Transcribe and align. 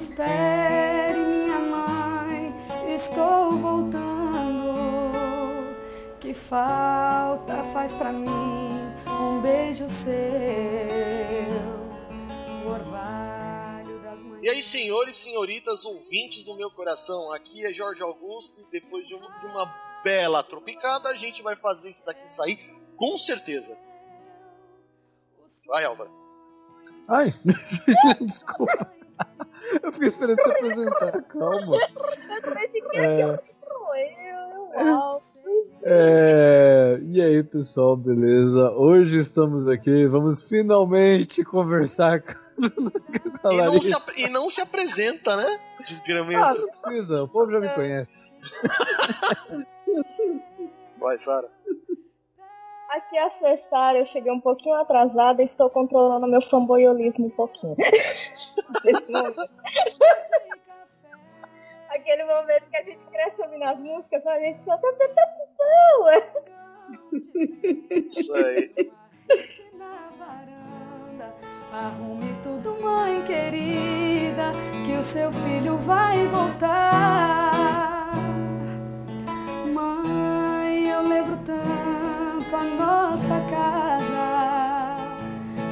espere, 0.00 1.18
minha 1.18 1.58
mãe, 1.58 2.54
estou 2.94 3.56
voltando. 3.58 4.00
Que 6.18 6.32
falta 6.32 7.62
faz 7.72 7.94
pra 7.94 8.12
mim 8.12 8.70
um 9.06 9.40
beijo 9.40 9.88
seu, 9.88 10.12
o 12.64 12.70
orvalho 12.70 13.98
das 14.02 14.22
manhãs. 14.22 14.42
E 14.42 14.48
aí, 14.48 14.62
senhores 14.62 15.18
e 15.18 15.20
senhoritas, 15.20 15.84
ouvintes 15.84 16.44
do 16.44 16.54
meu 16.56 16.70
coração, 16.70 17.32
aqui 17.32 17.66
é 17.66 17.72
Jorge 17.72 18.02
Augusto 18.02 18.62
e 18.62 18.70
depois 18.70 19.06
de 19.06 19.14
uma, 19.14 19.40
de 19.40 19.46
uma 19.46 19.66
bela 20.02 20.42
tropicada, 20.42 21.10
a 21.10 21.14
gente 21.14 21.42
vai 21.42 21.56
fazer 21.56 21.90
isso 21.90 22.06
daqui 22.06 22.26
sair 22.28 22.58
com 22.96 23.18
certeza. 23.18 23.76
Vai, 25.66 25.84
Álvaro. 25.84 26.10
Ai, 27.08 27.34
desculpa. 28.20 28.99
Eu 29.82 29.92
fiquei 29.92 30.08
esperando 30.08 30.36
você 30.42 30.50
apresentar, 30.50 31.22
calma. 31.30 31.76
Eu 31.76 33.38
sou 33.38 33.94
eu, 33.96 34.88
Alce. 34.94 35.38
É, 35.84 36.98
e 37.02 37.20
aí, 37.22 37.42
pessoal, 37.42 37.96
beleza? 37.96 38.70
Hoje 38.72 39.18
estamos 39.20 39.68
aqui, 39.68 40.06
vamos 40.06 40.42
finalmente 40.42 41.44
conversar 41.44 42.20
com 42.20 42.32
a 43.44 43.54
E 43.54 43.62
não, 43.62 43.80
se, 43.80 43.94
ap- 43.94 44.18
e 44.18 44.28
não 44.28 44.50
se 44.50 44.60
apresenta, 44.60 45.36
né? 45.36 45.46
Ah, 45.78 45.82
Desgramento. 45.82 46.60
não 46.60 46.82
precisa, 46.82 47.22
o 47.22 47.28
povo 47.28 47.50
já 47.52 47.60
me 47.60 47.68
conhece. 47.70 48.12
Vai, 50.98 51.18
Sara. 51.18 51.48
Aqui 52.90 53.16
é 53.16 53.22
a 53.22 53.30
Cersara, 53.30 53.98
eu 53.98 54.06
cheguei 54.06 54.32
um 54.32 54.40
pouquinho 54.40 54.74
atrasada 54.74 55.40
e 55.42 55.44
estou 55.44 55.70
controlando 55.70 56.26
meu 56.26 56.42
fanboyolismo 56.42 57.26
um 57.26 57.30
pouquinho. 57.30 57.76
Aquele 61.88 62.24
momento 62.24 62.64
que 62.68 62.76
a 62.76 62.82
gente 62.82 63.06
cresce 63.06 63.40
ouvindo 63.42 63.62
as 63.62 63.78
músicas, 63.78 64.26
a 64.26 64.40
gente 64.40 64.60
só 64.60 64.76
tá 64.76 64.88
Isso 67.90 68.34
aí. 68.34 68.90
na 69.74 70.10
varanda. 70.18 71.32
Arrume 71.72 72.34
tudo, 72.42 72.74
mãe 72.82 73.22
querida, 73.24 74.50
que 74.84 74.94
o 74.98 75.04
seu 75.04 75.30
filho 75.30 75.76
vai 75.76 76.26
voltar. 76.26 78.10
Mãe, 79.72 80.88
eu 80.88 81.02
lembro 81.02 81.36
tanto 81.46 81.89
a 82.52 82.64
nossa 82.64 83.40
casa, 83.48 84.96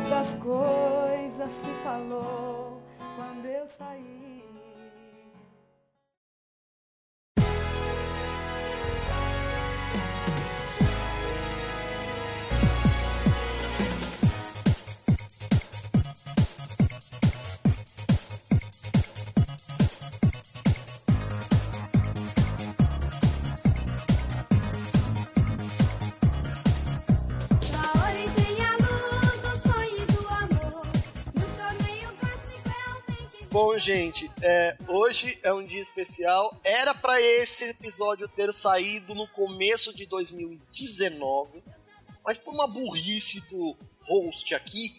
das 0.08 0.34
coisas 0.36 1.58
que 1.58 1.70
falou 1.82 2.80
quando 3.16 3.46
eu 3.46 3.66
saí. 3.66 4.37
Gente, 33.78 34.30
é, 34.42 34.76
hoje 34.88 35.38
é 35.42 35.52
um 35.52 35.64
dia 35.64 35.80
especial. 35.80 36.58
Era 36.64 36.94
pra 36.94 37.20
esse 37.20 37.70
episódio 37.70 38.28
ter 38.28 38.52
saído 38.52 39.14
no 39.14 39.26
começo 39.28 39.94
de 39.94 40.06
2019, 40.06 41.62
mas 42.24 42.38
por 42.38 42.52
uma 42.54 42.66
burrice 42.68 43.40
do 43.48 43.76
host 44.02 44.54
aqui, 44.54 44.90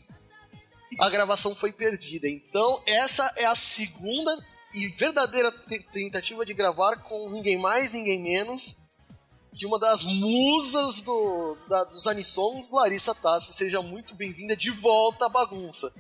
a 1.00 1.10
gravação 1.10 1.56
foi 1.56 1.72
perdida. 1.72 2.28
Então, 2.28 2.82
essa 2.86 3.32
é 3.38 3.46
a 3.46 3.56
segunda 3.56 4.32
e 4.74 4.88
verdadeira 4.90 5.52
te- 5.52 5.84
tentativa 5.92 6.46
de 6.46 6.54
gravar 6.54 6.98
com 7.04 7.30
ninguém 7.30 7.58
mais, 7.58 7.94
ninguém 7.94 8.22
menos 8.22 8.78
que 9.56 9.66
uma 9.66 9.80
das 9.80 10.04
musas 10.04 11.02
do, 11.02 11.58
da- 11.68 11.84
dos 11.86 12.08
Anissons, 12.08 12.72
Larissa 12.72 13.14
Tassi. 13.16 13.52
Seja 13.52 13.82
muito 13.82 14.16
bem-vinda 14.16 14.56
de 14.56 14.70
volta 14.72 15.26
à 15.26 15.30
bagunça. 15.30 15.92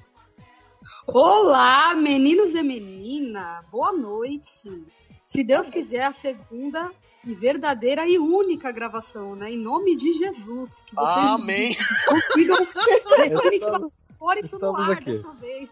Olá, 1.13 1.95
meninos 1.95 2.53
e 2.53 2.61
menina, 2.61 3.63
boa 3.71 3.91
noite. 3.91 4.83
Se 5.25 5.43
Deus 5.43 5.67
quiser, 5.69 6.03
a 6.03 6.11
segunda 6.11 6.91
e 7.25 7.33
verdadeira 7.33 8.07
e 8.07 8.19
única 8.19 8.71
gravação, 8.71 9.35
né? 9.35 9.51
Em 9.51 9.57
nome 9.57 9.95
de 9.95 10.13
Jesus. 10.13 10.83
Que 10.83 10.93
vocês 10.93 11.29
Amém. 11.31 11.75
consigam 12.07 12.57
definitivamente 13.17 13.93
pôr 14.19 14.37
isso 14.37 14.59
no 14.59 14.67
Estamos 14.67 14.79
ar 14.81 14.91
aqui. 14.91 15.05
dessa 15.05 15.33
vez. 15.33 15.69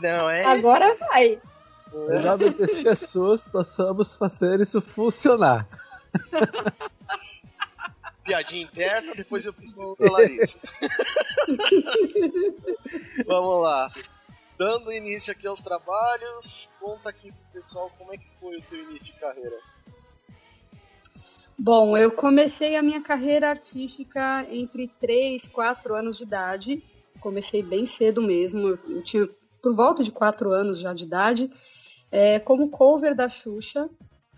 Não 0.00 0.30
é? 0.30 0.44
Agora 0.44 0.96
vai. 0.96 1.40
Em 1.92 2.22
nome 2.24 2.54
de 2.54 2.82
Jesus, 2.82 3.52
nós 3.52 3.76
vamos 3.76 4.14
fazer 4.14 4.60
isso 4.60 4.80
funcionar. 4.80 5.66
piadinha 8.24 8.62
interna, 8.64 9.14
depois 9.14 9.44
eu 9.44 9.52
fiz 9.52 9.72
com 9.72 9.94
a 10.00 10.10
Larissa. 10.10 10.58
Vamos 13.26 13.62
lá. 13.62 13.90
Dando 14.58 14.92
início 14.92 15.32
aqui 15.32 15.46
aos 15.46 15.60
trabalhos, 15.60 16.70
conta 16.80 17.08
aqui 17.08 17.32
pro 17.32 17.60
pessoal 17.60 17.90
como 17.98 18.12
é 18.14 18.16
que 18.16 18.26
foi 18.40 18.56
o 18.58 18.62
teu 18.62 18.78
início 18.82 19.04
de 19.06 19.12
carreira. 19.20 19.58
Bom, 21.58 21.96
eu 21.96 22.10
comecei 22.12 22.76
a 22.76 22.82
minha 22.82 23.00
carreira 23.02 23.48
artística 23.50 24.46
entre 24.50 24.88
3 25.00 25.44
e 25.44 25.50
4 25.50 25.94
anos 25.94 26.16
de 26.16 26.24
idade. 26.24 26.82
Comecei 27.20 27.62
bem 27.62 27.84
cedo 27.86 28.20
mesmo. 28.22 28.60
Eu- 28.60 28.78
Eu 28.88 29.02
tinha 29.02 29.28
por 29.62 29.74
volta 29.74 30.02
de 30.02 30.12
4 30.12 30.50
anos 30.50 30.78
já 30.78 30.92
de 30.92 31.04
idade, 31.04 31.50
é, 32.12 32.38
como 32.38 32.68
cover 32.70 33.14
da 33.14 33.28
Xuxa, 33.28 33.88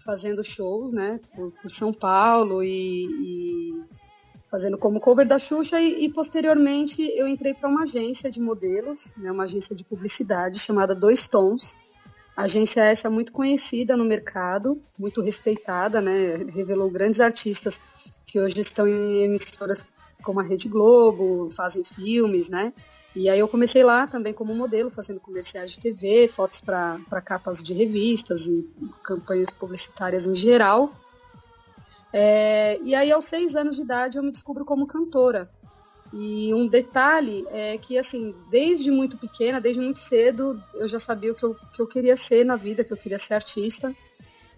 fazendo 0.07 0.45
shows, 0.45 0.93
né, 0.93 1.19
por, 1.35 1.51
por 1.51 1.71
São 1.71 1.93
Paulo 1.93 2.63
e, 2.63 3.07
e 3.07 3.85
fazendo 4.49 4.79
como 4.79 5.01
cover 5.01 5.27
da 5.27 5.39
Xuxa 5.39 5.81
e, 5.81 6.05
e, 6.05 6.09
posteriormente 6.09 7.03
eu 7.17 7.27
entrei 7.27 7.53
para 7.53 7.69
uma 7.69 7.83
agência 7.83 8.31
de 8.31 8.41
modelos, 8.41 9.13
né, 9.17 9.31
uma 9.33 9.43
agência 9.43 9.75
de 9.75 9.83
publicidade 9.83 10.61
chamada 10.61 10.95
Dois 10.95 11.27
Tons. 11.27 11.77
Agência 12.37 12.83
essa 12.83 13.09
muito 13.09 13.33
conhecida 13.33 13.97
no 13.97 14.05
mercado, 14.05 14.81
muito 14.99 15.23
respeitada, 15.23 16.03
né? 16.03 16.37
Revelou 16.51 16.91
grandes 16.91 17.19
artistas 17.19 17.81
que 18.27 18.39
hoje 18.39 18.61
estão 18.61 18.87
em 18.87 19.23
emissoras 19.23 19.87
como 20.27 20.41
a 20.41 20.43
Rede 20.43 20.69
Globo, 20.69 21.49
fazem 21.53 21.85
filmes, 21.85 22.49
né? 22.49 22.73
E 23.15 23.31
aí 23.31 23.39
eu 23.39 23.47
comecei 23.47 23.85
lá 23.85 24.09
também 24.09 24.35
como 24.35 24.53
modelo, 24.53 24.91
fazendo 24.91 25.21
comerciais 25.21 25.71
de 25.71 25.79
TV, 25.79 26.27
fotos 26.27 26.61
para 26.61 27.23
capas 27.25 27.63
de 27.63 27.73
revistas 27.73 28.49
e 28.49 28.69
campanhas 29.05 29.53
publicitárias 29.53 30.27
em 30.27 30.35
geral. 30.35 30.93
É, 32.13 32.81
e 32.83 32.93
aí 32.93 33.13
aos 33.13 33.27
seis 33.27 33.55
anos 33.55 33.77
de 33.77 33.83
idade 33.83 34.19
eu 34.19 34.23
me 34.25 34.33
descubro 34.33 34.65
como 34.65 34.85
cantora. 34.85 35.49
E 36.13 36.53
um 36.53 36.67
detalhe 36.67 37.47
é 37.51 37.79
que, 37.79 37.97
assim, 37.97 38.35
desde 38.51 38.91
muito 38.91 39.17
pequena, 39.17 39.61
desde 39.61 39.81
muito 39.81 40.01
cedo, 40.01 40.61
eu 40.75 40.89
já 40.89 40.99
sabia 40.99 41.31
o 41.31 41.35
que 41.37 41.45
eu, 41.45 41.55
que 41.73 41.81
eu 41.81 41.87
queria 41.87 42.17
ser 42.17 42.45
na 42.45 42.57
vida, 42.57 42.83
que 42.83 42.93
eu 42.93 42.97
queria 42.97 43.19
ser 43.19 43.35
artista. 43.35 43.95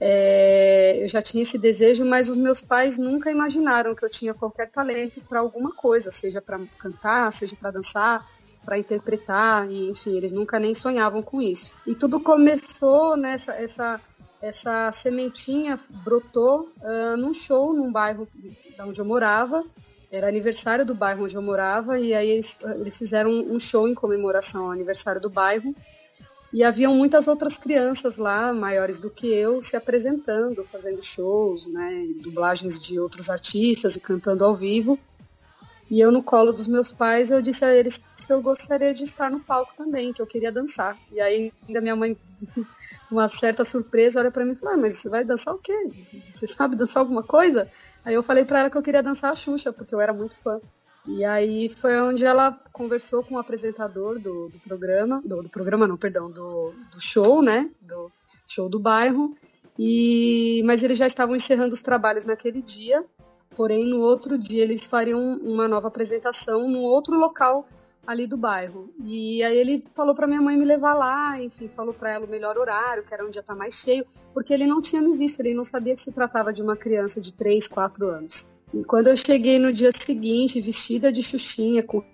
É, 0.00 1.02
eu 1.02 1.08
já 1.08 1.20
tinha 1.20 1.42
esse 1.42 1.58
desejo, 1.58 2.04
mas 2.04 2.28
os 2.28 2.36
meus 2.36 2.60
pais 2.60 2.98
nunca 2.98 3.30
imaginaram 3.30 3.94
que 3.94 4.04
eu 4.04 4.10
tinha 4.10 4.32
qualquer 4.32 4.70
talento 4.70 5.20
para 5.20 5.40
alguma 5.40 5.72
coisa, 5.72 6.10
seja 6.10 6.40
para 6.40 6.60
cantar, 6.78 7.32
seja 7.32 7.56
para 7.56 7.72
dançar, 7.72 8.24
para 8.64 8.78
interpretar, 8.78 9.68
e 9.70 9.90
enfim, 9.90 10.16
eles 10.16 10.32
nunca 10.32 10.58
nem 10.58 10.74
sonhavam 10.74 11.22
com 11.22 11.42
isso. 11.42 11.72
E 11.86 11.94
tudo 11.94 12.20
começou 12.20 13.16
nessa 13.16 13.52
essa 13.52 14.00
essa 14.40 14.92
sementinha 14.92 15.76
brotou 16.04 16.72
uh, 16.80 17.16
num 17.16 17.34
show 17.34 17.74
num 17.74 17.90
bairro 17.90 18.28
da 18.76 18.86
onde 18.86 19.00
eu 19.00 19.04
morava. 19.04 19.64
Era 20.12 20.28
aniversário 20.28 20.86
do 20.86 20.94
bairro 20.94 21.24
onde 21.24 21.34
eu 21.34 21.42
morava 21.42 21.98
e 21.98 22.14
aí 22.14 22.28
eles, 22.30 22.58
eles 22.76 22.96
fizeram 22.96 23.30
um 23.30 23.58
show 23.58 23.88
em 23.88 23.94
comemoração 23.94 24.66
ao 24.66 24.70
aniversário 24.70 25.20
do 25.20 25.28
bairro. 25.28 25.74
E 26.52 26.64
haviam 26.64 26.94
muitas 26.94 27.28
outras 27.28 27.58
crianças 27.58 28.16
lá, 28.16 28.52
maiores 28.54 28.98
do 28.98 29.10
que 29.10 29.26
eu, 29.26 29.60
se 29.60 29.76
apresentando, 29.76 30.64
fazendo 30.64 31.02
shows, 31.02 31.68
né, 31.68 32.06
dublagens 32.22 32.80
de 32.80 32.98
outros 32.98 33.28
artistas 33.28 33.96
e 33.96 34.00
cantando 34.00 34.44
ao 34.44 34.54
vivo. 34.54 34.98
E 35.90 36.00
eu 36.00 36.10
no 36.10 36.22
colo 36.22 36.52
dos 36.52 36.66
meus 36.66 36.90
pais, 36.90 37.30
eu 37.30 37.42
disse 37.42 37.64
a 37.64 37.74
eles 37.74 38.02
que 38.26 38.32
eu 38.32 38.42
gostaria 38.42 38.92
de 38.92 39.04
estar 39.04 39.30
no 39.30 39.40
palco 39.40 39.72
também, 39.76 40.12
que 40.12 40.20
eu 40.20 40.26
queria 40.26 40.52
dançar. 40.52 40.98
E 41.10 41.20
aí 41.20 41.52
ainda 41.66 41.80
minha 41.80 41.96
mãe, 41.96 42.16
uma 43.10 43.26
certa 43.26 43.64
surpresa, 43.64 44.20
olha 44.20 44.30
para 44.30 44.44
mim 44.44 44.52
e 44.52 44.56
fala: 44.56 44.74
ah, 44.74 44.78
"Mas 44.78 44.94
você 44.94 45.08
vai 45.08 45.24
dançar 45.24 45.54
o 45.54 45.58
quê? 45.58 45.90
Você 46.32 46.46
sabe 46.46 46.76
dançar 46.76 47.00
alguma 47.00 47.22
coisa?" 47.22 47.70
Aí 48.04 48.14
eu 48.14 48.22
falei 48.22 48.44
para 48.44 48.60
ela 48.60 48.70
que 48.70 48.76
eu 48.76 48.82
queria 48.82 49.02
dançar 49.02 49.32
a 49.32 49.34
Xuxa, 49.34 49.72
porque 49.72 49.94
eu 49.94 50.00
era 50.00 50.12
muito 50.12 50.36
fã. 50.36 50.60
E 51.06 51.24
aí 51.24 51.68
foi 51.70 51.98
onde 52.00 52.24
ela 52.24 52.52
conversou 52.72 53.22
com 53.22 53.36
o 53.36 53.38
apresentador 53.38 54.18
do, 54.18 54.48
do 54.48 54.58
programa, 54.60 55.22
do, 55.24 55.42
do 55.42 55.48
programa 55.48 55.86
não, 55.86 55.96
perdão, 55.96 56.30
do, 56.30 56.74
do 56.90 57.00
show, 57.00 57.42
né? 57.42 57.70
Do 57.80 58.10
show 58.46 58.68
do 58.68 58.78
bairro. 58.78 59.34
E, 59.78 60.62
mas 60.64 60.82
eles 60.82 60.98
já 60.98 61.06
estavam 61.06 61.36
encerrando 61.36 61.72
os 61.72 61.82
trabalhos 61.82 62.24
naquele 62.24 62.60
dia. 62.60 63.04
Porém, 63.56 63.86
no 63.86 64.00
outro 64.00 64.38
dia 64.38 64.62
eles 64.62 64.86
fariam 64.86 65.18
uma 65.42 65.66
nova 65.66 65.88
apresentação 65.88 66.68
num 66.68 66.82
outro 66.82 67.16
local 67.16 67.66
ali 68.06 68.26
do 68.26 68.36
bairro. 68.36 68.88
E 68.98 69.42
aí 69.42 69.56
ele 69.56 69.84
falou 69.92 70.14
para 70.14 70.26
minha 70.26 70.40
mãe 70.40 70.56
me 70.56 70.64
levar 70.64 70.94
lá, 70.94 71.40
enfim, 71.42 71.68
falou 71.68 71.92
para 71.92 72.12
ela 72.12 72.24
o 72.24 72.30
melhor 72.30 72.56
horário, 72.56 73.04
que 73.04 73.12
era 73.12 73.26
um 73.26 73.30
dia 73.30 73.42
tá 73.42 73.54
mais 73.54 73.74
cheio, 73.74 74.06
porque 74.32 74.52
ele 74.54 74.66
não 74.66 74.80
tinha 74.80 75.02
me 75.02 75.14
visto, 75.16 75.40
ele 75.40 75.52
não 75.52 75.64
sabia 75.64 75.94
que 75.94 76.00
se 76.00 76.10
tratava 76.10 76.52
de 76.52 76.62
uma 76.62 76.76
criança 76.76 77.20
de 77.20 77.32
3, 77.34 77.68
4 77.68 78.08
anos. 78.08 78.50
E 78.72 78.84
quando 78.84 79.08
eu 79.08 79.16
cheguei 79.16 79.58
no 79.58 79.72
dia 79.72 79.90
seguinte, 79.92 80.60
vestida 80.60 81.10
de 81.10 81.22
xuxinha, 81.22 81.82
com 81.82 82.04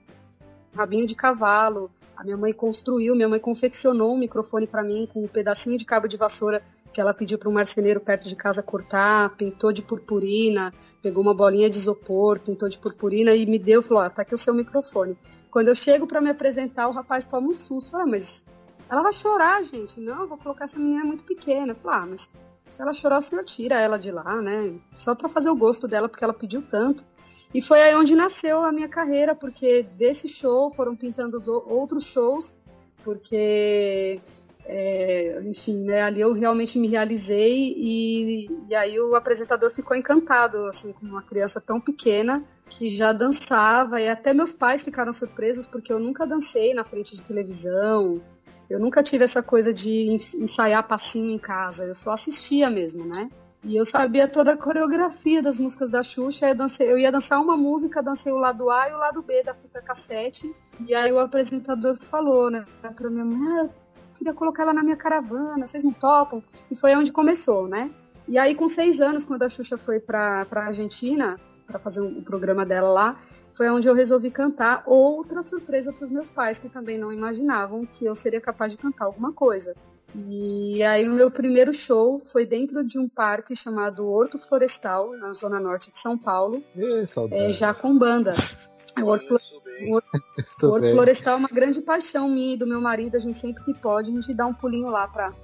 rabinho 0.75 1.07
de 1.07 1.15
cavalo, 1.15 1.91
a 2.17 2.23
minha 2.23 2.37
mãe 2.37 2.53
construiu, 2.53 3.17
minha 3.17 3.29
mãe 3.29 3.41
confeccionou 3.41 4.15
um 4.15 4.19
microfone 4.19 4.67
para 4.67 4.85
mim 4.85 5.09
com 5.13 5.25
um 5.25 5.29
pedacinho 5.29 5.77
de 5.77 5.85
cabo 5.85 6.07
de 6.07 6.17
vassoura 6.17 6.63
que 6.93 7.01
ela 7.01 7.13
pediu 7.13 7.39
para 7.39 7.49
um 7.49 7.53
marceneiro 7.53 8.01
perto 8.01 8.29
de 8.29 8.37
casa 8.37 8.63
cortar, 8.63 9.37
pintou 9.37 9.73
de 9.73 9.83
purpurina, 9.83 10.73
pegou 11.03 11.23
uma 11.23 11.35
bolinha 11.35 11.69
de 11.69 11.77
isopor, 11.77 12.39
pintou 12.39 12.69
de 12.69 12.79
purpurina 12.79 13.35
e 13.35 13.45
me 13.47 13.59
deu, 13.59 13.83
falou: 13.83 14.05
ah, 14.05 14.11
tá 14.11 14.23
aqui 14.23 14.35
o 14.35 14.39
seu 14.39 14.55
microfone. 14.55 15.19
Quando 15.51 15.69
eu 15.69 15.75
chego 15.75 16.07
para 16.07 16.21
me 16.21 16.31
apresentar, 16.31 16.87
o 16.89 16.93
rapaz 16.93 17.27
toma 17.27 17.49
um 17.49 17.55
susto, 17.55 17.97
ah, 17.97 18.07
mas 18.07 18.47
ela 18.89 19.03
vai 19.03 19.13
chorar, 19.13 19.65
gente. 19.65 20.01
Não, 20.01 20.29
vou 20.29 20.39
colocar 20.39 20.65
essa 20.65 20.79
menina 20.79 21.05
muito 21.05 21.25
pequena. 21.25 21.73
Eu 21.73 21.91
ah, 21.91 22.07
mas 22.07 22.31
se 22.69 22.83
ela 22.83 22.93
chorar, 22.93 23.19
o 23.19 23.23
senhor 23.23 23.45
tira 23.45 23.81
ela 23.81 23.99
de 23.99 24.11
lá, 24.11 24.41
né? 24.41 24.75
Só 24.95 25.15
para 25.15 25.29
fazer 25.29 25.51
o 25.51 25.57
gosto 25.57 25.87
dela, 25.87 26.09
porque 26.09 26.25
ela 26.25 26.35
pediu 26.35 26.63
tanto. 26.63 27.05
E 27.53 27.63
foi 27.63 27.81
aí 27.81 27.95
onde 27.95 28.17
nasceu 28.17 28.65
a 28.65 28.73
minha 28.73 28.89
carreira, 28.89 29.35
porque 29.35 29.85
desse 29.97 30.27
show 30.27 30.71
foram 30.71 30.97
pintando 30.97 31.37
os 31.37 31.47
outros 31.47 32.07
shows, 32.07 32.57
porque, 33.05 34.21
é, 34.65 35.41
enfim, 35.45 35.85
né, 35.85 36.03
ali 36.03 36.21
eu 36.21 36.33
realmente 36.33 36.79
me 36.79 36.89
realizei 36.89 37.75
e, 37.77 38.49
e 38.69 38.75
aí 38.75 38.99
o 38.99 39.15
apresentador 39.15 39.71
ficou 39.71 39.97
encantado, 39.97 40.67
assim, 40.67 40.93
com 40.93 41.07
uma 41.07 41.23
criança 41.23 41.61
tão 41.61 41.81
pequena 41.81 42.43
que 42.69 42.89
já 42.89 43.13
dançava 43.13 44.01
e 44.01 44.09
até 44.09 44.35
meus 44.35 44.53
pais 44.53 44.83
ficaram 44.83 45.13
surpresos 45.13 45.67
porque 45.67 45.93
eu 45.93 46.01
nunca 46.01 46.27
dancei 46.27 46.75
na 46.75 46.83
frente 46.83 47.15
de 47.15 47.23
televisão, 47.23 48.21
eu 48.69 48.79
nunca 48.79 49.03
tive 49.03 49.25
essa 49.25 49.43
coisa 49.43 49.73
de 49.73 50.17
ensaiar 50.37 50.87
passinho 50.87 51.31
em 51.31 51.39
casa, 51.39 51.85
eu 51.85 51.95
só 51.95 52.11
assistia 52.11 52.71
mesmo, 52.71 53.05
né? 53.05 53.29
E 53.65 53.77
eu 53.77 53.85
sabia 53.87 54.29
toda 54.29 54.53
a 54.53 54.57
coreografia 54.59 55.43
das 55.43 55.59
músicas 55.59 55.89
da 55.89 56.03
Xuxa. 56.03 56.49
Eu, 56.49 56.55
dancei, 56.55 56.93
eu 56.93 56.99
ia 56.99 57.11
dançar 57.11 57.41
uma 57.41 57.57
música, 57.57 58.03
dancei 58.03 58.31
o 58.31 58.37
lado 58.37 58.69
A 58.69 58.91
e 58.91 58.93
o 58.93 58.99
lado 58.99 59.23
B 59.23 59.43
da 59.43 59.55
fita 59.55 59.81
cassete. 59.81 60.55
E 60.81 60.95
aí 60.95 61.11
o 61.11 61.19
apresentador 61.19 61.97
falou, 61.97 62.51
né, 62.51 62.67
pra 62.95 63.09
minha 63.09 63.25
mãe, 63.25 63.61
ah, 63.61 63.71
queria 64.19 64.35
colocar 64.35 64.65
ela 64.65 64.75
na 64.75 64.83
minha 64.83 64.97
caravana, 64.97 65.67
vocês 65.67 65.83
não 65.83 65.93
topam? 65.93 66.43
E 66.71 66.77
foi 66.77 66.95
onde 66.95 67.11
começou, 67.11 67.67
né? 67.67 67.91
E 68.29 68.39
aí, 68.39 68.55
com 68.55 68.69
seis 68.69 69.01
anos, 69.01 69.25
quando 69.25 69.43
a 69.43 69.49
Xuxa 69.49 69.77
foi 69.77 70.01
pra, 70.01 70.45
pra 70.47 70.67
Argentina, 70.67 71.39
para 71.67 71.79
fazer 71.79 72.01
o 72.01 72.23
programa 72.23 72.65
dela 72.65 72.89
lá, 72.89 73.21
foi 73.53 73.69
onde 73.71 73.89
eu 73.89 73.95
resolvi 73.95 74.31
cantar. 74.31 74.83
Outra 74.87 75.43
surpresa 75.43 75.93
para 75.93 76.05
os 76.05 76.11
meus 76.11 76.31
pais, 76.31 76.59
que 76.59 76.69
também 76.69 76.99
não 76.99 77.13
imaginavam 77.13 77.87
que 77.87 78.05
eu 78.05 78.15
seria 78.15 78.41
capaz 78.41 78.73
de 78.73 78.79
cantar 78.79 79.07
alguma 79.07 79.33
coisa. 79.33 79.75
E 80.15 80.81
aí 80.85 81.09
o 81.09 81.13
meu 81.13 81.29
primeiro 81.29 81.73
show 81.73 82.21
foi 82.21 82.47
dentro 82.47 82.85
de 82.85 83.01
um 83.01 83.09
parque 83.09 83.57
chamado 83.57 84.07
Horto 84.07 84.39
Florestal, 84.39 85.11
na 85.17 85.33
zona 85.33 85.59
norte 85.59 85.91
de 85.91 85.99
São 85.99 86.17
Paulo, 86.17 86.63
Ih, 86.77 87.05
é, 87.33 87.51
já 87.51 87.75
com 87.75 87.99
banda. 87.99 88.33
O 89.03 89.07
Horto, 89.07 89.37
Horto 90.63 90.91
Florestal 90.93 91.35
é 91.35 91.37
uma 91.37 91.49
grande 91.49 91.81
paixão 91.81 92.29
minha 92.29 92.55
e 92.55 92.57
do 92.57 92.65
meu 92.65 92.81
marido, 92.81 93.17
a 93.17 93.19
gente 93.19 93.37
sempre 93.37 93.65
que 93.65 93.75
pode, 93.75 94.13
a 94.13 94.15
gente 94.15 94.33
dá 94.33 94.47
um 94.47 94.55
pulinho 94.55 94.87
lá 94.87 95.09
para 95.09 95.35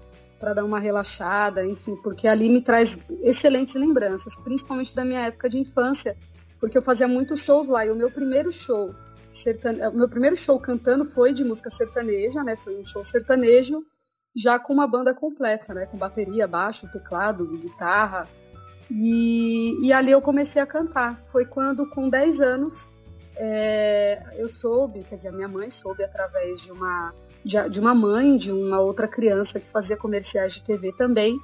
para 0.41 0.55
dar 0.55 0.65
uma 0.65 0.81
relaxada, 0.81 1.65
enfim, 1.65 1.95
porque 1.97 2.27
ali 2.27 2.49
me 2.49 2.63
traz 2.63 2.99
excelentes 3.21 3.75
lembranças, 3.75 4.37
principalmente 4.43 4.97
da 4.97 5.05
minha 5.05 5.27
época 5.27 5.51
de 5.51 5.59
infância, 5.59 6.17
porque 6.59 6.79
eu 6.79 6.83
fazia 6.83 7.07
muitos 7.07 7.45
shows 7.45 7.69
lá 7.69 7.85
e 7.85 7.91
o 7.91 7.95
meu 7.95 8.11
primeiro 8.11 8.51
show 8.51 8.95
sertane... 9.29 9.87
o 9.87 9.93
meu 9.93 10.09
primeiro 10.09 10.35
show 10.35 10.59
cantando 10.59 11.05
foi 11.05 11.33
de 11.35 11.45
música 11.45 11.71
sertaneja, 11.71 12.43
né? 12.43 12.57
Foi 12.57 12.79
um 12.79 12.83
show 12.83 13.05
sertanejo 13.05 13.85
já 14.35 14.59
com 14.59 14.73
uma 14.73 14.87
banda 14.87 15.15
completa, 15.15 15.75
né? 15.75 15.87
Com 15.87 15.99
bateria, 15.99 16.49
baixo, 16.49 16.91
teclado, 16.91 17.47
guitarra. 17.59 18.29
E, 18.91 19.87
e 19.87 19.93
ali 19.93 20.11
eu 20.11 20.23
comecei 20.23 20.61
a 20.61 20.67
cantar. 20.67 21.23
Foi 21.31 21.45
quando, 21.45 21.89
com 21.91 22.09
10 22.09 22.41
anos, 22.41 22.91
é, 23.37 24.23
eu 24.37 24.49
soube, 24.49 25.05
quer 25.05 25.17
dizer, 25.17 25.29
a 25.29 25.33
minha 25.33 25.49
mãe 25.49 25.71
soube 25.71 26.03
através 26.03 26.61
de 26.61 26.73
uma, 26.73 27.15
de, 27.45 27.81
uma 27.81 27.95
mãe, 27.95 28.37
de 28.37 28.53
uma 28.53 28.81
outra 28.81 29.09
criança 29.09 29.59
que 29.59 29.67
fazia 29.67 29.97
comerciais 29.97 30.55
de 30.55 30.63
TV 30.63 30.93
também, 30.93 31.39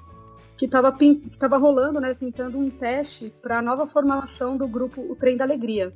que 0.57 0.67
estava 0.67 1.59
rolando, 1.59 2.01
né, 2.01 2.15
pintando 2.15 2.59
um 2.59 2.71
teste 2.71 3.33
para 3.43 3.59
a 3.59 3.63
nova 3.63 3.87
formação 3.87 4.57
do 4.57 4.67
grupo 4.67 5.01
O 5.03 5.15
Trem 5.15 5.37
da 5.37 5.45
Alegria. 5.45 5.93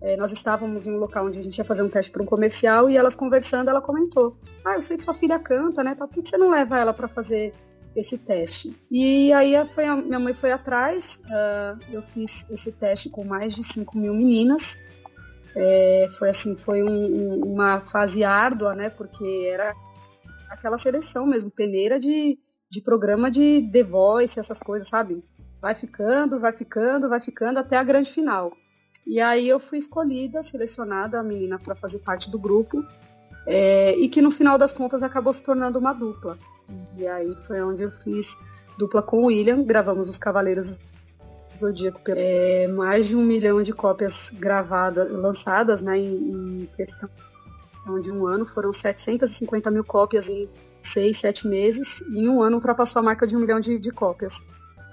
É, 0.00 0.16
nós 0.16 0.32
estávamos 0.32 0.86
em 0.86 0.92
um 0.92 0.98
local 0.98 1.26
onde 1.26 1.38
a 1.38 1.42
gente 1.42 1.56
ia 1.56 1.64
fazer 1.64 1.82
um 1.82 1.88
teste 1.88 2.10
para 2.10 2.22
um 2.22 2.26
comercial 2.26 2.90
e 2.90 2.96
elas 2.96 3.16
conversando, 3.16 3.70
ela 3.70 3.80
comentou: 3.80 4.36
Ah, 4.64 4.74
eu 4.74 4.80
sei 4.80 4.96
que 4.96 5.02
sua 5.02 5.14
filha 5.14 5.38
canta, 5.38 5.82
né? 5.82 5.94
Tal, 5.94 6.08
por 6.08 6.14
que, 6.14 6.22
que 6.22 6.28
você 6.28 6.36
não 6.36 6.50
leva 6.50 6.78
ela 6.78 6.92
para 6.92 7.08
fazer 7.08 7.52
esse 7.94 8.18
teste? 8.18 8.76
E 8.90 9.32
aí 9.32 9.52
foi 9.66 9.86
a, 9.86 9.96
minha 9.96 10.18
mãe 10.18 10.34
foi 10.34 10.52
atrás, 10.52 11.22
uh, 11.26 11.80
eu 11.92 12.02
fiz 12.02 12.48
esse 12.50 12.72
teste 12.72 13.08
com 13.08 13.24
mais 13.24 13.54
de 13.54 13.64
5 13.64 13.96
mil 13.96 14.14
meninas. 14.14 14.82
É, 15.56 16.08
foi 16.18 16.30
assim, 16.30 16.56
foi 16.56 16.82
um, 16.82 16.88
um, 16.88 17.52
uma 17.54 17.80
fase 17.80 18.24
árdua, 18.24 18.74
né? 18.74 18.90
Porque 18.90 19.48
era 19.52 19.74
aquela 20.50 20.76
seleção 20.76 21.26
mesmo, 21.26 21.50
peneira 21.50 21.98
de, 21.98 22.38
de 22.70 22.80
programa 22.80 23.30
de 23.30 23.68
The 23.72 23.82
Voice, 23.82 24.38
essas 24.38 24.60
coisas, 24.60 24.88
sabe? 24.88 25.24
Vai 25.60 25.74
ficando, 25.74 26.40
vai 26.40 26.52
ficando, 26.52 27.08
vai 27.08 27.20
ficando 27.20 27.58
até 27.58 27.76
a 27.76 27.84
grande 27.84 28.10
final. 28.10 28.52
E 29.06 29.20
aí 29.20 29.48
eu 29.48 29.60
fui 29.60 29.78
escolhida, 29.78 30.42
selecionada 30.42 31.20
a 31.20 31.22
menina 31.22 31.58
para 31.58 31.74
fazer 31.74 32.00
parte 32.00 32.30
do 32.30 32.38
grupo. 32.38 32.84
É, 33.46 33.94
e 33.96 34.08
que 34.08 34.22
no 34.22 34.30
final 34.30 34.56
das 34.56 34.72
contas 34.72 35.02
acabou 35.02 35.32
se 35.32 35.44
tornando 35.44 35.78
uma 35.78 35.92
dupla. 35.92 36.38
E 36.94 37.06
aí 37.06 37.36
foi 37.46 37.62
onde 37.62 37.82
eu 37.82 37.90
fiz 37.90 38.38
dupla 38.78 39.02
com 39.02 39.24
o 39.24 39.26
William, 39.26 39.62
gravamos 39.62 40.08
os 40.08 40.18
Cavaleiros 40.18 40.80
Zodíaco, 41.58 42.00
é, 42.08 42.66
mais 42.68 43.08
de 43.08 43.16
um 43.16 43.22
milhão 43.22 43.62
de 43.62 43.72
cópias 43.72 44.30
gravadas, 44.30 45.10
lançadas 45.10 45.82
né, 45.82 45.98
em, 45.98 46.62
em 46.62 46.66
questão 46.76 47.08
de 48.00 48.10
um 48.10 48.26
ano, 48.26 48.46
foram 48.46 48.72
750 48.72 49.70
mil 49.70 49.84
cópias 49.84 50.30
em 50.30 50.48
seis, 50.80 51.18
sete 51.18 51.46
meses, 51.46 52.00
e 52.02 52.20
em 52.20 52.28
um 52.28 52.42
ano 52.42 52.56
ultrapassou 52.56 53.00
a 53.00 53.02
marca 53.02 53.26
de 53.26 53.36
um 53.36 53.40
milhão 53.40 53.60
de, 53.60 53.78
de 53.78 53.90
cópias. 53.90 54.42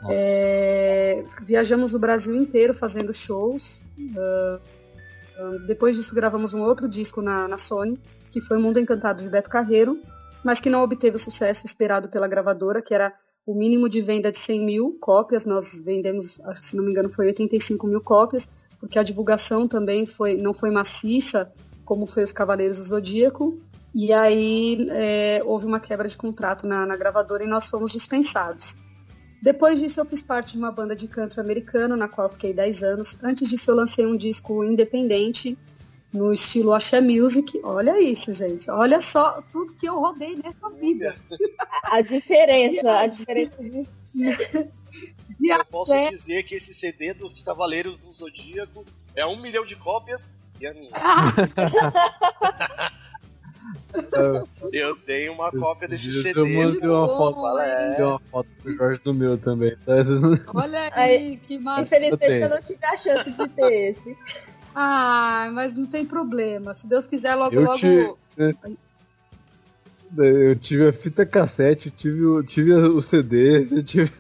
É, 0.09 1.23
viajamos 1.43 1.93
o 1.93 1.99
Brasil 1.99 2.35
inteiro 2.35 2.73
fazendo 2.73 3.13
shows. 3.13 3.85
Uh, 3.97 4.59
depois 5.67 5.95
disso, 5.95 6.15
gravamos 6.15 6.53
um 6.53 6.61
outro 6.61 6.87
disco 6.87 7.21
na, 7.21 7.47
na, 7.47 7.57
Sony, 7.57 7.99
que 8.31 8.41
foi 8.41 8.57
Mundo 8.57 8.79
Encantado 8.79 9.21
de 9.21 9.29
Beto 9.29 9.49
Carreiro, 9.49 9.99
mas 10.43 10.59
que 10.59 10.69
não 10.69 10.81
obteve 10.81 11.15
o 11.15 11.19
sucesso 11.19 11.65
esperado 11.65 12.09
pela 12.09 12.27
gravadora, 12.27 12.81
que 12.81 12.93
era 12.93 13.13
o 13.51 13.55
mínimo 13.55 13.89
de 13.89 13.99
venda 13.99 14.31
de 14.31 14.37
100 14.37 14.65
mil 14.65 14.97
cópias. 14.99 15.45
Nós 15.45 15.81
vendemos, 15.83 16.39
acho 16.45 16.61
que 16.61 16.67
se 16.67 16.77
não 16.77 16.83
me 16.83 16.91
engano, 16.91 17.09
foi 17.09 17.27
85 17.27 17.85
mil 17.85 18.01
cópias, 18.01 18.47
porque 18.79 18.97
a 18.97 19.03
divulgação 19.03 19.67
também 19.67 20.05
foi, 20.05 20.35
não 20.35 20.53
foi 20.53 20.71
maciça, 20.71 21.51
como 21.83 22.07
foi 22.07 22.23
os 22.23 22.31
Cavaleiros 22.31 22.77
do 22.77 22.85
Zodíaco. 22.85 23.59
E 23.93 24.13
aí 24.13 24.87
é, 24.89 25.41
houve 25.45 25.65
uma 25.65 25.79
quebra 25.79 26.07
de 26.07 26.15
contrato 26.15 26.65
na, 26.65 26.85
na 26.85 26.95
gravadora 26.95 27.43
e 27.43 27.47
nós 27.47 27.69
fomos 27.69 27.91
dispensados. 27.91 28.77
Depois 29.43 29.79
disso, 29.79 29.99
eu 29.99 30.05
fiz 30.05 30.21
parte 30.21 30.53
de 30.53 30.59
uma 30.59 30.71
banda 30.71 30.95
de 30.95 31.07
canto 31.07 31.41
americano, 31.41 31.97
na 31.97 32.07
qual 32.07 32.29
fiquei 32.29 32.53
10 32.53 32.83
anos. 32.83 33.17
Antes 33.21 33.49
disso, 33.49 33.71
eu 33.71 33.75
lancei 33.75 34.05
um 34.05 34.15
disco 34.15 34.63
independente, 34.63 35.57
no 36.13 36.31
estilo 36.31 36.73
Axé 36.73 36.99
Music. 37.01 37.59
Olha 37.63 38.01
isso, 38.01 38.33
gente. 38.33 38.69
Olha 38.69 38.99
só 38.99 39.41
tudo 39.51 39.73
que 39.73 39.87
eu 39.87 39.99
rodei 39.99 40.35
nessa 40.35 40.69
vida. 40.69 41.15
A 41.83 42.01
diferença, 42.01 42.99
a 42.99 43.07
diferença 43.07 43.55
de... 43.61 43.87
Eu 45.43 45.65
posso 45.65 45.93
dizer 46.09 46.43
que 46.43 46.55
esse 46.55 46.73
CD 46.73 47.13
dos 47.13 47.41
Cavaleiros 47.41 47.97
do 47.97 48.11
Zodíaco 48.11 48.85
é 49.15 49.25
um 49.25 49.41
milhão 49.41 49.65
de 49.65 49.75
cópias 49.75 50.29
e 50.59 50.67
a 50.67 50.73
minha. 50.73 50.91
Ah! 50.93 52.91
Eu 54.71 54.95
tenho 54.95 55.33
uma 55.33 55.51
cópia 55.51 55.87
desse 55.87 56.11
CD. 56.13 56.39
Eu 56.39 56.45
mandei 56.45 56.89
uma 56.89 57.07
foto, 57.07 57.41
mandei 57.41 58.05
uma 58.05 58.19
foto 58.19 58.49
pro 58.61 58.75
Jorge 58.75 59.01
do 59.03 59.13
meu 59.13 59.37
também. 59.37 59.75
Tá? 59.85 59.93
Olha 60.53 60.89
aí, 60.93 61.37
que 61.37 61.59
maravilha. 61.59 61.85
Infelizmente 61.87 62.31
eu, 62.31 62.41
eu 62.41 62.49
não 62.49 62.61
tive 62.61 62.85
a 62.85 62.97
chance 62.97 63.31
de 63.31 63.49
ter 63.49 63.73
esse. 63.91 64.17
Ah, 64.73 65.49
mas 65.53 65.75
não 65.75 65.85
tem 65.85 66.05
problema. 66.05 66.73
Se 66.73 66.87
Deus 66.87 67.07
quiser, 67.07 67.35
logo, 67.35 67.55
eu 67.55 67.61
logo. 67.61 67.77
Te... 67.77 68.15
Eu 70.17 70.55
tive 70.57 70.89
a 70.89 70.93
fita 70.93 71.25
cassete, 71.25 71.89
tive 71.89 72.25
o, 72.25 72.43
tive 72.43 72.73
o 72.73 73.01
CD, 73.01 73.67
eu 73.71 73.83
tive. 73.83 74.11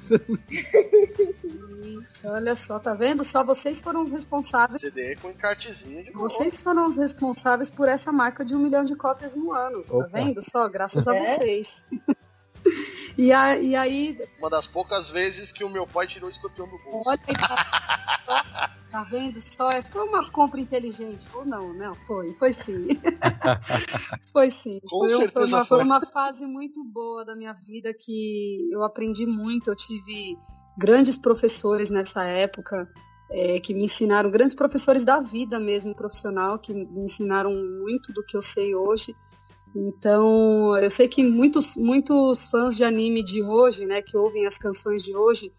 Olha 2.23 2.55
só, 2.55 2.79
tá 2.79 2.93
vendo? 2.93 3.23
Só 3.23 3.43
vocês 3.43 3.81
foram 3.81 4.03
os 4.03 4.09
responsáveis. 4.09 4.79
CD 4.79 5.15
com 5.17 5.29
encartezinho 5.29 6.03
de 6.03 6.11
novo. 6.11 6.29
Vocês 6.29 6.61
foram 6.61 6.85
os 6.85 6.97
responsáveis 6.97 7.69
por 7.69 7.89
essa 7.89 8.11
marca 8.11 8.45
de 8.45 8.55
um 8.55 8.59
milhão 8.59 8.85
de 8.85 8.95
cópias 8.95 9.35
em 9.35 9.41
um 9.41 9.51
ano. 9.51 9.83
Opa. 9.89 10.07
Tá 10.07 10.09
vendo 10.13 10.41
só? 10.41 10.69
Graças 10.69 11.07
a 11.07 11.15
É? 11.15 11.25
vocês. 11.25 11.85
e, 13.17 13.31
a- 13.31 13.57
e 13.57 13.75
aí, 13.75 14.17
Uma 14.39 14.49
das 14.49 14.67
poucas 14.67 15.09
vezes 15.09 15.51
que 15.51 15.63
o 15.63 15.69
meu 15.69 15.85
pai 15.87 16.07
tirou 16.07 16.27
o 16.27 16.31
escorpião 16.31 16.67
do 16.67 16.77
bolso. 16.79 17.09
olha 17.09 17.19
aí, 17.27 17.35
tá, 17.35 18.15
só, 18.25 18.43
tá 18.89 19.03
vendo 19.05 19.39
só? 19.41 19.71
É, 19.71 19.81
Foi 19.81 20.07
uma 20.07 20.29
compra 20.31 20.59
inteligente. 20.59 21.27
Ou 21.33 21.45
não, 21.45 21.73
não, 21.73 21.95
foi, 22.07 22.33
foi 22.33 22.53
sim. 22.53 22.87
foi 24.31 24.49
sim. 24.49 24.79
Com 24.81 24.99
foi, 24.99 25.07
um- 25.07 25.11
foi 25.11 25.19
certeza 25.19 25.55
uma, 25.57 25.65
foi. 25.65 25.77
foi 25.77 25.85
uma 25.85 26.05
fase 26.05 26.45
muito 26.45 26.83
boa 26.83 27.23
da 27.25 27.35
minha 27.35 27.53
vida 27.53 27.93
que 27.93 28.69
eu 28.71 28.83
aprendi 28.83 29.25
muito. 29.25 29.69
Eu 29.69 29.75
tive 29.75 30.37
grandes 30.77 31.17
professores 31.17 31.89
nessa 31.89 32.23
época. 32.23 32.87
é, 33.33 33.61
que 33.61 33.73
me 33.73 33.85
ensinaram, 33.85 34.29
grandes 34.29 34.53
professores 34.53 35.05
da 35.05 35.21
vida 35.21 35.57
mesmo, 35.57 35.95
profissional, 35.95 36.59
que 36.59 36.73
me 36.73 37.05
ensinaram 37.05 37.49
muito 37.79 38.11
do 38.11 38.21
que 38.25 38.35
eu 38.35 38.41
sei 38.41 38.75
hoje. 38.75 39.15
Então, 39.75 40.77
eu 40.77 40.89
sei 40.89 41.07
que 41.07 41.23
muitos, 41.23 41.77
muitos 41.77 42.49
fãs 42.49 42.75
de 42.75 42.83
anime 42.83 43.23
de 43.23 43.41
hoje, 43.41 43.85
né, 43.85 44.01
que 44.01 44.17
ouvem 44.17 44.45
as 44.45 44.57
canções 44.57 45.01
de 45.01 45.15
hoje, 45.15 45.51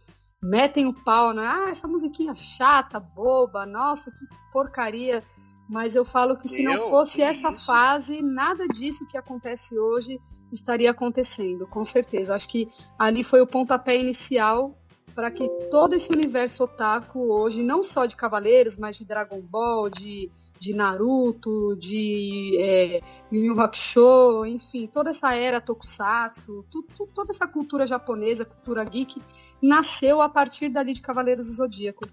metem 0.43 0.87
o 0.87 0.93
pau, 0.93 1.33
né? 1.33 1.47
Ah, 1.47 1.71
essa 1.71 1.87
musiquinha 1.87 2.35
chata, 2.35 2.99
boba, 2.99 3.65
nossa, 3.65 4.11
que 4.11 4.27
porcaria. 4.53 5.23
Mas 5.69 5.95
eu 5.97 6.05
falo 6.05 6.37
que 6.37 6.49
se 6.49 6.63
não 6.63 6.79
fosse 6.79 7.23
essa 7.23 7.51
isso? 7.51 7.65
fase, 7.65 8.21
nada 8.21 8.67
disso 8.67 9.07
que 9.07 9.17
acontece 9.17 9.79
hoje 9.79 10.19
estaria 10.53 10.91
acontecendo, 10.91 11.67
com 11.67 11.85
certeza. 11.85 12.33
Eu 12.33 12.37
acho 12.37 12.49
que 12.49 12.69
ali 12.99 13.25
foi 13.25 13.41
o 13.41 13.47
pontapé 13.47 13.97
inicial 13.97 14.77
para 15.15 15.31
que 15.31 15.49
todo 15.71 15.95
esse 15.95 16.13
universo 16.13 16.65
otaku 16.65 17.21
hoje, 17.33 17.63
não 17.63 17.83
só 17.83 18.07
de 18.07 18.17
Cavaleiros, 18.17 18.77
mas 18.77 18.97
de 18.97 19.05
Dragon 19.05 19.41
Ball, 19.41 19.89
de, 19.91 20.31
de 20.59 20.75
Naruto, 20.75 21.77
de 21.77 22.57
é, 22.59 23.01
Yu 23.31 23.45
Yu 23.47 23.61
Hakusho, 23.61 24.45
enfim, 24.47 24.87
toda 24.87 25.11
essa 25.11 25.35
era 25.35 25.61
Tokusatsu, 25.61 26.65
tu- 26.71 26.87
tu- 26.97 27.09
toda 27.15 27.31
essa 27.31 27.47
cultura 27.47 27.87
japonesa, 27.87 28.45
cultura 28.45 28.83
geek, 28.85 29.21
nasceu 29.61 30.21
a 30.23 30.29
partir 30.29 30.69
dali 30.69 30.93
de 30.93 31.03
Cavaleiros 31.03 31.47
do 31.49 31.53
Zodíaco. 31.55 32.05
Em 32.07 32.09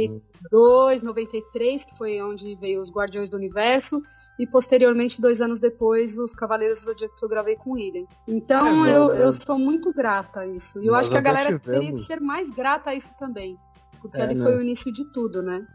1992, 0.00 1.02
93, 1.02 1.84
que 1.84 1.96
foi 1.96 2.20
onde 2.22 2.54
veio 2.56 2.80
os 2.80 2.90
Guardiões 2.90 3.28
do 3.28 3.36
Universo, 3.36 4.02
e 4.38 4.46
posteriormente, 4.46 5.20
dois 5.20 5.40
anos 5.40 5.58
depois, 5.60 6.16
os 6.18 6.34
Cavaleiros 6.34 6.80
do 6.80 6.84
Zodíaco 6.86 7.16
que 7.16 7.24
eu 7.24 7.28
gravei 7.28 7.56
com 7.56 7.70
o 7.70 7.72
William. 7.74 8.06
Então, 8.26 8.86
É, 8.86 8.96
eu, 8.96 9.10
eu 9.14 9.32
sou 9.32 9.58
muito 9.58 9.92
grata 9.92 10.40
a 10.40 10.46
isso. 10.46 10.80
E 10.82 10.86
eu 10.86 10.94
acho 10.94 11.10
que 11.10 11.16
a 11.16 11.20
até 11.20 11.30
galera 11.44 11.58
teria 11.58 11.78
que 11.80 11.84
tivemos- 11.86 12.06
ser 12.06 12.20
mais 12.20 12.50
grata 12.50 12.90
a 12.90 12.94
isso 12.94 13.12
também. 13.18 13.56
Porque 14.00 14.18
É, 14.18 14.22
ali 14.22 14.34
né? 14.34 14.42
foi 14.42 14.56
o 14.56 14.62
início 14.62 14.90
de 14.92 15.04
tudo, 15.12 15.42
né? 15.42 15.66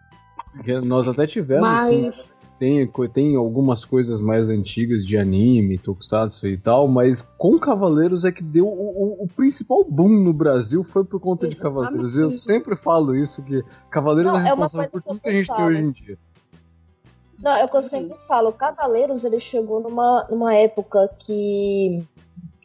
Nós 0.86 1.07
até 1.07 1.27
tivemos, 1.27 1.62
Mas, 1.67 2.34
tem, 2.57 2.89
tem 3.13 3.36
algumas 3.36 3.84
coisas 3.84 4.22
mais 4.22 4.48
antigas 4.50 5.05
de 5.05 5.17
anime, 5.17 5.77
tokusatsu 5.77 6.48
e 6.48 6.57
tal, 6.57 6.88
mas 6.88 7.22
com 7.38 7.60
Cavaleiros 7.60 8.24
é 8.24 8.31
que 8.31 8.41
deu 8.41 8.65
o, 8.65 8.72
o- 8.72 9.24
o 9.24 9.27
principal 9.27 9.84
boom 9.84 10.24
no 10.24 10.34
Brasil 10.34 10.84
foi 10.84 11.03
por 11.03 11.19
conta 11.19 11.45
de 11.48 11.53
Exatamente. 11.53 11.84
Cavaleiros. 11.88 12.17
Eu 12.17 12.36
sempre 12.38 12.75
falo 12.77 13.15
isso, 13.15 13.43
que 13.43 13.62
Cavaleiros 13.91 14.31
Não, 14.31 14.39
é 14.39 14.50
é 14.50 14.53
uma 14.53 14.65
responsável 14.65 14.89
coisa 14.91 14.91
por 14.91 15.01
tudo 15.03 15.22
que 15.22 15.29
a 15.29 15.34
gente 15.34 15.53
tem 15.53 15.65
hoje 15.65 15.81
em 15.81 15.91
dia. 15.91 16.17
Não, 17.43 17.51
é 17.57 17.65
o 17.65 17.69
que 17.69 17.77
eu 17.77 17.84
sempre 17.84 18.17
falo. 18.27 18.51
Cavaleiros, 18.53 19.24
ele 19.25 19.39
chegou 19.41 19.81
numa, 19.81 20.25
numa 20.29 20.55
época 20.55 21.10
que. 21.19 22.01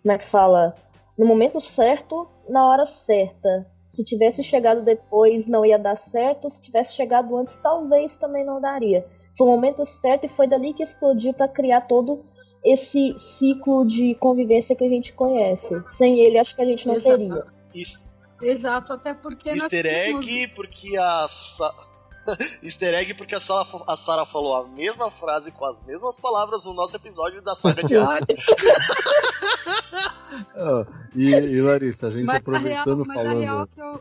Como 0.01 0.13
é 0.13 0.17
que 0.19 0.27
fala? 0.31 0.75
No 1.21 1.27
momento 1.27 1.61
certo, 1.61 2.27
na 2.49 2.67
hora 2.67 2.87
certa. 2.87 3.71
Se 3.85 4.03
tivesse 4.03 4.43
chegado 4.43 4.83
depois, 4.83 5.47
não 5.47 5.67
ia 5.67 5.79
dar 5.79 5.97
certo. 5.97 6.49
Se 6.49 6.63
tivesse 6.63 6.95
chegado 6.95 7.37
antes, 7.37 7.57
talvez 7.57 8.17
também 8.17 8.43
não 8.43 8.59
daria. 8.59 9.07
Foi 9.37 9.47
o 9.47 9.51
momento 9.51 9.85
certo 9.85 10.25
e 10.25 10.31
foi 10.31 10.47
dali 10.47 10.73
que 10.73 10.83
explodiu 10.83 11.35
para 11.35 11.47
criar 11.47 11.83
todo 11.83 12.25
esse 12.65 13.15
ciclo 13.19 13.87
de 13.87 14.15
convivência 14.15 14.75
que 14.75 14.83
a 14.83 14.89
gente 14.89 15.13
conhece. 15.13 15.83
Sem 15.85 16.19
ele, 16.21 16.39
acho 16.39 16.57
que 16.57 16.63
a 16.63 16.65
gente 16.65 16.87
não 16.87 16.95
Exato. 16.95 17.19
teria. 17.19 17.45
Exato, 18.41 18.93
até 18.95 19.13
porque 19.13 19.51
nós 19.51 19.65
Easter 19.65 19.85
temos- 19.85 20.27
egg, 20.27 20.49
porque 20.55 20.97
a. 20.97 21.27
Easter 22.63 22.95
egg, 22.95 23.15
porque 23.15 23.35
a 23.35 23.41
Sarah, 23.41 23.67
a 23.87 23.97
Sarah 23.97 24.25
falou 24.25 24.57
a 24.57 24.69
mesma 24.69 25.11
frase 25.11 25.51
com 25.53 25.65
as 25.65 25.81
mesmas 25.85 26.19
palavras 26.19 26.65
no 26.65 26.75
nosso 26.75 26.97
episódio 26.97 27.43
da 27.43 27.55
saga 27.55 27.83
de 27.83 27.97
Hades. 27.97 28.47
Ah, 30.55 30.87
e, 31.15 31.29
e, 31.29 31.61
Larissa, 31.61 32.07
a 32.07 32.11
gente 32.11 32.25
Mas 32.25 32.37
a 32.37 32.59
real, 32.59 32.83
aproveitando 32.83 33.05
mas 33.05 33.19
a 33.19 33.23
falando. 33.23 33.41
real 33.41 33.67
que 33.67 33.81
eu. 33.81 34.01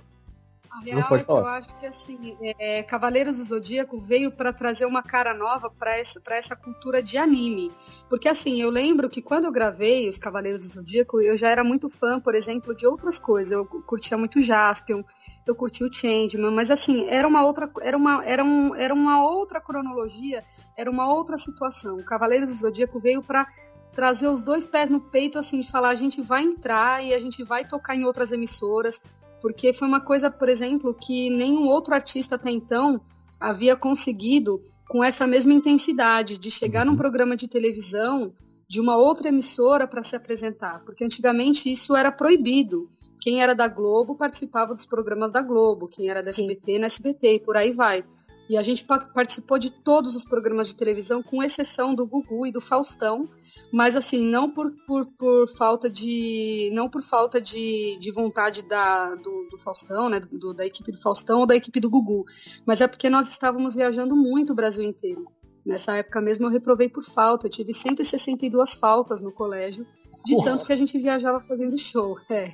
A 0.71 0.79
real 0.81 1.15
é 1.15 1.23
que 1.23 1.31
eu 1.31 1.45
acho 1.47 1.75
que 1.79 1.85
assim, 1.87 2.37
é, 2.41 2.83
Cavaleiros 2.83 3.37
do 3.37 3.43
Zodíaco 3.43 3.99
veio 3.99 4.31
para 4.31 4.53
trazer 4.53 4.85
uma 4.85 5.01
cara 5.01 5.33
nova 5.33 5.69
para 5.69 5.97
essa, 5.97 6.21
pra 6.21 6.35
essa 6.35 6.55
cultura 6.55 7.01
de 7.01 7.17
anime. 7.17 7.71
Porque 8.07 8.29
assim, 8.29 8.61
eu 8.61 8.69
lembro 8.69 9.09
que 9.09 9.21
quando 9.21 9.45
eu 9.45 9.51
gravei 9.51 10.07
os 10.07 10.19
Cavaleiros 10.19 10.67
do 10.67 10.73
Zodíaco, 10.73 11.19
eu 11.21 11.35
já 11.35 11.49
era 11.49 11.63
muito 11.63 11.89
fã, 11.89 12.19
por 12.19 12.35
exemplo, 12.35 12.75
de 12.75 12.85
outras 12.85 13.17
coisas. 13.17 13.51
Eu 13.51 13.65
curtia 13.65 14.17
muito 14.17 14.39
Jaspion, 14.39 15.03
eu 15.45 15.55
curtia 15.55 15.87
o 15.87 15.93
Changeman, 15.93 16.51
mas 16.51 16.69
assim, 16.69 17.07
era 17.09 17.27
uma 17.27 17.43
outra, 17.43 17.69
era 17.81 17.97
uma, 17.97 18.23
era 18.23 18.43
um, 18.43 18.75
era 18.75 18.93
uma 18.93 19.23
outra 19.23 19.59
cronologia, 19.59 20.43
era 20.77 20.89
uma 20.89 21.11
outra 21.11 21.37
situação. 21.37 21.97
O 21.97 22.05
Cavaleiros 22.05 22.51
do 22.51 22.59
Zodíaco 22.59 22.99
veio 22.99 23.23
para 23.23 23.47
trazer 23.91 24.27
os 24.27 24.43
dois 24.43 24.67
pés 24.67 24.89
no 24.89 25.01
peito, 25.01 25.37
assim, 25.37 25.59
de 25.59 25.69
falar, 25.69 25.89
a 25.89 25.95
gente 25.95 26.21
vai 26.21 26.43
entrar 26.43 27.03
e 27.03 27.13
a 27.13 27.19
gente 27.19 27.43
vai 27.43 27.67
tocar 27.67 27.95
em 27.95 28.05
outras 28.05 28.31
emissoras, 28.31 29.01
porque 29.41 29.73
foi 29.73 29.87
uma 29.87 29.99
coisa, 30.01 30.29
por 30.29 30.49
exemplo, 30.49 30.93
que 30.93 31.29
nenhum 31.29 31.67
outro 31.67 31.93
artista 31.93 32.35
até 32.35 32.49
então 32.51 32.99
havia 33.39 33.75
conseguido 33.75 34.61
com 34.87 35.03
essa 35.03 35.25
mesma 35.27 35.53
intensidade 35.53 36.37
de 36.37 36.49
chegar 36.51 36.85
num 36.85 36.91
Uhum. 36.93 36.97
programa 36.97 37.35
de 37.37 37.47
televisão 37.47 38.33
de 38.67 38.79
uma 38.79 38.95
outra 38.97 39.29
emissora 39.29 39.87
para 39.87 40.03
se 40.03 40.15
apresentar, 40.15 40.83
porque 40.85 41.03
antigamente 41.03 41.71
isso 41.71 41.95
era 41.95 42.11
proibido. 42.11 42.87
Quem 43.19 43.41
era 43.41 43.55
da 43.55 43.67
Globo 43.67 44.15
participava 44.15 44.75
dos 44.75 44.85
programas 44.85 45.31
da 45.31 45.41
Globo, 45.41 45.87
quem 45.87 46.07
era 46.09 46.21
da 46.21 46.31
Sim. 46.31 46.43
SBT 46.43 46.79
na 46.79 46.85
SBT 46.85 47.35
e 47.35 47.39
por 47.39 47.57
aí 47.57 47.71
vai. 47.71 48.03
E 48.49 48.57
a 48.57 48.63
gente 48.63 48.83
pa- 48.83 48.97
participou 49.13 49.59
de 49.59 49.69
todos 49.69 50.15
os 50.15 50.23
programas 50.25 50.67
de 50.67 50.75
televisão, 50.75 51.21
com 51.21 51.43
exceção 51.43 51.93
do 51.93 52.07
Gugu 52.07 52.47
e 52.47 52.51
do 52.51 52.59
Faustão, 52.59 53.29
mas 53.71 53.95
assim, 53.95 54.25
não 54.25 54.49
por, 54.49 54.71
por, 54.87 55.05
por 55.17 55.47
falta 55.55 55.87
de. 55.89 56.71
não 56.73 56.89
por 56.89 57.03
falta 57.03 57.39
de, 57.39 57.95
de 57.99 58.11
vontade 58.11 58.63
da, 58.63 59.13
do, 59.15 59.47
do 59.51 59.57
Faustão, 59.59 60.09
né? 60.09 60.19
do- 60.19 60.53
da 60.53 60.65
equipe 60.65 60.91
do 60.91 60.99
Faustão 60.99 61.41
ou 61.41 61.45
da 61.45 61.55
equipe 61.55 61.79
do 61.79 61.89
Gugu. 61.91 62.25
Mas 62.65 62.81
é 62.81 62.87
porque 62.87 63.07
nós 63.09 63.29
estávamos 63.29 63.75
viajando 63.75 64.15
muito 64.15 64.51
o 64.53 64.55
Brasil 64.55 64.83
inteiro. 64.83 65.25
Nessa 65.63 65.97
época 65.97 66.19
mesmo 66.19 66.45
eu 66.47 66.49
reprovei 66.49 66.89
por 66.89 67.03
falta. 67.03 67.45
Eu 67.45 67.51
tive 67.51 67.71
162 67.73 68.73
faltas 68.73 69.21
no 69.21 69.31
colégio, 69.31 69.85
de 70.25 70.33
Porra. 70.33 70.45
tanto 70.51 70.65
que 70.65 70.73
a 70.73 70.75
gente 70.75 70.97
viajava 70.97 71.39
fazendo 71.41 71.77
show. 71.77 72.17
É. 72.31 72.53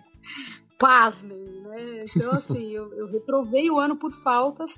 Pasmem, 0.77 1.45
né? 1.61 2.05
Então, 2.13 2.31
assim, 2.31 2.69
eu, 2.71 2.91
eu 2.95 3.07
reprovei 3.07 3.69
o 3.71 3.79
ano 3.79 3.95
por 3.95 4.11
faltas, 4.11 4.77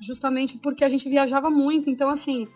justamente 0.00 0.58
porque 0.58 0.84
a 0.84 0.88
gente 0.88 1.08
viajava 1.08 1.50
muito. 1.50 1.88
Então, 1.90 2.08
assim, 2.08 2.46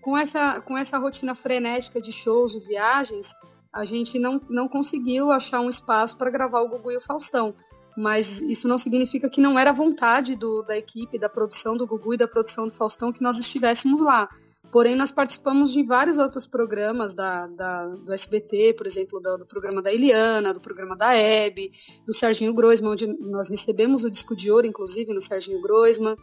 com 0.00 0.16
essa, 0.16 0.60
com 0.60 0.76
essa 0.76 0.98
rotina 0.98 1.34
frenética 1.34 2.00
de 2.00 2.12
shows, 2.12 2.52
de 2.52 2.60
viagens, 2.60 3.34
a 3.72 3.84
gente 3.84 4.18
não, 4.18 4.40
não 4.48 4.68
conseguiu 4.68 5.30
achar 5.30 5.60
um 5.60 5.68
espaço 5.68 6.16
para 6.18 6.30
gravar 6.30 6.60
o 6.60 6.68
Gugu 6.68 6.90
e 6.92 6.96
o 6.96 7.00
Faustão. 7.00 7.54
Mas 7.96 8.40
isso 8.40 8.68
não 8.68 8.78
significa 8.78 9.28
que 9.28 9.40
não 9.40 9.58
era 9.58 9.72
vontade 9.72 10.34
do, 10.36 10.62
da 10.62 10.76
equipe, 10.76 11.18
da 11.18 11.28
produção 11.28 11.76
do 11.76 11.86
Gugu 11.86 12.14
e 12.14 12.16
da 12.16 12.28
produção 12.28 12.66
do 12.66 12.72
Faustão 12.72 13.12
que 13.12 13.22
nós 13.22 13.38
estivéssemos 13.38 14.00
lá. 14.00 14.28
Porém, 14.72 14.94
nós 14.94 15.10
participamos 15.10 15.72
de 15.72 15.82
vários 15.82 16.16
outros 16.16 16.46
programas 16.46 17.12
da, 17.12 17.48
da- 17.48 17.86
do 17.88 18.12
SBT, 18.12 18.74
por 18.74 18.86
exemplo, 18.86 19.20
do, 19.20 19.38
do 19.38 19.46
programa 19.46 19.82
da 19.82 19.92
Eliana, 19.92 20.54
do 20.54 20.60
programa 20.60 20.96
da 20.96 21.12
Hebe, 21.12 21.72
do 22.06 22.14
Serginho 22.14 22.54
Groisman, 22.54 22.92
onde 22.92 23.06
nós 23.18 23.50
recebemos 23.50 24.04
o 24.04 24.10
disco 24.10 24.36
de 24.36 24.48
ouro, 24.50 24.66
inclusive, 24.68 25.12
no 25.12 25.20
Serginho 25.20 25.60
Groisman, 25.60 26.16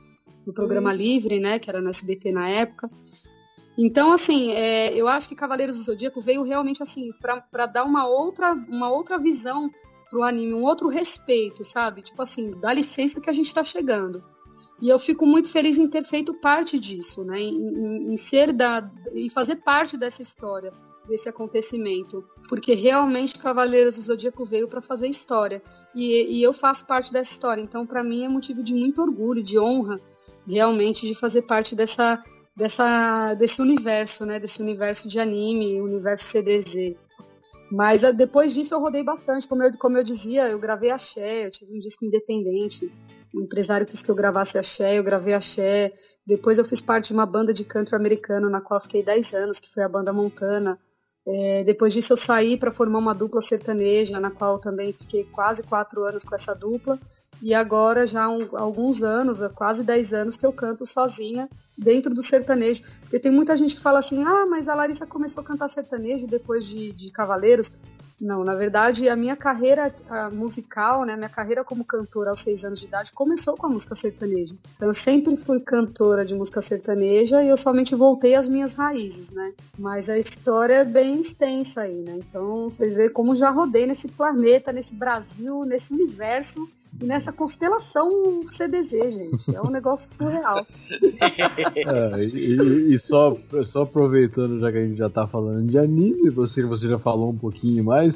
no 0.47 0.53
programa 0.53 0.93
Livre, 0.93 1.39
né, 1.39 1.59
que 1.59 1.69
era 1.69 1.81
no 1.81 1.89
SBT 1.89 2.31
na 2.31 2.47
época. 2.47 2.89
Então, 3.77 4.11
assim, 4.11 4.51
é, 4.53 4.91
eu 4.95 5.07
acho 5.07 5.27
que 5.29 5.35
Cavaleiros 5.35 5.77
do 5.77 5.83
Zodíaco 5.83 6.19
veio 6.19 6.41
realmente 6.41 6.81
assim 6.81 7.11
para 7.21 7.65
dar 7.67 7.83
uma 7.83 8.07
outra, 8.07 8.53
uma 8.53 8.89
outra 8.89 9.19
visão 9.19 9.69
pro 10.09 10.23
anime, 10.23 10.53
um 10.53 10.63
outro 10.63 10.87
respeito, 10.87 11.63
sabe? 11.63 12.01
Tipo 12.01 12.21
assim, 12.21 12.49
dá 12.59 12.73
licença 12.73 13.21
que 13.21 13.29
a 13.29 13.33
gente 13.33 13.53
tá 13.53 13.63
chegando. 13.63 14.23
E 14.81 14.89
eu 14.89 14.97
fico 14.97 15.25
muito 15.25 15.49
feliz 15.49 15.77
em 15.77 15.87
ter 15.87 16.03
feito 16.03 16.33
parte 16.35 16.79
disso, 16.79 17.23
né? 17.23 17.39
Em, 17.39 17.53
em- 17.53 18.13
em 18.13 18.15
ser 18.17 18.53
da, 18.53 18.89
em 19.13 19.29
fazer 19.29 19.57
parte 19.57 19.97
dessa 19.97 20.21
história, 20.21 20.71
desse 21.07 21.29
acontecimento, 21.29 22.23
porque 22.49 22.73
realmente 22.73 23.39
Cavaleiros 23.39 23.95
do 23.95 24.01
Zodíaco 24.01 24.45
veio 24.45 24.67
para 24.67 24.81
fazer 24.81 25.07
história 25.07 25.61
e, 25.95 26.39
e 26.39 26.43
eu 26.43 26.53
faço 26.53 26.85
parte 26.85 27.11
dessa 27.11 27.31
história. 27.31 27.61
Então, 27.61 27.85
para 27.85 28.03
mim 28.03 28.25
é 28.25 28.29
motivo 28.29 28.63
de 28.63 28.73
muito 28.73 29.01
orgulho, 29.01 29.43
de 29.43 29.59
honra, 29.59 29.99
realmente 30.45 31.07
de 31.07 31.13
fazer 31.13 31.43
parte 31.43 31.75
dessa 31.75 32.23
dessa 32.55 33.35
desse 33.35 33.61
universo, 33.61 34.25
né? 34.25 34.39
Desse 34.39 34.61
universo 34.61 35.07
de 35.07 35.19
anime, 35.19 35.79
universo 35.79 36.25
CDZ. 36.25 36.95
Mas 37.71 38.03
ah, 38.03 38.11
depois 38.11 38.53
disso 38.53 38.73
eu 38.73 38.79
rodei 38.79 39.03
bastante, 39.03 39.47
como 39.47 39.63
eu, 39.63 39.77
como 39.77 39.97
eu 39.97 40.03
dizia, 40.03 40.47
eu 40.47 40.59
gravei 40.59 40.89
axé, 40.89 41.45
eu 41.45 41.51
tive 41.51 41.73
um 41.75 41.79
disco 41.79 42.05
independente, 42.05 42.91
O 43.33 43.41
empresário 43.41 43.85
quis 43.85 44.01
que 44.01 44.09
eu 44.09 44.15
gravasse 44.15 44.57
axé, 44.57 44.97
eu 44.97 45.03
gravei 45.03 45.33
axé. 45.33 45.91
Depois 46.25 46.57
eu 46.57 46.65
fiz 46.65 46.81
parte 46.81 47.07
de 47.07 47.13
uma 47.13 47.25
banda 47.25 47.53
de 47.53 47.65
country 47.65 47.95
americano, 47.95 48.49
na 48.49 48.61
qual 48.61 48.79
fiquei 48.79 49.03
10 49.03 49.33
anos, 49.33 49.59
que 49.59 49.69
foi 49.71 49.83
a 49.83 49.89
banda 49.89 50.13
Montana. 50.13 50.79
É, 51.29 51.62
depois 51.65 51.91
disso 51.91 52.13
eu 52.13 52.17
saí 52.17 52.55
para 52.55 52.72
formar 52.72 53.00
uma 53.00 53.13
dupla 53.13 53.41
sertaneja, 53.41 54.17
na 54.17 54.31
qual 54.31 54.57
também 54.60 54.93
fiquei 54.93 55.25
quase 55.25 55.62
quatro 55.62 56.03
anos 56.03 56.24
com 56.24 56.34
essa 56.34 56.55
dupla. 56.55 56.98
E 57.41 57.53
agora 57.53 58.07
já 58.07 58.29
um, 58.29 58.48
alguns 58.55 59.03
anos, 59.03 59.41
quase 59.53 59.84
10 59.84 60.13
anos, 60.13 60.38
que 60.38 60.46
eu 60.46 60.53
canto 60.53 60.86
sozinha 60.86 61.50
dentro 61.77 62.13
do 62.13 62.24
sertanejo. 62.24 62.81
Porque 63.01 63.19
tem 63.19 63.31
muita 63.31 63.57
gente 63.57 63.75
que 63.75 63.81
fala 63.81 64.00
assim, 64.00 64.24
ah, 64.24 64.46
mas 64.50 64.69
a 64.69 64.74
Larissa 64.74 65.05
começou 65.05 65.41
a 65.41 65.46
cantar 65.46 65.67
sertanejo 65.67 66.25
depois 66.25 66.65
de, 66.65 66.93
de 66.93 67.12
Cavaleiros. 67.12 67.74
Não, 68.19 68.43
na 68.43 68.55
verdade, 68.55 69.07
a 69.07 69.15
minha 69.15 69.36
carreira 69.36 69.93
musical, 70.33 71.05
né, 71.05 71.15
minha 71.15 71.29
carreira 71.29 71.63
como 71.63 71.86
cantora 71.86 72.31
aos 72.31 72.39
seis 72.39 72.65
anos 72.65 72.79
de 72.79 72.88
idade 72.88 73.12
começou 73.13 73.55
com 73.55 73.67
a 73.67 73.69
música 73.69 73.93
sertaneja. 73.93 74.55
Então, 74.74 74.88
eu 74.88 74.93
sempre 74.93 75.38
fui 75.38 75.59
cantora 75.59 76.25
de 76.25 76.33
música 76.33 76.59
sertaneja 76.59 77.43
e 77.43 77.50
eu 77.50 77.55
somente 77.55 77.93
voltei 77.93 78.33
às 78.33 78.47
minhas 78.47 78.74
raízes, 78.74 79.31
né? 79.31 79.53
Mas 79.77 80.09
a 80.09 80.17
história 80.17 80.75
é 80.75 80.83
bem 80.83 81.19
extensa 81.19 81.81
aí, 81.81 82.01
né? 82.01 82.17
Então, 82.17 82.69
vocês 82.69 82.95
veem 82.95 83.12
como 83.12 83.36
já 83.36 83.51
rodei 83.51 83.86
nesse 83.86 84.07
planeta, 84.07 84.74
nesse 84.74 84.95
Brasil, 84.95 85.63
nesse 85.63 85.93
universo 85.93 86.67
nessa 87.01 87.31
constelação 87.31 88.41
CDZ, 88.45 89.13
gente. 89.13 89.55
É 89.55 89.61
um 89.61 89.69
negócio 89.69 90.13
surreal. 90.13 90.65
É, 91.75 92.23
e, 92.23 92.93
e 92.93 92.99
só, 92.99 93.35
só 93.65 93.83
aproveitando, 93.83 94.59
já 94.59 94.71
que 94.71 94.77
a 94.77 94.85
gente 94.85 94.97
já 94.97 95.09
tá 95.09 95.27
falando 95.27 95.67
de 95.67 95.77
anime, 95.77 96.29
você, 96.29 96.63
você 96.63 96.87
já 96.87 96.99
falou 96.99 97.29
um 97.29 97.37
pouquinho 97.37 97.83
mais, 97.83 98.15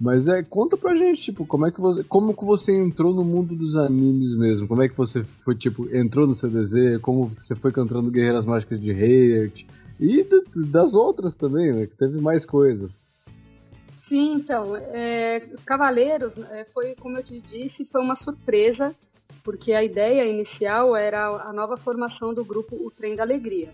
mas 0.00 0.26
é, 0.26 0.42
conta 0.42 0.76
pra 0.76 0.96
gente, 0.96 1.22
tipo, 1.22 1.46
como 1.46 1.66
é 1.66 1.70
que 1.70 1.80
você, 1.80 2.02
como 2.04 2.34
que 2.34 2.44
você 2.44 2.72
entrou 2.72 3.14
no 3.14 3.24
mundo 3.24 3.54
dos 3.54 3.76
animes 3.76 4.36
mesmo? 4.36 4.66
Como 4.66 4.82
é 4.82 4.88
que 4.88 4.96
você 4.96 5.24
foi, 5.44 5.54
tipo, 5.54 5.88
entrou 5.94 6.26
no 6.26 6.34
CDZ? 6.34 7.00
Como 7.00 7.30
você 7.40 7.54
foi 7.54 7.70
cantando 7.70 8.10
Guerreiras 8.10 8.44
Mágicas 8.44 8.80
de 8.80 8.90
Heart? 8.90 9.64
E 10.00 10.26
das 10.56 10.92
outras 10.92 11.34
também, 11.34 11.72
né? 11.72 11.86
Que 11.86 11.96
teve 11.96 12.20
mais 12.20 12.44
coisas. 12.44 12.90
Sim, 14.02 14.32
então, 14.32 14.74
é, 14.74 15.48
Cavaleiros 15.64 16.36
é, 16.36 16.66
foi, 16.74 16.92
como 16.96 17.18
eu 17.18 17.22
te 17.22 17.40
disse, 17.40 17.84
foi 17.84 18.00
uma 18.00 18.16
surpresa, 18.16 18.92
porque 19.44 19.72
a 19.72 19.84
ideia 19.84 20.26
inicial 20.26 20.96
era 20.96 21.24
a 21.24 21.52
nova 21.52 21.76
formação 21.76 22.34
do 22.34 22.44
grupo 22.44 22.74
O 22.84 22.90
Trem 22.90 23.14
da 23.14 23.22
Alegria. 23.22 23.72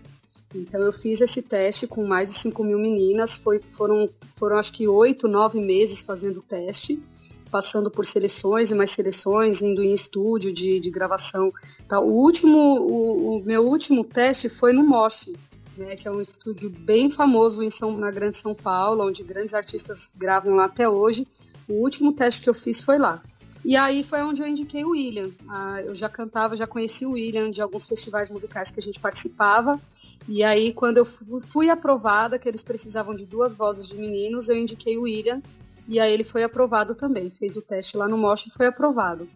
Então 0.53 0.81
eu 0.81 0.93
fiz 0.93 1.19
esse 1.19 1.41
teste 1.41 1.87
com 1.87 2.05
mais 2.05 2.29
de 2.29 2.35
5 2.35 2.63
mil 2.63 2.77
meninas, 2.77 3.39
foi, 3.39 3.59
foram, 3.71 4.07
foram 4.37 4.57
acho 4.57 4.71
que 4.71 4.87
oito, 4.87 5.27
nove 5.27 5.59
meses 5.59 6.03
fazendo 6.03 6.41
o 6.41 6.43
teste, 6.43 7.01
passando 7.49 7.89
por 7.89 8.05
seleções 8.05 8.69
e 8.69 8.75
mais 8.75 8.91
seleções, 8.91 9.63
indo 9.63 9.81
em 9.81 9.95
estúdio 9.95 10.53
de, 10.53 10.79
de 10.79 10.91
gravação. 10.91 11.51
Tá? 11.87 11.99
O, 11.99 12.11
último, 12.11 12.59
o, 12.59 13.37
o 13.37 13.43
meu 13.43 13.65
último 13.65 14.05
teste 14.05 14.47
foi 14.47 14.73
no 14.73 14.83
Mosh, 14.83 15.31
né, 15.79 15.95
que 15.95 16.07
é 16.07 16.11
um 16.11 16.19
estúdio 16.21 16.69
bem 16.69 17.09
famoso 17.09 17.63
em 17.63 17.69
São, 17.69 17.97
na 17.97 18.11
Grande 18.11 18.37
São 18.37 18.53
Paulo, 18.53 19.07
onde 19.07 19.23
grandes 19.23 19.53
artistas 19.53 20.11
gravam 20.15 20.53
lá 20.55 20.65
até 20.65 20.87
hoje. 20.87 21.25
O 21.67 21.73
último 21.81 22.13
teste 22.13 22.41
que 22.41 22.49
eu 22.49 22.53
fiz 22.53 22.81
foi 22.81 22.97
lá. 22.97 23.23
E 23.63 23.75
aí 23.75 24.03
foi 24.03 24.21
onde 24.21 24.41
eu 24.41 24.47
indiquei 24.47 24.83
o 24.83 24.91
William. 24.91 25.31
Ah, 25.47 25.81
eu 25.81 25.95
já 25.95 26.09
cantava, 26.09 26.55
já 26.55 26.67
conheci 26.67 27.05
o 27.05 27.11
William 27.11 27.49
de 27.49 27.61
alguns 27.61 27.87
festivais 27.87 28.29
musicais 28.29 28.69
que 28.71 28.79
a 28.79 28.83
gente 28.83 28.99
participava. 28.99 29.79
E 30.27 30.43
aí, 30.43 30.73
quando 30.73 30.97
eu 30.97 31.05
fu- 31.05 31.41
fui 31.41 31.69
aprovada, 31.69 32.37
que 32.37 32.47
eles 32.47 32.63
precisavam 32.63 33.15
de 33.15 33.25
duas 33.25 33.53
vozes 33.53 33.87
de 33.87 33.97
meninos, 33.97 34.47
eu 34.49 34.55
indiquei 34.55 34.97
o 34.97 35.03
William. 35.03 35.41
E 35.87 35.99
aí 35.99 36.11
ele 36.13 36.23
foi 36.23 36.43
aprovado 36.43 36.95
também. 36.95 37.29
Fez 37.29 37.55
o 37.57 37.61
teste 37.61 37.97
lá 37.97 38.07
no 38.07 38.17
Mosh 38.17 38.47
e 38.47 38.51
foi 38.51 38.65
aprovado. 38.67 39.27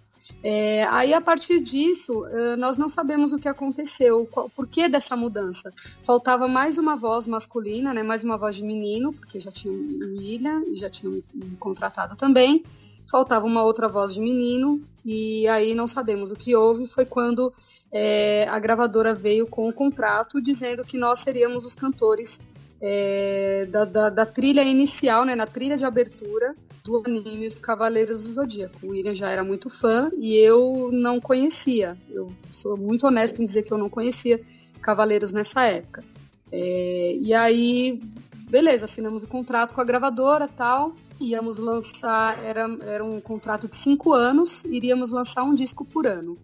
É, 0.43 0.83
aí, 0.85 1.13
a 1.13 1.21
partir 1.21 1.59
disso, 1.61 2.25
nós 2.57 2.77
não 2.77 2.89
sabemos 2.89 3.31
o 3.33 3.37
que 3.39 3.47
aconteceu, 3.47 4.27
qual, 4.31 4.49
por 4.49 4.67
que 4.67 4.87
dessa 4.89 5.15
mudança. 5.15 5.73
Faltava 6.03 6.47
mais 6.47 6.77
uma 6.77 6.95
voz 6.95 7.27
masculina, 7.27 7.93
né, 7.93 8.03
mais 8.03 8.23
uma 8.23 8.37
voz 8.37 8.55
de 8.55 8.63
menino, 8.63 9.13
porque 9.13 9.39
já 9.39 9.51
tinha 9.51 9.73
o 9.73 9.77
William 10.17 10.63
e 10.67 10.75
já 10.77 10.89
tinham 10.89 11.21
me 11.33 11.55
contratado 11.57 12.15
também. 12.15 12.63
Faltava 13.09 13.45
uma 13.45 13.63
outra 13.63 13.88
voz 13.88 14.13
de 14.13 14.21
menino, 14.21 14.81
e 15.05 15.47
aí 15.47 15.75
não 15.75 15.88
sabemos 15.88 16.31
o 16.31 16.36
que 16.36 16.55
houve. 16.55 16.88
Foi 16.88 17.05
quando 17.05 17.53
eh, 17.91 18.47
a 18.49 18.57
gravadora 18.59 19.13
veio 19.13 19.45
com 19.45 19.67
o 19.67 19.73
contrato 19.73 20.41
dizendo 20.41 20.83
que 20.86 20.97
nós 20.97 21.19
seríamos 21.19 21.65
os 21.65 21.75
cantores 21.75 22.41
eh, 22.81 23.67
da, 23.69 23.86
da- 23.86 24.09
da 24.09 24.25
trilha 24.25 24.63
inicial, 24.63 25.25
né, 25.25 25.36
na 25.36 25.45
trilha 25.45 25.77
de 25.77 25.86
abertura 25.86 26.55
do 26.84 26.98
anime 26.98 27.48
Os 27.48 27.56
Cavaleiros 27.56 28.26
do 28.26 28.34
Zodíaco. 28.34 28.78
O 28.84 28.89
William 28.89 29.15
já 29.15 29.30
era 29.30 29.43
muito 29.43 29.69
fã 29.69 30.12
e 30.17 30.36
eu 30.36 30.89
não 30.91 31.19
conhecia. 31.19 31.98
Eu 32.10 32.32
sou 32.52 32.76
muito 32.76 33.08
honesto 33.08 33.41
em 33.41 33.46
dizer 33.46 33.63
que 33.63 33.72
eu 33.72 33.78
não 33.78 33.89
conhecia 33.89 34.41
Cavaleiros 34.82 35.32
nessa 35.32 35.63
época. 35.63 36.04
É, 36.52 37.15
e 37.19 37.34
aí, 37.34 38.02
beleza, 38.50 38.86
assinamos 38.86 39.24
o 39.24 39.28
contrato 39.28 39.74
com 39.74 39.82
a 39.82 39.86
gravadora 39.86 40.48
tal. 40.48 40.93
Íamos 41.22 41.58
lançar, 41.58 42.43
era, 42.43 42.67
era 42.82 43.04
um 43.04 43.22
contrato 43.22 43.67
de 43.67 43.78
cinco 43.78 44.12
anos, 44.12 44.65
iríamos 44.65 45.12
lançar 45.12 45.43
um 45.43 45.56
disco 45.56 45.86
por 45.86 46.06
ano. 46.06 46.38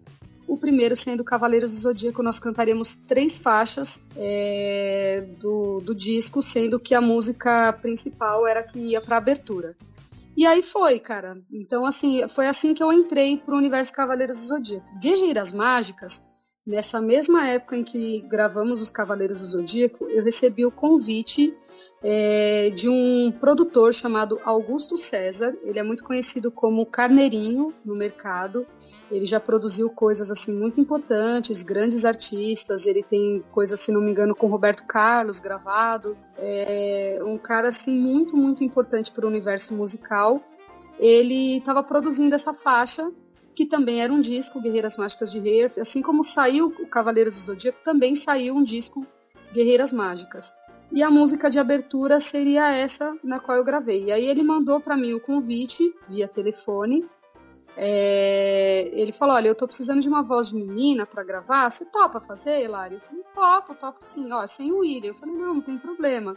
O 0.48 0.56
primeiro 0.56 0.96
sendo 0.96 1.22
Cavaleiros 1.22 1.72
do 1.72 1.78
Zodíaco, 1.78 2.22
nós 2.22 2.40
cantaríamos 2.40 2.96
três 2.96 3.38
faixas 3.38 4.02
é, 4.16 5.24
do, 5.38 5.80
do 5.80 5.94
disco, 5.94 6.42
sendo 6.42 6.80
que 6.80 6.94
a 6.94 7.00
música 7.00 7.72
principal 7.74 8.46
era 8.46 8.62
que 8.62 8.78
ia 8.78 9.00
para 9.00 9.18
abertura. 9.18 9.76
E 10.36 10.46
aí 10.46 10.62
foi, 10.62 10.98
cara. 10.98 11.42
Então, 11.52 11.84
assim, 11.84 12.26
foi 12.28 12.46
assim 12.46 12.74
que 12.74 12.82
eu 12.82 12.92
entrei 12.92 13.36
pro 13.36 13.56
universo 13.56 13.92
Cavaleiros 13.92 14.40
do 14.40 14.46
Zodíaco. 14.46 14.86
Guerreiras 15.00 15.52
Mágicas, 15.52 16.22
nessa 16.66 17.00
mesma 17.00 17.48
época 17.48 17.76
em 17.76 17.84
que 17.84 18.22
gravamos 18.22 18.80
os 18.80 18.90
Cavaleiros 18.90 19.40
do 19.40 19.46
Zodíaco, 19.46 20.08
eu 20.08 20.22
recebi 20.22 20.64
o 20.64 20.70
convite 20.70 21.54
é, 22.02 22.70
de 22.70 22.88
um 22.88 23.32
produtor 23.40 23.92
chamado 23.92 24.40
Augusto 24.44 24.96
César. 24.96 25.56
Ele 25.64 25.78
é 25.78 25.82
muito 25.82 26.04
conhecido 26.04 26.50
como 26.50 26.86
Carneirinho 26.86 27.74
no 27.84 27.96
mercado. 27.96 28.66
Ele 29.10 29.26
já 29.26 29.40
produziu 29.40 29.90
coisas 29.90 30.30
assim 30.30 30.54
muito 30.54 30.80
importantes, 30.80 31.62
grandes 31.62 32.04
artistas. 32.04 32.86
Ele 32.86 33.02
tem 33.02 33.42
coisas, 33.50 33.80
se 33.80 33.90
não 33.90 34.00
me 34.00 34.10
engano, 34.10 34.36
com 34.36 34.46
Roberto 34.46 34.84
Carlos 34.84 35.40
gravado. 35.40 36.16
É 36.36 37.18
um 37.24 37.36
cara 37.36 37.68
assim 37.68 37.96
muito, 37.98 38.36
muito 38.36 38.62
importante 38.62 39.10
para 39.10 39.26
o 39.26 39.28
universo 39.28 39.74
musical. 39.74 40.40
Ele 40.98 41.58
estava 41.58 41.82
produzindo 41.82 42.34
essa 42.34 42.52
faixa, 42.52 43.10
que 43.54 43.66
também 43.66 44.00
era 44.00 44.12
um 44.12 44.20
disco, 44.20 44.60
Guerreiras 44.60 44.96
Mágicas 44.96 45.32
de 45.32 45.38
Hearth. 45.38 45.78
Assim 45.78 46.02
como 46.02 46.22
saiu 46.22 46.66
o 46.66 46.86
Cavaleiros 46.86 47.34
do 47.34 47.40
Zodíaco, 47.40 47.80
também 47.82 48.14
saiu 48.14 48.54
um 48.54 48.62
disco 48.62 49.04
Guerreiras 49.52 49.92
Mágicas. 49.92 50.54
E 50.92 51.02
a 51.02 51.10
música 51.10 51.48
de 51.48 51.58
abertura 51.58 52.18
seria 52.18 52.70
essa 52.72 53.16
na 53.22 53.38
qual 53.40 53.56
eu 53.56 53.64
gravei. 53.64 54.04
E 54.06 54.12
aí 54.12 54.26
ele 54.26 54.42
mandou 54.42 54.80
para 54.80 54.96
mim 54.96 55.14
o 55.14 55.20
convite 55.20 55.94
via 56.08 56.28
telefone. 56.28 57.04
É, 57.82 58.90
ele 58.92 59.10
falou: 59.10 59.34
Olha, 59.34 59.48
eu 59.48 59.54
tô 59.54 59.66
precisando 59.66 60.02
de 60.02 60.08
uma 60.08 60.22
voz 60.22 60.50
de 60.50 60.56
menina 60.56 61.06
para 61.06 61.24
gravar. 61.24 61.70
Você 61.70 61.86
topa 61.86 62.20
fazer, 62.20 62.62
Hilário? 62.62 62.98
Eu 62.98 63.00
falei: 63.00 63.24
Topo, 63.32 63.74
topo 63.74 64.04
sim. 64.04 64.30
Ó, 64.32 64.46
sem 64.46 64.70
o 64.70 64.80
William. 64.80 65.12
Eu 65.12 65.14
falei: 65.14 65.34
Não, 65.34 65.54
não 65.54 65.60
tem 65.62 65.78
problema. 65.78 66.34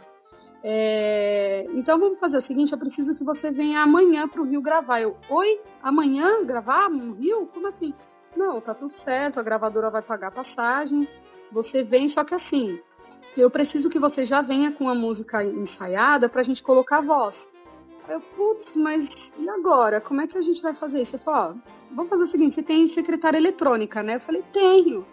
É, 0.62 1.66
então 1.74 1.98
vamos 1.98 2.18
fazer 2.18 2.38
o 2.38 2.40
seguinte: 2.40 2.72
eu 2.72 2.78
preciso 2.78 3.14
que 3.14 3.22
você 3.22 3.50
venha 3.50 3.82
amanhã 3.82 4.26
pro 4.26 4.44
Rio 4.44 4.62
gravar. 4.62 5.02
Eu, 5.02 5.18
oi? 5.28 5.60
Amanhã 5.82 6.42
gravar 6.46 6.88
no 6.88 7.12
Rio? 7.12 7.46
Como 7.48 7.66
assim? 7.66 7.92
Não, 8.34 8.58
tá 8.58 8.72
tudo 8.72 8.94
certo, 8.94 9.38
a 9.38 9.42
gravadora 9.42 9.90
vai 9.90 10.00
pagar 10.00 10.28
a 10.28 10.32
passagem. 10.32 11.06
Você 11.52 11.84
vem, 11.84 12.08
só 12.08 12.24
que 12.24 12.34
assim, 12.34 12.78
eu 13.36 13.50
preciso 13.50 13.90
que 13.90 13.98
você 13.98 14.24
já 14.24 14.40
venha 14.40 14.72
com 14.72 14.88
a 14.88 14.94
música 14.94 15.44
ensaiada 15.44 16.26
pra 16.26 16.42
gente 16.42 16.62
colocar 16.62 16.98
a 16.98 17.02
voz. 17.02 17.50
Eu, 18.08 18.20
putz, 18.20 18.76
mas 18.76 19.32
e 19.38 19.48
agora? 19.48 20.00
Como 20.00 20.20
é 20.20 20.26
que 20.26 20.36
a 20.36 20.42
gente 20.42 20.60
vai 20.60 20.74
fazer 20.74 21.00
isso? 21.00 21.16
Eu 21.16 21.20
falei, 21.20 21.52
ó, 21.52 21.70
vamos 21.90 22.10
fazer 22.10 22.24
o 22.24 22.26
seguinte, 22.26 22.54
você 22.54 22.62
tem 22.62 22.86
secretária 22.86 23.38
eletrônica, 23.38 24.02
né? 24.02 24.16
Eu 24.16 24.20
falei, 24.20 24.42
tenho. 24.52 25.06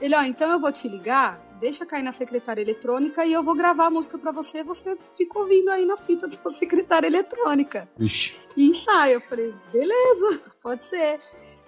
Ele, 0.00 0.14
ó, 0.14 0.22
então 0.22 0.48
eu 0.50 0.60
vou 0.60 0.70
te 0.70 0.86
ligar, 0.86 1.40
deixa 1.58 1.84
cair 1.84 2.04
na 2.04 2.12
secretária 2.12 2.62
eletrônica 2.62 3.24
e 3.26 3.32
eu 3.32 3.42
vou 3.42 3.54
gravar 3.54 3.86
a 3.86 3.90
música 3.90 4.16
pra 4.16 4.30
você, 4.30 4.62
você 4.62 4.96
fica 5.16 5.38
ouvindo 5.38 5.70
aí 5.70 5.84
na 5.84 5.96
fita 5.96 6.28
da 6.28 6.32
sua 6.32 6.50
secretária 6.52 7.08
eletrônica. 7.08 7.88
Vixe. 7.96 8.36
E 8.56 8.68
ensaio. 8.68 9.14
Eu 9.14 9.20
falei, 9.20 9.52
beleza, 9.72 10.40
pode 10.62 10.84
ser. 10.84 11.20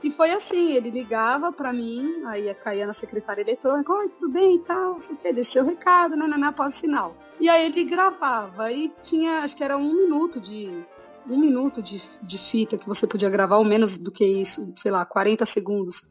E 0.03 0.11
foi 0.11 0.31
assim, 0.31 0.73
ele 0.73 0.91
ligava 0.91 1.53
pra 1.53 1.73
mim, 1.73 2.23
aí 2.25 2.55
caía 2.55 2.87
na 2.87 2.95
secretária 2.95 3.43
eletrônica, 3.43 3.93
oi, 3.93 4.09
tudo 4.09 4.31
bem 4.31 4.57
e 4.57 4.61
tal, 4.61 4.93
não 4.93 4.99
sei 4.99 5.15
o 5.15 5.19
que, 5.19 5.33
desceu 5.33 5.63
o 5.63 5.67
recado, 5.67 6.17
nananá, 6.17 6.49
após 6.49 6.75
o 6.75 6.77
sinal. 6.79 7.15
E 7.41 7.49
aí 7.49 7.67
ele 7.67 7.85
gravava, 7.85 8.71
e 8.71 8.93
tinha, 9.03 9.41
acho 9.41 9.57
que 9.57 9.65
era 9.65 9.77
um 9.77 9.95
minuto 9.95 10.41
de. 10.41 10.85
Um 11.29 11.39
minuto 11.39 11.83
de, 11.83 12.01
de 12.23 12.39
fita 12.39 12.79
que 12.79 12.87
você 12.87 13.07
podia 13.07 13.31
gravar, 13.31 13.59
ou 13.59 13.65
menos 13.65 13.99
do 13.99 14.11
que 14.11 14.25
isso, 14.25 14.73
sei 14.77 14.91
lá, 14.91 15.05
40 15.05 15.45
segundos. 15.45 16.09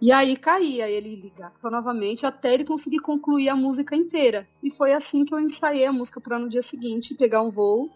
E 0.00 0.12
aí 0.12 0.36
caía, 0.36 0.88
ele 0.88 1.16
ligava 1.16 1.70
novamente 1.70 2.26
até 2.26 2.52
ele 2.52 2.64
conseguir 2.64 2.98
concluir 2.98 3.48
a 3.48 3.56
música 3.56 3.96
inteira. 3.96 4.46
E 4.62 4.70
foi 4.70 4.92
assim 4.92 5.24
que 5.24 5.34
eu 5.34 5.40
ensaiei 5.40 5.86
a 5.86 5.92
música 5.92 6.20
para 6.20 6.38
no 6.38 6.48
dia 6.48 6.62
seguinte 6.62 7.14
pegar 7.14 7.40
um 7.40 7.50
voo 7.50 7.90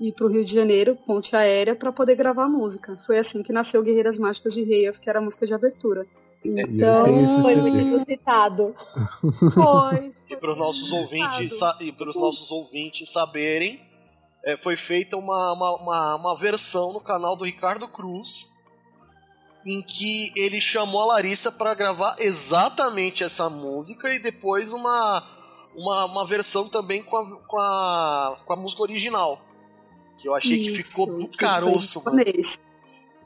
ir 0.00 0.12
para 0.12 0.26
o 0.26 0.28
Rio 0.28 0.44
de 0.44 0.54
Janeiro, 0.54 0.96
ponte 1.06 1.36
aérea, 1.36 1.76
para 1.76 1.92
poder 1.92 2.14
gravar 2.14 2.44
a 2.44 2.48
música. 2.48 2.96
Foi 2.96 3.18
assim 3.18 3.42
que 3.42 3.52
nasceu 3.52 3.82
Guerreiras 3.82 4.18
Mágicas 4.18 4.54
de 4.54 4.62
Rei, 4.62 4.90
que 4.92 5.10
era 5.10 5.18
a 5.18 5.22
música 5.22 5.46
de 5.46 5.52
abertura. 5.52 6.06
Então, 6.44 7.04
tem 7.04 7.12
esse 7.12 7.42
Foi 7.42 7.56
muito 7.56 7.76
inusitado. 7.76 8.74
foi. 9.54 10.14
E 10.28 10.36
para 10.36 10.52
os 10.52 10.58
nossos 10.58 10.90
ouvintes, 10.92 11.58
e 11.80 11.92
para 11.92 12.08
os 12.08 12.16
nossos 12.16 12.50
ouvintes 12.50 13.10
saberem, 13.10 13.80
é, 14.44 14.56
foi 14.56 14.76
feita 14.76 15.16
uma, 15.16 15.52
uma, 15.52 15.76
uma, 15.76 16.16
uma 16.16 16.36
versão 16.36 16.92
no 16.92 17.00
canal 17.00 17.36
do 17.36 17.44
Ricardo 17.44 17.86
Cruz 17.88 18.58
em 19.64 19.82
que 19.82 20.32
ele 20.36 20.60
chamou 20.60 21.02
a 21.02 21.06
Larissa 21.06 21.52
para 21.52 21.74
gravar 21.74 22.16
exatamente 22.18 23.22
essa 23.22 23.50
música 23.50 24.12
e 24.14 24.18
depois 24.18 24.72
uma, 24.72 25.22
uma, 25.76 26.04
uma 26.06 26.26
versão 26.26 26.68
também 26.68 27.02
com 27.02 27.16
a, 27.16 27.40
com, 27.46 27.58
a, 27.58 28.38
com 28.46 28.52
a 28.52 28.56
música 28.56 28.82
original. 28.82 29.40
Que 30.18 30.28
eu 30.28 30.34
achei 30.34 30.58
que 30.58 30.70
Isso, 30.72 30.90
ficou 30.90 31.06
do 31.06 31.28
que 31.28 31.38
caroço, 31.38 32.00
foi 32.00 32.12
mano. 32.12 32.24
japonês. 32.24 32.60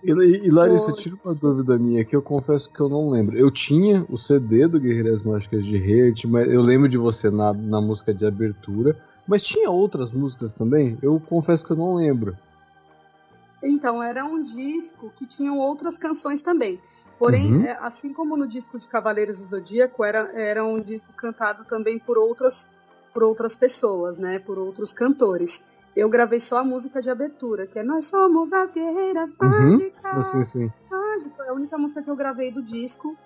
E, 0.04 0.10
e 0.10 0.50
Larissa, 0.50 0.92
Foi. 0.92 1.02
tira 1.02 1.16
uma 1.24 1.34
dúvida 1.34 1.78
minha 1.78 2.04
que 2.04 2.14
eu 2.14 2.20
confesso 2.20 2.70
que 2.70 2.78
eu 2.80 2.88
não 2.90 3.08
lembro. 3.10 3.38
Eu 3.38 3.50
tinha 3.50 4.04
o 4.10 4.18
CD 4.18 4.68
do 4.68 4.78
Guerreiras 4.78 5.22
Mágicas 5.22 5.64
de 5.64 5.76
Hate, 5.76 6.26
mas 6.26 6.46
eu 6.52 6.60
lembro 6.60 6.88
de 6.88 6.98
você 6.98 7.30
na, 7.30 7.54
na 7.54 7.80
música 7.80 8.12
de 8.12 8.26
abertura. 8.26 8.96
Mas 9.26 9.42
tinha 9.42 9.70
outras 9.70 10.12
músicas 10.12 10.52
também? 10.52 10.98
Eu 11.02 11.18
confesso 11.18 11.64
que 11.64 11.70
eu 11.72 11.76
não 11.76 11.94
lembro. 11.94 12.36
Então, 13.62 14.02
era 14.02 14.22
um 14.26 14.42
disco 14.42 15.10
que 15.16 15.26
tinham 15.26 15.58
outras 15.58 15.96
canções 15.96 16.42
também. 16.42 16.78
Porém, 17.18 17.54
Uhum. 17.54 17.64
é, 17.64 17.78
assim 17.80 18.12
como 18.12 18.36
no 18.36 18.46
disco 18.46 18.78
de 18.78 18.86
Cavaleiros 18.86 19.38
do 19.38 19.44
Zodíaco, 19.44 20.04
era, 20.04 20.30
era 20.38 20.62
um 20.62 20.80
disco 20.82 21.10
cantado 21.16 21.64
também 21.64 21.98
por 21.98 22.18
outras, 22.18 22.74
por 23.14 23.22
outras 23.22 23.56
pessoas, 23.56 24.18
né? 24.18 24.38
Por 24.38 24.58
outros 24.58 24.92
cantores. 24.92 25.70
Eu 25.96 26.08
gravei 26.08 26.40
só 26.40 26.58
a 26.58 26.64
música 26.64 27.00
de 27.00 27.08
abertura, 27.08 27.66
que 27.66 27.78
é 27.78 27.84
Nós 27.84 28.06
Somos 28.06 28.52
as 28.52 28.72
Guerreiras 28.72 29.30
Uhum. 29.40 29.48
Mágicas. 29.48 30.28
Sim, 30.28 30.44
sim. 30.44 30.72
Mágico. 30.90 31.42
É 31.42 31.48
a 31.48 31.52
única 31.52 31.78
música 31.78 32.02
que 32.02 32.10
eu 32.10 32.16
gravei 32.16 32.50
do 32.50 32.62
disco, 32.62 33.16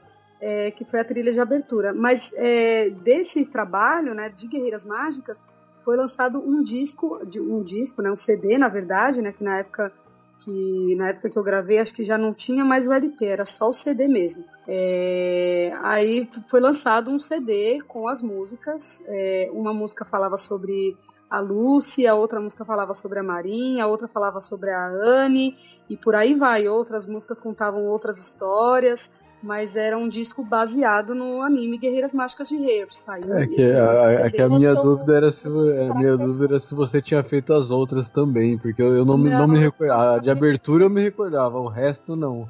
é, 0.40 0.70
que 0.70 0.84
foi 0.84 1.00
a 1.00 1.04
trilha 1.04 1.32
de 1.32 1.40
abertura. 1.40 1.92
Mas 1.94 2.32
é, 2.36 2.90
desse 2.90 3.46
trabalho, 3.46 4.14
né, 4.14 4.28
de 4.28 4.46
Guerreiras 4.46 4.84
Mágicas, 4.84 5.42
foi 5.80 5.96
lançado 5.96 6.38
um 6.38 6.62
disco, 6.62 7.18
um 7.40 7.62
disco, 7.62 8.02
né, 8.02 8.10
um 8.10 8.16
CD, 8.16 8.58
na 8.58 8.68
verdade, 8.68 9.22
né, 9.22 9.32
que 9.32 9.42
na 9.42 9.58
época 9.58 9.92
que 10.40 10.94
na 10.96 11.08
época 11.08 11.28
que 11.28 11.36
eu 11.36 11.42
gravei, 11.42 11.78
acho 11.80 11.92
que 11.92 12.04
já 12.04 12.16
não 12.16 12.32
tinha 12.32 12.64
mais 12.64 12.86
o 12.86 12.92
LP, 12.92 13.26
era 13.26 13.44
só 13.44 13.70
o 13.70 13.72
CD 13.72 14.06
mesmo. 14.06 14.44
É, 14.68 15.72
aí 15.82 16.30
foi 16.46 16.60
lançado 16.60 17.10
um 17.10 17.18
CD 17.18 17.80
com 17.88 18.06
as 18.06 18.22
músicas. 18.22 19.02
é, 19.08 19.50
uma 19.52 19.74
música 19.74 20.04
falava 20.04 20.36
sobre 20.36 20.96
a 21.30 21.40
Lucy, 21.40 22.06
a 22.06 22.14
outra 22.14 22.40
música 22.40 22.64
falava 22.64 22.94
sobre 22.94 23.18
a 23.18 23.22
Marinha, 23.22 23.84
a 23.84 23.86
outra 23.86 24.08
falava 24.08 24.40
sobre 24.40 24.70
a 24.70 24.86
Anne, 24.86 25.56
e 25.88 25.96
por 25.96 26.14
aí 26.14 26.34
vai. 26.34 26.66
Outras 26.68 27.06
músicas 27.06 27.38
contavam 27.40 27.84
outras 27.86 28.18
histórias, 28.18 29.14
mas 29.42 29.76
era 29.76 29.96
um 29.96 30.08
disco 30.08 30.42
baseado 30.42 31.14
no 31.14 31.42
anime 31.42 31.78
Guerreiras 31.78 32.12
Mágicas 32.14 32.48
de 32.48 32.56
Hair. 32.56 32.88
Saiu 32.92 33.32
É 33.36 33.46
que 33.46 33.54
esse- 33.56 33.74
a, 33.76 33.92
esse 33.92 34.02
a- 34.04 34.08
CD. 34.22 34.30
que 34.30 34.42
a 34.42 34.48
minha 34.48 34.74
dúvida 34.74 35.14
era 35.16 35.30
se, 35.32 35.46
a 35.46 35.94
minha 35.94 36.16
dúvida 36.16 36.44
era 36.46 36.58
se 36.60 36.74
você 36.74 37.00
tinha 37.02 37.22
feito 37.22 37.52
as 37.52 37.70
outras 37.70 38.08
também, 38.10 38.58
porque 38.58 38.80
eu, 38.82 38.96
eu 38.96 39.04
não, 39.04 39.16
me- 39.18 39.30
não, 39.30 39.40
Não, 39.40 39.48
me 39.48 39.58
recordava. 39.58 40.16
A 40.16 40.18
de 40.18 40.30
abertura 40.30 40.84
eu 40.84 40.90
me 40.90 41.02
recordava, 41.02 41.58
o 41.58 41.68
resto 41.68 42.16
não. 42.16 42.48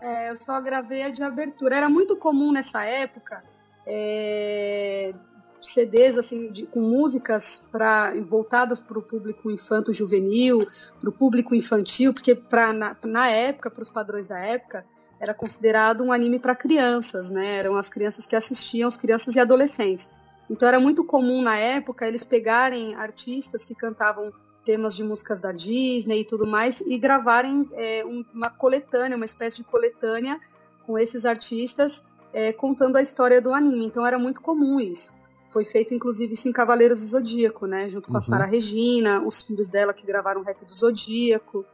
É, 0.00 0.30
eu 0.30 0.36
só 0.36 0.60
gravei 0.60 1.04
a 1.04 1.10
de 1.10 1.22
abertura. 1.22 1.76
Era 1.76 1.88
muito 1.88 2.16
comum 2.16 2.50
nessa 2.52 2.84
época 2.84 3.42
é, 3.86 5.14
CDs 5.62 6.18
assim 6.18 6.50
de- 6.50 6.66
com 6.66 6.80
músicas 6.80 7.64
para 7.70 8.12
voltadas 8.22 8.80
para 8.80 8.98
o 8.98 9.02
público 9.02 9.50
infanto-juvenil, 9.50 10.58
para 11.00 11.08
o 11.08 11.12
público 11.12 11.54
infantil, 11.54 12.12
porque 12.12 12.34
pra, 12.34 12.72
na, 12.72 12.96
na 13.04 13.28
época, 13.28 13.70
para 13.70 13.82
os 13.82 13.90
padrões 13.90 14.28
da 14.28 14.38
época, 14.38 14.84
era 15.20 15.32
considerado 15.32 16.02
um 16.02 16.12
anime 16.12 16.38
para 16.38 16.54
crianças, 16.56 17.30
né? 17.30 17.58
Eram 17.58 17.76
as 17.76 17.88
crianças 17.88 18.26
que 18.26 18.34
assistiam, 18.34 18.88
as 18.88 18.96
crianças 18.96 19.36
e 19.36 19.40
adolescentes. 19.40 20.08
Então 20.50 20.66
era 20.68 20.80
muito 20.80 21.04
comum 21.04 21.40
na 21.42 21.56
época 21.56 22.06
eles 22.06 22.24
pegarem 22.24 22.94
artistas 22.96 23.64
que 23.64 23.74
cantavam 23.74 24.32
temas 24.64 24.94
de 24.94 25.02
músicas 25.04 25.40
da 25.40 25.52
Disney 25.52 26.20
e 26.20 26.24
tudo 26.24 26.46
mais 26.46 26.80
e 26.80 26.98
gravarem 26.98 27.68
é, 27.72 28.04
um- 28.04 28.24
uma 28.34 28.50
coletânea, 28.50 29.16
uma 29.16 29.24
espécie 29.24 29.56
de 29.58 29.64
coletânea 29.64 30.38
com 30.86 30.98
esses 30.98 31.24
artistas 31.24 32.04
é, 32.32 32.52
contando 32.52 32.96
a 32.96 33.02
história 33.02 33.40
do 33.40 33.52
anime. 33.52 33.86
Então 33.86 34.06
era 34.06 34.18
muito 34.18 34.40
comum 34.40 34.80
isso. 34.80 35.12
Foi 35.52 35.64
feito 35.66 35.92
inclusive 35.92 36.32
isso 36.32 36.48
em 36.48 36.52
Cavaleiros 36.52 37.00
do 37.00 37.06
Zodíaco, 37.06 37.66
né? 37.66 37.88
Junto 37.90 38.08
com 38.08 38.14
a 38.14 38.16
Uhum. 38.16 38.20
Sara 38.20 38.44
Regina, 38.46 39.22
os 39.22 39.42
filhos 39.42 39.68
dela 39.68 39.92
que 39.92 40.06
gravaram 40.06 40.40
o 40.40 40.44
rap 40.44 40.64
do 40.64 40.74
Zodíaco, 40.74 41.64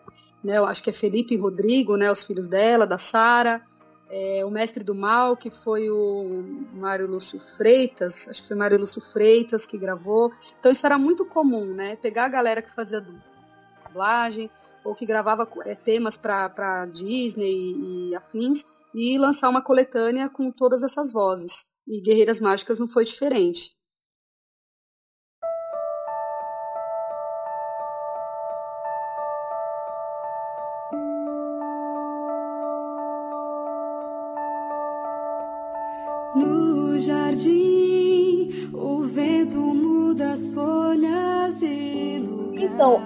né? 0.43 0.59
Eu 0.59 0.65
acho 0.65 0.83
que 0.83 0.91
é 0.91 0.93
Felipe 0.93 1.35
e 1.35 1.39
Rodrigo, 1.39 1.97
né? 1.97 2.11
Os 2.11 2.25
filhos 2.25 2.49
dela, 2.49 2.87
da 2.87 2.99
Sara. 2.99 3.63
É, 4.11 4.43
o 4.45 4.51
Mestre 4.51 4.83
do 4.83 4.95
Mal, 4.95 5.37
que 5.37 5.51
foi 5.51 5.91
o 5.91 6.43
Mário 6.73 7.07
Lúcio 7.07 7.39
Freitas, 7.39 8.27
acho 8.29 8.41
que 8.41 8.49
foi 8.49 8.57
Mário 8.57 8.79
Lúcio 8.79 9.03
Freitas 9.03 9.67
que 9.67 9.77
gravou. 9.79 10.33
Então 10.59 10.73
isso 10.73 10.85
era 10.87 10.99
muito 10.99 11.25
comum, 11.27 11.75
né? 11.75 11.95
Pegar 11.97 12.25
a 12.25 12.29
galera 12.29 12.63
que 12.63 12.75
fazia 12.75 13.05
dublagem 13.87 14.51
ou 14.83 14.95
que 14.95 15.05
gravava 15.07 15.47
é, 15.67 15.75
temas 15.75 16.17
para 16.17 16.87
Disney 16.87 18.11
e 18.11 18.17
afins 18.17 18.65
e 18.95 19.19
lançar 19.19 19.51
uma 19.51 19.61
coletânea 19.61 20.29
com 20.29 20.51
todas 20.51 20.83
essas 20.83 21.13
vozes. 21.13 21.67
E 21.91 22.03
Guerreiras 22.03 22.39
Mágicas 22.39 22.79
não 22.79 22.87
foi 22.87 23.03
diferente. 23.03 23.71
No 36.37 36.99
jardim, 36.99 38.51
o 38.75 39.01
vento 39.05 39.57
muda 39.59 40.33
as 40.33 40.47
folhas 40.51 41.61
de 41.61 42.19
lugar. 42.19 42.65
Então, 42.65 43.01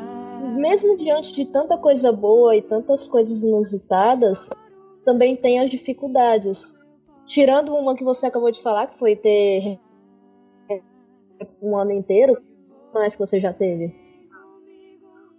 mesmo 0.59 0.97
diante 0.97 1.33
de 1.33 1.45
tanta 1.45 1.79
coisa 1.79 2.11
boa 2.11 2.57
e 2.57 2.63
tantas 2.63 3.07
coisas 3.07 3.45
inusitadas, 3.45 4.51
também 5.05 5.37
tem 5.37 5.61
as 5.61 5.71
dificuldades. 5.71 6.82
Tirando 7.27 7.75
uma 7.75 7.95
que 7.95 8.05
você 8.05 8.27
acabou 8.27 8.51
de 8.51 8.63
falar, 8.63 8.89
que 8.89 8.99
foi 8.99 9.17
ter 9.17 9.79
um 11.61 11.77
ano 11.77 11.93
inteiro, 11.93 12.41
mais 12.93 13.15
que 13.15 13.21
você 13.21 13.41
já 13.41 13.53
teve. 13.53 13.95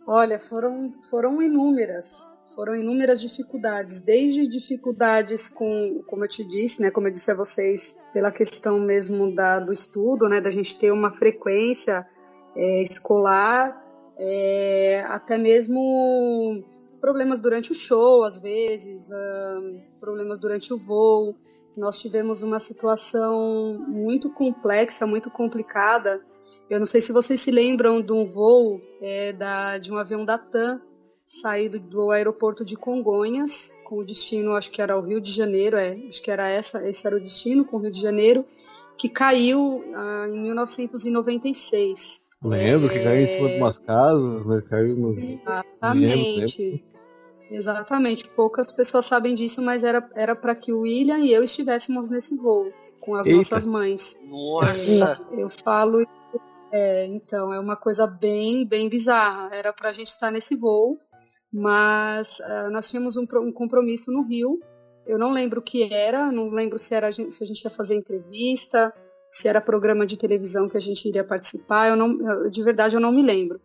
Olha, 0.08 0.39
foram, 0.39 0.91
foram 1.10 1.41
inúmeras. 1.41 2.32
Foram 2.56 2.76
inúmeras 2.76 3.19
dificuldades, 3.19 4.00
desde 4.00 4.46
dificuldades 4.46 5.50
com, 5.50 6.04
como 6.06 6.24
eu 6.24 6.30
te 6.30 6.43
disse, 6.43 6.84
né, 6.84 6.91
como 6.91 7.08
eu 7.08 7.12
disse 7.12 7.32
a 7.32 7.36
vocês, 7.36 8.00
pela 8.13 8.32
questão 8.32 8.80
mesmo 8.80 9.34
da, 9.34 9.60
do 9.60 9.74
estudo, 9.74 10.30
né, 10.30 10.39
da 10.39 10.52
gente 10.52 10.78
ter 10.78 10.91
uma 10.91 11.12
frequência 11.12 12.08
é, 12.56 12.84
escolar, 12.84 13.84
é, 14.19 15.04
até 15.08 15.36
mesmo 15.36 16.63
problemas 17.02 17.41
durante 17.41 17.72
o 17.72 17.76
show, 17.76 18.24
às 18.24 18.38
vezes, 18.38 19.10
problemas 20.00 20.39
durante 20.39 20.72
o 20.74 20.78
voo. 20.78 21.36
Nós 21.76 22.00
tivemos 22.00 22.42
uma 22.42 22.60
situação 22.60 23.84
muito 23.88 24.30
complexa, 24.32 25.08
muito 25.08 25.30
complicada. 25.30 26.22
Eu 26.70 26.80
não 26.80 26.86
sei 26.86 27.02
se 27.02 27.12
vocês 27.12 27.40
se 27.40 27.52
lembram 27.52 28.02
de 28.02 28.12
um 28.12 28.28
voo 28.28 28.80
é, 29.02 29.34
da, 29.34 29.78
de 29.78 29.92
um 29.92 29.98
avião 29.98 30.24
da 30.24 30.38
TAM 30.38 30.82
saído 31.26 31.80
do 31.80 32.12
aeroporto 32.12 32.66
de 32.66 32.76
Congonhas, 32.76 33.74
com 33.86 34.00
o 34.00 34.06
destino, 34.06 34.54
acho 34.54 34.70
que 34.70 34.82
era 34.82 34.98
o 34.98 35.02
Rio 35.02 35.22
de 35.22 35.32
Janeiro, 35.32 35.78
é, 35.78 35.94
acho 36.08 36.22
que 36.22 36.30
era 36.30 36.48
essa, 36.48 36.88
esse 36.88 37.08
era 37.08 37.16
o 37.16 37.20
destino, 37.20 37.66
com 37.66 37.78
o 37.78 37.80
Rio 37.80 37.92
de 37.92 38.00
Janeiro, 38.00 38.46
que 38.98 39.10
caiu 39.10 39.84
ah, 39.96 40.26
em 40.30 40.42
1996. 40.42 42.24
Lembro 42.44 42.90
que 42.90 43.02
caiu 43.02 43.24
em 43.24 43.28
cima 43.28 43.48
de 43.48 43.54
É, 43.54 43.58
umas 43.58 43.78
casas, 43.78 44.46
né? 44.46 44.62
Caiu 44.70 44.98
nos. 44.98 45.24
Exatamente. 45.24 46.84
Exatamente. 47.56 48.28
Poucas 48.30 48.72
pessoas 48.72 49.06
sabem 49.06 49.36
disso, 49.36 49.62
mas 49.62 49.84
era 49.84 50.08
era 50.16 50.36
para 50.36 50.56
que 50.56 50.74
o 50.74 50.82
William 50.82 51.20
e 51.20 51.32
eu 51.32 51.44
estivéssemos 51.44 52.10
nesse 52.10 52.36
voo 52.36 52.72
com 53.00 53.16
as 53.16 53.28
Eita. 53.28 53.38
nossas 53.38 53.66
mães. 53.66 54.18
Nossa! 54.28 55.20
Eu 55.32 55.50
falo, 55.50 56.06
é, 56.72 57.06
então, 57.08 57.54
é 57.54 57.60
uma 57.60 57.76
coisa 57.76 58.08
bem, 58.08 58.66
bem 58.66 58.89
bizarra. 58.89 59.54
Era 59.54 59.72
para 59.74 59.89
a 59.89 59.94
gente 59.94 60.08
estar 60.08 60.32
nesse 60.32 60.56
voo, 60.56 60.98
mas 61.52 62.42
ah, 62.42 62.70
nós 62.72 62.89
tínhamos 62.89 63.18
um, 63.18 63.26
um 63.42 63.52
compromisso 63.52 64.12
no 64.12 64.24
Rio. 64.24 64.60
Eu 65.06 65.20
não 65.20 65.32
lembro 65.32 65.60
o 65.60 65.63
que 65.63 65.84
era, 65.94 66.32
não 66.32 66.50
lembro 66.50 66.80
se, 66.80 66.96
era, 66.96 67.08
a 67.08 67.12
gente- 67.12 67.34
se 67.34 67.44
a 67.44 67.48
gente 67.48 67.62
ia 67.62 67.70
fazer 67.70 67.96
entrevista, 67.96 68.94
se 69.30 69.48
era 69.50 69.60
programa 69.60 70.06
de 70.06 70.18
televisão 70.18 70.70
que 70.70 70.78
a 70.78 70.82
gente 70.82 71.06
iria 71.08 71.26
participar. 71.26 71.89
Eu 71.89 71.98
não, 71.98 72.50
de 72.50 72.63
verdade, 72.63 72.96
eu 72.96 73.02
não 73.02 73.12
me 73.12 73.22
lembro. 73.22 73.60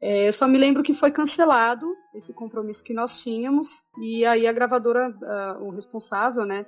É, 0.00 0.26
eu 0.28 0.32
só 0.32 0.48
me 0.48 0.56
lembro 0.56 0.82
que 0.82 0.94
foi 0.94 1.10
cancelado 1.10 1.94
esse 2.14 2.32
compromisso 2.32 2.82
que 2.82 2.94
nós 2.94 3.22
tínhamos, 3.22 3.84
e 4.00 4.24
aí 4.24 4.46
a 4.46 4.52
gravadora, 4.52 5.14
o 5.60 5.70
responsável, 5.70 6.46
né, 6.46 6.64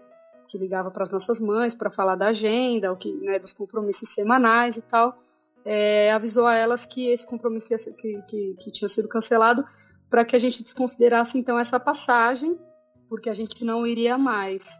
que 0.49 0.59
ligava 0.59 0.91
para 0.91 1.03
as 1.03 1.11
nossas 1.11 1.41
mães 1.41 1.75
para 1.75 1.91
falar 1.91 2.15
da 2.15 2.29
agenda, 2.29 2.93
o 2.93 2.97
que, 2.97 3.11
né, 3.17 3.39
dos 3.39 3.55
compromissos 3.55 4.11
semanais 4.11 4.77
e 4.77 4.83
tal, 4.83 5.17
é, 5.65 6.13
avisou 6.13 6.47
a 6.47 6.55
elas 6.55 6.85
que 6.85 7.09
esse 7.09 7.27
compromisso 7.27 7.77
ser- 7.79 7.95
que, 7.95 8.21
que, 8.29 8.57
que 8.61 8.71
tinha 8.71 8.89
sido 8.89 9.09
cancelado 9.09 9.65
para 10.11 10.25
que 10.27 10.37
a 10.37 10.39
gente 10.39 10.63
desconsiderasse 10.63 11.39
então 11.39 11.59
essa 11.59 11.81
passagem, 11.81 12.61
porque 13.09 13.31
a 13.31 13.35
gente 13.35 13.65
não 13.65 13.87
iria 13.87 14.19
mais. 14.19 14.79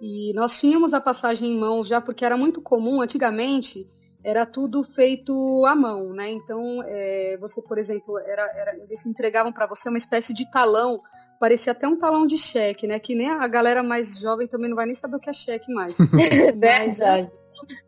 E 0.00 0.34
nós 0.34 0.58
tínhamos 0.60 0.92
a 0.92 1.00
passagem 1.00 1.52
em 1.52 1.58
mãos 1.58 1.86
já, 1.86 2.00
porque 2.00 2.24
era 2.24 2.36
muito 2.36 2.60
comum, 2.60 3.00
antigamente, 3.00 3.88
era 4.24 4.46
tudo 4.46 4.82
feito 4.82 5.64
à 5.66 5.76
mão, 5.76 6.14
né? 6.14 6.30
Então, 6.30 6.82
é, 6.86 7.36
você, 7.38 7.60
por 7.62 7.76
exemplo, 7.76 8.18
era, 8.18 8.42
era- 8.56 8.76
eles 8.78 9.04
entregavam 9.04 9.52
para 9.52 9.66
você 9.66 9.88
uma 9.90 9.98
espécie 9.98 10.32
de 10.32 10.50
talão, 10.50 10.96
parecia 11.38 11.72
até 11.72 11.86
um 11.86 11.98
talão 11.98 12.26
de 12.26 12.38
cheque, 12.38 12.86
né? 12.86 12.98
Que 12.98 13.14
nem 13.14 13.28
a 13.28 13.46
galera 13.46 13.82
mais 13.82 14.18
jovem 14.18 14.48
também 14.48 14.70
não 14.70 14.76
vai 14.76 14.86
nem 14.86 14.94
saber 14.94 15.16
o 15.16 15.20
que 15.20 15.28
é 15.28 15.32
cheque 15.34 15.70
mais. 15.72 15.98
Mas, 16.56 16.98
Verdade. 16.98 17.30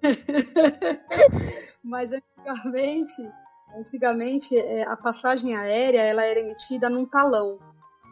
mas 1.83 2.11
antigamente, 2.13 3.31
antigamente 3.77 4.57
é, 4.57 4.85
a 4.85 4.97
passagem 4.97 5.57
aérea 5.57 6.01
ela 6.03 6.23
era 6.25 6.39
emitida 6.41 6.89
num 6.91 7.05
talão. 7.07 7.59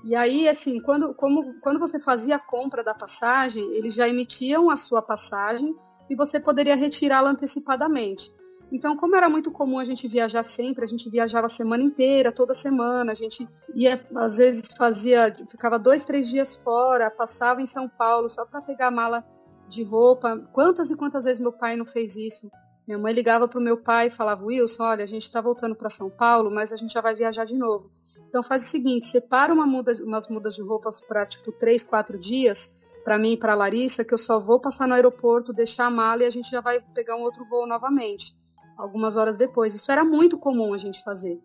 E 0.05 0.15
aí, 0.15 0.49
assim, 0.49 0.81
quando, 0.81 1.15
como, 1.15 1.59
quando 1.61 1.79
você 1.79 1.99
fazia 1.99 2.37
a 2.37 2.39
compra 2.39 2.83
da 2.85 2.95
passagem, 2.95 3.63
eles 3.75 3.95
já 3.95 4.09
emitiam 4.09 4.69
a 4.69 4.77
sua 4.77 5.01
passagem 5.01 5.75
e 6.09 6.17
você 6.17 6.39
poderia 6.41 6.77
retirá-la 6.77 7.31
antecipadamente. 7.31 8.33
Então, 8.73 8.97
como 8.97 9.15
era 9.15 9.29
muito 9.29 9.51
comum 9.51 9.79
a 9.79 9.85
gente 9.85 10.09
viajar 10.09 10.43
sempre, 10.43 10.85
a 10.85 10.87
gente 10.87 11.09
viajava 11.09 11.47
a 11.47 11.51
semana 11.51 11.83
inteira, 11.83 12.33
toda 12.33 12.55
semana, 12.55 13.13
a 13.13 13.15
gente 13.15 13.49
ia, 13.75 14.05
às 14.17 14.39
vezes 14.39 14.69
fazia, 14.77 15.37
ficava 15.49 15.79
dois, 15.79 16.05
três 16.05 16.29
dias 16.29 16.57
fora, 16.57 17.11
passava 17.11 17.63
em 17.63 17.67
São 17.67 17.89
Paulo 17.89 18.29
só 18.29 18.45
para 18.45 18.63
pegar 18.63 18.89
a 18.89 18.91
mala 18.91 19.25
de 19.69 19.83
roupa. 19.83 20.39
Quantas 20.53 20.91
e 20.91 20.97
quantas 20.97 21.25
vezes 21.25 21.41
meu 21.41 21.53
pai 21.53 21.77
não 21.77 21.87
fez 21.87 22.17
isso? 22.17 22.51
Minha 22.87 22.99
mãe 22.99 23.15
ligava 23.15 23.49
para 23.49 23.59
o 23.59 23.63
meu 23.63 23.79
pai 23.79 24.09
e 24.09 24.11
falava: 24.11 24.45
Wilson, 24.45 24.83
olha, 24.83 25.05
a 25.05 25.07
gente 25.07 25.23
está 25.23 25.41
voltando 25.41 25.75
para 25.75 25.89
São 25.89 26.11
Paulo, 26.11 26.51
mas 26.51 26.73
a 26.73 26.77
gente 26.77 26.93
já 26.93 27.01
vai 27.01 27.15
viajar 27.15 27.45
de 27.45 27.55
novo. 27.55 27.91
Então 28.29 28.43
faz 28.43 28.65
o 28.65 28.67
seguinte: 28.67 29.07
separa 29.07 29.53
uma 29.53 29.67
muda, 29.67 29.95
umas 30.05 30.29
mudas 30.29 30.55
de 30.55 30.63
roupas 30.63 31.01
para 31.01 31.25
tipo 31.25 31.51
três, 31.53 31.83
quatro 31.83 32.19
dias, 32.19 32.77
para 33.05 33.19
mim 33.19 33.33
e 33.33 33.37
para 33.37 33.55
Larissa, 33.55 34.05
que 34.05 34.15
eu 34.15 34.19
só 34.19 34.39
vou 34.39 34.59
passar 34.59 34.89
no 34.89 34.95
aeroporto, 34.95 35.53
deixar 35.53 35.87
a 35.87 35.91
mala 35.91 36.23
e 36.23 36.27
a 36.27 36.31
gente 36.31 36.51
já 36.51 36.63
vai 36.63 36.81
pegar 36.95 37.17
um 37.17 37.23
outro 37.23 37.45
voo 37.45 37.67
novamente, 37.67 38.35
algumas 38.79 39.17
horas 39.17 39.37
depois. 39.37 39.75
Isso 39.75 39.93
era 39.93 40.03
muito 40.03 40.39
comum 40.39 40.73
a 40.73 40.79
gente 40.79 41.05
fazer. 41.05 41.39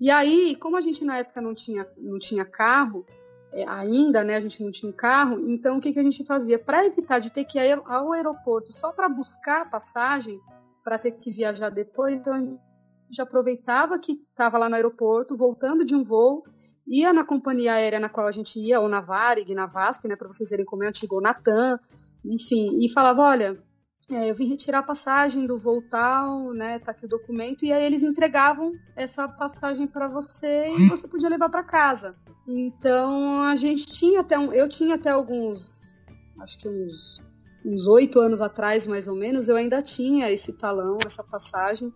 E 0.00 0.10
aí, 0.10 0.56
como 0.56 0.76
a 0.76 0.80
gente 0.80 1.04
na 1.04 1.18
época 1.18 1.40
não 1.40 1.54
tinha, 1.54 1.86
não 1.98 2.18
tinha 2.18 2.44
carro, 2.44 3.04
é, 3.52 3.68
ainda, 3.68 4.24
né, 4.24 4.36
a 4.36 4.40
gente 4.40 4.62
não 4.62 4.70
tinha 4.70 4.92
carro, 4.92 5.38
então 5.50 5.76
o 5.76 5.80
que, 5.80 5.92
que 5.92 5.98
a 5.98 6.02
gente 6.02 6.24
fazia? 6.24 6.58
Para 6.58 6.86
evitar 6.86 7.18
de 7.18 7.30
ter 7.30 7.44
que 7.44 7.58
ir 7.58 7.82
ao 7.84 8.12
aeroporto 8.12 8.72
só 8.72 8.92
para 8.92 9.08
buscar 9.08 9.62
a 9.62 9.66
passagem, 9.66 10.40
para 10.82 10.98
ter 10.98 11.12
que 11.12 11.30
viajar 11.30 11.68
depois, 11.68 12.14
então 12.14 12.34
a 12.34 12.38
gente 12.38 13.20
aproveitava 13.20 13.98
que 13.98 14.20
estava 14.30 14.56
lá 14.56 14.68
no 14.68 14.74
aeroporto, 14.74 15.36
voltando 15.36 15.84
de 15.84 15.94
um 15.94 16.02
voo, 16.02 16.44
ia 16.86 17.12
na 17.12 17.24
companhia 17.24 17.74
aérea 17.74 18.00
na 18.00 18.08
qual 18.08 18.26
a 18.26 18.32
gente 18.32 18.58
ia, 18.58 18.80
ou 18.80 18.88
na 18.88 19.00
Varig, 19.00 19.54
na 19.54 19.66
VASP, 19.66 20.08
né, 20.08 20.16
para 20.16 20.26
vocês 20.26 20.50
verem 20.50 20.64
como 20.64 20.84
é 20.84 20.88
antigo, 20.88 21.16
ou 21.16 21.20
na 21.20 21.34
TAM, 21.34 21.78
enfim, 22.24 22.66
e 22.84 22.88
falava, 22.92 23.22
olha, 23.22 23.62
é, 24.10 24.30
eu 24.30 24.34
vim 24.34 24.48
retirar 24.48 24.80
a 24.80 24.82
passagem 24.82 25.46
do 25.46 25.58
voo 25.58 25.82
tal, 25.88 26.52
né, 26.52 26.78
tá 26.78 26.92
aqui 26.92 27.06
o 27.06 27.08
documento, 27.08 27.64
e 27.64 27.72
aí 27.72 27.84
eles 27.84 28.02
entregavam 28.02 28.72
essa 28.96 29.28
passagem 29.28 29.86
para 29.86 30.08
você 30.08 30.68
e 30.70 30.88
você 30.88 31.06
podia 31.06 31.28
levar 31.28 31.48
para 31.48 31.62
casa. 31.62 32.16
Então 32.48 33.42
a 33.42 33.54
gente 33.54 33.86
tinha 33.86 34.20
até 34.20 34.38
um, 34.38 34.52
eu 34.52 34.68
tinha 34.68 34.96
até 34.96 35.10
alguns, 35.10 35.96
acho 36.40 36.58
que 36.58 36.68
uns 36.68 37.20
uns 37.64 37.86
oito 37.86 38.18
anos 38.18 38.40
atrás, 38.40 38.86
mais 38.86 39.06
ou 39.06 39.16
menos, 39.16 39.48
eu 39.48 39.56
ainda 39.56 39.82
tinha 39.82 40.30
esse 40.30 40.58
talão, 40.58 40.98
essa 41.04 41.22
passagem. 41.22 41.92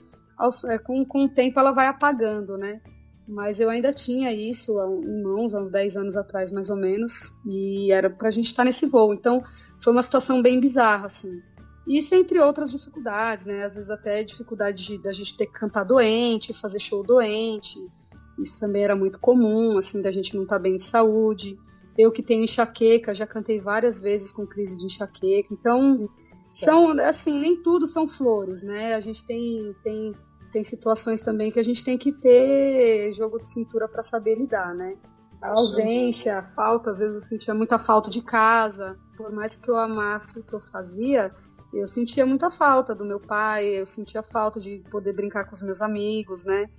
É, 0.68 0.79
com, 0.79 1.05
com 1.05 1.25
o 1.25 1.29
tempo 1.29 1.59
ela 1.59 1.72
vai 1.72 1.87
apagando, 1.87 2.59
né? 2.59 2.81
Mas 3.28 3.58
eu 3.58 3.68
ainda 3.68 3.92
tinha 3.92 4.32
isso 4.32 4.78
em 5.02 5.22
mãos, 5.22 5.52
há 5.54 5.60
uns 5.60 5.70
10 5.70 5.96
anos 5.96 6.16
atrás, 6.16 6.52
mais 6.52 6.70
ou 6.70 6.76
menos, 6.76 7.34
e 7.44 7.90
era 7.90 8.08
pra 8.08 8.30
gente 8.30 8.46
estar 8.46 8.64
nesse 8.64 8.86
voo. 8.86 9.12
Então, 9.12 9.42
foi 9.82 9.92
uma 9.92 10.02
situação 10.02 10.40
bem 10.40 10.60
bizarra, 10.60 11.06
assim. 11.06 11.42
Isso 11.88 12.14
entre 12.14 12.38
outras 12.40 12.70
dificuldades, 12.70 13.46
né? 13.46 13.64
Às 13.64 13.74
vezes 13.74 13.90
até 13.90 14.22
dificuldade 14.24 14.84
de- 14.84 15.02
da 15.02 15.12
gente 15.12 15.36
ter 15.36 15.46
que 15.46 15.52
cantar 15.52 15.84
doente, 15.84 16.52
fazer 16.52 16.80
show 16.80 17.02
doente. 17.04 17.78
Isso 18.38 18.60
também 18.60 18.82
era 18.84 18.94
muito 18.96 19.18
comum, 19.18 19.78
assim, 19.78 20.02
da 20.02 20.10
gente 20.10 20.34
não 20.34 20.42
estar 20.42 20.58
bem 20.58 20.76
de 20.76 20.84
saúde. 20.84 21.58
Eu 21.96 22.12
que 22.12 22.22
tenho 22.22 22.44
enxaqueca, 22.44 23.14
já 23.14 23.26
cantei 23.26 23.60
várias 23.60 24.00
vezes 24.00 24.30
com 24.32 24.46
crise 24.46 24.76
de 24.76 24.86
enxaqueca. 24.86 25.48
Então, 25.52 26.08
são, 26.54 26.90
assim, 27.00 27.38
nem 27.38 27.62
tudo 27.62 27.86
são 27.86 28.06
flores, 28.06 28.62
né? 28.62 28.94
A 28.94 29.00
gente 29.00 29.24
tem, 29.24 29.74
tem, 29.82 30.12
tem 30.56 30.64
situações 30.64 31.20
também 31.20 31.52
que 31.52 31.60
a 31.60 31.62
gente 31.62 31.84
tem 31.84 31.98
que 31.98 32.10
ter 32.10 33.12
jogo 33.12 33.38
de 33.38 33.46
cintura 33.46 33.86
para 33.86 34.02
saber 34.02 34.36
lidar, 34.36 34.74
né? 34.74 34.96
A 35.42 35.50
ausência, 35.50 36.38
a 36.38 36.42
falta, 36.42 36.90
às 36.92 36.98
vezes 37.00 37.22
eu 37.22 37.28
sentia 37.28 37.52
muita 37.52 37.78
falta 37.78 38.08
de 38.08 38.22
casa. 38.22 38.96
Por 39.18 39.30
mais 39.30 39.54
que 39.54 39.70
eu 39.70 39.76
amasse 39.76 40.38
o 40.38 40.42
que 40.42 40.54
eu 40.54 40.60
fazia, 40.60 41.30
eu 41.74 41.86
sentia 41.86 42.24
muita 42.24 42.48
falta 42.50 42.94
do 42.94 43.04
meu 43.04 43.20
pai, 43.20 43.66
eu 43.66 43.86
sentia 43.86 44.22
falta 44.22 44.58
de 44.58 44.82
poder 44.90 45.12
brincar 45.12 45.44
com 45.44 45.54
os 45.54 45.60
meus 45.60 45.82
amigos, 45.82 46.46
né? 46.46 46.70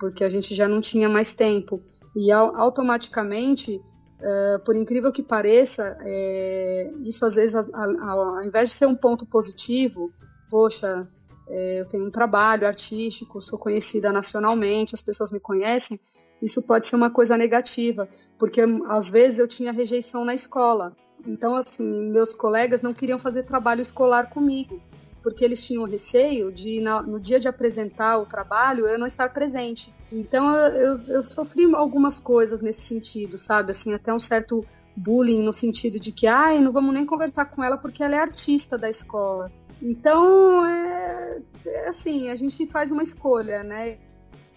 Porque 0.00 0.24
a 0.24 0.30
gente 0.30 0.54
já 0.54 0.66
não 0.66 0.80
tinha 0.80 1.06
mais 1.06 1.34
tempo. 1.34 1.82
E 2.16 2.32
au- 2.32 2.56
automaticamente, 2.56 3.78
eh, 4.18 4.58
por 4.64 4.74
incrível 4.74 5.12
que 5.12 5.22
pareça, 5.22 5.94
eh, 6.00 6.90
isso 7.04 7.26
às 7.26 7.34
vezes, 7.34 7.54
a- 7.54 7.66
a- 7.74 8.10
ao 8.12 8.42
invés 8.44 8.70
de 8.70 8.74
ser 8.76 8.86
um 8.86 8.96
ponto 8.96 9.26
positivo, 9.26 10.10
poxa, 10.50 11.06
eh, 11.48 11.80
eu 11.80 11.86
tenho 11.86 12.06
um 12.06 12.10
trabalho 12.10 12.66
artístico, 12.66 13.40
sou 13.40 13.58
conhecida 13.58 14.12
nacionalmente, 14.12 14.94
as 14.94 15.02
pessoas 15.02 15.30
me 15.30 15.40
conhecem, 15.40 15.98
isso 16.42 16.62
pode 16.62 16.86
ser 16.86 16.96
uma 16.96 17.10
coisa 17.10 17.36
negativa, 17.36 18.08
porque 18.38 18.62
às 18.88 19.10
vezes 19.10 19.38
eu 19.38 19.48
tinha 19.48 19.72
rejeição 19.72 20.24
na 20.24 20.34
escola. 20.34 20.94
Então, 21.26 21.56
assim, 21.56 22.10
meus 22.10 22.34
colegas 22.34 22.82
não 22.82 22.92
queriam 22.92 23.18
fazer 23.18 23.44
trabalho 23.44 23.80
escolar 23.80 24.28
comigo, 24.28 24.80
porque 25.22 25.44
eles 25.44 25.64
tinham 25.64 25.84
receio 25.84 26.52
de, 26.52 26.80
no 26.80 27.18
dia 27.18 27.40
de 27.40 27.48
apresentar 27.48 28.18
o 28.18 28.26
trabalho, 28.26 28.86
eu 28.86 28.98
não 28.98 29.06
estar 29.06 29.32
presente. 29.32 29.92
Então, 30.12 30.54
eu, 30.54 31.00
eu 31.08 31.22
sofri 31.22 31.64
algumas 31.74 32.20
coisas 32.20 32.60
nesse 32.60 32.82
sentido, 32.82 33.36
sabe? 33.36 33.72
Assim, 33.72 33.92
até 33.92 34.14
um 34.14 34.20
certo 34.20 34.64
bullying 34.96 35.42
no 35.42 35.52
sentido 35.52 35.98
de 35.98 36.12
que, 36.12 36.26
ai, 36.26 36.60
não 36.60 36.70
vamos 36.70 36.94
nem 36.94 37.04
conversar 37.04 37.46
com 37.46 37.62
ela 37.62 37.76
porque 37.76 38.02
ela 38.02 38.14
é 38.14 38.18
artista 38.18 38.78
da 38.78 38.88
escola. 38.88 39.50
Então, 39.82 40.64
é, 40.66 41.38
é 41.66 41.88
assim, 41.88 42.30
a 42.30 42.36
gente 42.36 42.66
faz 42.66 42.90
uma 42.90 43.02
escolha, 43.02 43.62
né? 43.62 43.98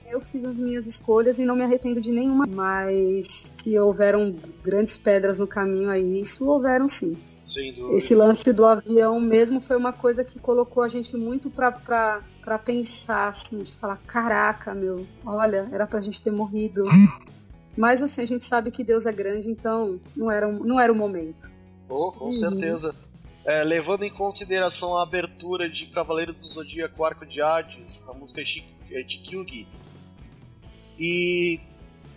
Eu 0.05 0.21
fiz 0.21 0.43
as 0.43 0.57
minhas 0.57 0.87
escolhas 0.87 1.37
e 1.37 1.45
não 1.45 1.55
me 1.55 1.63
arrependo 1.63 2.01
de 2.01 2.11
nenhuma, 2.11 2.45
mas 2.47 3.51
que 3.57 3.77
houveram 3.79 4.35
grandes 4.63 4.97
pedras 4.97 5.37
no 5.37 5.45
caminho 5.47 5.89
aí, 5.89 6.19
isso 6.21 6.47
houveram 6.47 6.87
sim. 6.87 7.15
Sem 7.43 7.73
dúvida. 7.73 7.95
Esse 7.97 8.15
lance 8.15 8.51
do 8.53 8.65
avião 8.65 9.19
mesmo 9.19 9.61
foi 9.61 9.75
uma 9.77 9.93
coisa 9.93 10.23
que 10.23 10.39
colocou 10.39 10.81
a 10.83 10.87
gente 10.87 11.15
muito 11.15 11.49
pra, 11.49 11.71
pra, 11.71 12.21
pra 12.41 12.57
pensar, 12.57 13.27
assim, 13.27 13.61
de 13.61 13.73
falar, 13.73 13.97
caraca, 14.07 14.73
meu, 14.73 15.05
olha, 15.25 15.67
era 15.71 15.85
pra 15.85 15.99
gente 16.01 16.21
ter 16.23 16.31
morrido. 16.31 16.83
Mas 17.77 18.01
assim, 18.01 18.21
a 18.21 18.25
gente 18.25 18.43
sabe 18.45 18.71
que 18.71 18.83
Deus 18.83 19.05
é 19.05 19.11
grande, 19.11 19.49
então 19.49 19.99
não 20.15 20.29
era, 20.31 20.51
não 20.51 20.79
era 20.79 20.91
o 20.91 20.95
momento. 20.95 21.49
Oh, 21.87 22.11
com 22.11 22.25
Uhum. 22.25 22.33
certeza. 22.33 22.93
É, 23.49 23.63
levando 23.63 24.03
em 24.03 24.11
consideração 24.11 24.95
a 24.95 25.01
abertura 25.01 25.67
de 25.67 25.87
Cavaleiro 25.87 26.31
do 26.31 26.45
Zodíaco 26.45 27.03
Arco 27.03 27.25
de 27.25 27.41
Hades, 27.41 28.07
a 28.07 28.13
música 28.13 28.41
é, 28.41 28.45
Chikyugi, 28.45 29.67
e, 30.99 31.59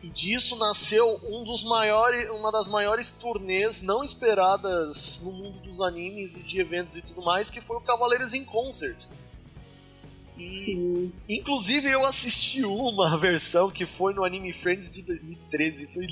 e 0.02 0.08
disso 0.10 0.58
nasceu 0.58 1.18
um 1.24 1.42
dos 1.42 1.64
maiores, 1.64 2.28
uma 2.32 2.52
das 2.52 2.68
maiores 2.68 3.12
turnês 3.12 3.80
não 3.80 4.04
esperadas 4.04 5.22
no 5.22 5.32
mundo 5.32 5.58
dos 5.60 5.80
animes 5.80 6.36
e 6.36 6.42
de 6.42 6.60
eventos 6.60 6.98
e 6.98 7.02
tudo 7.02 7.22
mais, 7.22 7.50
que 7.50 7.62
foi 7.62 7.78
o 7.78 7.80
Cavaleiros 7.80 8.34
in 8.34 8.44
Concert. 8.44 9.06
E 10.36 10.58
Sim. 10.58 11.12
Inclusive 11.26 11.88
eu 11.88 12.04
assisti 12.04 12.62
uma 12.62 13.16
versão 13.16 13.70
que 13.70 13.86
foi 13.86 14.12
no 14.12 14.22
Anime 14.22 14.52
Friends 14.52 14.90
de 14.90 15.00
2013. 15.00 15.86
Foi, 15.86 16.06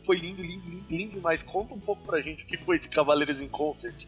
foi 0.00 0.16
lindo, 0.16 0.42
lindo, 0.42 0.68
lindo, 0.68 0.86
lindo. 0.88 1.20
Mas 1.20 1.42
conta 1.42 1.74
um 1.74 1.80
pouco 1.80 2.02
pra 2.02 2.20
gente 2.20 2.42
o 2.42 2.46
que 2.46 2.56
foi 2.56 2.76
esse 2.76 2.88
Cavaleiros 2.88 3.40
em 3.40 3.48
Concert. 3.48 4.06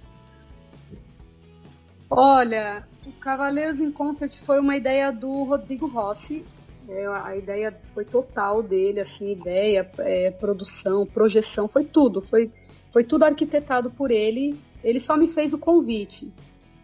Olha, 2.11 2.87
o 3.07 3.13
Cavaleiros 3.13 3.81
em 3.81 3.91
Concert 3.91 4.33
foi 4.37 4.61
uma 4.61 4.77
ideia 4.77 5.11
do 5.11 5.45
Rodrigo 5.45 5.87
Rossi. 5.87 6.45
É, 6.89 7.07
a 7.07 7.37
ideia 7.37 7.79
foi 7.95 8.05
total 8.05 8.63
dele, 8.63 9.01
assim, 9.01 9.33
ideia, 9.33 9.89
é, 9.99 10.31
produção, 10.31 11.07
projeção, 11.07 11.69
foi 11.69 11.85
tudo. 11.85 12.21
Foi, 12.21 12.51
foi 12.91 13.05
tudo 13.05 13.25
arquitetado 13.25 13.91
por 13.91 14.11
ele. 14.11 14.59
Ele 14.83 15.01
só 15.01 15.17
me 15.17 15.27
fez 15.27 15.55
o 15.55 15.59
convite. 15.59 16.33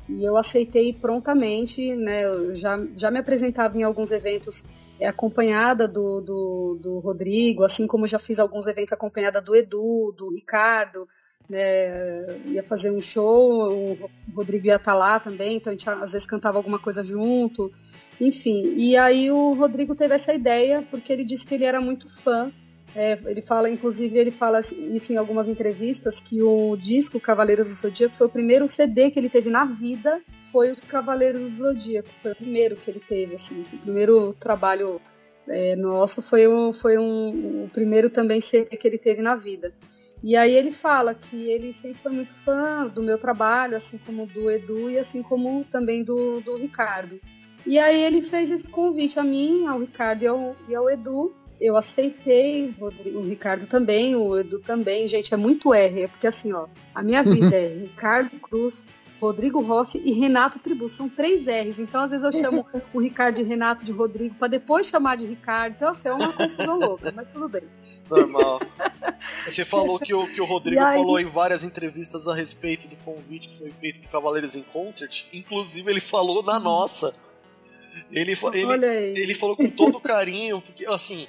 E 0.09 0.25
eu 0.25 0.37
aceitei 0.37 0.93
prontamente, 0.93 1.95
né? 1.95 2.25
Eu 2.25 2.57
já, 2.57 2.83
já 2.97 3.11
me 3.11 3.19
apresentava 3.19 3.79
em 3.79 3.83
alguns 3.83 4.11
eventos 4.11 4.65
acompanhada 5.07 5.87
do, 5.87 6.21
do, 6.21 6.79
do 6.81 6.99
Rodrigo, 6.99 7.63
assim 7.63 7.87
como 7.87 8.07
já 8.07 8.19
fiz 8.19 8.39
alguns 8.39 8.67
eventos 8.67 8.93
acompanhada 8.93 9.41
do 9.41 9.55
Edu, 9.55 10.13
do 10.17 10.31
Ricardo, 10.31 11.09
né, 11.49 12.39
ia 12.47 12.63
fazer 12.63 12.91
um 12.91 13.01
show, 13.01 13.73
o 13.73 14.11
Rodrigo 14.35 14.67
ia 14.67 14.77
estar 14.77 14.95
lá 14.95 15.19
também, 15.19 15.57
então 15.57 15.71
a 15.71 15.77
gente 15.77 15.89
às 15.89 16.13
vezes 16.13 16.27
cantava 16.27 16.59
alguma 16.59 16.79
coisa 16.79 17.03
junto, 17.03 17.73
enfim. 18.21 18.75
E 18.77 18.97
aí 18.97 19.31
o 19.31 19.55
Rodrigo 19.55 19.95
teve 19.95 20.15
essa 20.15 20.35
ideia 20.35 20.87
porque 20.91 21.13
ele 21.13 21.25
disse 21.25 21.47
que 21.47 21.55
ele 21.55 21.65
era 21.65 21.81
muito 21.81 22.09
fã. 22.09 22.53
É, 22.95 23.19
ele 23.27 23.43
fala, 23.43 23.71
inclusive, 23.71 24.19
ele 24.19 24.31
fala 24.31 24.59
isso 24.61 25.13
em 25.13 25.17
algumas 25.17 25.47
entrevistas 25.47 26.21
que 26.21 26.43
o 26.43 26.75
disco 26.77 27.21
Cavaleiros 27.21 27.69
do 27.69 27.75
Zodíaco 27.75 28.17
foi 28.17 28.27
o 28.27 28.31
primeiro 28.31 28.67
CD 28.67 29.11
que 29.11 29.19
ele 29.19 29.29
teve 29.29 29.51
na 29.51 29.65
vida, 29.65 30.21
foi 30.51 30.71
os 30.71 30.83
Cavaleiros 30.83 31.43
do 31.43 31.57
Zodíaco, 31.57 32.09
foi 32.23 32.33
o 32.33 32.37
primeiro 32.37 32.77
que 32.77 32.91
ele 32.91 33.01
teve, 33.01 33.35
assim, 33.35 33.63
o 33.73 33.79
primeiro 33.79 34.33
trabalho 34.35 35.01
é, 35.49 35.75
nosso 35.77 36.21
foi, 36.21 36.47
um, 36.47 36.73
foi 36.73 36.99
um, 36.99 37.65
o 37.65 37.71
primeiro 37.71 38.11
também 38.11 38.39
que 38.41 38.87
ele 38.87 38.99
teve 38.99 39.23
na 39.23 39.35
vida. 39.35 39.73
E 40.23 40.37
aí 40.37 40.53
ele 40.53 40.73
fala 40.73 41.15
que 41.15 41.49
ele 41.49 41.73
sempre 41.73 42.03
foi 42.03 42.13
muito 42.13 42.35
fã 42.35 42.87
do 42.87 43.03
meu 43.03 43.19
trabalho, 43.19 43.77
assim 43.77 43.99
como 43.99 44.27
do 44.27 44.51
Edu 44.51 44.91
e 44.91 44.99
assim 44.99 45.23
como 45.23 45.65
também 45.65 46.03
do, 46.03 46.41
do 46.41 46.57
Ricardo. 46.57 47.21
E 47.65 47.79
aí 47.79 48.03
ele 48.03 48.23
fez 48.23 48.51
esse 48.51 48.69
convite 48.69 49.19
a 49.19 49.25
mim, 49.25 49.67
ao 49.67 49.81
Ricardo 49.81 50.23
e 50.23 50.27
ao, 50.27 50.57
e 50.69 50.75
ao 50.75 50.91
Edu. 50.91 51.35
Eu 51.61 51.77
aceitei, 51.77 52.75
o 52.81 53.21
Ricardo 53.21 53.67
também, 53.67 54.15
o 54.15 54.39
Edu 54.39 54.61
também. 54.61 55.09
Gente, 55.09 55.35
é 55.35 55.37
muito 55.37 55.73
R, 55.75 56.03
é 56.03 56.09
porque 56.09 56.27
assim, 56.27 56.53
ó, 56.53 56.67
a 56.95 57.03
minha 57.03 57.23
vida 57.25 57.55
é 57.55 57.69
Ricardo 57.69 58.39
Cruz, 58.41 58.87
Rodrigo 59.21 59.61
Rossi 59.61 60.01
e 60.05 60.13
Renato 60.13 60.59
Tribu. 60.59 60.89
São 60.89 61.09
três 61.09 61.47
R's. 61.47 61.79
Então, 61.79 62.03
às 62.03 62.11
vezes, 62.11 62.25
eu 62.25 62.33
chamo 62.33 62.67
o 62.95 63.01
Ricardo 63.01 63.37
de 63.37 63.43
Renato 63.43 63.85
de 63.85 63.93
Rodrigo 63.93 64.35
para 64.37 64.49
depois 64.49 64.87
chamar 64.87 65.17
de 65.17 65.27
Ricardo. 65.27 65.75
Então, 65.75 65.89
assim, 65.89 66.09
é 66.09 66.13
uma 66.13 66.33
confusão 66.33 66.79
louca, 66.79 67.13
mas 67.15 67.33
tudo 67.33 67.49
bem. 67.49 67.63
Normal. 68.09 68.61
Você 69.45 69.65
falou 69.65 69.99
que 69.99 70.15
o, 70.15 70.27
que 70.27 70.41
o 70.41 70.45
Rodrigo 70.45 70.81
aí- 70.83 70.97
falou 70.99 71.19
em 71.21 71.27
várias 71.29 71.63
entrevistas 71.65 72.27
a 72.29 72.35
respeito 72.35 72.89
do 72.89 72.97
convite 72.97 73.49
que 73.51 73.59
foi 73.59 73.71
feito 73.71 74.01
pro 74.01 74.09
Cavaleiros 74.11 74.55
em 74.57 74.63
Concert. 74.63 75.25
Inclusive, 75.33 75.91
ele 75.91 76.01
falou 76.01 76.43
na 76.43 76.59
nossa. 76.59 77.13
Ele, 78.11 78.33
ele, 78.55 78.65
Olha 78.67 78.89
aí. 78.91 79.13
ele 79.17 79.35
falou 79.35 79.57
com 79.57 79.69
todo 79.69 80.01
carinho, 80.01 80.63
porque, 80.63 80.87
assim, 80.87 81.27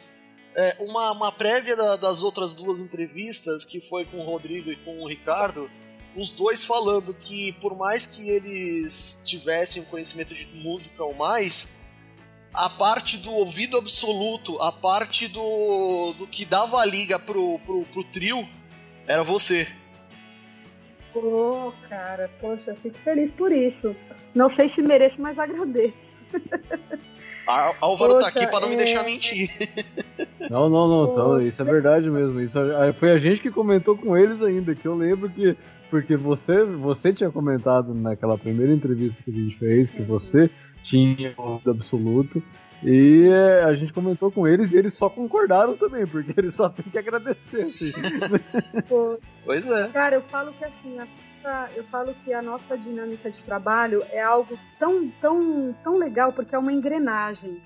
é, 0.55 0.77
uma, 0.79 1.11
uma 1.11 1.31
prévia 1.31 1.75
da- 1.75 1.95
das 1.97 2.23
outras 2.23 2.53
duas 2.55 2.79
entrevistas, 2.79 3.65
que 3.65 3.81
foi 3.81 4.05
com 4.05 4.17
o 4.19 4.23
Rodrigo 4.23 4.71
e 4.71 4.75
com 4.77 5.01
o 5.01 5.07
Ricardo, 5.07 5.69
os 6.15 6.31
dois 6.31 6.63
falando 6.65 7.13
que, 7.13 7.51
por 7.53 7.75
mais 7.77 8.05
que 8.05 8.29
eles 8.29 9.21
tivessem 9.23 9.81
um 9.81 9.85
conhecimento 9.85 10.33
de 10.33 10.45
música 10.47 11.03
ou 11.03 11.13
mais, 11.13 11.77
a 12.53 12.69
parte 12.69 13.17
do 13.17 13.31
ouvido 13.31 13.77
absoluto, 13.77 14.59
a 14.61 14.71
parte 14.71 15.27
do, 15.27 16.13
do 16.17 16.27
que 16.27 16.45
dava 16.45 16.79
a 16.79 16.85
liga 16.85 17.19
pro, 17.19 17.59
pro, 17.59 17.85
pro 17.85 18.03
trio, 18.05 18.47
era 19.07 19.23
você. 19.23 19.67
Pô, 21.13 21.73
cara, 21.89 22.29
poxa, 22.39 22.71
eu 22.71 22.75
fico 22.75 22.97
feliz 22.99 23.31
por 23.31 23.51
isso. 23.51 23.95
Não 24.33 24.47
sei 24.47 24.67
se 24.67 24.81
mereço, 24.81 25.21
mas 25.21 25.39
agradeço. 25.39 26.21
A 27.47 27.73
Álvaro 27.81 28.19
tá 28.19 28.27
aqui 28.27 28.45
pra 28.45 28.59
não 28.59 28.69
me 28.69 28.75
é- 28.75 28.77
deixar 28.77 29.03
mentir. 29.03 29.49
Não, 30.51 30.69
não, 30.69 30.87
não, 30.87 31.07
Pô. 31.07 31.37
tá, 31.37 31.43
isso 31.43 31.61
é 31.61 31.65
verdade 31.65 32.09
mesmo. 32.09 32.39
Isso 32.39 32.57
é- 32.57 32.93
foi 32.93 33.11
a 33.11 33.17
gente 33.17 33.41
que 33.41 33.49
comentou 33.49 33.97
com 33.97 34.15
eles 34.15 34.39
ainda, 34.41 34.75
que 34.75 34.87
eu 34.87 34.95
lembro 34.95 35.29
que. 35.29 35.57
Porque 35.89 36.15
você, 36.15 36.63
você 36.63 37.11
tinha 37.11 37.31
comentado 37.31 37.93
naquela 37.93 38.37
primeira 38.37 38.71
entrevista 38.73 39.23
que 39.23 39.31
a 39.31 39.33
gente 39.33 39.57
fez 39.57 39.89
que 39.89 40.01
você 40.03 40.49
tinha 40.83 41.33
o 41.37 41.41
ouvido 41.41 41.71
absoluto. 41.71 42.43
E 42.83 43.27
é, 43.27 43.63
a 43.63 43.73
gente 43.75 43.91
comentou 43.91 44.31
com 44.31 44.47
eles 44.47 44.71
e 44.71 44.77
eles 44.77 44.93
só 44.93 45.09
concordaram 45.09 45.75
também, 45.75 46.07
porque 46.07 46.33
eles 46.37 46.55
só 46.55 46.69
têm 46.69 46.85
que 46.85 46.97
agradecer. 46.97 47.63
assim. 47.63 47.91
Pois 49.43 49.65
é. 49.65 49.89
Cara, 49.89 50.15
eu 50.15 50.21
falo 50.21 50.53
que 50.53 50.63
assim, 50.63 50.97
a 50.99 51.05
nossa- 51.05 51.69
eu 51.75 51.83
falo 51.85 52.13
que 52.23 52.31
a 52.33 52.41
nossa 52.41 52.77
dinâmica 52.77 53.29
de 53.29 53.43
trabalho 53.43 54.03
é 54.11 54.21
algo 54.21 54.57
tão, 54.77 55.09
tão, 55.19 55.75
tão 55.83 55.97
legal 55.97 56.31
porque 56.31 56.55
é 56.55 56.57
uma 56.59 56.71
engrenagem. 56.71 57.61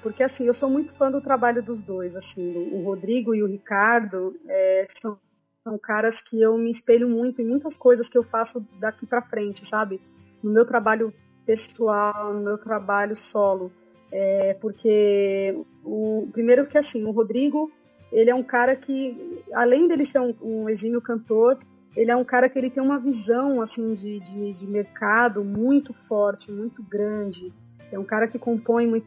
Porque 0.00 0.22
assim, 0.22 0.46
eu 0.46 0.54
sou 0.54 0.68
muito 0.68 0.92
fã 0.92 1.10
do 1.10 1.20
trabalho 1.20 1.62
dos 1.62 1.82
dois, 1.82 2.16
assim, 2.16 2.52
o 2.72 2.82
Rodrigo 2.84 3.34
e 3.34 3.42
o 3.42 3.46
Ricardo 3.46 4.36
é, 4.48 4.84
são, 4.86 5.18
são 5.64 5.78
caras 5.78 6.20
que 6.20 6.40
eu 6.40 6.56
me 6.58 6.70
espelho 6.70 7.08
muito 7.08 7.40
em 7.40 7.46
muitas 7.46 7.76
coisas 7.76 8.08
que 8.08 8.18
eu 8.18 8.22
faço 8.22 8.66
daqui 8.78 9.06
pra 9.06 9.22
frente, 9.22 9.64
sabe? 9.64 10.00
No 10.42 10.52
meu 10.52 10.66
trabalho 10.66 11.14
pessoal, 11.46 12.34
no 12.34 12.40
meu 12.40 12.58
trabalho 12.58 13.14
solo. 13.14 13.72
É, 14.10 14.54
porque 14.60 15.56
o 15.84 16.28
primeiro 16.32 16.66
que 16.66 16.76
assim, 16.76 17.04
o 17.04 17.12
Rodrigo 17.12 17.70
ele 18.10 18.28
é 18.28 18.34
um 18.34 18.42
cara 18.42 18.76
que, 18.76 19.42
além 19.54 19.88
dele 19.88 20.04
ser 20.04 20.20
um, 20.20 20.34
um 20.42 20.68
exímio 20.68 21.00
cantor, 21.00 21.58
ele 21.96 22.10
é 22.10 22.16
um 22.16 22.24
cara 22.24 22.48
que 22.48 22.58
ele 22.58 22.68
tem 22.68 22.82
uma 22.82 22.98
visão 22.98 23.62
assim 23.62 23.94
de, 23.94 24.20
de, 24.20 24.52
de 24.52 24.66
mercado 24.66 25.42
muito 25.42 25.94
forte, 25.94 26.52
muito 26.52 26.82
grande. 26.82 27.52
É 27.90 27.98
um 27.98 28.04
cara 28.04 28.28
que 28.28 28.38
compõe 28.38 28.86
muito, 28.86 29.06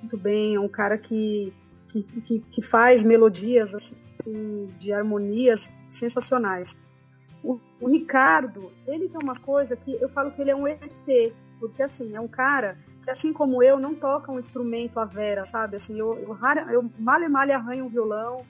muito 0.00 0.16
bem, 0.16 0.56
é 0.56 0.60
um 0.60 0.68
cara 0.68 0.98
que, 0.98 1.52
que, 1.88 2.02
que, 2.02 2.40
que 2.40 2.62
faz 2.62 3.04
melodias 3.04 3.74
assim, 3.74 4.02
de 4.78 4.92
harmonias 4.92 5.70
sensacionais. 5.88 6.80
O, 7.42 7.58
o 7.80 7.88
Ricardo, 7.88 8.70
ele 8.86 9.08
tem 9.08 9.18
uma 9.22 9.38
coisa 9.38 9.76
que 9.76 9.94
eu 10.00 10.08
falo 10.08 10.30
que 10.30 10.40
ele 10.40 10.50
é 10.50 10.56
um 10.56 10.68
ET, 10.68 10.82
porque 11.58 11.82
assim, 11.82 12.14
é 12.14 12.20
um 12.20 12.28
cara 12.28 12.76
que 13.02 13.10
assim 13.10 13.32
como 13.32 13.62
eu 13.62 13.78
não 13.78 13.94
toca 13.94 14.30
um 14.30 14.38
instrumento 14.38 14.98
à 15.00 15.04
vera, 15.04 15.44
sabe? 15.44 15.76
Assim, 15.76 15.98
eu, 15.98 16.18
eu, 16.18 16.36
eu 16.70 16.90
mal 16.98 17.22
e 17.22 17.28
mal 17.28 17.50
arranho 17.50 17.86
um 17.86 17.88
violão. 17.88 18.44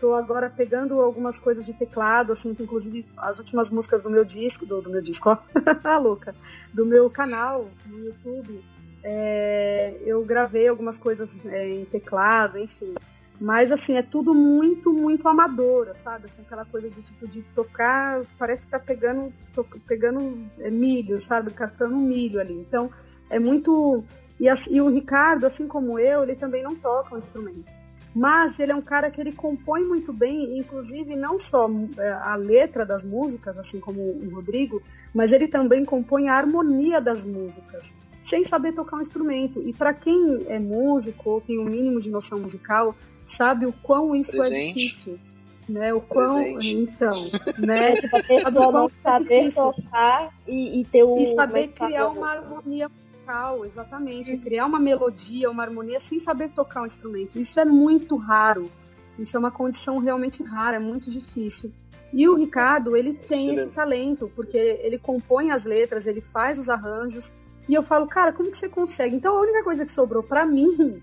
Tô 0.00 0.14
agora 0.14 0.48
pegando 0.48 1.00
algumas 1.00 1.40
coisas 1.40 1.66
de 1.66 1.74
teclado, 1.74 2.32
assim, 2.32 2.54
que 2.54 2.62
inclusive 2.62 3.04
as 3.16 3.38
últimas 3.38 3.68
músicas 3.68 4.02
do 4.02 4.10
meu 4.10 4.24
disco, 4.24 4.64
do, 4.64 4.80
do 4.80 4.90
meu 4.90 5.02
disco, 5.02 5.30
ó, 5.30 5.38
louca, 5.98 6.34
do 6.72 6.86
meu 6.86 7.10
canal 7.10 7.68
no 7.84 7.98
YouTube, 7.98 8.64
é, 9.02 9.96
eu 10.04 10.24
gravei 10.24 10.68
algumas 10.68 10.98
coisas 10.98 11.44
é, 11.46 11.68
em 11.68 11.84
teclado, 11.84 12.58
enfim. 12.58 12.94
Mas 13.40 13.70
assim, 13.70 13.96
é 13.96 14.02
tudo 14.02 14.34
muito, 14.34 14.92
muito 14.92 15.28
amador, 15.28 15.90
sabe? 15.94 16.24
Assim, 16.24 16.42
aquela 16.42 16.64
coisa 16.64 16.90
de 16.90 17.00
tipo 17.02 17.28
de 17.28 17.42
tocar, 17.54 18.22
parece 18.36 18.64
que 18.64 18.72
tá 18.72 18.80
pegando, 18.80 19.32
to- 19.54 19.66
pegando 19.86 20.44
é, 20.58 20.70
milho, 20.70 21.20
sabe? 21.20 21.52
Catando 21.52 21.96
milho 21.96 22.40
ali. 22.40 22.54
Então, 22.54 22.90
é 23.30 23.38
muito. 23.38 24.02
E, 24.40 24.46
e 24.70 24.80
o 24.80 24.88
Ricardo, 24.88 25.46
assim 25.46 25.68
como 25.68 25.98
eu, 25.98 26.24
ele 26.24 26.34
também 26.34 26.64
não 26.64 26.74
toca 26.74 27.14
um 27.14 27.18
instrumento. 27.18 27.78
Mas 28.14 28.58
ele 28.58 28.72
é 28.72 28.74
um 28.74 28.82
cara 28.82 29.10
que 29.10 29.20
ele 29.20 29.30
compõe 29.30 29.84
muito 29.84 30.12
bem, 30.12 30.58
inclusive 30.58 31.14
não 31.14 31.38
só 31.38 31.70
é, 31.98 32.10
a 32.10 32.34
letra 32.34 32.84
das 32.84 33.04
músicas, 33.04 33.56
assim 33.58 33.78
como 33.78 34.00
o 34.00 34.34
Rodrigo, 34.34 34.82
mas 35.14 35.32
ele 35.32 35.46
também 35.46 35.84
compõe 35.84 36.28
a 36.28 36.34
harmonia 36.34 37.00
das 37.00 37.24
músicas, 37.24 37.94
sem 38.18 38.42
saber 38.42 38.72
tocar 38.72 38.96
um 38.96 39.00
instrumento. 39.00 39.62
E 39.64 39.72
para 39.72 39.94
quem 39.94 40.40
é 40.48 40.58
músico 40.58 41.30
ou 41.30 41.40
tem 41.40 41.58
o 41.58 41.62
um 41.62 41.70
mínimo 41.70 42.00
de 42.00 42.10
noção 42.10 42.40
musical, 42.40 42.96
sabe 43.30 43.66
o 43.66 43.72
quão 43.72 44.14
isso 44.14 44.36
é 44.36 44.48
Presente. 44.48 44.74
difícil. 44.74 45.18
Né, 45.68 45.92
o 45.92 46.00
quão. 46.00 46.34
Presente. 46.34 46.76
Então, 46.76 47.24
né? 47.58 47.90
É 47.90 47.94
tipo 47.94 48.16
Sabe 48.16 48.58
é 48.58 49.00
saber 49.00 49.38
difícil? 49.40 49.72
tocar 49.72 50.34
e, 50.46 50.80
e 50.80 50.84
ter 50.84 51.02
o. 51.04 51.18
E 51.18 51.22
é 51.22 51.24
saber 51.26 51.68
criar 51.68 52.08
uma 52.08 52.30
harmonia 52.30 52.88
musical, 52.88 53.64
exatamente. 53.64 54.36
Criar 54.38 54.66
uma 54.66 54.80
melodia, 54.80 55.50
uma 55.50 55.62
harmonia 55.62 56.00
sem 56.00 56.18
saber 56.18 56.50
tocar 56.50 56.82
um 56.82 56.86
instrumento. 56.86 57.38
Isso 57.38 57.60
é 57.60 57.64
muito 57.64 58.16
raro. 58.16 58.70
Isso 59.18 59.36
é 59.36 59.40
uma 59.40 59.50
condição 59.50 59.98
realmente 59.98 60.42
rara, 60.42 60.76
é 60.76 60.80
muito 60.80 61.10
difícil. 61.10 61.72
E 62.12 62.26
o 62.26 62.34
Ricardo, 62.34 62.96
ele 62.96 63.12
tem 63.12 63.40
Excelente. 63.40 63.60
esse 63.60 63.68
talento, 63.70 64.32
porque 64.34 64.56
ele 64.56 64.98
compõe 64.98 65.50
as 65.50 65.64
letras, 65.64 66.06
ele 66.06 66.22
faz 66.22 66.58
os 66.58 66.68
arranjos. 66.70 67.32
E 67.68 67.74
eu 67.74 67.82
falo, 67.82 68.06
cara, 68.06 68.32
como 68.32 68.50
que 68.50 68.56
você 68.56 68.68
consegue? 68.68 69.14
Então 69.14 69.36
a 69.36 69.40
única 69.40 69.62
coisa 69.62 69.84
que 69.84 69.90
sobrou 69.90 70.22
pra 70.22 70.44
mim, 70.46 71.02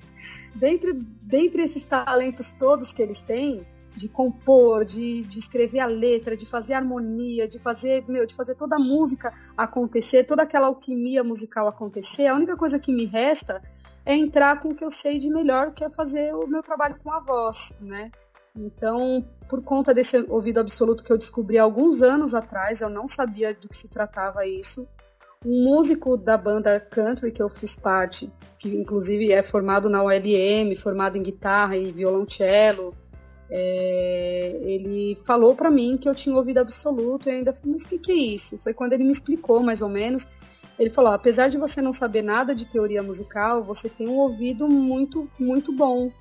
dentre, 0.54 0.94
dentre 0.94 1.62
esses 1.62 1.86
talentos 1.86 2.52
todos 2.54 2.92
que 2.92 3.02
eles 3.02 3.22
têm, 3.22 3.66
de 3.96 4.10
compor, 4.10 4.84
de, 4.84 5.24
de 5.24 5.40
escrever 5.40 5.80
a 5.80 5.86
letra, 5.86 6.36
de 6.36 6.46
fazer 6.46 6.74
harmonia, 6.74 7.48
de 7.48 7.58
fazer, 7.58 8.04
meu, 8.08 8.26
de 8.26 8.34
fazer 8.34 8.56
toda 8.56 8.76
a 8.76 8.80
música 8.80 9.34
acontecer, 9.56 10.26
toda 10.26 10.44
aquela 10.44 10.68
alquimia 10.68 11.24
musical 11.24 11.68
acontecer, 11.68 12.28
a 12.28 12.36
única 12.36 12.58
coisa 12.58 12.78
que 12.78 12.92
me 12.92 13.06
resta 13.06 13.62
é 14.06 14.16
entrar 14.16 14.60
com 14.60 14.70
o 14.70 14.76
que 14.76 14.84
eu 14.84 14.92
sei 14.92 15.18
de 15.18 15.30
melhor, 15.30 15.74
que 15.74 15.84
é 15.84 15.90
fazer 15.90 16.36
o 16.36 16.46
meu 16.46 16.62
trabalho 16.62 16.98
com 17.02 17.12
a 17.12 17.20
voz, 17.20 17.76
né? 17.80 18.12
Então, 18.56 19.26
por 19.50 19.62
conta 19.62 19.94
desse 19.94 20.26
ouvido 20.30 20.60
absoluto 20.60 21.04
que 21.04 21.12
eu 21.12 21.18
descobri 21.18 21.58
há 21.58 21.64
alguns 21.64 22.02
anos 22.02 22.34
atrás, 22.34 22.82
eu 22.82 22.90
não 22.90 23.06
sabia 23.06 23.54
do 23.54 23.68
que 23.68 23.76
se 23.76 23.90
tratava 23.90 24.46
isso. 24.46 24.88
Um 25.46 25.64
músico 25.64 26.18
da 26.18 26.38
banda 26.38 26.80
country 26.80 27.32
que 27.32 27.42
eu 27.42 27.48
fiz 27.48 27.76
parte, 27.76 28.32
que 28.60 28.68
inclusive 28.70 29.32
é 29.32 29.44
formado 29.44 29.88
na 29.90 30.04
ULM, 30.04 30.76
formado 30.76 31.18
em 31.18 31.22
guitarra 31.22 31.78
e 31.78 31.92
violoncelo, 31.92 32.96
é, 33.50 34.60
ele 34.64 35.16
falou 35.24 35.56
para 35.56 35.70
mim 35.70 35.98
que 35.98 36.10
eu 36.10 36.16
tinha 36.16 36.36
ouvido 36.36 36.58
absoluto 36.58 37.30
e 37.30 37.32
ainda 37.32 37.54
falei, 37.54 37.74
mas 37.74 37.84
o 37.84 37.88
que, 37.88 38.00
que 38.00 38.12
é 38.12 38.16
isso? 38.16 38.58
Foi 38.58 38.74
quando 38.74 38.94
ele 38.94 39.04
me 39.04 39.12
explicou 39.12 39.62
mais 39.62 39.82
ou 39.82 39.90
menos. 39.90 40.28
Ele 40.80 40.90
falou: 40.90 41.14
apesar 41.14 41.48
de 41.48 41.58
você 41.58 41.82
não 41.82 41.94
saber 41.94 42.22
nada 42.22 42.54
de 42.54 42.68
teoria 42.68 43.04
musical, 43.04 43.64
você 43.64 43.88
tem 43.88 44.08
um 44.08 44.18
ouvido 44.18 44.68
muito, 44.68 45.30
muito 45.40 45.72
bom. 45.72 46.12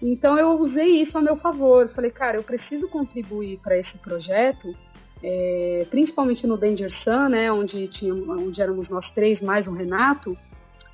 Então 0.00 0.38
eu 0.38 0.58
usei 0.60 1.00
isso 1.00 1.16
a 1.16 1.22
meu 1.22 1.36
favor. 1.36 1.88
Falei, 1.88 2.10
cara, 2.10 2.36
eu 2.36 2.42
preciso 2.42 2.88
contribuir 2.88 3.58
para 3.60 3.78
esse 3.78 3.98
projeto 3.98 4.74
é, 5.26 5.86
principalmente 5.88 6.46
no 6.46 6.58
Danger 6.58 6.92
Sun, 6.92 7.30
né, 7.30 7.50
onde, 7.50 7.88
tinha, 7.88 8.12
onde 8.12 8.60
éramos 8.60 8.90
nós 8.90 9.08
três, 9.08 9.40
mais 9.40 9.66
o 9.66 9.72
Renato, 9.72 10.36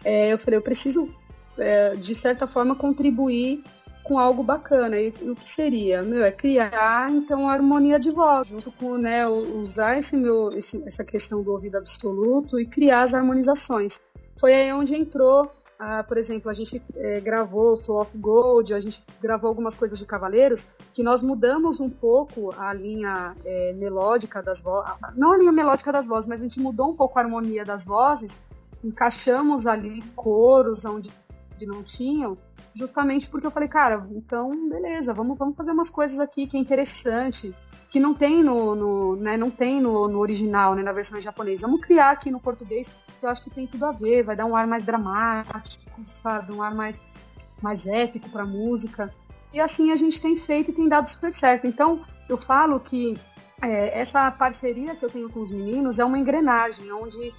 é, 0.05 0.33
eu 0.33 0.39
falei, 0.39 0.57
eu 0.57 0.63
preciso, 0.63 1.13
é, 1.59 1.97
de 1.97 2.15
certa 2.15 2.47
forma, 2.47 2.77
contribuir 2.77 3.65
com 4.05 4.21
algo 4.21 4.45
bacana. 4.45 4.97
E, 4.97 5.09
o 5.09 5.35
que 5.35 5.49
seria? 5.49 6.03
Meu, 6.03 6.25
é 6.25 6.31
criar, 6.31 7.11
então, 7.11 7.49
a 7.49 7.53
harmonia 7.55 7.99
de 7.99 8.13
voz, 8.13 8.47
junto 8.47 8.71
com, 8.71 8.97
né, 8.97 9.27
usar 9.27 9.99
esse 9.99 10.17
meu, 10.17 10.57
esse, 10.57 10.81
essa 10.87 11.05
questão 11.05 11.43
do 11.43 11.51
ouvido 11.51 11.79
absoluto 11.79 12.59
e 12.61 12.67
criar 12.67 13.03
as 13.03 13.15
harmonizações. 13.15 14.01
Foi 14.39 14.55
aí 14.55 14.73
onde 14.73 14.95
entrou 14.95 15.51
ah, 15.83 16.05
por 16.05 16.19
exemplo, 16.19 16.51
a 16.51 16.53
gente 16.53 16.83
é, 16.95 17.21
gravou 17.21 17.75
Soul 17.75 18.03
of 18.03 18.19
Gold, 18.19 18.75
a 18.75 18.79
gente 18.79 19.03
gravou 19.19 19.49
algumas 19.49 19.79
coisas 19.79 19.99
de 19.99 20.05
Cavaleiros, 20.05 20.67
que 20.93 21.03
nós 21.03 21.23
mudamos 21.23 21.81
um 21.81 21.89
pouco 21.89 22.53
a 22.55 22.71
linha 22.75 23.35
é, 23.47 23.73
melódica 23.73 24.43
das 24.43 24.61
vozes, 24.61 24.93
não 25.17 25.33
a 25.33 25.39
linha 25.39 25.51
melódica 25.51 25.91
das 25.91 26.07
vozes, 26.07 26.29
mas 26.29 26.41
a 26.41 26.43
gente 26.43 26.61
mudou 26.61 26.91
um 26.91 26.95
pouco 26.95 27.19
a 27.19 27.23
harmonia 27.23 27.65
das 27.65 27.87
vozes, 27.87 28.43
encaixamos 28.85 29.67
ali 29.67 30.03
coros 30.15 30.85
onde 30.85 31.11
não 31.63 31.83
tinham, 31.83 32.37
justamente 32.75 33.31
porque 33.31 33.47
eu 33.47 33.51
falei, 33.51 33.69
cara, 33.69 34.07
então 34.11 34.69
beleza, 34.69 35.15
vamos, 35.15 35.39
vamos 35.39 35.57
fazer 35.57 35.73
umas 35.73 35.89
coisas 35.89 36.21
aqui 36.21 36.47
que 36.47 36.59
é 36.59 36.61
interessante, 36.61 37.55
que 37.89 37.99
não 37.99 38.13
tem 38.13 38.43
no, 38.43 38.75
no 38.75 39.17
né, 39.17 39.39
não 39.39 39.51
tem 39.51 39.81
no, 39.81 40.07
no 40.09 40.19
original, 40.19 40.75
né, 40.75 40.83
na 40.83 40.93
versão 40.93 41.19
japonesa. 41.21 41.67
Vamos 41.67 41.81
criar 41.81 42.11
aqui 42.11 42.31
no 42.31 42.39
português 42.39 42.91
que 43.21 43.27
eu 43.27 43.31
acho 43.31 43.43
que 43.43 43.51
tem 43.51 43.67
tudo 43.67 43.85
a 43.85 43.93
ver, 43.93 44.25
vai 44.25 44.35
dar 44.35 44.47
um 44.47 44.57
ar 44.57 44.67
mais 44.67 44.83
dramático, 44.83 46.01
sabe? 46.07 46.53
Um 46.53 46.63
ar 46.63 46.75
mais, 46.75 47.01
mais 47.63 47.87
épico 47.87 48.31
para 48.31 48.43
a 48.43 48.47
música. 48.47 49.15
E 49.53 49.61
assim 49.61 49.93
a 49.93 49.97
gente 49.97 50.21
tem 50.21 50.35
feito 50.35 50.71
e 50.71 50.75
tem 50.75 50.89
dado 50.89 51.07
super 51.07 51.33
certo. 51.33 51.67
Então, 51.67 52.05
eu 52.29 52.39
falo 52.39 52.81
que 52.81 53.19
é, 53.63 54.01
essa 54.01 54.31
parceria 54.31 54.97
que 54.97 55.05
eu 55.05 55.11
tenho 55.11 55.31
com 55.31 55.41
os 55.41 55.51
meninos 55.51 55.99
é 55.99 56.05
uma 56.05 56.19
engrenagem, 56.19 56.91
onde 56.93 57.33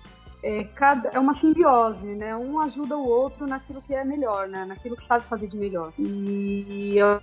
é, 0.43 0.63
cada, 0.63 1.09
é 1.09 1.19
uma 1.19 1.33
simbiose, 1.33 2.15
né? 2.15 2.35
Um 2.35 2.59
ajuda 2.59 2.95
o 2.97 3.07
outro 3.07 3.47
naquilo 3.47 3.81
que 3.81 3.93
é 3.93 4.03
melhor, 4.03 4.47
né? 4.47 4.65
Naquilo 4.65 4.95
que 4.95 5.03
sabe 5.03 5.25
fazer 5.25 5.47
de 5.47 5.57
melhor. 5.57 5.93
E 5.97 6.95
eu, 6.97 7.21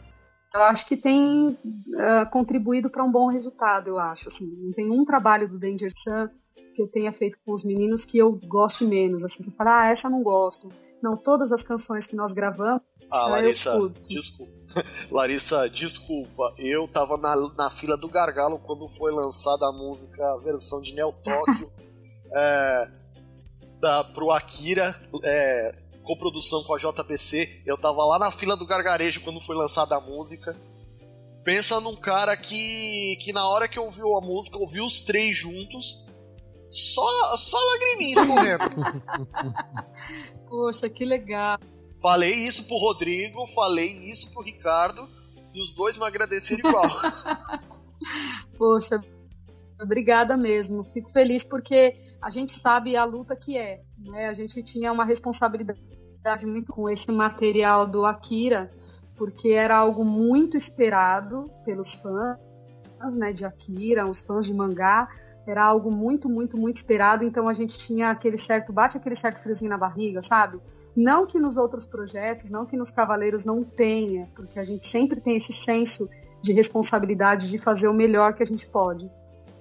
eu 0.55 0.63
acho 0.63 0.87
que 0.87 0.97
tem 0.97 1.49
uh, 1.49 2.31
contribuído 2.31 2.91
para 2.91 3.05
um 3.05 3.11
bom 3.11 3.29
resultado, 3.29 3.89
eu 3.89 3.99
acho. 3.99 4.29
Assim, 4.29 4.47
não 4.57 4.73
tem 4.73 4.91
um 4.91 5.05
trabalho 5.05 5.49
do 5.49 5.59
Danger 5.59 5.91
Sun 5.97 6.29
que 6.79 6.83
eu 6.83 6.87
tenha 6.87 7.13
feito 7.13 7.37
com 7.45 7.53
os 7.53 7.65
meninos 7.65 8.05
que 8.05 8.17
eu 8.17 8.33
goste 8.33 8.85
menos, 8.85 9.25
assim, 9.25 9.43
que 9.43 9.49
eu 9.49 9.53
falo, 9.53 9.71
ah, 9.71 9.87
essa 9.89 10.09
não 10.09 10.23
gosto. 10.23 10.71
Não, 11.03 11.17
todas 11.17 11.51
as 11.51 11.65
canções 11.65 12.07
que 12.07 12.15
nós 12.15 12.33
gravamos, 12.33 12.83
ah, 13.11 13.27
Larissa, 13.27 13.73
desculpa. 14.09 14.53
Larissa, 15.11 15.69
desculpa, 15.69 16.55
eu 16.57 16.87
tava 16.87 17.17
na, 17.17 17.35
na 17.57 17.71
fila 17.71 17.97
do 17.97 18.07
gargalo 18.09 18.61
quando 18.61 18.89
foi 18.91 19.11
lançada 19.11 19.67
a 19.67 19.73
música, 19.73 20.23
a 20.23 20.37
versão 20.37 20.81
de 20.81 20.95
Neo 20.95 21.13
Tóquio 21.13 21.73
é, 22.33 22.91
da, 23.81 24.05
pro 24.05 24.31
Akira, 24.31 24.95
é, 25.25 25.75
coprodução 26.05 26.63
com 26.63 26.75
a 26.75 26.79
JBC. 26.79 27.63
Eu 27.67 27.77
tava 27.77 28.05
lá 28.05 28.21
na 28.21 28.31
fila 28.31 28.57
do 28.57 28.67
gargarejo 28.67 29.23
quando 29.23 29.41
foi 29.41 29.57
lançada 29.57 29.97
a 29.97 30.01
música. 30.01 30.55
Pensa 31.43 31.81
num 31.81 31.97
cara 31.97 32.37
que, 32.37 33.17
que 33.23 33.33
na 33.33 33.49
hora 33.49 33.67
que 33.67 33.81
ouviu 33.81 34.17
a 34.17 34.21
música, 34.21 34.59
ouviu 34.59 34.85
os 34.85 35.01
três 35.01 35.37
juntos 35.37 36.07
só, 36.71 37.37
só 37.37 37.59
lagriminha 37.59 38.13
escorrendo. 38.13 38.65
Poxa, 40.49 40.89
que 40.89 41.05
legal. 41.05 41.59
Falei 42.01 42.33
isso 42.33 42.67
pro 42.67 42.77
Rodrigo, 42.77 43.47
falei 43.49 43.89
isso 44.11 44.31
pro 44.33 44.43
Ricardo, 44.43 45.09
e 45.53 45.61
os 45.61 45.73
dois 45.73 45.99
me 45.99 46.05
agradeceram 46.05 46.69
igual. 46.69 46.91
Poxa, 48.57 49.03
obrigada 49.81 50.37
mesmo. 50.37 50.85
Fico 50.85 51.11
feliz 51.11 51.43
porque 51.43 51.95
a 52.23 52.31
gente 52.31 52.53
sabe 52.53 52.97
a 52.97 53.05
luta 53.05 53.35
que 53.35 53.57
é. 53.57 53.83
Né? 53.99 54.29
A 54.29 54.33
gente 54.33 54.63
tinha 54.63 54.93
uma 54.93 55.05
responsabilidade 55.05 55.79
muito 56.45 56.73
com 56.73 56.89
esse 56.89 57.11
material 57.11 57.87
do 57.87 58.05
Akira, 58.05 58.71
porque 59.17 59.49
era 59.49 59.77
algo 59.77 60.05
muito 60.05 60.57
esperado 60.57 61.51
pelos 61.65 61.95
fãs 61.95 63.17
né, 63.17 63.33
de 63.33 63.45
Akira, 63.45 64.07
os 64.07 64.23
fãs 64.23 64.47
de 64.47 64.55
mangá 64.55 65.09
era 65.51 65.65
algo 65.65 65.91
muito, 65.91 66.29
muito, 66.29 66.59
muito 66.59 66.77
esperado, 66.77 67.25
então 67.25 67.49
a 67.49 67.55
gente 67.55 67.79
tinha 67.79 68.11
aquele 68.11 68.37
certo, 68.37 68.73
bate 68.73 68.97
aquele 68.97 69.17
certo 69.17 69.43
friozinho 69.43 69.71
na 69.71 69.79
barriga, 69.79 70.23
sabe? 70.23 70.61
Não 70.95 71.27
que 71.27 71.39
nos 71.39 71.57
outros 71.57 71.87
projetos, 71.87 72.51
não 72.51 72.67
que 72.67 72.77
nos 72.77 72.91
Cavaleiros 72.91 73.45
não 73.45 73.65
tenha, 73.65 74.29
porque 74.35 74.59
a 74.59 74.65
gente 74.65 74.87
sempre 74.87 75.21
tem 75.21 75.37
esse 75.37 75.53
senso 75.53 76.09
de 76.43 76.53
responsabilidade 76.53 77.49
de 77.49 77.57
fazer 77.57 77.89
o 77.89 77.95
melhor 77.95 78.35
que 78.35 78.43
a 78.43 78.47
gente 78.47 78.67
pode. 78.67 79.11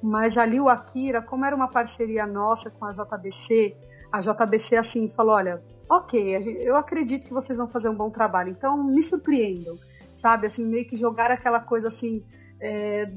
Mas 0.01 0.37
ali 0.37 0.59
o 0.59 0.67
Akira, 0.67 1.21
como 1.21 1.45
era 1.45 1.55
uma 1.55 1.69
parceria 1.69 2.27
nossa 2.27 2.69
com 2.69 2.85
a 2.85 2.91
JBC, 2.91 3.75
a 4.11 4.19
JBC 4.19 4.75
assim 4.75 5.07
falou: 5.07 5.35
olha, 5.35 5.63
ok, 5.89 6.37
eu 6.59 6.75
acredito 6.75 7.25
que 7.25 7.33
vocês 7.33 7.57
vão 7.57 7.67
fazer 7.67 7.89
um 7.89 7.95
bom 7.95 8.09
trabalho, 8.09 8.51
então 8.51 8.83
me 8.83 9.01
surpreendam, 9.01 9.77
sabe? 10.13 10.47
Assim, 10.47 10.67
meio 10.67 10.87
que 10.87 10.95
jogar 10.95 11.31
aquela 11.31 11.59
coisa 11.59 11.87
assim 11.87 12.23
é, 12.59 13.11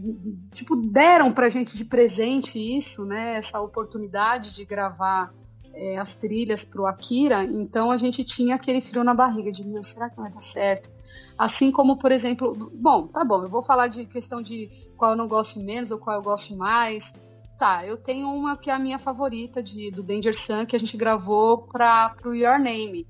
tipo, 0.53 0.77
deram 0.77 1.33
pra 1.33 1.49
gente 1.49 1.77
de 1.77 1.85
presente 1.85 2.59
isso, 2.59 3.05
né? 3.05 3.37
Essa 3.37 3.61
oportunidade 3.61 4.55
de 4.55 4.65
gravar 4.65 5.33
é, 5.73 5.97
as 5.99 6.15
trilhas 6.15 6.65
pro 6.65 6.87
Akira, 6.87 7.45
então 7.45 7.91
a 7.91 7.97
gente 7.97 8.25
tinha 8.25 8.57
aquele 8.57 8.81
frio 8.81 9.05
na 9.05 9.15
barriga 9.15 9.51
de, 9.51 9.67
meu, 9.67 9.83
será 9.83 10.11
que 10.11 10.17
vai 10.17 10.31
dar 10.31 10.41
certo? 10.41 10.91
Assim 11.39 11.73
como, 11.73 11.97
por 11.97 12.13
exemplo, 12.13 12.55
bom, 12.75 13.07
tá 13.07 13.25
bom, 13.25 13.43
eu 13.43 13.49
vou 13.49 13.63
falar 13.63 13.89
de 13.89 14.05
questão 14.07 14.43
de 14.43 14.69
qual 14.97 15.13
eu 15.13 15.17
não 15.17 15.27
gosto 15.27 15.61
menos 15.61 15.91
ou 15.91 15.99
qual 15.99 16.17
eu 16.17 16.23
gosto 16.23 16.55
mais. 16.57 17.15
Tá, 17.59 17.87
eu 17.87 17.97
tenho 17.97 18.27
uma 18.29 18.57
que 18.57 18.71
é 18.71 18.75
a 18.75 18.79
minha 18.79 18.99
favorita 18.99 19.63
de, 19.63 19.91
do 19.91 20.03
Danger 20.03 20.35
Sun, 20.35 20.65
que 20.65 20.75
a 20.75 20.79
gente 20.79 20.97
gravou 20.97 21.59
para 21.59 22.09
pro 22.11 22.35
Your 22.35 22.59
Name, 22.59 23.07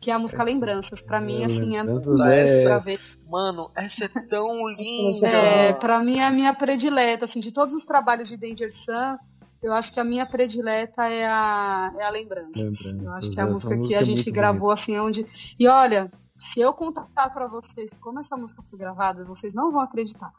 que 0.00 0.10
é 0.10 0.14
a 0.14 0.18
música 0.18 0.42
Lembranças. 0.42 1.02
Para 1.02 1.20
mim, 1.20 1.44
assim, 1.44 1.76
é, 1.76 1.80
é... 1.80 2.98
Mano, 3.30 3.70
essa 3.76 4.06
é 4.06 4.08
tão 4.28 4.68
linda. 4.74 5.28
É, 5.28 5.72
pra 5.72 6.00
mim 6.00 6.18
é 6.18 6.26
a 6.26 6.30
minha 6.32 6.52
predileta, 6.52 7.24
assim, 7.24 7.40
de 7.40 7.52
todos 7.52 7.74
os 7.74 7.84
trabalhos 7.84 8.28
de 8.28 8.36
Danger 8.36 8.72
Sun, 8.72 9.16
eu 9.62 9.72
acho 9.72 9.92
que 9.92 10.00
a 10.00 10.04
minha 10.04 10.26
predileta 10.26 11.06
é 11.06 11.26
a, 11.26 11.92
é 11.96 12.02
a 12.02 12.10
Lembranças. 12.10 12.94
Eu 12.94 13.12
acho 13.12 13.30
que 13.30 13.38
é 13.38 13.42
a 13.42 13.46
música 13.46 13.78
que 13.78 13.94
a 13.94 14.00
é 14.00 14.04
gente 14.04 14.30
gravou, 14.30 14.68
bonita. 14.68 14.80
assim, 14.80 14.98
onde... 14.98 15.54
E 15.58 15.68
olha, 15.68 16.10
se 16.38 16.60
eu 16.60 16.72
contar 16.72 17.30
para 17.30 17.46
vocês 17.46 17.96
como 17.98 18.18
essa 18.18 18.36
música 18.36 18.62
foi 18.62 18.78
gravada, 18.78 19.24
vocês 19.24 19.52
não 19.52 19.70
vão 19.70 19.82
acreditar. 19.82 20.32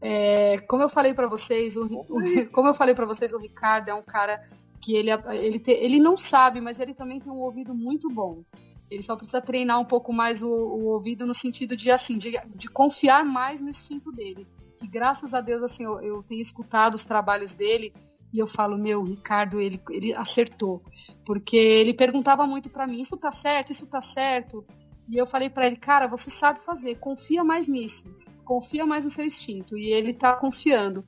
É, 0.00 0.58
como 0.68 0.82
eu 0.82 0.88
falei 0.88 1.14
para 1.14 1.26
vocês, 1.26 1.76
o, 1.76 1.86
o, 1.86 2.50
como 2.52 2.68
eu 2.68 2.74
falei 2.74 2.94
para 2.94 3.06
vocês, 3.06 3.32
o 3.32 3.38
Ricardo 3.38 3.88
é 3.88 3.94
um 3.94 4.02
cara 4.02 4.46
que 4.80 4.94
ele, 4.94 5.10
ele, 5.10 5.58
te, 5.58 5.72
ele 5.72 5.98
não 5.98 6.16
sabe, 6.16 6.60
mas 6.60 6.80
ele 6.80 6.94
também 6.94 7.20
tem 7.20 7.32
um 7.32 7.40
ouvido 7.40 7.74
muito 7.74 8.08
bom. 8.10 8.42
Ele 8.90 9.02
só 9.02 9.14
precisa 9.14 9.40
treinar 9.40 9.78
um 9.78 9.84
pouco 9.84 10.12
mais 10.12 10.42
o, 10.42 10.48
o 10.48 10.86
ouvido 10.86 11.24
no 11.24 11.34
sentido 11.34 11.76
de 11.76 11.90
assim, 11.90 12.18
de, 12.18 12.32
de, 12.54 12.68
confiar 12.68 13.24
mais 13.24 13.60
no 13.60 13.68
instinto 13.68 14.10
dele. 14.10 14.46
E 14.82 14.88
graças 14.88 15.32
a 15.32 15.40
Deus, 15.40 15.62
assim, 15.62 15.84
eu, 15.84 16.00
eu 16.00 16.22
tenho 16.22 16.40
escutado 16.40 16.94
os 16.94 17.04
trabalhos 17.04 17.54
dele 17.54 17.92
e 18.32 18.38
eu 18.38 18.46
falo, 18.46 18.78
meu, 18.78 19.02
Ricardo, 19.02 19.60
ele, 19.60 19.80
ele 19.90 20.14
acertou. 20.14 20.82
Porque 21.24 21.56
ele 21.56 21.94
perguntava 21.94 22.46
muito 22.46 22.68
para 22.68 22.86
mim, 22.86 23.00
isso 23.00 23.16
tá 23.16 23.30
certo, 23.30 23.70
isso 23.70 23.86
tá 23.86 24.00
certo. 24.00 24.64
E 25.08 25.16
eu 25.16 25.26
falei 25.26 25.50
para 25.50 25.66
ele, 25.66 25.76
cara, 25.76 26.06
você 26.06 26.30
sabe 26.30 26.60
fazer, 26.60 26.96
confia 26.96 27.44
mais 27.44 27.66
nisso. 27.66 28.04
Confia 28.44 28.86
mais 28.86 29.04
no 29.04 29.10
seu 29.10 29.24
instinto. 29.24 29.76
E 29.76 29.92
ele 29.92 30.14
tá 30.14 30.34
confiando. 30.34 31.04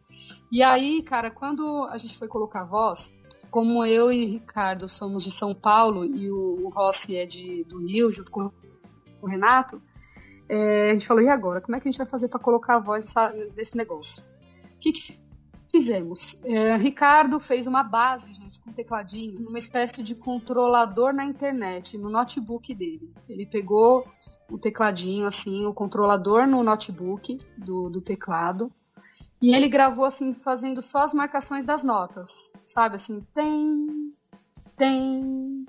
E 0.50 0.62
aí, 0.62 1.02
cara, 1.02 1.30
quando 1.30 1.86
a 1.88 1.96
gente 1.98 2.16
foi 2.16 2.28
colocar 2.28 2.62
a 2.62 2.66
voz, 2.66 3.12
como 3.52 3.84
eu 3.84 4.10
e 4.10 4.24
Ricardo 4.24 4.88
somos 4.88 5.22
de 5.22 5.30
São 5.30 5.54
Paulo 5.54 6.06
e 6.06 6.30
o, 6.30 6.64
o 6.64 6.68
Rossi 6.70 7.18
é 7.18 7.26
de, 7.26 7.62
do 7.64 7.84
Rio, 7.84 8.10
junto 8.10 8.30
com 8.30 8.50
o 9.20 9.26
Renato, 9.26 9.80
é, 10.48 10.88
a 10.90 10.92
gente 10.94 11.06
falou, 11.06 11.22
e 11.22 11.28
agora? 11.28 11.60
Como 11.60 11.76
é 11.76 11.80
que 11.80 11.86
a 11.86 11.92
gente 11.92 11.98
vai 11.98 12.06
fazer 12.06 12.28
para 12.28 12.40
colocar 12.40 12.76
a 12.76 12.80
voz 12.80 13.04
dessa, 13.04 13.28
desse 13.54 13.76
negócio? 13.76 14.24
O 14.74 14.78
que, 14.78 14.90
que 14.90 15.20
fizemos? 15.70 16.42
É, 16.44 16.76
Ricardo 16.76 17.38
fez 17.38 17.66
uma 17.66 17.82
base, 17.82 18.32
gente, 18.32 18.58
com 18.58 18.70
um 18.70 18.72
tecladinho, 18.72 19.46
uma 19.46 19.58
espécie 19.58 20.02
de 20.02 20.14
controlador 20.14 21.12
na 21.12 21.26
internet, 21.26 21.98
no 21.98 22.08
notebook 22.08 22.74
dele. 22.74 23.12
Ele 23.28 23.44
pegou 23.44 24.08
o 24.50 24.56
tecladinho, 24.56 25.26
assim, 25.26 25.66
o 25.66 25.74
controlador 25.74 26.46
no 26.46 26.64
notebook 26.64 27.38
do, 27.58 27.90
do 27.90 28.00
teclado, 28.00 28.72
e 29.42 29.52
ele 29.52 29.68
gravou 29.68 30.04
assim, 30.04 30.32
fazendo 30.32 30.80
só 30.80 31.02
as 31.02 31.12
marcações 31.12 31.64
das 31.64 31.82
notas, 31.82 32.52
sabe? 32.64 32.94
Assim, 32.94 33.26
tem, 33.34 34.14
tem, 34.76 35.66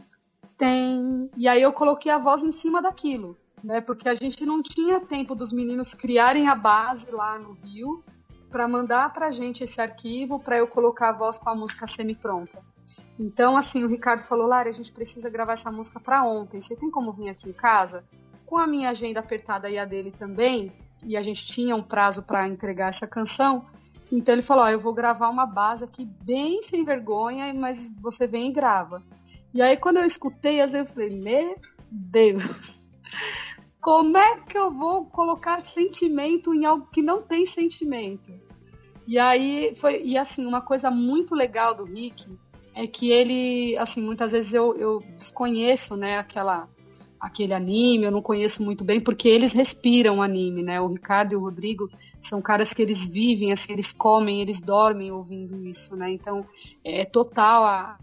tem. 0.56 1.32
E 1.36 1.48
aí 1.48 1.60
eu 1.60 1.74
coloquei 1.74 2.12
a 2.12 2.20
voz 2.20 2.44
em 2.44 2.52
cima 2.52 2.84
daquilo, 2.84 3.36
né? 3.64 3.82
Porque 3.82 4.08
a 4.08 4.14
gente 4.14 4.46
não 4.46 4.62
tinha 4.62 5.00
tempo 5.00 5.34
dos 5.34 5.52
meninos 5.52 5.96
criarem 5.96 6.48
a 6.48 6.54
base 6.54 7.10
lá 7.10 7.40
no 7.40 7.54
Rio 7.54 8.04
para 8.52 8.68
mandar 8.68 9.12
pra 9.12 9.32
gente 9.32 9.64
esse 9.64 9.82
arquivo 9.82 10.40
para 10.40 10.56
eu 10.60 10.68
colocar 10.68 11.10
a 11.10 11.14
voz 11.14 11.40
com 11.40 11.50
a 11.50 11.56
música 11.56 11.88
semi-pronta. 11.88 12.62
Então, 13.18 13.58
assim, 13.58 13.84
o 13.84 13.88
Ricardo 13.88 14.22
falou: 14.22 14.46
Lara, 14.46 14.70
a 14.70 14.74
gente 14.74 14.92
precisa 14.92 15.32
gravar 15.32 15.54
essa 15.54 15.72
música 15.72 16.00
para 16.00 16.24
ontem. 16.24 16.62
Você 16.62 16.76
tem 16.76 16.92
como 16.92 17.12
vir 17.12 17.30
aqui 17.30 17.50
em 17.50 17.54
casa? 17.54 18.04
Com 18.46 18.56
a 18.56 18.68
minha 18.68 18.92
agenda 18.92 19.20
apertada 19.20 19.68
e 19.68 19.80
a 19.80 19.86
dele 19.86 20.12
também, 20.12 20.72
e 21.06 21.18
a 21.18 21.22
gente 21.22 21.46
tinha 21.46 21.76
um 21.76 21.84
prazo 21.84 22.24
para 22.24 22.48
entregar 22.48 22.90
essa 22.90 23.08
canção. 23.08 23.66
Então 24.12 24.34
ele 24.36 24.42
falou, 24.42 24.68
eu 24.70 24.80
vou 24.80 24.94
gravar 24.94 25.30
uma 25.30 25.46
base 25.46 25.84
aqui 25.84 26.06
bem 26.06 26.62
sem 26.62 26.84
vergonha, 26.84 27.54
mas 27.54 27.92
você 28.02 28.28
vem 28.28 28.50
e 28.50 28.54
grava. 28.54 29.04
E 29.54 29.62
aí 29.62 29.78
quando 29.78 29.98
eu 29.98 30.06
escutei, 30.06 30.62
às 30.62 30.74
vezes 30.74 30.90
eu 30.90 30.94
falei, 30.94 31.10
meu 31.10 31.56
Deus, 31.90 32.90
como 33.82 34.18
é 34.18 34.38
que 34.42 34.58
eu 34.58 34.72
vou 34.72 35.06
colocar 35.06 35.62
sentimento 35.62 36.54
em 36.54 36.66
algo 36.66 36.88
que 36.92 37.02
não 37.02 37.22
tem 37.22 37.46
sentimento? 37.46 38.32
E 39.06 39.20
aí 39.20 39.74
foi, 39.76 40.02
e 40.04 40.18
assim, 40.18 40.46
uma 40.46 40.62
coisa 40.62 40.90
muito 40.90 41.36
legal 41.36 41.76
do 41.76 41.84
Rick 41.84 42.38
é 42.74 42.88
que 42.88 43.12
ele, 43.12 43.78
assim, 43.78 44.02
muitas 44.02 44.32
vezes 44.32 44.54
eu, 44.54 44.76
eu 44.76 45.04
desconheço, 45.16 45.96
né, 45.96 46.18
aquela 46.18 46.68
aquele 47.24 47.54
anime, 47.54 48.04
eu 48.04 48.12
não 48.12 48.22
conheço 48.22 48.62
muito 48.62 48.84
bem, 48.84 49.00
porque 49.00 49.30
eles 49.30 49.54
respiram 49.54 50.22
anime, 50.22 50.62
né? 50.62 50.82
O 50.82 50.90
Ricardo 50.90 51.32
e 51.32 51.36
o 51.38 51.40
Rodrigo 51.40 51.88
são 52.20 52.42
caras 52.42 52.74
que 52.74 52.82
eles 52.82 53.08
vivem, 53.08 53.54
assim, 53.54 53.72
eles 53.72 53.94
comem, 53.94 54.42
eles 54.42 54.60
dormem 54.60 55.10
ouvindo 55.10 55.58
isso, 55.66 55.96
né? 55.96 56.12
Então, 56.12 56.46
é 56.84 57.06
total 57.06 57.64
a, 57.64 57.98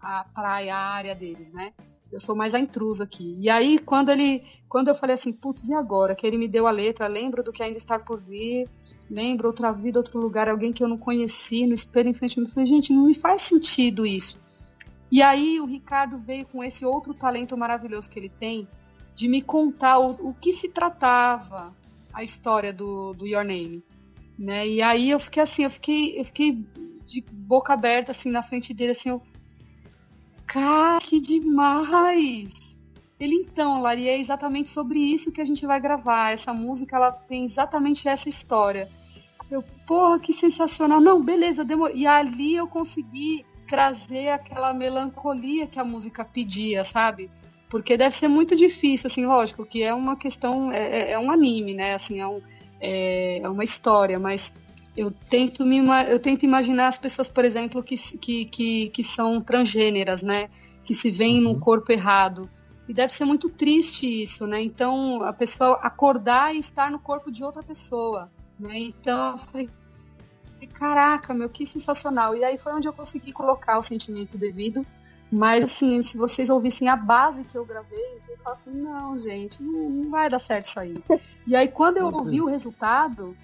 a 0.00 0.24
praia, 0.34 0.74
a 0.74 0.88
área 0.92 1.14
deles, 1.14 1.52
né? 1.52 1.72
Eu 2.10 2.18
sou 2.18 2.34
mais 2.34 2.52
a 2.52 2.58
intrusa 2.58 3.04
aqui. 3.04 3.36
E 3.38 3.48
aí, 3.48 3.78
quando 3.78 4.08
ele, 4.08 4.42
quando 4.68 4.88
eu 4.88 4.94
falei 4.96 5.14
assim, 5.14 5.32
putz, 5.32 5.68
e 5.68 5.74
agora? 5.74 6.16
Que 6.16 6.26
ele 6.26 6.36
me 6.36 6.48
deu 6.48 6.66
a 6.66 6.72
letra, 6.72 7.06
lembro 7.06 7.44
do 7.44 7.52
que 7.52 7.62
ainda 7.62 7.76
está 7.76 7.96
por 7.96 8.20
vir, 8.20 8.68
lembro 9.08 9.46
outra 9.46 9.70
vida, 9.70 10.00
outro 10.00 10.18
lugar, 10.18 10.48
alguém 10.48 10.72
que 10.72 10.82
eu 10.82 10.88
não 10.88 10.98
conheci, 10.98 11.64
no 11.64 11.74
espelho 11.74 12.08
em 12.08 12.14
frente 12.14 12.36
a 12.36 12.42
mim. 12.42 12.48
Eu 12.48 12.52
falei, 12.52 12.66
gente, 12.66 12.92
não 12.92 13.06
me 13.06 13.14
faz 13.14 13.42
sentido 13.42 14.04
isso. 14.04 14.40
E 15.10 15.22
aí 15.22 15.58
o 15.60 15.64
Ricardo 15.64 16.18
veio 16.18 16.46
com 16.46 16.62
esse 16.62 16.84
outro 16.84 17.14
talento 17.14 17.56
maravilhoso 17.56 18.10
que 18.10 18.18
ele 18.18 18.28
tem 18.28 18.68
de 19.14 19.28
me 19.28 19.42
contar 19.42 19.98
o, 19.98 20.10
o 20.28 20.34
que 20.34 20.52
se 20.52 20.68
tratava 20.68 21.74
a 22.12 22.22
história 22.22 22.72
do, 22.72 23.14
do 23.14 23.26
Your 23.26 23.44
Name. 23.44 23.82
Né? 24.38 24.68
E 24.68 24.82
aí 24.82 25.10
eu 25.10 25.18
fiquei 25.18 25.42
assim, 25.42 25.64
eu 25.64 25.70
fiquei, 25.70 26.20
eu 26.20 26.24
fiquei 26.24 26.64
de 27.06 27.24
boca 27.32 27.72
aberta 27.72 28.10
assim 28.10 28.30
na 28.30 28.42
frente 28.42 28.72
dele, 28.72 28.92
assim, 28.92 29.08
eu. 29.08 29.22
Cara, 30.46 31.00
que 31.00 31.20
demais! 31.20 32.78
Ele 33.18 33.34
então, 33.34 33.80
Lari, 33.82 34.08
é 34.08 34.18
exatamente 34.18 34.70
sobre 34.70 35.00
isso 35.00 35.32
que 35.32 35.40
a 35.40 35.44
gente 35.44 35.66
vai 35.66 35.80
gravar. 35.80 36.30
Essa 36.30 36.54
música 36.54 36.96
ela 36.96 37.10
tem 37.10 37.44
exatamente 37.44 38.06
essa 38.08 38.28
história. 38.28 38.88
Eu, 39.50 39.62
porra, 39.86 40.20
que 40.20 40.32
sensacional. 40.32 41.00
Não, 41.00 41.22
beleza, 41.22 41.64
demorou. 41.64 41.96
E 41.96 42.06
ali 42.06 42.54
eu 42.54 42.68
consegui 42.68 43.44
trazer 43.68 44.30
aquela 44.30 44.72
melancolia 44.72 45.66
que 45.66 45.78
a 45.78 45.84
música 45.84 46.24
pedia, 46.24 46.82
sabe? 46.82 47.30
Porque 47.68 47.96
deve 47.96 48.14
ser 48.14 48.28
muito 48.28 48.56
difícil, 48.56 49.06
assim, 49.08 49.26
lógico, 49.26 49.66
que 49.66 49.82
é 49.82 49.92
uma 49.92 50.16
questão, 50.16 50.72
é, 50.72 51.12
é 51.12 51.18
um 51.18 51.30
anime, 51.30 51.74
né? 51.74 51.94
Assim, 51.94 52.18
é, 52.18 52.26
um, 52.26 52.40
é, 52.80 53.40
é 53.40 53.48
uma 53.48 53.62
história, 53.62 54.18
mas 54.18 54.56
eu 54.96 55.10
tento, 55.10 55.64
me, 55.66 55.78
eu 56.08 56.18
tento 56.18 56.44
imaginar 56.44 56.88
as 56.88 56.98
pessoas, 56.98 57.28
por 57.28 57.44
exemplo, 57.44 57.82
que, 57.82 57.94
que, 58.18 58.46
que, 58.46 58.88
que 58.88 59.02
são 59.02 59.40
transgêneras, 59.40 60.22
né? 60.22 60.48
Que 60.84 60.94
se 60.94 61.10
veem 61.10 61.44
uhum. 61.44 61.52
num 61.52 61.60
corpo 61.60 61.92
errado. 61.92 62.48
E 62.88 62.94
deve 62.94 63.12
ser 63.12 63.26
muito 63.26 63.50
triste 63.50 64.22
isso, 64.22 64.46
né? 64.46 64.62
Então, 64.62 65.22
a 65.22 65.32
pessoa 65.32 65.78
acordar 65.82 66.54
e 66.54 66.58
estar 66.58 66.90
no 66.90 66.98
corpo 66.98 67.30
de 67.30 67.44
outra 67.44 67.62
pessoa, 67.62 68.30
né? 68.58 68.78
Então, 68.78 69.32
eu 69.32 69.38
falei, 69.38 69.68
caraca, 70.66 71.32
meu, 71.32 71.48
que 71.48 71.64
sensacional. 71.64 72.34
E 72.34 72.44
aí 72.44 72.58
foi 72.58 72.72
onde 72.72 72.88
eu 72.88 72.92
consegui 72.92 73.32
colocar 73.32 73.78
o 73.78 73.82
sentimento 73.82 74.36
devido. 74.36 74.84
Mas, 75.30 75.62
assim, 75.62 76.00
se 76.00 76.16
vocês 76.16 76.48
ouvissem 76.48 76.88
a 76.88 76.96
base 76.96 77.44
que 77.44 77.56
eu 77.56 77.64
gravei, 77.64 78.18
você 78.20 78.34
fala 78.38 78.56
assim, 78.56 78.70
não, 78.72 79.18
gente, 79.18 79.62
não, 79.62 79.90
não 79.90 80.10
vai 80.10 80.30
dar 80.30 80.38
certo 80.38 80.64
isso 80.66 80.80
aí. 80.80 80.94
E 81.46 81.54
aí, 81.54 81.68
quando 81.68 81.98
eu 81.98 82.06
ouvi 82.06 82.40
o 82.40 82.46
resultado, 82.46 83.36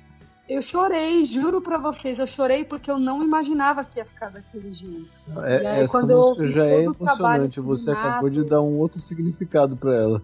eu 0.49 0.63
chorei, 0.63 1.27
juro 1.27 1.61
para 1.61 1.77
vocês, 1.77 2.19
eu 2.19 2.27
chorei 2.27 2.65
porque 2.65 2.91
eu 2.91 2.99
não 2.99 3.23
imaginava 3.23 3.85
que 3.85 3.99
ia 3.99 4.05
ficar 4.07 4.31
daquele 4.31 4.73
jeito. 4.73 5.21
É, 5.43 5.63
e 5.63 5.67
aí, 5.67 5.81
essa 5.83 5.89
quando 5.91 6.11
eu 6.11 6.19
ouvi 6.21 6.49
já 6.55 6.65
todo 6.65 6.69
é 6.71 6.85
emocionante, 6.85 7.61
você 7.61 7.85
terminado- 7.85 8.09
acabou 8.09 8.31
de 8.31 8.45
dar 8.45 8.63
um 8.63 8.79
outro 8.79 8.99
significado 8.99 9.77
para 9.77 9.95
ela. 9.95 10.23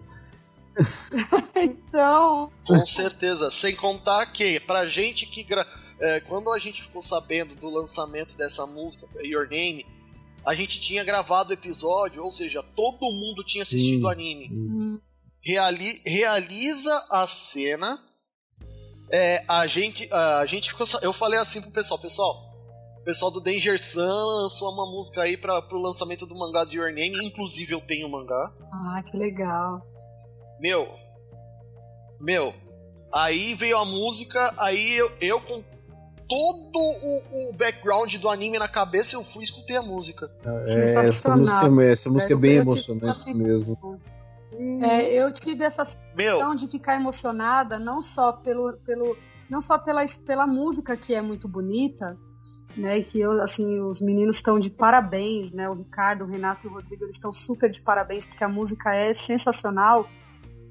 Então, 1.55 2.51
Com 2.65 2.85
certeza. 2.85 3.51
Sem 3.51 3.75
contar 3.75 4.25
que, 4.27 4.59
pra 4.61 4.87
gente 4.87 5.25
que. 5.27 5.43
gra- 5.43 5.67
é, 6.01 6.19
quando 6.19 6.51
a 6.51 6.59
gente 6.59 6.81
ficou 6.81 7.01
sabendo 7.01 7.55
do 7.55 7.69
lançamento 7.69 8.35
dessa 8.35 8.65
música, 8.65 9.07
Your 9.23 9.43
Name, 9.49 9.85
a 10.45 10.53
gente 10.55 10.79
tinha 10.81 11.03
gravado 11.03 11.51
o 11.51 11.53
episódio, 11.53 12.23
ou 12.23 12.31
seja, 12.31 12.63
todo 12.75 12.99
mundo 13.11 13.43
tinha 13.45 13.61
assistido 13.61 14.03
o 14.05 14.09
anime. 14.09 14.49
hum, 14.51 14.99
Reali- 15.43 16.01
realiza 16.05 16.93
a 17.11 17.25
cena. 17.27 17.99
É, 19.11 19.43
a 19.47 19.65
gente, 19.67 20.07
a 20.13 20.45
gente 20.45 20.69
ficou. 20.71 20.85
Eu 21.01 21.11
falei 21.13 21.37
assim 21.39 21.61
pro 21.61 21.71
pessoal, 21.71 21.99
pessoal. 21.99 22.49
O 22.99 23.03
pessoal 23.03 23.31
do 23.31 23.41
Danger 23.41 23.81
Sun 23.81 24.01
lançou 24.41 24.71
uma 24.71 24.85
música 24.85 25.23
aí 25.23 25.35
para 25.35 25.59
pro 25.63 25.79
lançamento 25.81 26.25
do 26.27 26.35
mangá 26.35 26.63
de 26.63 26.77
Your 26.77 26.89
Name. 26.93 27.25
Inclusive 27.25 27.73
eu 27.73 27.81
tenho 27.81 28.07
o 28.07 28.11
mangá. 28.11 28.53
ah, 28.71 29.03
que 29.03 29.17
legal. 29.17 29.81
Meu. 30.59 30.87
Meu. 32.19 32.53
Aí 33.13 33.53
veio 33.55 33.77
a 33.77 33.83
música, 33.85 34.53
aí 34.57 34.93
eu, 34.93 35.11
eu 35.19 35.41
com 35.41 35.63
todo 36.31 36.79
o, 36.79 37.49
o 37.49 37.53
background 37.53 38.15
do 38.15 38.29
anime 38.29 38.57
na 38.57 38.69
cabeça, 38.69 39.17
eu 39.17 39.23
fui 39.23 39.41
e 39.41 39.43
escutei 39.43 39.75
a 39.75 39.81
música. 39.81 40.31
É, 40.45 40.61
essa 40.61 40.71
Sensacional. 40.71 41.69
música, 41.69 41.83
é- 41.83 41.91
essa 41.91 42.09
música 42.09 42.33
é 42.33 42.37
bem 42.37 42.51
Eu 42.55 42.63
tive 42.63 42.71
emocionante 42.71 43.05
assim- 43.19 43.33
mesmo. 43.33 43.99
É, 44.81 45.11
eu 45.13 45.33
tive 45.33 45.63
essa 45.63 45.83
questão 46.15 46.55
de 46.55 46.67
ficar 46.67 46.95
emocionada 46.95 47.77
não 47.79 47.99
só 48.01 48.31
pelo, 48.33 48.73
pelo 48.85 49.17
não 49.49 49.59
só 49.59 49.77
pela, 49.77 50.03
pela 50.25 50.45
música 50.47 50.95
que 50.95 51.13
é 51.13 51.21
muito 51.21 51.47
bonita 51.47 52.17
né 52.77 52.99
e 52.99 53.03
que 53.03 53.19
eu, 53.19 53.31
assim 53.41 53.81
os 53.81 54.01
meninos 54.01 54.35
estão 54.37 54.59
de 54.59 54.69
parabéns 54.69 55.51
né 55.51 55.69
o 55.69 55.73
Ricardo 55.73 56.25
o 56.25 56.27
Renato 56.27 56.67
e 56.67 56.69
o 56.69 56.73
Rodrigo 56.73 57.05
eles 57.05 57.15
estão 57.15 57.31
super 57.31 57.71
de 57.71 57.81
parabéns 57.81 58.25
porque 58.25 58.43
a 58.43 58.49
música 58.49 58.93
é 58.93 59.13
sensacional 59.13 60.07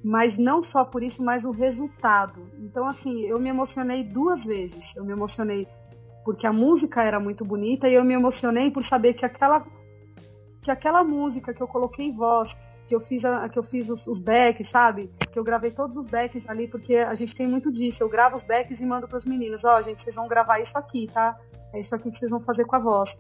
mas 0.02 0.38
não 0.38 0.62
só 0.62 0.84
por 0.84 1.02
isso 1.02 1.22
mas 1.22 1.44
o 1.44 1.50
resultado 1.50 2.50
então 2.58 2.86
assim 2.86 3.22
eu 3.22 3.38
me 3.38 3.50
emocionei 3.50 4.02
duas 4.04 4.44
vezes 4.44 4.96
eu 4.96 5.04
me 5.04 5.12
emocionei 5.12 5.66
porque 6.24 6.46
a 6.46 6.52
música 6.52 7.02
era 7.02 7.20
muito 7.20 7.44
bonita 7.44 7.88
e 7.88 7.94
eu 7.94 8.04
me 8.04 8.14
emocionei 8.14 8.70
por 8.70 8.82
saber 8.82 9.14
que 9.14 9.24
aquela 9.24 9.66
que 10.62 10.70
aquela 10.70 11.02
música 11.02 11.54
que 11.54 11.62
eu 11.62 11.68
coloquei 11.68 12.06
em 12.06 12.14
voz 12.14 12.56
que 12.90 12.94
eu 12.96 12.98
fiz, 12.98 13.24
a, 13.24 13.48
que 13.48 13.56
eu 13.56 13.62
fiz 13.62 13.88
os, 13.88 14.08
os 14.08 14.18
backs, 14.18 14.66
sabe? 14.66 15.12
Que 15.30 15.38
eu 15.38 15.44
gravei 15.44 15.70
todos 15.70 15.96
os 15.96 16.08
backs 16.08 16.48
ali, 16.48 16.66
porque 16.66 16.96
a 16.96 17.14
gente 17.14 17.36
tem 17.36 17.46
muito 17.46 17.70
disso. 17.70 18.02
Eu 18.02 18.08
gravo 18.08 18.34
os 18.34 18.42
backs 18.42 18.80
e 18.80 18.84
mando 18.84 19.06
para 19.06 19.16
os 19.16 19.24
meninos. 19.24 19.64
Ó, 19.64 19.80
gente, 19.80 20.02
vocês 20.02 20.16
vão 20.16 20.26
gravar 20.26 20.58
isso 20.58 20.76
aqui, 20.76 21.06
tá? 21.06 21.38
É 21.72 21.78
isso 21.78 21.94
aqui 21.94 22.10
que 22.10 22.16
vocês 22.16 22.32
vão 22.32 22.40
fazer 22.40 22.64
com 22.64 22.74
a 22.74 22.80
voz. 22.80 23.16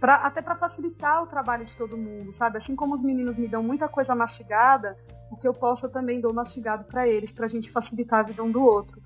Pra, 0.00 0.16
até 0.16 0.40
para 0.40 0.54
facilitar 0.54 1.22
o 1.22 1.26
trabalho 1.26 1.64
de 1.64 1.76
todo 1.76 1.96
mundo, 1.96 2.32
sabe? 2.32 2.58
Assim 2.58 2.76
como 2.76 2.94
os 2.94 3.02
meninos 3.02 3.36
me 3.36 3.48
dão 3.48 3.62
muita 3.62 3.88
coisa 3.88 4.14
mastigada, 4.14 4.96
o 5.30 5.36
que 5.36 5.46
eu 5.46 5.52
posso 5.52 5.86
eu 5.86 5.90
também 5.90 6.20
dou 6.20 6.32
mastigado 6.32 6.84
para 6.84 7.08
eles, 7.08 7.32
pra 7.32 7.48
gente 7.48 7.70
facilitar 7.70 8.20
a 8.20 8.22
vida 8.22 8.42
um 8.42 8.50
do 8.50 8.62
outro. 8.62 9.00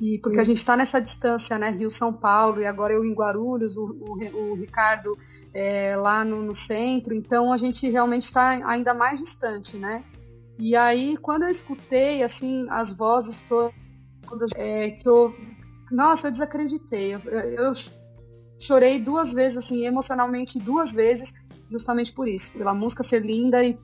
E 0.00 0.20
porque 0.22 0.38
a 0.38 0.44
gente 0.44 0.58
está 0.58 0.76
nessa 0.76 1.00
distância, 1.00 1.58
né? 1.58 1.70
Rio 1.70 1.90
São 1.90 2.12
Paulo, 2.12 2.60
e 2.60 2.66
agora 2.66 2.94
eu 2.94 3.04
em 3.04 3.12
Guarulhos, 3.12 3.76
o, 3.76 3.84
o, 3.84 4.52
o 4.52 4.54
Ricardo 4.54 5.18
é, 5.52 5.96
lá 5.96 6.24
no, 6.24 6.42
no, 6.42 6.54
centro, 6.54 7.12
então 7.12 7.52
a 7.52 7.56
gente 7.56 7.88
realmente 7.88 8.24
está 8.24 8.50
ainda 8.64 8.94
mais 8.94 9.18
distante, 9.18 9.76
né? 9.76 10.04
E 10.58 10.76
aí, 10.76 11.16
quando 11.16 11.42
eu 11.42 11.48
escutei, 11.48 12.22
assim, 12.22 12.66
as 12.70 12.92
vozes 12.92 13.42
todas, 13.42 14.50
é, 14.56 14.90
que 14.90 15.08
eu. 15.08 15.34
Nossa, 15.90 16.28
eu 16.28 16.32
desacreditei. 16.32 17.14
Eu, 17.14 17.20
eu 17.20 17.72
chorei 18.58 18.98
duas 18.98 19.32
vezes, 19.32 19.58
assim, 19.58 19.84
emocionalmente 19.84 20.58
duas 20.58 20.92
vezes, 20.92 21.32
justamente 21.70 22.12
por 22.12 22.26
isso, 22.26 22.52
pela 22.52 22.74
música 22.74 23.02
ser 23.02 23.24
linda 23.24 23.62
e 23.64 23.78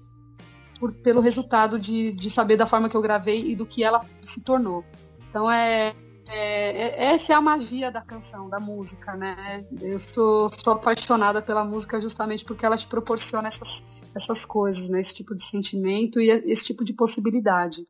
por, 0.78 0.92
pelo 0.94 1.20
resultado 1.20 1.78
de, 1.78 2.12
de 2.12 2.30
saber 2.30 2.56
da 2.56 2.66
forma 2.66 2.88
que 2.88 2.96
eu 2.96 3.02
gravei 3.02 3.40
e 3.40 3.56
do 3.56 3.66
que 3.66 3.84
ela 3.84 4.04
se 4.24 4.42
tornou. 4.42 4.84
Então 5.28 5.50
é, 5.50 5.94
é, 6.28 7.12
essa 7.12 7.32
é 7.32 7.36
a 7.36 7.40
magia 7.40 7.90
da 7.90 8.00
canção, 8.00 8.48
da 8.48 8.58
música, 8.58 9.14
né? 9.14 9.66
Eu 9.80 9.98
sou, 9.98 10.48
sou 10.48 10.72
apaixonada 10.72 11.42
pela 11.42 11.64
música 11.64 12.00
justamente 12.00 12.44
porque 12.44 12.64
ela 12.64 12.76
te 12.76 12.86
proporciona 12.86 13.48
essas, 13.48 14.04
essas 14.14 14.44
coisas, 14.44 14.88
né? 14.88 15.00
Esse 15.00 15.14
tipo 15.14 15.34
de 15.34 15.42
sentimento 15.42 16.20
e 16.20 16.30
esse 16.30 16.64
tipo 16.64 16.84
de 16.84 16.94
possibilidade. 16.94 17.84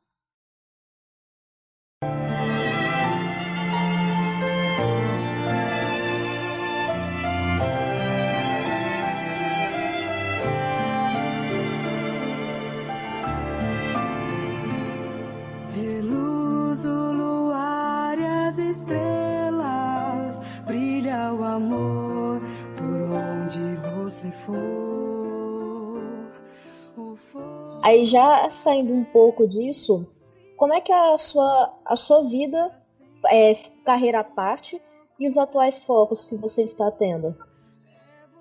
Você 24.24 24.30
for. 24.30 24.54
Aí 27.82 28.06
já 28.06 28.48
saindo 28.48 28.92
um 28.92 29.04
pouco 29.04 29.46
disso, 29.46 30.08
como 30.56 30.72
é 30.72 30.80
que 30.80 30.92
a 30.92 31.18
sua, 31.18 31.74
a 31.84 31.96
sua 31.96 32.24
vida, 32.24 32.72
é, 33.26 33.54
carreira 33.84 34.20
à 34.20 34.24
parte, 34.24 34.80
E 35.16 35.28
os 35.28 35.38
atuais 35.38 35.84
focos 35.84 36.24
que 36.24 36.36
você 36.36 36.64
está 36.64 36.90
tendo? 36.90 37.36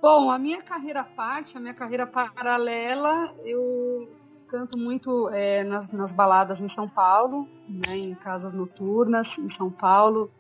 Bom, 0.02 0.32
a 0.32 0.40
minha 0.40 0.64
carreira 0.64 1.02
à 1.02 1.04
parte, 1.04 1.56
a 1.56 1.60
minha 1.60 1.74
carreira 1.76 2.08
paralela, 2.08 3.32
eu 3.44 4.10
canto 4.48 4.76
muito 4.80 5.30
é, 5.30 5.64
nas, 5.64 5.92
nas 5.92 6.12
baladas 6.12 6.62
em 6.62 6.68
São 6.68 6.88
Paulo, 6.88 7.48
né, 7.70 7.96
em 7.96 8.16
casas 8.16 8.56
noturnas 8.56 9.38
em 9.38 9.50
São 9.50 9.72
Paulo. 9.72 10.32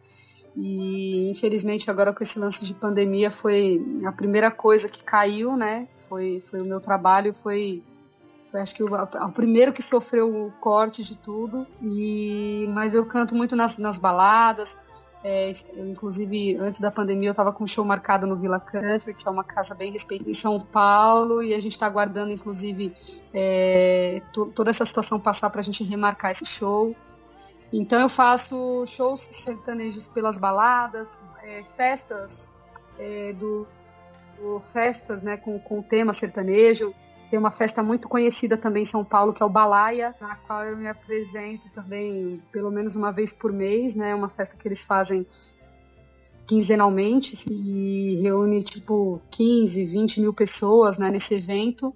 E 0.56 1.32
infelizmente 1.32 1.90
agora 1.90 2.14
com 2.14 2.24
esse 2.24 2.38
lance 2.38 2.64
de 2.64 2.74
pandemia 2.74 3.32
foi 3.32 3.84
a 4.06 4.12
primeira 4.12 4.52
coisa 4.52 4.88
que 4.88 5.04
caiu, 5.04 5.58
né? 5.58 5.88
Foi, 6.08 6.40
foi 6.42 6.62
o 6.62 6.66
meu 6.66 6.80
trabalho, 6.80 7.34
foi, 7.34 7.82
foi 8.52 8.62
acho 8.62 8.76
que 8.76 8.84
o, 8.84 8.94
o 8.94 9.32
primeiro 9.32 9.74
que 9.74 9.82
sofreu 9.82 10.30
o 10.30 10.52
corte 10.60 11.04
de 11.04 11.18
tudo. 11.18 11.66
E 11.82 12.68
mas 12.70 12.94
eu 12.94 13.06
canto 13.06 13.34
muito 13.36 13.56
nas, 13.56 13.78
nas 13.78 13.98
baladas. 13.98 14.78
É, 15.24 15.54
eu, 15.76 15.88
inclusive, 15.88 16.58
antes 16.58 16.82
da 16.82 16.92
pandemia, 16.92 17.30
eu 17.30 17.32
estava 17.32 17.54
com 17.54 17.64
um 17.64 17.68
show 17.68 17.86
marcado 17.86 18.28
no 18.28 18.36
Villa 18.36 18.60
Country, 18.60 19.14
que 19.14 19.26
é 19.26 19.32
uma 19.32 19.44
casa 19.44 19.74
bem 19.74 19.90
respeitada 19.90 20.30
em 20.30 20.34
São 20.34 20.60
Paulo, 20.60 21.42
e 21.42 21.54
a 21.54 21.60
gente 21.62 21.72
está 21.72 21.86
aguardando, 21.86 22.34
inclusive, 22.34 22.94
é, 23.34 24.22
to, 24.34 24.48
toda 24.48 24.70
essa 24.70 24.86
situação 24.86 25.18
passar 25.18 25.50
para 25.50 25.62
a 25.62 25.64
gente 25.64 25.82
remarcar 25.82 26.32
esse 26.32 26.46
show. 26.46 26.94
Então, 27.76 28.00
eu 28.00 28.08
faço 28.08 28.86
shows 28.86 29.28
sertanejos 29.32 30.08
pelas 30.08 30.38
baladas, 30.38 31.20
é, 31.42 31.64
festas 31.64 32.52
é, 33.00 33.34
do, 33.34 33.68
do, 34.38 34.60
festas 34.60 35.24
né, 35.24 35.38
com, 35.38 35.58
com 35.58 35.82
tema 35.82 36.14
sertanejo. 36.14 36.94
Tem 37.32 37.40
uma 37.40 37.50
festa 37.50 37.82
muito 37.82 38.08
conhecida 38.08 38.56
também 38.56 38.84
em 38.84 38.86
São 38.86 39.04
Paulo, 39.04 39.34
que 39.34 39.42
é 39.42 39.46
o 39.46 39.50
Balaia, 39.50 40.14
na 40.22 40.36
qual 40.36 40.64
eu 40.64 40.78
me 40.78 40.88
apresento 40.88 41.68
também 41.74 42.40
pelo 42.52 42.70
menos 42.70 42.96
uma 42.96 43.12
vez 43.12 43.34
por 43.34 43.52
mês, 43.52 43.96
né? 43.96 44.14
Uma 44.14 44.30
festa 44.30 44.56
que 44.56 44.68
eles 44.68 44.86
fazem 44.86 45.26
quinzenalmente 46.46 47.36
e 47.50 48.22
reúne 48.22 48.62
tipo 48.62 49.20
15, 49.32 49.84
20 49.84 50.22
mil 50.22 50.34
pessoas 50.34 51.00
né, 51.00 51.10
nesse 51.10 51.34
evento. 51.34 51.92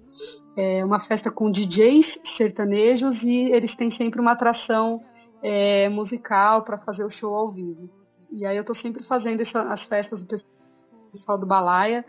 É 0.56 0.84
uma 0.84 0.98
festa 0.98 1.30
com 1.30 1.52
DJs 1.52 2.22
sertanejos 2.24 3.22
e 3.22 3.52
eles 3.52 3.76
têm 3.76 3.90
sempre 3.90 4.20
uma 4.20 4.32
atração 4.32 4.98
é, 5.42 5.88
musical 5.88 6.62
para 6.62 6.78
fazer 6.78 7.04
o 7.04 7.10
show 7.10 7.34
ao 7.34 7.50
vivo. 7.50 7.88
E 8.30 8.44
aí 8.44 8.56
eu 8.56 8.64
tô 8.64 8.74
sempre 8.74 9.02
fazendo 9.02 9.40
essa, 9.40 9.62
as 9.72 9.86
festas 9.86 10.22
do 10.22 10.28
pessoal 11.10 11.38
do 11.38 11.46
Balaia. 11.46 12.04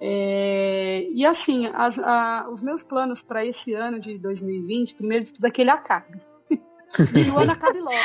É, 0.00 1.08
e 1.12 1.26
assim, 1.26 1.66
as, 1.74 1.98
a, 1.98 2.48
os 2.50 2.62
meus 2.62 2.82
planos 2.82 3.22
para 3.22 3.44
esse 3.44 3.74
ano 3.74 3.98
de 3.98 4.18
2020, 4.18 4.94
primeiro 4.94 5.24
de 5.24 5.32
tudo 5.32 5.46
é 5.46 5.50
que 5.50 5.60
ele 5.60 5.70
acabe. 5.70 6.18
e 6.50 7.30
o 7.30 7.38
ano 7.38 7.52
acabe 7.52 7.80
logo. 7.80 7.96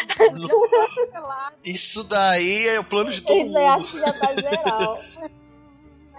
Isso 1.64 2.04
daí 2.04 2.68
é 2.68 2.80
o 2.80 2.84
plano 2.84 3.12
de 3.12 3.22
todo 3.22 3.38
mundo. 3.38 3.58
acho 3.58 3.92
que 3.92 4.00
já 4.00 4.14
tá 4.14 4.36
geral. 4.36 5.00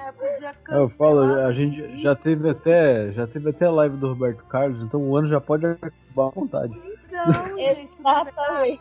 É, 0.05 0.13
podia 0.13 0.55
Eu 0.69 0.89
falo, 0.89 1.21
a 1.47 1.53
gente 1.53 1.81
e- 1.81 2.03
já 2.03 2.15
teve 2.15 2.51
até 2.51 3.11
já 3.13 3.27
teve 3.27 3.51
até 3.51 3.67
a 3.67 3.71
live 3.71 3.97
do 3.97 4.09
Roberto 4.09 4.45
Carlos, 4.45 4.83
então 4.83 5.01
o 5.01 5.17
ano 5.17 5.29
já 5.29 5.41
pode 5.41 5.65
acabar 5.67 5.93
à 6.27 6.31
vontade. 6.31 6.75
Então, 6.77 7.25
gente, 7.57 7.99
Exatamente. 7.99 8.81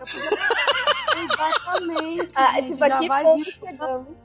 Exatamente. 1.16 2.32
Ah, 2.36 2.52
gente, 2.54 2.74
tipo, 2.74 2.88
já 2.88 2.98
aqui 2.98 3.08
vai 3.08 3.36
vir, 3.36 3.46
chegamos. 3.46 4.20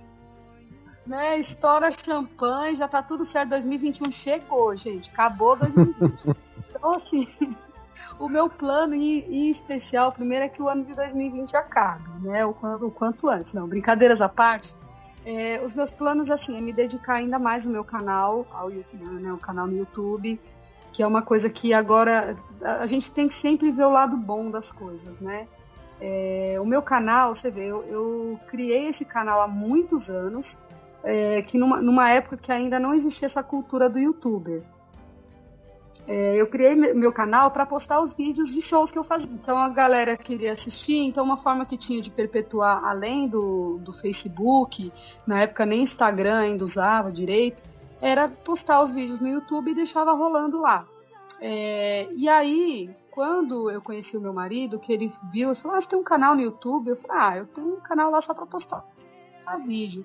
né? 1.07 1.39
Estoura 1.39 1.91
champanhe, 1.93 2.75
já 2.77 2.89
tá 2.89 3.03
tudo 3.03 3.25
certo. 3.25 3.51
2021 3.51 4.11
chegou, 4.11 4.75
gente. 4.77 5.11
Acabou 5.11 5.57
2020. 5.57 6.37
então, 6.75 6.95
assim, 6.95 7.27
o 8.19 8.29
meu 8.29 8.49
plano 8.49 8.95
em, 8.95 9.21
em 9.21 9.51
especial, 9.51 10.11
primeiro 10.13 10.45
é 10.47 10.49
que 10.49 10.63
o 10.63 10.69
ano 10.69 10.85
de 10.85 10.95
2020 10.95 11.57
acabe, 11.57 12.09
né? 12.27 12.45
O 12.45 12.53
quanto, 12.55 12.87
o 12.87 12.91
quanto 12.91 13.29
antes. 13.29 13.55
Não, 13.55 13.69
brincadeiras 13.69 14.21
à 14.21 14.29
parte. 14.29 14.75
É, 15.31 15.61
os 15.63 15.75
meus 15.75 15.93
planos, 15.93 16.31
assim, 16.31 16.57
é 16.57 16.61
me 16.63 16.73
dedicar 16.73 17.17
ainda 17.17 17.39
mais 17.39 17.67
no 17.67 17.73
meu 17.73 17.85
canal, 17.85 18.47
ao 18.51 18.71
né, 18.71 19.31
o 19.31 19.37
canal 19.37 19.67
no 19.67 19.77
YouTube, 19.77 20.41
que 20.91 21.03
é 21.03 21.07
uma 21.07 21.21
coisa 21.21 21.51
que 21.51 21.75
agora 21.75 22.35
a 22.63 22.83
a 22.83 22.87
gente 22.87 23.11
tem 23.11 23.29
que 23.29 23.35
sempre 23.35 23.71
ver 23.71 23.85
o 23.85 23.91
lado 23.91 24.17
bom 24.17 24.51
das 24.51 24.73
coisas, 24.73 25.21
né? 25.21 25.47
É, 26.01 26.57
o 26.59 26.65
meu 26.65 26.81
canal, 26.81 27.35
você 27.35 27.51
vê, 27.51 27.67
eu, 27.67 27.85
eu 27.85 28.41
criei 28.47 28.87
esse 28.87 29.05
canal 29.05 29.43
há 29.43 29.47
muitos 29.47 30.09
anos, 30.09 30.59
é, 31.05 31.43
que 31.43 31.59
numa, 31.59 31.83
numa 31.83 32.11
época 32.11 32.39
que 32.39 32.51
ainda 32.51 32.81
não 32.81 32.95
existia 32.95 33.27
essa 33.27 33.43
cultura 33.43 33.87
do 33.87 33.99
youtuber. 33.99 34.63
É, 36.11 36.41
eu 36.41 36.47
criei 36.47 36.75
me- 36.75 36.95
meu 36.95 37.13
canal 37.13 37.51
para 37.51 37.67
postar 37.67 38.01
os 38.01 38.15
vídeos 38.15 38.49
de 38.55 38.63
shows 38.63 38.91
que 38.91 38.99
eu 38.99 39.05
fazia. 39.05 39.31
Então 39.31 39.59
a 39.59 39.69
galera 39.69 40.17
queria 40.17 40.53
assistir, 40.53 40.97
então 41.05 41.23
uma 41.23 41.37
forma 41.37 41.67
que 41.67 41.77
tinha 41.77 42.01
de 42.01 42.11
perpetuar 42.11 42.83
além 42.83 43.29
do, 43.29 43.77
do 43.83 43.93
Facebook, 43.93 44.91
na 45.27 45.43
época 45.43 45.67
nem 45.67 45.83
Instagram 45.83 46.39
ainda 46.39 46.65
usava 46.65 47.13
direito, 47.13 47.63
era 48.01 48.27
postar 48.27 48.81
os 48.83 48.91
vídeos 48.93 49.21
no 49.21 49.29
YouTube 49.29 49.71
e 49.71 49.75
deixava 49.75 50.13
rolando 50.13 50.59
lá. 50.59 50.87
É, 51.43 52.09
e 52.17 52.27
aí, 52.27 52.91
quando 53.11 53.71
eu 53.71 53.83
conheci 53.83 54.17
o 54.17 54.21
meu 54.21 54.33
marido, 54.33 54.79
que 54.79 54.91
ele 54.91 55.13
viu, 55.31 55.51
ele 55.51 55.59
falou: 55.61 55.77
Ah, 55.77 55.81
você 55.81 55.91
tem 55.91 55.99
um 55.99 56.03
canal 56.05 56.35
no 56.35 56.41
YouTube? 56.41 56.89
Eu 56.89 56.97
falei: 56.97 57.23
Ah, 57.23 57.37
eu 57.37 57.47
tenho 57.47 57.75
um 57.75 57.81
canal 57.81 58.11
lá 58.11 58.21
só 58.23 58.33
para 58.33 58.47
postar 58.47 58.83
vídeo. 59.67 60.05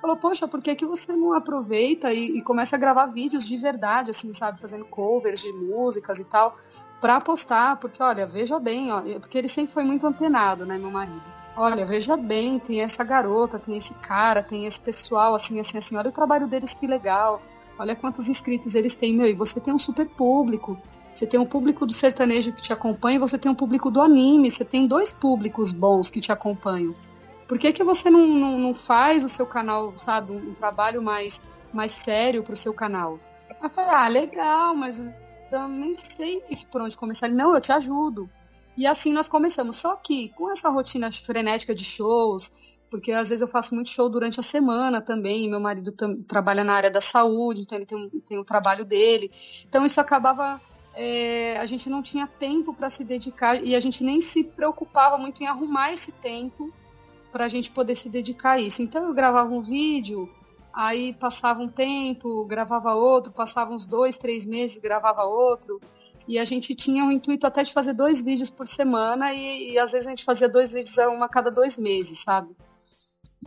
Falou, 0.00 0.16
poxa, 0.16 0.48
por 0.48 0.62
que, 0.62 0.74
que 0.74 0.86
você 0.86 1.12
não 1.12 1.32
aproveita 1.32 2.12
e, 2.12 2.38
e 2.38 2.42
começa 2.42 2.76
a 2.76 2.78
gravar 2.78 3.06
vídeos 3.06 3.46
de 3.46 3.56
verdade, 3.56 4.10
assim, 4.10 4.32
sabe, 4.32 4.58
fazendo 4.58 4.84
covers 4.86 5.40
de 5.40 5.52
músicas 5.52 6.18
e 6.18 6.24
tal, 6.24 6.56
pra 7.00 7.20
postar? 7.20 7.76
Porque, 7.76 8.02
olha, 8.02 8.26
veja 8.26 8.58
bem, 8.58 8.90
ó, 8.90 9.02
porque 9.20 9.36
ele 9.36 9.48
sempre 9.48 9.72
foi 9.72 9.84
muito 9.84 10.06
antenado, 10.06 10.64
né, 10.64 10.78
meu 10.78 10.90
marido. 10.90 11.22
Olha, 11.54 11.84
veja 11.84 12.16
bem, 12.16 12.58
tem 12.58 12.80
essa 12.80 13.04
garota, 13.04 13.58
tem 13.58 13.76
esse 13.76 13.92
cara, 13.94 14.42
tem 14.42 14.64
esse 14.64 14.80
pessoal, 14.80 15.34
assim, 15.34 15.60
assim, 15.60 15.76
assim, 15.76 15.96
olha 15.96 16.08
o 16.08 16.12
trabalho 16.12 16.48
deles, 16.48 16.72
que 16.72 16.86
legal. 16.86 17.42
Olha 17.78 17.96
quantos 17.96 18.28
inscritos 18.28 18.74
eles 18.74 18.94
têm, 18.94 19.14
meu, 19.14 19.26
e 19.26 19.34
você 19.34 19.60
tem 19.60 19.74
um 19.74 19.78
super 19.78 20.06
público. 20.06 20.78
Você 21.12 21.26
tem 21.26 21.40
um 21.40 21.46
público 21.46 21.84
do 21.84 21.92
sertanejo 21.92 22.52
que 22.52 22.62
te 22.62 22.72
acompanha 22.72 23.18
você 23.18 23.38
tem 23.38 23.50
um 23.50 23.54
público 23.54 23.90
do 23.90 24.00
anime. 24.00 24.50
Você 24.50 24.64
tem 24.64 24.86
dois 24.86 25.12
públicos 25.12 25.72
bons 25.72 26.10
que 26.10 26.20
te 26.20 26.30
acompanham. 26.30 26.94
Por 27.50 27.58
que, 27.58 27.72
que 27.72 27.82
você 27.82 28.08
não, 28.08 28.28
não, 28.28 28.58
não 28.60 28.74
faz 28.76 29.24
o 29.24 29.28
seu 29.28 29.44
canal, 29.44 29.92
sabe, 29.98 30.30
um, 30.30 30.50
um 30.50 30.54
trabalho 30.54 31.02
mais, 31.02 31.42
mais 31.72 31.90
sério 31.90 32.44
pro 32.44 32.54
seu 32.54 32.72
canal? 32.72 33.18
Aí 33.48 33.56
eu 33.76 33.90
ah, 33.90 34.06
legal, 34.06 34.76
mas 34.76 35.00
eu 35.50 35.66
nem 35.66 35.92
sei 35.92 36.40
por 36.70 36.80
onde 36.80 36.96
começar. 36.96 37.26
Ele, 37.26 37.34
não, 37.34 37.52
eu 37.52 37.60
te 37.60 37.72
ajudo. 37.72 38.30
E 38.76 38.86
assim 38.86 39.12
nós 39.12 39.28
começamos. 39.28 39.74
Só 39.74 39.96
que 39.96 40.28
com 40.36 40.48
essa 40.48 40.70
rotina 40.70 41.10
frenética 41.10 41.74
de 41.74 41.82
shows, 41.82 42.76
porque 42.88 43.10
às 43.10 43.30
vezes 43.30 43.42
eu 43.42 43.48
faço 43.48 43.74
muito 43.74 43.90
show 43.90 44.08
durante 44.08 44.38
a 44.38 44.44
semana 44.44 45.02
também, 45.02 45.50
meu 45.50 45.58
marido 45.58 45.92
trabalha 46.28 46.62
na 46.62 46.74
área 46.74 46.90
da 46.90 47.00
saúde, 47.00 47.62
então 47.62 47.76
ele 47.76 47.84
tem, 47.86 48.08
tem 48.28 48.38
o 48.38 48.44
trabalho 48.44 48.84
dele. 48.84 49.28
Então 49.68 49.84
isso 49.84 50.00
acabava. 50.00 50.60
é, 50.94 51.58
a 51.58 51.66
gente 51.66 51.90
não 51.90 52.00
tinha 52.00 52.28
tempo 52.28 52.72
para 52.72 52.88
se 52.88 53.02
dedicar 53.02 53.60
e 53.60 53.74
a 53.74 53.80
gente 53.80 54.04
nem 54.04 54.20
se 54.20 54.44
preocupava 54.44 55.18
muito 55.18 55.42
em 55.42 55.48
arrumar 55.48 55.92
esse 55.92 56.12
tempo 56.12 56.72
para 57.30 57.44
a 57.44 57.48
gente 57.48 57.70
poder 57.70 57.94
se 57.94 58.08
dedicar 58.08 58.52
a 58.52 58.60
isso. 58.60 58.82
Então 58.82 59.06
eu 59.06 59.14
gravava 59.14 59.50
um 59.52 59.62
vídeo, 59.62 60.28
aí 60.72 61.12
passava 61.14 61.62
um 61.62 61.68
tempo, 61.68 62.44
gravava 62.44 62.94
outro, 62.94 63.32
passava 63.32 63.72
uns 63.72 63.86
dois, 63.86 64.18
três 64.18 64.46
meses, 64.46 64.78
gravava 64.78 65.24
outro. 65.24 65.80
E 66.28 66.38
a 66.38 66.44
gente 66.44 66.74
tinha 66.74 67.04
o 67.04 67.10
intuito 67.10 67.46
até 67.46 67.62
de 67.62 67.72
fazer 67.72 67.92
dois 67.92 68.22
vídeos 68.22 68.50
por 68.50 68.66
semana 68.66 69.32
e, 69.32 69.72
e 69.72 69.78
às 69.78 69.92
vezes 69.92 70.06
a 70.06 70.10
gente 70.10 70.24
fazia 70.24 70.48
dois 70.48 70.72
vídeos 70.72 70.96
uma 70.98 71.26
a 71.26 71.28
cada 71.28 71.50
dois 71.50 71.76
meses, 71.76 72.18
sabe? 72.20 72.54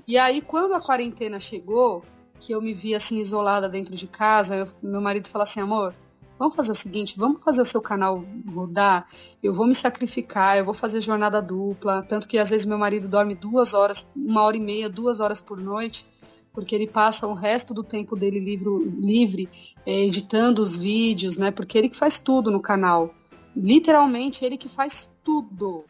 E 0.07 0.17
aí 0.17 0.41
quando 0.41 0.73
a 0.73 0.81
quarentena 0.81 1.39
chegou, 1.39 2.03
que 2.39 2.51
eu 2.53 2.61
me 2.61 2.73
vi 2.73 2.93
assim 2.93 3.19
isolada 3.19 3.69
dentro 3.69 3.95
de 3.95 4.07
casa, 4.07 4.55
eu- 4.55 4.67
meu 4.81 4.99
marido 4.99 5.29
falou 5.29 5.43
assim, 5.43 5.61
amor, 5.61 5.95
vamos 6.37 6.55
fazer 6.55 6.71
o 6.71 6.75
seguinte, 6.75 7.17
vamos 7.17 7.43
fazer 7.43 7.61
o 7.61 7.65
seu 7.65 7.81
canal 7.81 8.23
rodar, 8.53 9.07
eu 9.41 9.53
vou 9.53 9.67
me 9.67 9.75
sacrificar, 9.75 10.57
eu 10.57 10.65
vou 10.65 10.73
fazer 10.73 11.01
jornada 11.01 11.41
dupla, 11.41 12.03
tanto 12.03 12.27
que 12.27 12.37
às 12.37 12.49
vezes 12.49 12.65
meu 12.65 12.77
marido 12.77 13.07
dorme 13.07 13.35
duas 13.35 13.73
horas, 13.73 14.11
uma 14.15 14.43
hora 14.43 14.57
e 14.57 14.59
meia, 14.59 14.89
duas 14.89 15.19
horas 15.19 15.39
por 15.39 15.59
noite, 15.59 16.05
porque 16.53 16.75
ele 16.75 16.87
passa 16.87 17.27
o 17.27 17.33
resto 17.33 17.73
do 17.73 17.83
tempo 17.83 18.15
dele 18.15 18.39
livre, 18.39 18.69
livre 18.99 19.49
eh, 19.85 20.05
editando 20.05 20.61
os 20.61 20.77
vídeos, 20.77 21.37
né? 21.37 21.49
Porque 21.49 21.77
ele 21.77 21.89
que 21.89 21.97
faz 21.97 22.19
tudo 22.19 22.51
no 22.51 22.61
canal. 22.61 23.13
Literalmente, 23.55 24.45
ele 24.45 24.57
que 24.57 24.69
faz 24.69 25.11
tudo. 25.23 25.83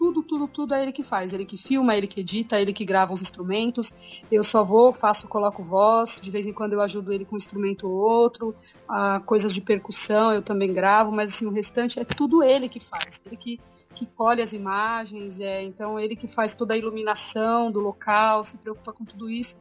Tudo, 0.00 0.22
tudo, 0.22 0.48
tudo 0.48 0.72
é 0.72 0.82
ele 0.82 0.92
que 0.92 1.02
faz. 1.02 1.34
Ele 1.34 1.44
que 1.44 1.58
filma, 1.58 1.94
ele 1.94 2.06
que 2.06 2.20
edita, 2.20 2.58
ele 2.58 2.72
que 2.72 2.86
grava 2.86 3.12
os 3.12 3.20
instrumentos. 3.20 4.22
Eu 4.32 4.42
só 4.42 4.64
vou, 4.64 4.94
faço, 4.94 5.28
coloco 5.28 5.62
voz. 5.62 6.18
De 6.22 6.30
vez 6.30 6.46
em 6.46 6.54
quando 6.54 6.72
eu 6.72 6.80
ajudo 6.80 7.12
ele 7.12 7.26
com 7.26 7.34
um 7.34 7.36
instrumento 7.36 7.86
ou 7.86 7.92
outro. 7.92 8.54
Ah, 8.88 9.20
coisas 9.20 9.52
de 9.52 9.60
percussão 9.60 10.32
eu 10.32 10.40
também 10.40 10.72
gravo, 10.72 11.12
mas 11.12 11.34
assim, 11.34 11.44
o 11.44 11.50
restante 11.50 12.00
é 12.00 12.04
tudo 12.04 12.42
ele 12.42 12.66
que 12.66 12.80
faz. 12.80 13.20
Ele 13.26 13.36
que, 13.36 13.60
que 13.94 14.06
colhe 14.06 14.40
as 14.40 14.54
imagens, 14.54 15.38
é, 15.38 15.62
então 15.64 16.00
ele 16.00 16.16
que 16.16 16.26
faz 16.26 16.54
toda 16.54 16.72
a 16.72 16.78
iluminação 16.78 17.70
do 17.70 17.78
local, 17.78 18.42
se 18.42 18.56
preocupa 18.56 18.94
com 18.94 19.04
tudo 19.04 19.28
isso. 19.28 19.58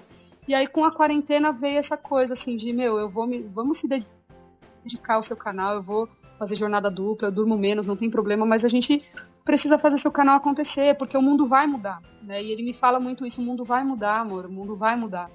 E 0.48 0.56
aí 0.56 0.68
com 0.68 0.86
a 0.86 0.92
quarentena 0.92 1.52
veio 1.52 1.80
essa 1.80 1.98
coisa 1.98 2.32
assim 2.32 2.56
de, 2.56 2.72
meu, 2.72 2.98
eu 2.98 3.10
vou 3.10 3.28
me, 3.28 3.42
vamos 3.42 3.80
se 3.80 3.90
dedicar 3.90 5.16
ao 5.16 5.22
seu 5.22 5.36
canal, 5.36 5.76
eu 5.76 5.82
vou 5.82 6.08
fazer 6.40 6.56
jornada 6.56 6.90
dupla, 6.90 7.28
eu 7.28 7.32
durmo 7.32 7.58
menos, 7.58 7.86
não 7.86 7.98
tem 7.98 8.10
problema, 8.10 8.46
mas 8.46 8.64
a 8.64 8.70
gente 8.70 9.04
precisa 9.44 9.78
fazer 9.78 9.98
seu 9.98 10.12
canal 10.12 10.38
acontecer, 10.38 10.96
porque 10.98 11.18
o 11.18 11.22
mundo 11.22 11.46
vai 11.46 11.68
mudar, 11.68 12.02
né? 12.24 12.42
E 12.42 12.52
ele 12.52 12.64
me 12.64 12.74
fala 12.74 13.00
muito 13.00 13.26
isso, 13.26 13.42
o 13.42 13.46
mundo 13.46 13.66
vai 13.66 13.84
mudar, 13.84 14.22
amor, 14.22 14.46
o 14.46 14.52
mundo 14.52 14.76
vai 14.78 14.96
mudar. 14.96 15.30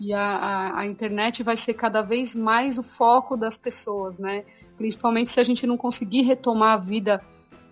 E 0.00 0.12
a, 0.12 0.20
a, 0.20 0.80
a 0.80 0.86
internet 0.86 1.42
vai 1.44 1.56
ser 1.56 1.74
cada 1.74 2.02
vez 2.02 2.34
mais 2.34 2.76
o 2.76 2.82
foco 2.82 3.36
das 3.36 3.56
pessoas, 3.56 4.18
né? 4.18 4.44
Principalmente 4.76 5.30
se 5.30 5.38
a 5.38 5.44
gente 5.44 5.66
não 5.66 5.76
conseguir 5.76 6.22
retomar 6.22 6.72
a 6.72 6.76
vida 6.76 7.22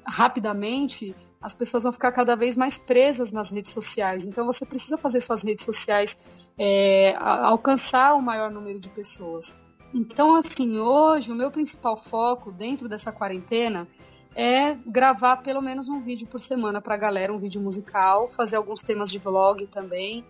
rapidamente, 0.07 1.15
as 1.43 1.55
pessoas 1.55 1.83
vão 1.83 1.93
ficar 1.93 2.13
cada 2.13 2.37
vez 2.37 2.57
mais 2.57 2.79
presas 2.79 3.33
nas 3.33 3.51
redes 3.51 3.73
sociais. 3.73 4.25
Então 4.25 4.47
você 4.47 4.65
precisa 4.65 4.97
fazer 4.97 5.21
suas 5.21 5.43
redes 5.43 5.65
sociais 5.65 6.21
é, 6.57 7.15
alcançar 7.19 8.15
o 8.15 8.23
maior 8.23 8.51
número 8.51 8.79
de 8.79 8.89
pessoas. 8.91 9.57
Então, 9.95 10.35
assim, 10.37 10.79
hoje 10.79 11.33
o 11.33 11.35
meu 11.35 11.51
principal 11.51 11.97
foco 11.97 12.53
dentro 12.53 12.89
dessa 12.89 13.13
quarentena 13.13 13.89
é 14.35 14.75
gravar 14.87 15.39
pelo 15.39 15.63
menos 15.63 15.89
um 15.89 16.03
vídeo 16.03 16.27
por 16.27 16.41
semana 16.41 16.81
pra 16.81 16.97
galera, 16.97 17.33
um 17.33 17.39
vídeo 17.39 17.61
musical, 17.61 18.29
fazer 18.29 18.57
alguns 18.57 18.83
temas 18.83 19.11
de 19.11 19.19
vlog 19.19 19.67
também, 19.69 20.25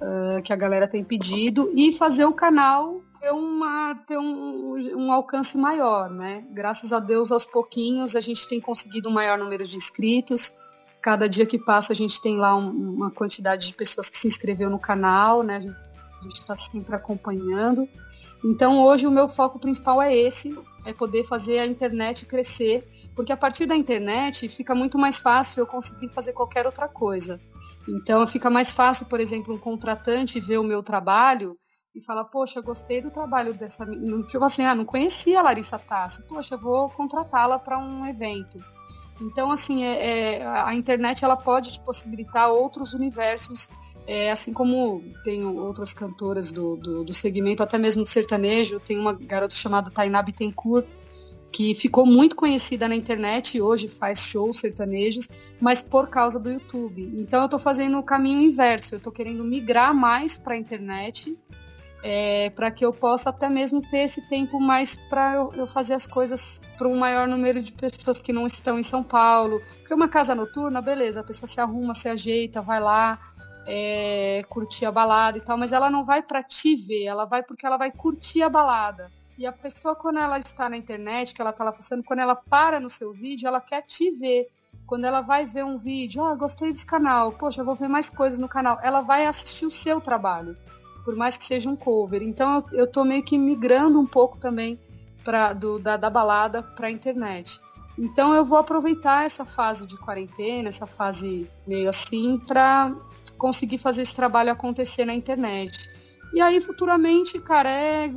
ah, 0.00 0.40
que 0.44 0.52
a 0.52 0.56
galera 0.56 0.86
tem 0.86 1.02
pedido, 1.02 1.70
e 1.74 1.90
fazer 1.92 2.24
o 2.24 2.32
canal 2.32 3.02
ter, 3.20 3.32
uma, 3.32 3.96
ter 4.06 4.16
um, 4.16 4.76
um 4.96 5.12
alcance 5.12 5.58
maior, 5.58 6.08
né? 6.08 6.44
Graças 6.52 6.92
a 6.92 7.00
Deus, 7.00 7.32
aos 7.32 7.46
pouquinhos, 7.46 8.14
a 8.14 8.20
gente 8.20 8.48
tem 8.48 8.60
conseguido 8.60 9.08
um 9.08 9.12
maior 9.12 9.36
número 9.36 9.64
de 9.64 9.76
inscritos. 9.76 10.52
Cada 11.02 11.28
dia 11.28 11.46
que 11.46 11.58
passa, 11.58 11.92
a 11.92 11.96
gente 11.96 12.20
tem 12.22 12.36
lá 12.36 12.54
um- 12.56 12.70
uma 12.94 13.10
quantidade 13.10 13.66
de 13.66 13.74
pessoas 13.74 14.08
que 14.08 14.16
se 14.16 14.28
inscreveu 14.28 14.70
no 14.70 14.78
canal, 14.78 15.42
né? 15.42 15.56
A 15.56 15.88
a 16.18 16.22
gente 16.24 16.40
está 16.40 16.54
sempre 16.56 16.94
acompanhando. 16.96 17.88
Então, 18.44 18.80
hoje, 18.84 19.06
o 19.06 19.10
meu 19.10 19.28
foco 19.28 19.58
principal 19.58 20.00
é 20.00 20.16
esse, 20.16 20.56
é 20.84 20.92
poder 20.92 21.24
fazer 21.24 21.58
a 21.58 21.66
internet 21.66 22.24
crescer, 22.24 22.86
porque 23.14 23.32
a 23.32 23.36
partir 23.36 23.66
da 23.66 23.76
internet 23.76 24.48
fica 24.48 24.74
muito 24.74 24.98
mais 24.98 25.18
fácil 25.18 25.60
eu 25.60 25.66
conseguir 25.66 26.08
fazer 26.08 26.32
qualquer 26.32 26.64
outra 26.64 26.88
coisa. 26.88 27.40
Então, 27.88 28.26
fica 28.26 28.48
mais 28.48 28.72
fácil, 28.72 29.06
por 29.06 29.20
exemplo, 29.20 29.54
um 29.54 29.58
contratante 29.58 30.40
ver 30.40 30.58
o 30.58 30.64
meu 30.64 30.82
trabalho 30.82 31.56
e 31.94 32.00
falar, 32.00 32.24
poxa, 32.26 32.60
gostei 32.60 33.02
do 33.02 33.10
trabalho 33.10 33.54
dessa. 33.54 33.84
menina." 33.84 34.22
Tipo 34.26 34.44
assim, 34.44 34.64
ah, 34.64 34.74
não 34.74 34.84
conhecia 34.84 35.40
a 35.40 35.42
Larissa 35.42 35.78
Tassi, 35.78 36.22
poxa, 36.22 36.54
eu 36.54 36.60
vou 36.60 36.88
contratá-la 36.90 37.58
para 37.58 37.78
um 37.78 38.06
evento. 38.06 38.58
Então, 39.20 39.50
assim, 39.50 39.84
é, 39.84 40.38
é, 40.38 40.46
a 40.46 40.74
internet 40.74 41.24
ela 41.24 41.36
pode 41.36 41.72
te 41.72 41.80
possibilitar 41.80 42.50
outros 42.50 42.94
universos, 42.94 43.68
é, 44.08 44.30
assim 44.30 44.54
como 44.54 45.02
tem 45.22 45.44
outras 45.44 45.92
cantoras 45.92 46.50
do, 46.50 46.76
do, 46.76 47.04
do 47.04 47.12
segmento, 47.12 47.62
até 47.62 47.76
mesmo 47.76 48.02
do 48.04 48.08
sertanejo. 48.08 48.80
Tem 48.80 48.98
uma 48.98 49.12
garota 49.12 49.54
chamada 49.54 49.90
Tainá 49.90 50.22
Bittencourt, 50.22 50.86
que 51.52 51.74
ficou 51.74 52.06
muito 52.06 52.34
conhecida 52.34 52.88
na 52.88 52.96
internet 52.96 53.58
e 53.58 53.60
hoje 53.60 53.86
faz 53.86 54.20
shows 54.20 54.60
sertanejos, 54.60 55.28
mas 55.60 55.82
por 55.82 56.08
causa 56.08 56.40
do 56.40 56.50
YouTube. 56.50 57.02
Então, 57.16 57.40
eu 57.40 57.44
estou 57.44 57.60
fazendo 57.60 57.98
o 57.98 58.02
caminho 58.02 58.40
inverso, 58.40 58.94
eu 58.94 58.96
estou 58.96 59.12
querendo 59.12 59.44
migrar 59.44 59.94
mais 59.94 60.38
para 60.38 60.54
a 60.54 60.56
internet 60.56 61.36
é, 62.02 62.48
para 62.50 62.70
que 62.70 62.84
eu 62.86 62.92
possa 62.92 63.28
até 63.30 63.50
mesmo 63.50 63.82
ter 63.82 63.98
esse 63.98 64.26
tempo 64.28 64.60
mais 64.60 64.96
para 65.10 65.34
eu, 65.34 65.52
eu 65.54 65.66
fazer 65.66 65.94
as 65.94 66.06
coisas 66.06 66.62
para 66.78 66.88
um 66.88 66.96
maior 66.96 67.26
número 67.26 67.60
de 67.60 67.72
pessoas 67.72 68.22
que 68.22 68.32
não 68.32 68.46
estão 68.46 68.78
em 68.78 68.82
São 68.82 69.02
Paulo. 69.02 69.60
Porque 69.80 69.92
uma 69.92 70.08
casa 70.08 70.34
noturna, 70.34 70.80
beleza, 70.80 71.20
a 71.20 71.24
pessoa 71.24 71.46
se 71.46 71.60
arruma, 71.60 71.92
se 71.92 72.08
ajeita, 72.08 72.62
vai 72.62 72.80
lá, 72.80 73.18
é, 73.68 74.42
curtir 74.48 74.86
a 74.86 74.92
balada 74.92 75.38
e 75.38 75.40
tal, 75.40 75.58
mas 75.58 75.72
ela 75.72 75.90
não 75.90 76.04
vai 76.04 76.22
para 76.22 76.42
te 76.42 76.74
ver, 76.74 77.04
ela 77.04 77.26
vai 77.26 77.42
porque 77.42 77.66
ela 77.66 77.76
vai 77.76 77.92
curtir 77.92 78.42
a 78.42 78.48
balada. 78.48 79.12
E 79.36 79.46
a 79.46 79.52
pessoa, 79.52 79.94
quando 79.94 80.18
ela 80.18 80.38
está 80.38 80.68
na 80.68 80.76
internet, 80.76 81.32
que 81.32 81.40
ela 81.40 81.50
está 81.50 81.62
lá 81.62 81.72
quando 82.04 82.20
ela 82.20 82.34
para 82.34 82.80
no 82.80 82.88
seu 82.88 83.12
vídeo, 83.12 83.46
ela 83.46 83.60
quer 83.60 83.82
te 83.82 84.10
ver. 84.10 84.48
Quando 84.86 85.04
ela 85.04 85.20
vai 85.20 85.46
ver 85.46 85.64
um 85.64 85.78
vídeo, 85.78 86.22
ó, 86.22 86.34
gostei 86.34 86.72
desse 86.72 86.86
canal, 86.86 87.32
poxa, 87.32 87.62
vou 87.62 87.74
ver 87.74 87.88
mais 87.88 88.08
coisas 88.10 88.38
no 88.38 88.48
canal, 88.48 88.80
ela 88.82 89.02
vai 89.02 89.26
assistir 89.26 89.66
o 89.66 89.70
seu 89.70 90.00
trabalho 90.00 90.56
por 91.08 91.16
mais 91.16 91.38
que 91.38 91.44
seja 91.44 91.70
um 91.70 91.74
cover. 91.74 92.22
Então 92.22 92.62
eu, 92.70 92.86
tô 92.86 93.02
meio 93.02 93.22
que 93.22 93.38
migrando 93.38 93.98
um 93.98 94.04
pouco 94.04 94.36
também 94.36 94.78
pra, 95.24 95.54
do, 95.54 95.78
da, 95.78 95.96
da 95.96 96.10
balada 96.10 96.62
para 96.62 96.88
a 96.88 96.90
internet. 96.90 97.58
Então 97.98 98.34
eu 98.34 98.44
vou 98.44 98.58
aproveitar 98.58 99.24
essa 99.24 99.42
fase 99.42 99.86
de 99.86 99.96
quarentena, 99.96 100.68
essa 100.68 100.86
fase 100.86 101.50
meio 101.66 101.88
assim, 101.88 102.38
para 102.38 102.94
conseguir 103.38 103.78
fazer 103.78 104.02
esse 104.02 104.14
trabalho 104.14 104.50
acontecer 104.50 105.04
na 105.04 105.14
internet. 105.14 105.88
E 106.34 106.40
aí 106.40 106.60
futuramente, 106.60 107.38
cara, 107.40 107.70
é 107.70 108.08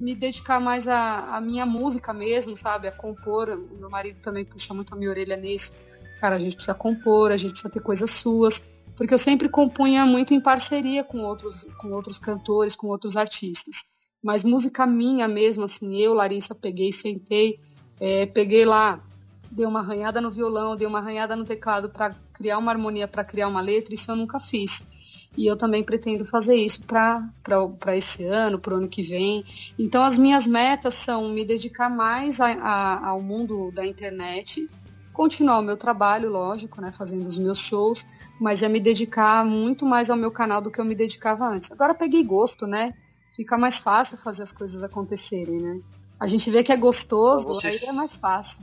me 0.00 0.14
dedicar 0.14 0.60
mais 0.60 0.88
à, 0.88 1.36
à 1.36 1.40
minha 1.40 1.66
música 1.66 2.14
mesmo, 2.14 2.56
sabe? 2.56 2.88
A 2.88 2.92
compor. 2.92 3.50
O 3.50 3.76
meu 3.78 3.90
marido 3.90 4.20
também 4.20 4.44
puxa 4.44 4.72
muito 4.72 4.94
a 4.94 4.96
minha 4.96 5.10
orelha 5.10 5.36
nisso. 5.36 5.74
Cara, 6.20 6.36
a 6.36 6.38
gente 6.38 6.54
precisa 6.54 6.74
compor, 6.74 7.30
a 7.30 7.36
gente 7.36 7.50
precisa 7.50 7.70
ter 7.70 7.80
coisas 7.80 8.10
suas 8.10 8.70
porque 9.00 9.14
eu 9.14 9.18
sempre 9.18 9.48
compunha 9.48 10.04
muito 10.04 10.34
em 10.34 10.40
parceria 10.42 11.02
com 11.02 11.22
outros, 11.22 11.66
com 11.80 11.90
outros 11.90 12.18
cantores, 12.18 12.76
com 12.76 12.88
outros 12.88 13.16
artistas. 13.16 13.76
Mas 14.22 14.44
música 14.44 14.86
minha 14.86 15.26
mesmo, 15.26 15.64
assim, 15.64 15.96
eu, 15.96 16.12
Larissa, 16.12 16.54
peguei, 16.54 16.92
sentei, 16.92 17.58
é, 17.98 18.26
peguei 18.26 18.66
lá, 18.66 19.02
dei 19.50 19.66
uma 19.66 19.80
arranhada 19.80 20.20
no 20.20 20.30
violão, 20.30 20.76
dei 20.76 20.86
uma 20.86 20.98
arranhada 20.98 21.34
no 21.36 21.44
teclado 21.44 21.90
para 21.90 22.14
criar 22.32 22.58
uma 22.58 22.70
harmonia, 22.70 23.08
para 23.08 23.24
criar 23.24 23.48
uma 23.48 23.60
letra, 23.60 23.94
isso 23.94 24.10
eu 24.10 24.16
nunca 24.16 24.38
fiz. 24.38 25.28
E 25.36 25.46
eu 25.46 25.56
também 25.56 25.82
pretendo 25.82 26.24
fazer 26.24 26.54
isso 26.56 26.82
para 26.84 27.96
esse 27.96 28.24
ano, 28.24 28.58
para 28.58 28.74
o 28.74 28.78
ano 28.78 28.88
que 28.88 29.02
vem. 29.02 29.44
Então, 29.78 30.02
as 30.02 30.18
minhas 30.18 30.46
metas 30.46 30.94
são 30.94 31.28
me 31.28 31.44
dedicar 31.44 31.88
mais 31.88 32.40
a, 32.40 32.48
a, 32.52 33.08
ao 33.10 33.22
mundo 33.22 33.70
da 33.72 33.86
internet, 33.86 34.68
continuar 35.12 35.58
o 35.58 35.62
meu 35.62 35.76
trabalho, 35.76 36.30
lógico, 36.30 36.80
né, 36.80 36.90
fazendo 36.90 37.26
os 37.26 37.38
meus 37.38 37.58
shows, 37.58 38.06
mas 38.40 38.62
é 38.62 38.68
me 38.68 38.80
dedicar 38.80 39.44
muito 39.44 39.84
mais 39.84 40.10
ao 40.10 40.16
meu 40.16 40.30
canal 40.30 40.60
do 40.60 40.70
que 40.70 40.80
eu 40.80 40.84
me 40.84 40.94
dedicava 40.94 41.46
antes. 41.48 41.70
Agora 41.70 41.94
peguei 41.94 42.24
gosto, 42.24 42.66
né? 42.66 42.92
Fica 43.36 43.56
mais 43.56 43.78
fácil 43.78 44.16
fazer 44.18 44.42
as 44.42 44.52
coisas 44.52 44.82
acontecerem, 44.82 45.60
né? 45.60 45.80
A 46.18 46.26
gente 46.26 46.50
vê 46.50 46.62
que 46.64 46.72
é 46.72 46.76
gostoso, 46.76 47.44
Pra 47.46 47.54
vocês- 47.54 47.82
aí 47.82 47.88
é 47.88 47.92
mais 47.92 48.16
fácil. 48.18 48.62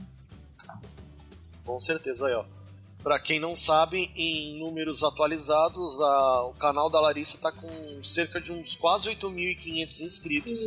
Com 1.68 1.78
certeza, 1.78 2.26
aí, 2.26 2.32
ó. 2.34 2.44
Pra 3.02 3.20
quem 3.20 3.38
não 3.38 3.54
sabe, 3.54 4.10
em 4.16 4.58
números 4.58 5.04
atualizados, 5.04 6.00
a- 6.00 6.44
o 6.46 6.54
canal 6.54 6.88
da 6.90 6.98
Larissa 7.00 7.36
tá 7.38 7.52
com 7.52 7.68
cerca 8.02 8.40
de 8.40 8.50
uns 8.50 8.74
quase 8.74 9.08
8.500 9.10 10.00
inscritos. 10.00 10.60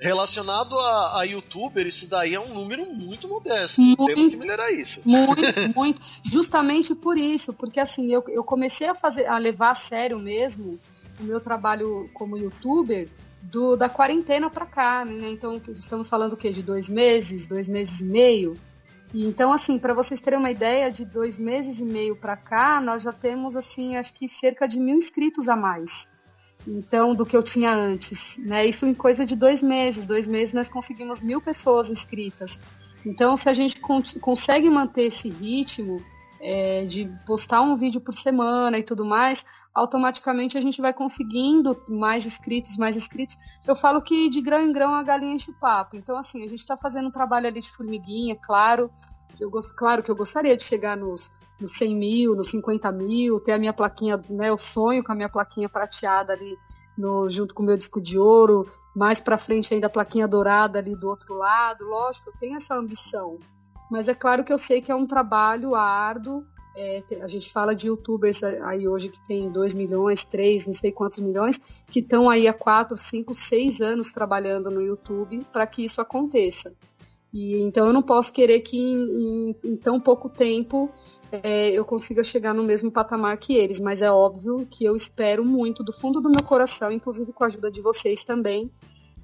Relacionado 0.00 0.78
a, 0.78 1.20
a 1.20 1.24
youtuber, 1.24 1.84
isso 1.86 2.08
daí 2.08 2.34
é 2.34 2.38
um 2.40 2.54
número 2.54 2.86
muito 2.86 3.26
modesto. 3.26 3.80
Muito. 3.80 4.04
Temos 4.06 4.28
que 4.28 4.36
melhorar 4.36 4.70
isso. 4.70 5.02
Muito, 5.04 5.40
muito. 5.74 6.00
Justamente 6.22 6.94
por 6.94 7.16
isso, 7.18 7.52
porque 7.52 7.80
assim, 7.80 8.12
eu, 8.12 8.22
eu 8.28 8.44
comecei 8.44 8.86
a 8.88 8.94
fazer, 8.94 9.26
a 9.26 9.36
levar 9.38 9.70
a 9.70 9.74
sério 9.74 10.18
mesmo 10.20 10.78
o 11.18 11.24
meu 11.24 11.40
trabalho 11.40 12.08
como 12.14 12.38
youtuber 12.38 13.08
do, 13.42 13.74
da 13.74 13.88
quarentena 13.88 14.48
pra 14.48 14.66
cá, 14.66 15.04
né? 15.04 15.30
Então, 15.30 15.60
estamos 15.74 16.08
falando 16.08 16.34
o 16.34 16.36
quê? 16.36 16.50
De 16.50 16.62
dois 16.62 16.88
meses, 16.88 17.48
dois 17.48 17.68
meses 17.68 18.00
e 18.00 18.04
meio. 18.04 18.56
E 19.14 19.24
então, 19.24 19.52
assim, 19.52 19.78
para 19.78 19.94
vocês 19.94 20.20
terem 20.20 20.38
uma 20.38 20.50
ideia, 20.50 20.90
de 20.90 21.04
dois 21.04 21.38
meses 21.38 21.80
e 21.80 21.84
meio 21.84 22.16
pra 22.16 22.36
cá, 22.36 22.80
nós 22.80 23.02
já 23.02 23.12
temos, 23.12 23.56
assim, 23.56 23.96
acho 23.96 24.12
que 24.14 24.28
cerca 24.28 24.68
de 24.68 24.78
mil 24.78 24.96
inscritos 24.96 25.48
a 25.48 25.56
mais. 25.56 26.10
Então, 26.66 27.14
do 27.14 27.24
que 27.24 27.36
eu 27.36 27.42
tinha 27.42 27.72
antes, 27.72 28.36
né? 28.38 28.66
Isso 28.66 28.84
em 28.84 28.94
coisa 28.94 29.24
de 29.24 29.34
dois 29.34 29.62
meses. 29.62 30.04
Dois 30.04 30.28
meses 30.28 30.52
nós 30.52 30.68
conseguimos 30.68 31.22
mil 31.22 31.40
pessoas 31.40 31.90
inscritas. 31.90 32.60
Então, 33.06 33.36
se 33.36 33.48
a 33.48 33.52
gente 33.54 33.80
con- 33.80 34.02
consegue 34.20 34.68
manter 34.68 35.04
esse 35.04 35.30
ritmo 35.30 36.02
é, 36.40 36.84
de 36.84 37.10
postar 37.26 37.60
um 37.62 37.74
vídeo 37.74 38.00
por 38.00 38.14
semana 38.14 38.78
e 38.78 38.82
tudo 38.82 39.04
mais, 39.04 39.44
automaticamente 39.74 40.56
a 40.56 40.60
gente 40.60 40.80
vai 40.80 40.92
conseguindo 40.92 41.80
mais 41.88 42.26
inscritos, 42.26 42.76
mais 42.76 42.96
inscritos. 42.96 43.36
Eu 43.66 43.74
falo 43.74 44.02
que 44.02 44.28
de 44.28 44.40
grão 44.40 44.62
em 44.62 44.72
grão 44.72 44.94
a 44.94 45.02
galinha 45.02 45.34
enche 45.34 45.50
o 45.50 45.58
papo. 45.58 45.96
Então, 45.96 46.16
assim, 46.16 46.44
a 46.44 46.48
gente 46.48 46.60
está 46.60 46.76
fazendo 46.76 47.08
um 47.08 47.12
trabalho 47.12 47.46
ali 47.46 47.60
de 47.60 47.70
formiguinha, 47.70 48.36
claro. 48.36 48.90
Eu 49.38 49.50
gosto, 49.50 49.74
claro 49.76 50.02
que 50.02 50.10
eu 50.10 50.16
gostaria 50.16 50.56
de 50.56 50.64
chegar 50.64 50.96
nos, 50.96 51.30
nos 51.60 51.72
100 51.72 51.94
mil, 51.94 52.34
nos 52.34 52.48
50 52.50 52.90
mil, 52.90 53.38
ter 53.38 53.52
a 53.52 53.58
minha 53.58 53.72
plaquinha, 53.72 54.20
né? 54.28 54.48
Eu 54.48 54.58
sonho 54.58 55.04
com 55.04 55.12
a 55.12 55.14
minha 55.14 55.28
plaquinha 55.28 55.68
prateada 55.68 56.32
ali 56.32 56.56
no, 56.96 57.30
junto 57.30 57.54
com 57.54 57.62
o 57.62 57.66
meu 57.66 57.76
disco 57.76 58.00
de 58.00 58.18
ouro, 58.18 58.66
mais 58.96 59.20
pra 59.20 59.38
frente 59.38 59.72
ainda 59.72 59.86
a 59.86 59.90
plaquinha 59.90 60.26
dourada 60.26 60.80
ali 60.80 60.96
do 60.96 61.08
outro 61.08 61.34
lado. 61.34 61.84
Lógico, 61.84 62.30
eu 62.30 62.34
tenho 62.36 62.56
essa 62.56 62.74
ambição. 62.74 63.38
Mas 63.90 64.08
é 64.08 64.14
claro 64.14 64.44
que 64.44 64.52
eu 64.52 64.58
sei 64.58 64.80
que 64.80 64.90
é 64.92 64.94
um 64.94 65.06
trabalho 65.06 65.74
árduo. 65.74 66.44
É, 66.76 67.02
a 67.22 67.26
gente 67.26 67.50
fala 67.50 67.74
de 67.74 67.88
youtubers 67.88 68.42
aí 68.44 68.86
hoje 68.86 69.08
que 69.08 69.20
tem 69.26 69.50
2 69.50 69.74
milhões, 69.74 70.24
3, 70.24 70.66
não 70.66 70.72
sei 70.74 70.92
quantos 70.92 71.18
milhões, 71.18 71.82
que 71.90 71.98
estão 71.98 72.30
aí 72.30 72.46
há 72.46 72.52
4, 72.52 72.96
5, 72.96 73.34
6 73.34 73.80
anos 73.80 74.12
trabalhando 74.12 74.70
no 74.70 74.80
YouTube 74.80 75.44
para 75.52 75.66
que 75.66 75.84
isso 75.84 76.00
aconteça. 76.00 76.72
E 77.32 77.60
então 77.62 77.88
eu 77.88 77.92
não 77.92 78.00
posso 78.00 78.32
querer 78.32 78.60
que 78.60 78.78
em, 78.78 79.50
em- 79.50 79.56
em 79.72 79.76
tão 79.76 80.00
pouco 80.00 80.28
tempo 80.30 80.88
é, 81.32 81.70
eu 81.70 81.84
consiga 81.84 82.22
chegar 82.22 82.54
no 82.54 82.62
mesmo 82.62 82.90
patamar 82.92 83.36
que 83.38 83.54
eles, 83.54 83.80
mas 83.80 84.00
é 84.00 84.10
óbvio 84.10 84.66
que 84.70 84.84
eu 84.84 84.94
espero 84.94 85.44
muito 85.44 85.82
do 85.82 85.92
fundo 85.92 86.20
do 86.20 86.30
meu 86.30 86.42
coração, 86.44 86.90
inclusive 86.92 87.32
com 87.32 87.42
a 87.44 87.48
ajuda 87.48 87.70
de 87.70 87.82
vocês 87.82 88.24
também, 88.24 88.70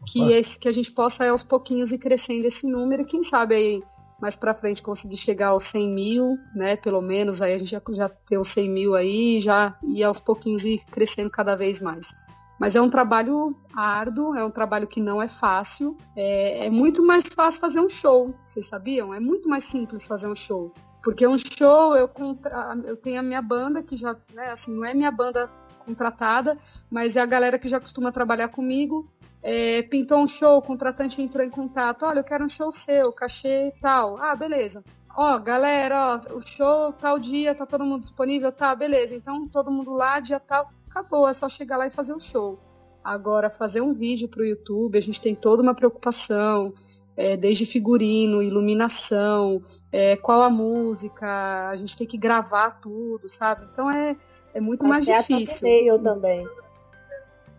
que, 0.07 0.21
esse, 0.33 0.59
que 0.59 0.69
a 0.69 0.73
gente 0.73 0.93
possa 0.93 1.27
aos 1.31 1.43
pouquinhos 1.43 1.93
ir 1.93 1.99
crescendo 1.99 2.47
esse 2.47 2.67
número 2.67 3.03
e 3.03 3.07
quem 3.07 3.23
sabe 3.23 3.55
aí 3.55 3.83
mais 4.21 4.37
para 4.37 4.55
frente 4.55 4.83
conseguir 4.83 5.17
chegar 5.17 5.49
aos 5.49 5.65
100 5.65 5.95
mil, 5.95 6.39
né? 6.55 6.77
Pelo 6.77 7.01
menos 7.01 7.43
aí 7.43 7.55
a 7.55 7.59
gente 7.59 7.71
já, 7.71 7.83
já 7.91 8.09
ter 8.09 8.39
os 8.39 8.49
100 8.49 8.71
mil 8.71 8.95
aí 8.95 9.41
já 9.41 9.77
e 9.83 10.03
aos 10.03 10.21
pouquinhos 10.21 10.65
ir 10.65 10.85
crescendo 10.91 11.31
cada 11.31 11.57
vez 11.57 11.81
mais. 11.81 12.15
Mas 12.59 12.77
é 12.77 12.81
um 12.81 12.89
trabalho 12.89 13.55
árduo, 13.75 14.35
é 14.35 14.45
um 14.45 14.51
trabalho 14.51 14.87
que 14.87 15.01
não 15.01 15.21
é 15.21 15.27
fácil. 15.27 15.97
É, 16.17 16.67
é 16.67 16.71
muito 16.71 17.05
mais 17.05 17.25
fácil 17.29 17.61
fazer 17.61 17.81
um 17.81 17.89
show, 17.89 18.35
vocês 18.45 18.67
sabiam? 18.67 19.13
É 19.13 19.21
muito 19.21 19.49
mais 19.49 19.65
simples 19.65 20.07
fazer 20.07 20.29
um 20.29 20.35
show. 20.35 20.73
Porque 21.03 21.27
um 21.27 21.37
show, 21.37 21.95
eu, 21.95 22.09
contra... 22.09 22.75
eu 22.85 22.97
tenho 22.97 23.21
a 23.21 23.23
minha 23.23 23.43
banda, 23.43 23.83
que 23.83 23.97
já, 23.97 24.17
né, 24.33 24.51
assim, 24.51 24.75
não 24.75 24.85
é 24.85 24.95
minha 24.95 25.11
banda 25.11 25.51
contratada, 25.85 26.57
mas 26.91 27.17
é 27.17 27.21
a 27.21 27.27
galera 27.27 27.59
que 27.59 27.69
já 27.69 27.79
costuma 27.79 28.11
trabalhar 28.11 28.49
comigo. 28.49 29.07
É, 29.47 29.83
pintou 29.83 30.23
um 30.23 30.27
show, 30.27 30.57
o 30.57 30.63
contratante 30.63 31.21
entrou 31.21 31.45
em 31.45 31.51
contato. 31.51 32.07
Olha, 32.07 32.21
eu 32.21 32.25
quero 32.25 32.47
um 32.47 32.49
show 32.49 32.73
seu, 32.73 33.13
cachê 33.13 33.75
tal. 33.79 34.17
Ah, 34.17 34.35
beleza. 34.35 34.83
Ó, 35.15 35.39
galera, 35.39 36.23
ó, 36.31 36.35
o 36.35 36.41
show 36.41 36.95
tal 36.95 37.19
dia, 37.19 37.55
tá 37.55 37.67
todo 37.67 37.85
mundo 37.85 38.01
disponível? 38.01 38.51
Tá, 38.51 38.75
beleza. 38.75 39.15
Então, 39.15 39.47
todo 39.47 39.71
mundo 39.71 39.93
lá, 39.93 40.19
dia 40.19 40.41
tal. 40.41 40.71
Acabou, 40.89 41.29
é 41.29 41.35
só 41.35 41.47
chegar 41.47 41.77
lá 41.77 41.87
e 41.87 41.91
fazer 41.91 42.15
o 42.15 42.19
show. 42.19 42.59
Agora, 43.05 43.51
fazer 43.51 43.83
um 43.83 43.93
vídeo 43.93 44.29
pro 44.29 44.43
YouTube, 44.43 44.97
a 44.97 45.03
gente 45.03 45.21
tem 45.21 45.35
toda 45.35 45.63
uma 45.63 45.75
preocupação, 45.75 46.73
é, 47.15 47.37
desde 47.37 47.67
figurino, 47.67 48.43
iluminação, 48.43 49.63
é, 49.93 50.17
qual 50.17 50.43
a 50.43 50.49
música, 50.49 51.69
a 51.69 51.77
gente 51.77 51.99
tem 51.99 52.07
que 52.07 52.17
gravar 52.17 52.81
tudo, 52.81 53.29
sabe? 53.29 53.67
Então 53.71 53.91
é, 53.91 54.17
é 54.55 54.61
muito 54.61 54.87
mais 54.87 55.07
Até 55.07 55.19
difícil. 55.19 55.69
A 55.69 55.71
thumbnail 55.71 55.99
também. 56.03 56.49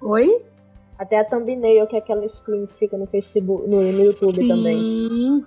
Oi? 0.01 0.45
Até 0.97 1.19
a 1.19 1.25
thumbnail, 1.25 1.87
que 1.87 1.95
é 1.95 1.99
aquela 1.99 2.27
screen 2.27 2.65
que 2.65 2.73
fica 2.73 2.97
no 2.97 3.05
Facebook, 3.05 3.69
no, 3.69 3.75
no 3.75 4.03
YouTube 4.05 4.35
Sim, 4.35 4.47
também. 4.47 5.45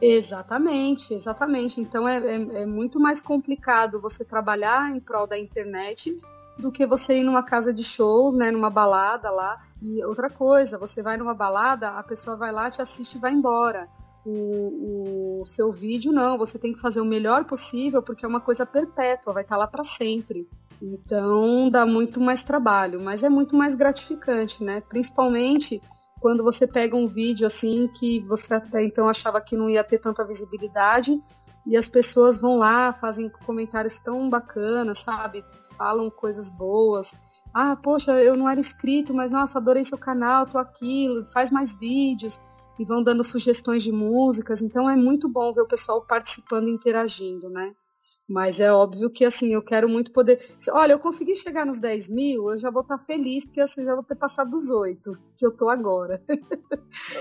Exatamente, 0.00 1.14
exatamente. 1.14 1.80
Então 1.80 2.08
é, 2.08 2.18
é, 2.18 2.62
é 2.62 2.66
muito 2.66 3.00
mais 3.00 3.20
complicado 3.20 4.00
você 4.00 4.24
trabalhar 4.24 4.94
em 4.94 5.00
prol 5.00 5.26
da 5.26 5.38
internet 5.38 6.16
do 6.58 6.72
que 6.72 6.86
você 6.86 7.18
ir 7.18 7.24
numa 7.24 7.42
casa 7.42 7.72
de 7.72 7.82
shows, 7.82 8.34
né, 8.34 8.50
numa 8.50 8.70
balada 8.70 9.30
lá. 9.30 9.60
E 9.80 10.02
outra 10.04 10.30
coisa, 10.30 10.78
você 10.78 11.02
vai 11.02 11.16
numa 11.16 11.34
balada, 11.34 11.90
a 11.90 12.02
pessoa 12.02 12.36
vai 12.36 12.50
lá, 12.50 12.70
te 12.70 12.80
assiste 12.80 13.14
e 13.16 13.18
vai 13.18 13.32
embora. 13.32 13.88
O, 14.24 15.40
o 15.40 15.46
seu 15.46 15.70
vídeo 15.70 16.12
não, 16.12 16.36
você 16.36 16.58
tem 16.58 16.72
que 16.72 16.80
fazer 16.80 17.00
o 17.00 17.04
melhor 17.04 17.44
possível 17.44 18.02
porque 18.02 18.24
é 18.24 18.28
uma 18.28 18.40
coisa 18.40 18.66
perpétua, 18.66 19.32
vai 19.32 19.42
estar 19.42 19.56
lá 19.56 19.66
para 19.66 19.84
sempre. 19.84 20.48
Então 20.80 21.70
dá 21.70 21.86
muito 21.86 22.20
mais 22.20 22.44
trabalho, 22.44 23.00
mas 23.00 23.22
é 23.22 23.28
muito 23.28 23.56
mais 23.56 23.74
gratificante, 23.74 24.62
né? 24.62 24.80
Principalmente 24.82 25.80
quando 26.20 26.42
você 26.42 26.66
pega 26.66 26.96
um 26.96 27.06
vídeo 27.06 27.46
assim 27.46 27.88
que 27.88 28.20
você 28.26 28.54
até 28.54 28.82
então 28.82 29.08
achava 29.08 29.40
que 29.40 29.56
não 29.56 29.70
ia 29.70 29.84
ter 29.84 29.98
tanta 29.98 30.26
visibilidade 30.26 31.20
e 31.66 31.76
as 31.76 31.88
pessoas 31.88 32.40
vão 32.40 32.56
lá, 32.56 32.92
fazem 32.92 33.28
comentários 33.44 33.98
tão 33.98 34.28
bacanas, 34.28 34.98
sabe? 34.98 35.44
Falam 35.76 36.08
coisas 36.10 36.50
boas. 36.50 37.42
Ah, 37.52 37.74
poxa, 37.76 38.12
eu 38.22 38.36
não 38.36 38.48
era 38.48 38.60
inscrito, 38.60 39.12
mas 39.12 39.30
nossa, 39.30 39.58
adorei 39.58 39.82
seu 39.82 39.98
canal, 39.98 40.46
tô 40.46 40.58
aqui, 40.58 41.08
faz 41.32 41.50
mais 41.50 41.74
vídeos 41.78 42.40
e 42.78 42.84
vão 42.84 43.02
dando 43.02 43.24
sugestões 43.24 43.82
de 43.82 43.90
músicas. 43.90 44.62
Então 44.62 44.88
é 44.88 44.94
muito 44.94 45.28
bom 45.28 45.52
ver 45.52 45.62
o 45.62 45.68
pessoal 45.68 46.04
participando 46.06 46.68
e 46.68 46.72
interagindo, 46.72 47.48
né? 47.48 47.74
Mas 48.28 48.58
é 48.60 48.72
óbvio 48.72 49.08
que 49.10 49.24
assim, 49.24 49.54
eu 49.54 49.62
quero 49.62 49.88
muito 49.88 50.12
poder. 50.12 50.38
Olha, 50.70 50.92
eu 50.92 50.98
consegui 50.98 51.36
chegar 51.36 51.64
nos 51.64 51.78
10 51.78 52.08
mil, 52.08 52.50
eu 52.50 52.56
já 52.56 52.70
vou 52.70 52.82
estar 52.82 52.98
feliz, 52.98 53.44
porque 53.46 53.60
assim, 53.60 53.84
já 53.84 53.94
vou 53.94 54.02
ter 54.02 54.16
passado 54.16 54.50
dos 54.50 54.68
8, 54.70 55.12
que 55.36 55.46
eu 55.46 55.56
tô 55.56 55.68
agora. 55.68 56.20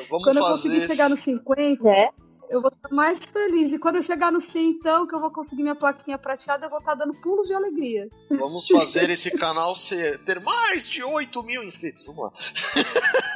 Vamos 0.10 0.24
Quando 0.24 0.38
eu 0.38 0.44
conseguir 0.46 0.82
chegar 0.82 1.10
nos 1.10 1.20
50, 1.20 1.88
É? 1.88 2.10
eu 2.50 2.62
vou 2.62 2.72
estar 2.74 2.90
mais 2.90 3.20
feliz. 3.20 3.72
E 3.74 3.80
quando 3.80 3.98
eu 3.98 4.02
chegar 4.02 4.32
no 4.32 4.40
100, 4.40 4.68
então, 4.70 5.08
que 5.08 5.14
eu 5.14 5.20
vou 5.20 5.32
conseguir 5.32 5.62
minha 5.64 5.76
plaquinha 5.76 6.18
prateada, 6.18 6.66
eu 6.66 6.70
vou 6.70 6.80
estar 6.80 6.96
dando 6.96 7.14
pulos 7.22 7.48
de 7.48 7.54
alegria. 7.54 8.10
Vamos 8.32 8.68
fazer 8.68 9.10
esse 9.10 9.32
canal 9.38 9.76
ser, 9.76 10.24
ter 10.24 10.40
mais 10.40 10.90
de 10.90 11.04
8 11.04 11.44
mil 11.44 11.64
inscritos. 11.64 12.06
Vamos 12.08 12.24
lá. 12.24 12.34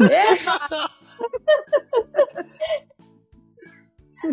Eba! 0.09 0.91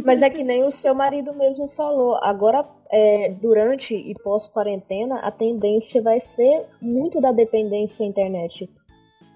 Mas 0.05 0.23
é 0.23 0.31
que 0.31 0.43
nem 0.43 0.65
o 0.65 0.71
seu 0.71 0.95
marido 0.95 1.35
mesmo 1.35 1.69
falou. 1.69 2.19
Agora, 2.23 2.67
é, 2.91 3.31
durante 3.31 3.95
e 3.95 4.15
pós-quarentena, 4.15 5.21
a 5.21 5.31
tendência 5.31 6.03
vai 6.03 6.21
ser 6.21 6.67
muito 6.81 7.21
da 7.21 7.33
dependência 7.33 8.05
à 8.05 8.09
internet. 8.09 8.69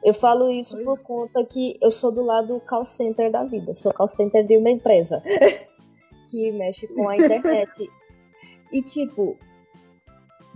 Eu 0.02 0.14
falo 0.14 0.50
isso 0.50 0.74
Pois 0.74 0.84
por 0.84 0.98
é. 0.98 1.02
conta 1.02 1.44
que 1.44 1.78
eu 1.80 1.90
sou 1.90 2.12
do 2.12 2.24
lado 2.24 2.60
call 2.66 2.84
center 2.84 3.30
da 3.30 3.44
vida. 3.44 3.74
Sou 3.74 3.92
call 3.92 4.08
center 4.08 4.44
de 4.46 4.56
uma 4.56 4.70
empresa 4.70 5.22
que 6.30 6.50
mexe 6.52 6.86
com 6.88 7.08
a 7.08 7.16
internet. 7.16 7.88
E, 8.72 8.82
tipo, 8.82 9.36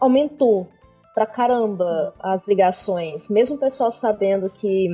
aumentou 0.01 0.67
pra 1.15 1.27
caramba 1.27 2.15
as 2.21 2.49
ligações. 2.49 3.29
Mesmo 3.29 3.57
o 3.57 3.61
pessoal 3.61 3.91
sabendo 3.91 4.51
que 4.51 4.89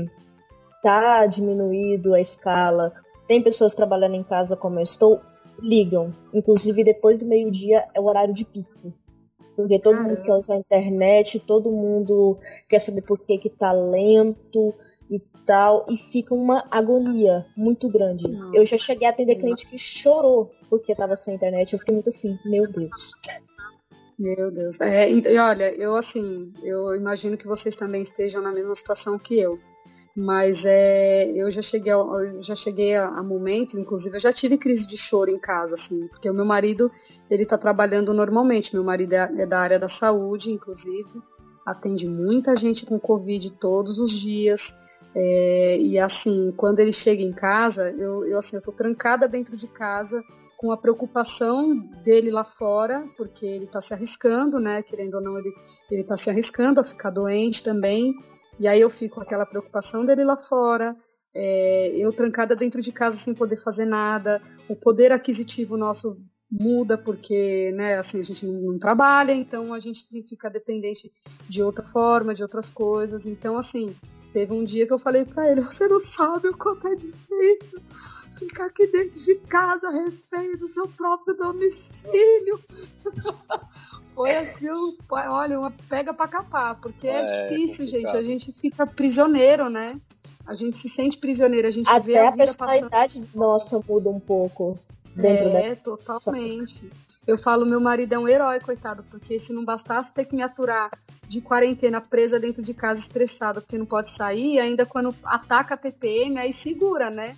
tá 0.82 1.26
diminuído 1.26 2.14
a 2.14 2.20
escala, 2.20 2.92
tem 3.30 3.40
pessoas 3.40 3.76
trabalhando 3.76 4.16
em 4.16 4.24
casa 4.24 4.56
como 4.56 4.80
eu 4.80 4.82
estou, 4.82 5.20
ligam. 5.62 6.12
Inclusive, 6.34 6.82
depois 6.82 7.16
do 7.16 7.24
meio-dia 7.24 7.86
é 7.94 8.00
o 8.00 8.06
horário 8.06 8.34
de 8.34 8.44
pico. 8.44 8.92
Porque 9.54 9.78
todo 9.78 9.98
mundo 9.98 10.16
Caramba. 10.16 10.22
quer 10.24 10.32
usar 10.32 10.54
a 10.54 10.56
internet, 10.56 11.38
todo 11.38 11.70
mundo 11.70 12.36
quer 12.68 12.80
saber 12.80 13.02
por 13.02 13.20
que, 13.20 13.38
que 13.38 13.48
tá 13.48 13.70
lento 13.70 14.74
e 15.08 15.20
tal. 15.46 15.86
E 15.88 15.96
fica 16.10 16.34
uma 16.34 16.66
agonia 16.72 17.46
muito 17.56 17.88
grande. 17.88 18.26
Nossa. 18.26 18.56
Eu 18.56 18.66
já 18.66 18.76
cheguei 18.76 19.06
a 19.06 19.12
atender 19.12 19.36
cliente 19.36 19.64
que 19.64 19.78
chorou 19.78 20.50
porque 20.68 20.92
tava 20.92 21.14
sem 21.14 21.36
internet. 21.36 21.72
Eu 21.72 21.78
fiquei 21.78 21.94
muito 21.94 22.08
assim, 22.08 22.36
meu 22.44 22.68
Deus. 22.68 23.12
Meu 24.18 24.50
Deus. 24.50 24.80
É, 24.80 25.08
e 25.08 25.38
olha, 25.38 25.72
eu 25.76 25.94
assim, 25.94 26.52
eu 26.64 26.96
imagino 26.96 27.36
que 27.36 27.46
vocês 27.46 27.76
também 27.76 28.02
estejam 28.02 28.42
na 28.42 28.52
mesma 28.52 28.74
situação 28.74 29.16
que 29.20 29.38
eu. 29.38 29.54
Mas 30.16 30.64
é, 30.66 31.30
eu 31.36 31.50
já 31.50 31.62
cheguei, 31.62 31.92
ao- 31.92 32.20
eu 32.22 32.42
já 32.42 32.54
cheguei 32.54 32.96
a, 32.96 33.06
a 33.06 33.22
momentos, 33.22 33.76
inclusive 33.76 34.16
eu 34.16 34.20
já 34.20 34.32
tive 34.32 34.58
crise 34.58 34.86
de 34.86 34.96
choro 34.96 35.30
em 35.30 35.38
casa, 35.38 35.74
assim, 35.74 36.08
porque 36.08 36.28
o 36.28 36.34
meu 36.34 36.44
marido, 36.44 36.90
ele 37.30 37.46
tá 37.46 37.56
trabalhando 37.56 38.12
normalmente. 38.12 38.74
Meu 38.74 38.82
marido 38.84 39.12
é, 39.12 39.30
é 39.38 39.46
da 39.46 39.60
área 39.60 39.78
da 39.78 39.88
saúde, 39.88 40.50
inclusive, 40.50 41.08
atende 41.64 42.08
muita 42.08 42.56
gente 42.56 42.84
com 42.84 42.98
Covid 42.98 43.52
todos 43.52 43.98
os 43.98 44.10
dias. 44.10 44.74
É, 45.14 45.78
e 45.80 45.98
assim, 45.98 46.52
quando 46.56 46.80
ele 46.80 46.92
chega 46.92 47.22
em 47.22 47.32
casa, 47.32 47.90
eu, 47.90 48.24
eu 48.26 48.38
assim, 48.38 48.56
eu 48.56 48.62
tô 48.62 48.72
trancada 48.72 49.28
dentro 49.28 49.56
de 49.56 49.66
casa 49.66 50.22
com 50.56 50.70
a 50.72 50.76
preocupação 50.76 51.72
dele 52.04 52.30
lá 52.30 52.44
fora, 52.44 53.08
porque 53.16 53.46
ele 53.46 53.64
está 53.64 53.80
se 53.80 53.94
arriscando, 53.94 54.60
né? 54.60 54.82
Querendo 54.82 55.14
ou 55.14 55.22
não, 55.22 55.38
ele 55.38 55.52
está 56.02 56.16
se 56.16 56.28
arriscando 56.28 56.80
a 56.80 56.84
ficar 56.84 57.10
doente 57.10 57.62
também. 57.62 58.12
E 58.60 58.68
aí 58.68 58.80
eu 58.80 58.90
fico 58.90 59.14
com 59.16 59.22
aquela 59.22 59.46
preocupação 59.46 60.04
dele 60.04 60.22
lá 60.22 60.36
fora, 60.36 60.94
é, 61.34 61.96
eu 61.96 62.12
trancada 62.12 62.54
dentro 62.54 62.82
de 62.82 62.92
casa 62.92 63.16
sem 63.16 63.32
poder 63.32 63.56
fazer 63.56 63.86
nada, 63.86 64.42
o 64.68 64.76
poder 64.76 65.12
aquisitivo 65.12 65.78
nosso 65.78 66.16
muda 66.50 66.98
porque, 66.98 67.72
né, 67.74 67.96
assim, 67.96 68.20
a 68.20 68.22
gente 68.22 68.44
não, 68.44 68.72
não 68.72 68.78
trabalha, 68.78 69.32
então 69.32 69.72
a 69.72 69.78
gente 69.78 70.04
fica 70.28 70.50
dependente 70.50 71.10
de 71.48 71.62
outra 71.62 71.82
forma, 71.82 72.34
de 72.34 72.42
outras 72.42 72.68
coisas. 72.68 73.24
Então, 73.24 73.56
assim, 73.56 73.96
teve 74.30 74.52
um 74.52 74.62
dia 74.62 74.86
que 74.86 74.92
eu 74.92 74.98
falei 74.98 75.24
pra 75.24 75.50
ele, 75.50 75.62
você 75.62 75.88
não 75.88 75.98
sabe 75.98 76.48
o 76.48 76.56
quanto 76.56 76.86
é 76.86 76.96
difícil 76.96 77.80
ficar 78.38 78.66
aqui 78.66 78.86
dentro 78.88 79.20
de 79.20 79.36
casa, 79.36 79.90
refém 79.90 80.56
do 80.56 80.66
seu 80.66 80.86
próprio 80.88 81.34
domicílio. 81.34 82.60
Foi 84.14 84.36
assim, 84.36 84.68
olha, 85.10 85.58
uma 85.58 85.70
pega 85.88 86.12
pra 86.12 86.28
capar, 86.28 86.74
porque 86.80 87.06
é, 87.06 87.20
É, 87.20 87.48
difícil, 87.48 87.86
gente. 87.86 88.02
complicado. 88.02 88.16
A 88.20 88.22
gente 88.22 88.52
fica 88.52 88.86
prisioneiro, 88.86 89.68
né? 89.70 89.98
A 90.46 90.54
gente 90.54 90.76
se 90.78 90.88
sente 90.88 91.16
prisioneiro, 91.18 91.68
a 91.68 91.70
gente 91.70 91.86
vê 92.00 92.16
Até 92.18 92.26
a 92.26 92.28
a 92.28 92.30
vida 92.32 92.44
passando. 92.54 92.58
personalidade 92.68 93.22
nossa 93.34 93.80
muda 93.88 94.10
um 94.10 94.18
pouco 94.20 94.78
dentro 95.14 95.48
É, 95.48 95.62
dessa. 95.70 95.82
totalmente. 95.84 96.90
Eu 97.26 97.38
falo, 97.38 97.64
meu 97.64 97.80
marido 97.80 98.12
é 98.14 98.18
um 98.18 98.26
herói, 98.26 98.58
coitado, 98.60 99.04
porque 99.10 99.38
se 99.38 99.52
não 99.52 99.64
bastasse 99.64 100.12
ter 100.12 100.24
que 100.24 100.34
me 100.34 100.42
aturar 100.42 100.90
de 101.28 101.40
quarentena 101.40 102.00
presa 102.00 102.40
dentro 102.40 102.60
de 102.62 102.74
casa 102.74 103.00
estressada 103.00 103.60
porque 103.60 103.78
não 103.78 103.86
pode 103.86 104.10
sair, 104.10 104.58
ainda 104.58 104.84
quando 104.84 105.14
ataca 105.22 105.74
a 105.74 105.76
TPM, 105.76 106.38
aí 106.40 106.52
segura, 106.52 107.08
né? 107.08 107.36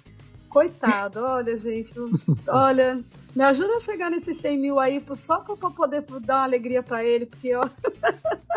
Coitado, 0.53 1.20
olha, 1.20 1.57
gente, 1.57 1.98
os- 1.98 2.26
olha, 2.48 3.03
me 3.34 3.42
ajuda 3.42 3.76
a 3.76 3.80
chegar 3.80 4.11
nesses 4.11 4.36
100 4.36 4.59
mil 4.59 4.78
aí, 4.78 5.03
só 5.16 5.40
pra, 5.40 5.57
pra 5.57 5.70
poder 5.70 6.03
dar 6.20 6.36
uma 6.38 6.42
alegria 6.44 6.82
pra 6.82 7.03
ele, 7.05 7.24
porque, 7.26 7.55
ó, 7.57 7.68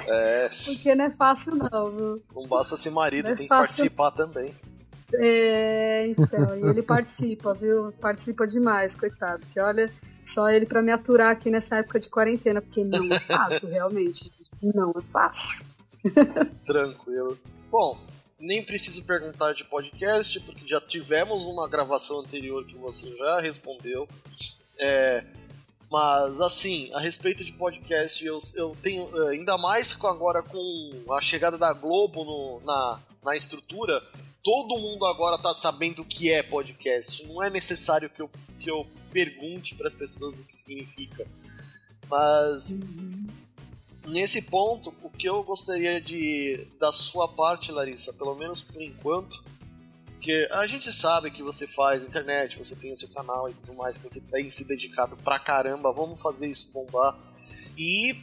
É, 0.07 0.49
porque 0.65 0.93
não 0.95 1.05
é 1.05 1.09
fácil 1.11 1.55
não, 1.55 1.91
viu? 1.91 2.21
não 2.35 2.47
basta 2.47 2.75
ser 2.75 2.89
marido, 2.91 3.27
é 3.29 3.35
tem 3.35 3.47
que 3.47 3.47
fácil. 3.47 3.75
participar 3.75 4.11
também. 4.11 4.53
É, 5.13 6.07
então, 6.07 6.55
e 6.57 6.63
ele 6.67 6.81
participa, 6.81 7.53
viu? 7.53 7.91
Participa 8.01 8.45
demais, 8.47 8.95
coitado. 8.95 9.39
Porque 9.45 9.59
olha, 9.61 9.89
só 10.23 10.49
ele 10.49 10.65
pra 10.65 10.81
me 10.81 10.91
aturar 10.91 11.31
aqui 11.31 11.49
nessa 11.49 11.77
época 11.77 11.99
de 11.99 12.09
quarentena, 12.09 12.61
porque 12.61 12.83
não 12.83 13.13
é 13.13 13.19
fácil, 13.19 13.69
realmente. 13.71 14.29
Não 14.61 14.91
é 14.97 15.01
fácil. 15.03 15.67
Tranquilo. 16.65 17.37
Bom, 17.71 17.97
nem 18.45 18.63
preciso 18.63 19.05
perguntar 19.05 19.53
de 19.53 19.63
podcast, 19.63 20.39
porque 20.41 20.67
já 20.67 20.79
tivemos 20.79 21.45
uma 21.45 21.67
gravação 21.67 22.19
anterior 22.19 22.65
que 22.65 22.75
você 22.75 23.15
já 23.17 23.39
respondeu. 23.41 24.07
É, 24.77 25.25
mas, 25.89 26.41
assim, 26.41 26.91
a 26.93 26.99
respeito 26.99 27.43
de 27.43 27.53
podcast, 27.53 28.25
eu, 28.25 28.39
eu 28.55 28.75
tenho, 28.81 29.09
eh, 29.23 29.31
ainda 29.31 29.57
mais 29.57 29.95
agora 30.03 30.41
com 30.43 30.91
a 31.13 31.21
chegada 31.21 31.57
da 31.57 31.71
Globo 31.73 32.23
no- 32.23 32.61
na, 32.65 32.99
na 33.23 33.35
estrutura, 33.35 34.01
todo 34.43 34.77
mundo 34.77 35.05
agora 35.05 35.37
tá 35.37 35.53
sabendo 35.53 36.01
o 36.01 36.05
que 36.05 36.31
é 36.31 36.43
podcast. 36.43 37.25
Não 37.25 37.41
é 37.41 37.49
necessário 37.49 38.09
que 38.09 38.21
eu, 38.21 38.29
que 38.59 38.69
eu 38.69 38.85
pergunte 39.11 39.75
para 39.75 39.87
as 39.87 39.93
pessoas 39.95 40.39
o 40.39 40.45
que 40.45 40.55
significa. 40.57 41.25
Mas, 42.09 42.79
nesse 44.08 44.41
ponto, 44.43 44.93
o 45.01 45.10
que 45.10 45.28
eu 45.28 45.43
gostaria 45.43 45.99
de 45.99 46.68
da 46.80 46.91
sua 46.91 47.28
parte, 47.28 47.72
Larissa, 47.72 48.14
pelo 48.14 48.36
menos 48.36 48.62
por 48.62 48.82
enquanto, 48.82 49.43
porque 50.26 50.47
a 50.51 50.66
gente 50.66 50.91
sabe 50.91 51.30
que 51.30 51.43
você 51.43 51.68
faz 51.68 52.01
internet, 52.01 52.58
você 52.58 52.76
tem 52.76 52.91
o 52.91 52.97
seu 52.97 53.10
canal 53.10 53.49
e 53.49 53.53
tudo 53.53 53.74
mais, 53.74 53.97
que 53.97 54.10
você 54.10 54.20
tem 54.22 54.49
se 54.49 54.66
dedicado 54.66 55.16
pra 55.18 55.38
caramba, 55.38 55.91
vamos 55.91 56.20
fazer 56.20 56.47
isso 56.47 56.72
bombar. 56.72 57.16
E 57.78 58.16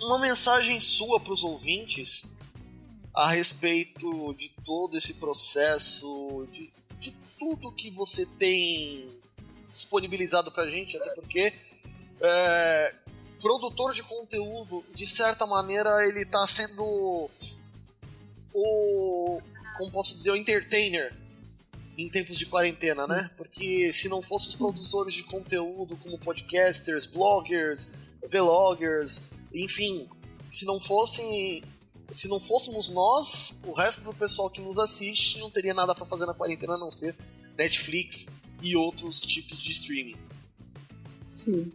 uma 0.00 0.18
mensagem 0.18 0.80
sua 0.80 1.20
pros 1.20 1.44
ouvintes 1.44 2.24
a 3.14 3.30
respeito 3.30 4.34
de 4.34 4.48
todo 4.64 4.96
esse 4.96 5.14
processo, 5.14 6.48
de, 6.50 6.72
de 6.98 7.14
tudo 7.38 7.70
que 7.72 7.90
você 7.90 8.26
tem 8.26 9.06
disponibilizado 9.72 10.50
pra 10.50 10.68
gente, 10.68 10.96
até 10.96 11.14
porque 11.14 11.52
é, 12.20 12.94
produtor 13.42 13.92
de 13.92 14.02
conteúdo, 14.04 14.84
de 14.94 15.06
certa 15.06 15.44
maneira, 15.44 16.06
ele 16.06 16.24
tá 16.24 16.46
sendo 16.46 17.28
o 18.54 19.40
como 19.76 19.90
posso 19.90 20.14
dizer, 20.14 20.30
o 20.30 20.36
entertainer 20.36 21.12
em 21.96 22.08
tempos 22.08 22.38
de 22.38 22.46
quarentena, 22.46 23.06
né? 23.06 23.30
Porque 23.36 23.92
se 23.92 24.08
não 24.08 24.22
fossem 24.22 24.50
os 24.50 24.54
produtores 24.54 25.14
de 25.14 25.24
conteúdo 25.24 25.96
como 25.96 26.18
podcasters, 26.18 27.04
bloggers, 27.04 27.92
vloggers, 28.30 29.30
enfim, 29.52 30.08
se 30.50 30.64
não 30.64 30.80
fossem 30.80 31.62
se 32.10 32.28
não 32.28 32.38
fôssemos 32.38 32.90
nós, 32.90 33.58
o 33.64 33.72
resto 33.72 34.04
do 34.04 34.12
pessoal 34.12 34.50
que 34.50 34.60
nos 34.60 34.78
assiste 34.78 35.38
não 35.38 35.50
teria 35.50 35.72
nada 35.72 35.94
pra 35.94 36.04
fazer 36.04 36.26
na 36.26 36.34
quarentena 36.34 36.74
a 36.74 36.78
não 36.78 36.90
ser 36.90 37.16
Netflix 37.56 38.26
e 38.60 38.76
outros 38.76 39.22
tipos 39.22 39.58
de 39.58 39.70
streaming. 39.72 40.16
Sim. 41.24 41.72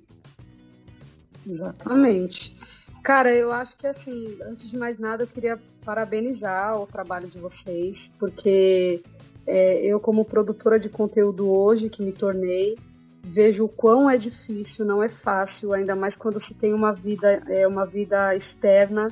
Exatamente. 1.47 2.55
Cara, 3.03 3.33
eu 3.33 3.51
acho 3.51 3.77
que 3.77 3.87
assim, 3.87 4.37
antes 4.41 4.69
de 4.69 4.77
mais 4.77 4.97
nada, 4.97 5.23
eu 5.23 5.27
queria 5.27 5.57
parabenizar 5.85 6.77
o 6.79 6.85
trabalho 6.85 7.29
de 7.29 7.39
vocês, 7.39 8.13
porque 8.19 9.01
é, 9.45 9.85
eu, 9.85 9.99
como 9.99 10.25
produtora 10.25 10.77
de 10.77 10.89
conteúdo 10.89 11.49
hoje, 11.49 11.89
que 11.89 12.03
me 12.03 12.11
tornei, 12.11 12.77
vejo 13.23 13.65
o 13.65 13.69
quão 13.69 14.09
é 14.09 14.17
difícil, 14.17 14.85
não 14.85 15.01
é 15.01 15.07
fácil, 15.07 15.73
ainda 15.73 15.95
mais 15.95 16.17
quando 16.17 16.39
se 16.39 16.55
tem 16.55 16.73
uma 16.73 16.91
vida, 16.91 17.41
é, 17.47 17.65
uma 17.65 17.85
vida 17.85 18.35
externa, 18.35 19.09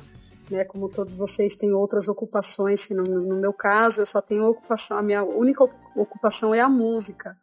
né? 0.50 0.64
Como 0.64 0.88
todos 0.88 1.18
vocês 1.18 1.56
têm 1.56 1.72
outras 1.72 2.06
ocupações, 2.08 2.90
no, 2.90 3.02
no 3.02 3.36
meu 3.36 3.52
caso, 3.52 4.02
eu 4.02 4.06
só 4.06 4.20
tenho 4.20 4.44
ocupação, 4.46 4.98
a 4.98 5.02
minha 5.02 5.24
única 5.24 5.64
ocupação 5.96 6.54
é 6.54 6.60
a 6.60 6.68
música. 6.68 7.36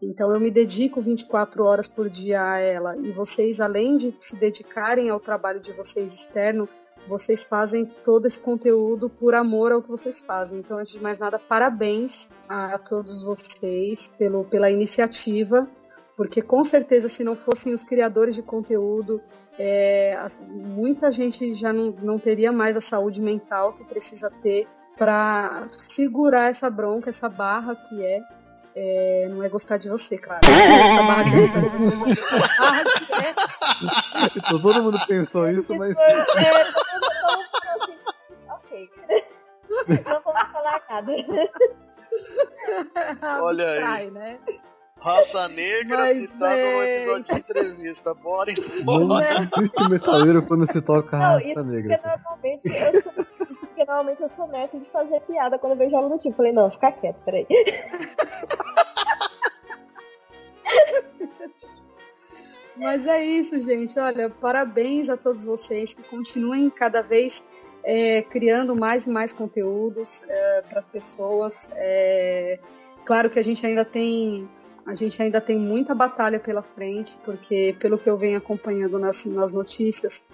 Então 0.00 0.30
eu 0.30 0.38
me 0.38 0.50
dedico 0.50 1.00
24 1.00 1.64
horas 1.64 1.88
por 1.88 2.08
dia 2.08 2.42
a 2.42 2.58
ela. 2.58 2.96
E 2.96 3.12
vocês, 3.12 3.60
além 3.60 3.96
de 3.96 4.14
se 4.20 4.36
dedicarem 4.36 5.10
ao 5.10 5.20
trabalho 5.20 5.60
de 5.60 5.72
vocês 5.72 6.12
externo, 6.12 6.68
vocês 7.08 7.46
fazem 7.46 7.84
todo 8.04 8.26
esse 8.26 8.38
conteúdo 8.38 9.08
por 9.08 9.34
amor 9.34 9.72
ao 9.72 9.82
que 9.82 9.88
vocês 9.88 10.22
fazem. 10.22 10.58
Então, 10.58 10.78
antes 10.78 10.94
de 10.94 11.02
mais 11.02 11.18
nada, 11.18 11.38
parabéns 11.38 12.30
a 12.48 12.78
todos 12.78 13.22
vocês 13.22 14.12
pelo, 14.18 14.44
pela 14.44 14.70
iniciativa, 14.70 15.68
porque 16.16 16.42
com 16.42 16.64
certeza, 16.64 17.08
se 17.08 17.22
não 17.22 17.36
fossem 17.36 17.72
os 17.72 17.84
criadores 17.84 18.34
de 18.34 18.42
conteúdo, 18.42 19.20
é, 19.58 20.16
muita 20.50 21.10
gente 21.10 21.54
já 21.54 21.72
não, 21.72 21.94
não 22.02 22.18
teria 22.18 22.50
mais 22.50 22.76
a 22.76 22.80
saúde 22.80 23.22
mental 23.22 23.74
que 23.74 23.84
precisa 23.84 24.30
ter 24.42 24.66
para 24.96 25.68
segurar 25.70 26.48
essa 26.48 26.70
bronca, 26.70 27.10
essa 27.10 27.28
barra 27.28 27.76
que 27.76 28.02
é 28.02 28.20
é, 28.78 29.26
não 29.30 29.42
é 29.42 29.48
gostar 29.48 29.78
de 29.78 29.88
você, 29.88 30.18
claro. 30.18 30.42
Essa 30.44 31.02
barra 31.02 31.22
de 31.22 31.30
gostar 31.30 31.60
de 31.60 31.68
você, 31.78 32.10
essa 32.10 32.62
barra 32.62 32.84
que 32.84 33.14
é 33.14 33.34
Então, 34.36 34.60
todo 34.60 34.82
mundo 34.82 34.98
pensou 35.08 35.48
isso, 35.50 35.74
mas 35.74 35.96
É, 35.98 36.12
todo 36.12 36.26
mundo- 36.92 37.06
assim, 37.80 37.96
ok. 38.50 38.90
Não 40.04 40.20
vamos 40.22 40.48
falar 40.52 40.82
nada. 40.90 41.12
Olha 43.42 43.88
aí. 43.94 44.10
Né? 44.10 44.38
Raça 44.98 45.46
Negra 45.48 45.98
Mas, 45.98 46.16
citada 46.30 46.54
no 46.56 46.82
é, 46.82 47.02
episódio 47.02 47.24
de 47.24 47.34
entrevista. 47.40 48.14
Bora 48.14 48.52
não 48.84 49.02
embora. 49.02 49.38
existe 49.56 49.82
o 49.84 49.88
metaleiro 49.90 50.42
quando 50.42 50.70
se 50.72 50.80
toca 50.80 51.16
Não, 51.16 51.24
raça 51.34 51.44
isso 51.44 51.64
negra. 51.64 51.98
porque 51.98 52.08
normalmente 52.08 52.68
eu 52.68 53.02
sou, 53.02 53.12
porque 53.76 53.84
normalmente 53.84 54.22
eu 54.22 54.28
sou 54.28 54.48
neto 54.48 54.80
de 54.80 54.88
fazer 54.88 55.20
piada 55.20 55.58
quando 55.58 55.72
eu 55.72 55.78
vejo 55.78 55.94
algo 55.94 56.08
do 56.08 56.18
tipo. 56.18 56.34
Falei, 56.34 56.50
não, 56.52 56.70
fica 56.70 56.90
quieto, 56.90 57.18
peraí. 57.26 57.46
Mas 62.78 63.06
é 63.06 63.22
isso, 63.22 63.60
gente. 63.60 63.98
Olha, 63.98 64.30
parabéns 64.30 65.10
a 65.10 65.16
todos 65.16 65.44
vocês 65.44 65.92
que 65.92 66.02
continuem 66.04 66.70
cada 66.70 67.02
vez 67.02 67.46
é, 67.84 68.22
criando 68.22 68.74
mais 68.74 69.06
e 69.06 69.10
mais 69.10 69.34
conteúdos 69.34 70.26
para 70.70 70.80
as 70.80 70.88
pessoas. 70.88 71.70
É, 71.74 72.58
claro 73.04 73.28
que 73.28 73.38
a 73.38 73.44
gente 73.44 73.66
ainda 73.66 73.84
tem 73.84 74.48
a 74.86 74.94
gente 74.94 75.20
ainda 75.20 75.40
tem 75.40 75.58
muita 75.58 75.94
batalha 75.94 76.38
pela 76.38 76.62
frente, 76.62 77.18
porque 77.24 77.76
pelo 77.80 77.98
que 77.98 78.08
eu 78.08 78.16
venho 78.16 78.38
acompanhando 78.38 79.00
nas, 79.00 79.26
nas 79.26 79.52
notícias, 79.52 80.28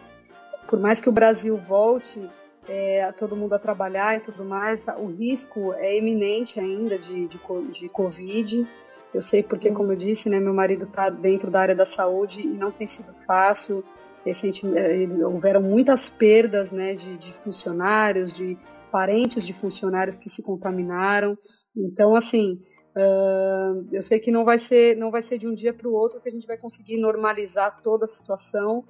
por 0.68 0.78
mais 0.78 1.00
que 1.00 1.08
o 1.08 1.12
Brasil 1.12 1.56
volte 1.56 2.28
é, 2.68 3.10
todo 3.12 3.36
mundo 3.36 3.54
a 3.54 3.58
trabalhar 3.58 4.16
e 4.16 4.20
tudo 4.20 4.44
mais, 4.44 4.86
o 4.98 5.06
risco 5.06 5.72
é 5.74 5.96
iminente 5.96 6.60
ainda 6.60 6.98
de, 6.98 7.26
de, 7.26 7.38
de 7.70 7.88
Covid. 7.88 8.66
Eu 9.12 9.20
sei 9.20 9.42
porque, 9.42 9.70
como 9.70 9.92
eu 9.92 9.96
disse, 9.96 10.30
né, 10.30 10.40
meu 10.40 10.54
marido 10.54 10.84
está 10.84 11.10
dentro 11.10 11.50
da 11.50 11.60
área 11.60 11.74
da 11.74 11.84
saúde 11.84 12.40
e 12.40 12.56
não 12.56 12.70
tem 12.70 12.86
sido 12.86 13.12
fácil. 13.12 13.84
Recente, 14.24 14.66
eh, 14.74 15.06
houveram 15.26 15.60
muitas 15.60 16.08
perdas 16.08 16.72
né, 16.72 16.94
de, 16.94 17.18
de 17.18 17.32
funcionários, 17.32 18.32
de 18.32 18.56
parentes 18.90 19.44
de 19.44 19.52
funcionários 19.52 20.16
que 20.16 20.30
se 20.30 20.42
contaminaram. 20.42 21.36
Então, 21.76 22.14
assim, 22.14 22.62
ah, 22.94 23.74
eu 23.90 24.02
sei 24.02 24.20
que 24.20 24.30
não 24.30 24.44
vai 24.44 24.58
ser, 24.58 24.96
não 24.96 25.10
vai 25.10 25.22
ser 25.22 25.38
de 25.38 25.48
um 25.48 25.54
dia 25.54 25.72
para 25.72 25.88
o 25.88 25.92
outro 25.92 26.20
que 26.20 26.28
a 26.28 26.32
gente 26.32 26.46
vai 26.46 26.56
conseguir 26.56 26.98
normalizar 26.98 27.80
toda 27.82 28.04
a 28.04 28.08
situação. 28.08 28.84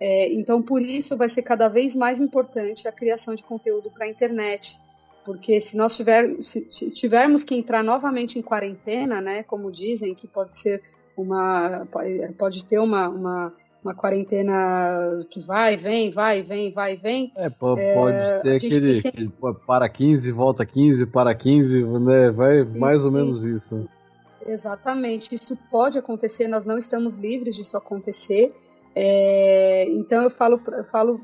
É, 0.00 0.32
então, 0.32 0.62
por 0.62 0.80
isso, 0.80 1.16
vai 1.16 1.28
ser 1.28 1.42
cada 1.42 1.68
vez 1.68 1.96
mais 1.96 2.20
importante 2.20 2.86
a 2.86 2.92
criação 2.92 3.34
de 3.34 3.42
conteúdo 3.42 3.90
para 3.90 4.06
a 4.06 4.08
internet. 4.08 4.78
Porque 5.24 5.60
se 5.60 5.76
nós 5.76 5.96
tiver, 5.96 6.42
se 6.42 6.90
tivermos 6.94 7.44
que 7.44 7.54
entrar 7.54 7.82
novamente 7.82 8.38
em 8.38 8.42
quarentena, 8.42 9.20
né, 9.20 9.42
como 9.42 9.70
dizem, 9.70 10.14
que 10.14 10.26
pode 10.26 10.56
ser 10.56 10.82
uma. 11.16 11.86
pode 12.38 12.64
ter 12.64 12.78
uma, 12.78 13.08
uma, 13.08 13.52
uma 13.84 13.94
quarentena 13.94 14.54
que 15.28 15.40
vai, 15.40 15.76
vem, 15.76 16.10
vai, 16.10 16.42
vem, 16.42 16.72
vai, 16.72 16.96
vem. 16.96 17.32
É, 17.36 17.50
po- 17.50 17.76
pode 17.76 18.42
ter 18.42 18.50
a 18.50 18.58
gente 18.58 18.66
aquele, 18.74 19.02
tem 19.02 19.10
aquele 19.10 19.32
para 19.66 19.88
15, 19.88 20.32
volta 20.32 20.64
15, 20.64 21.06
para 21.06 21.34
15, 21.34 21.84
né? 21.84 22.30
Vai 22.30 22.64
mais 22.64 23.04
ou 23.04 23.10
menos 23.10 23.44
isso. 23.44 23.88
Exatamente, 24.46 25.34
isso 25.34 25.58
pode 25.70 25.98
acontecer, 25.98 26.48
nós 26.48 26.64
não 26.64 26.78
estamos 26.78 27.16
livres 27.16 27.54
disso 27.54 27.76
acontecer. 27.76 28.54
É, 29.00 29.84
então 29.90 30.24
eu 30.24 30.30
falo, 30.30 30.60
eu 30.72 30.82
falo 30.82 31.20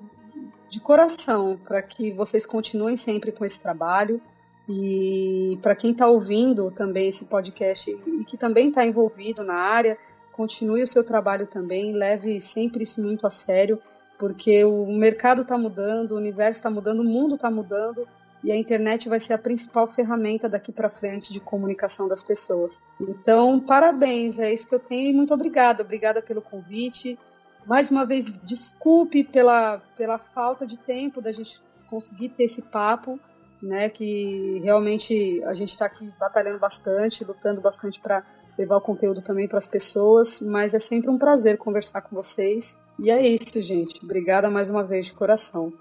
de 0.70 0.78
coração 0.78 1.58
para 1.64 1.82
que 1.82 2.12
vocês 2.12 2.46
continuem 2.46 2.96
sempre 2.96 3.32
com 3.32 3.44
esse 3.44 3.60
trabalho 3.60 4.22
e 4.68 5.58
para 5.60 5.74
quem 5.74 5.90
está 5.90 6.06
ouvindo 6.06 6.70
também 6.70 7.08
esse 7.08 7.24
podcast 7.24 7.90
e 7.90 8.24
que 8.24 8.36
também 8.36 8.68
está 8.68 8.86
envolvido 8.86 9.42
na 9.42 9.56
área, 9.56 9.98
continue 10.30 10.84
o 10.84 10.86
seu 10.86 11.02
trabalho 11.02 11.48
também, 11.48 11.92
leve 11.92 12.40
sempre 12.40 12.84
isso 12.84 13.02
muito 13.02 13.26
a 13.26 13.30
sério, 13.30 13.80
porque 14.20 14.64
o 14.64 14.86
mercado 14.86 15.42
está 15.42 15.58
mudando, 15.58 16.12
o 16.12 16.16
universo 16.16 16.60
está 16.60 16.70
mudando, 16.70 17.00
o 17.00 17.04
mundo 17.04 17.34
está 17.34 17.50
mudando 17.50 18.06
e 18.44 18.52
a 18.52 18.56
internet 18.56 19.08
vai 19.08 19.18
ser 19.18 19.32
a 19.32 19.38
principal 19.38 19.88
ferramenta 19.88 20.48
daqui 20.48 20.70
para 20.70 20.88
frente 20.88 21.32
de 21.32 21.40
comunicação 21.40 22.06
das 22.06 22.22
pessoas. 22.22 22.86
Então, 23.00 23.58
parabéns, 23.58 24.38
é 24.38 24.54
isso 24.54 24.68
que 24.68 24.76
eu 24.76 24.80
tenho 24.80 25.10
e 25.10 25.12
muito 25.12 25.34
obrigada. 25.34 25.82
Obrigada 25.82 26.22
pelo 26.22 26.40
convite. 26.40 27.18
Mais 27.66 27.90
uma 27.90 28.04
vez, 28.04 28.26
desculpe 28.42 29.24
pela, 29.24 29.78
pela 29.96 30.18
falta 30.18 30.66
de 30.66 30.76
tempo 30.76 31.22
da 31.22 31.32
gente 31.32 31.60
conseguir 31.88 32.28
ter 32.30 32.44
esse 32.44 32.62
papo, 32.62 33.18
né? 33.62 33.88
Que 33.88 34.60
realmente 34.62 35.42
a 35.44 35.54
gente 35.54 35.70
está 35.70 35.86
aqui 35.86 36.12
batalhando 36.18 36.58
bastante, 36.58 37.24
lutando 37.24 37.62
bastante 37.62 37.98
para 38.00 38.22
levar 38.58 38.76
o 38.76 38.80
conteúdo 38.80 39.22
também 39.22 39.48
para 39.48 39.58
as 39.58 39.66
pessoas, 39.66 40.42
mas 40.42 40.74
é 40.74 40.78
sempre 40.78 41.10
um 41.10 41.18
prazer 41.18 41.56
conversar 41.56 42.02
com 42.02 42.14
vocês. 42.14 42.84
E 42.98 43.10
é 43.10 43.26
isso, 43.26 43.60
gente. 43.62 44.04
Obrigada 44.04 44.50
mais 44.50 44.68
uma 44.68 44.84
vez 44.84 45.06
de 45.06 45.14
coração. 45.14 45.72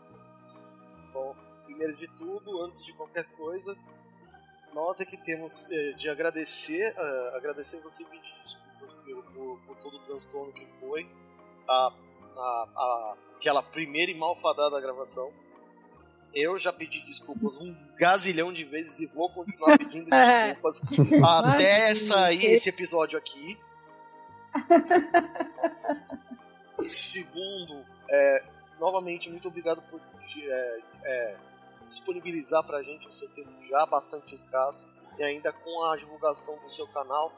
primeiro 1.66 1.96
de 1.98 2.08
tudo, 2.16 2.62
antes 2.64 2.84
de 2.86 2.94
qualquer 2.94 3.26
coisa, 3.36 3.76
nós 4.74 5.02
é 5.02 5.06
que 5.06 5.18
temos 5.18 5.70
eh, 5.70 5.92
de 5.98 6.10
agradecer, 6.10 6.96
eh, 6.98 7.34
agradecer 7.36 7.80
você 7.82 8.04
e 8.04 8.06
pedir 8.06 8.34
desculpas 8.44 8.94
por, 8.94 9.24
por, 9.34 9.60
por 9.68 9.78
todo 9.78 9.98
o 9.98 10.00
transtorno 10.00 10.52
que 10.54 10.66
foi 10.80 11.08
a, 11.68 11.92
a, 12.38 12.68
a- 12.76 13.16
aquela 13.38 13.62
primeira 13.64 14.12
e 14.12 14.16
malfadada 14.16 14.80
gravação. 14.80 15.32
Eu 16.34 16.58
já 16.58 16.74
pedi 16.74 17.00
desculpas 17.06 17.58
um 17.60 17.76
gazilhão 17.96 18.52
de 18.52 18.64
vezes 18.64 19.00
e 19.02 19.06
vou 19.06 19.30
continuar 19.30 19.78
pedindo 19.78 20.10
desculpas 20.10 20.82
até 21.24 21.94
sair 21.96 22.46
esse 22.46 22.70
episódio 22.70 23.20
aqui. 23.20 23.58
Segundo, 26.86 27.86
é, 28.10 28.44
novamente, 28.80 29.30
muito 29.30 29.48
obrigado 29.48 29.82
por 29.84 30.02
é, 30.42 30.80
é, 31.06 31.36
disponibilizar 31.88 32.64
pra 32.64 32.82
gente 32.82 33.08
o 33.08 33.12
seu 33.14 33.30
tempo 33.30 33.52
já 33.66 33.86
bastante 33.86 34.34
escasso 34.34 34.88
e 35.18 35.24
ainda 35.24 35.54
com 35.54 35.84
a 35.86 35.96
divulgação 35.98 36.58
do 36.64 36.70
seu 36.70 36.88
canal 36.88 37.32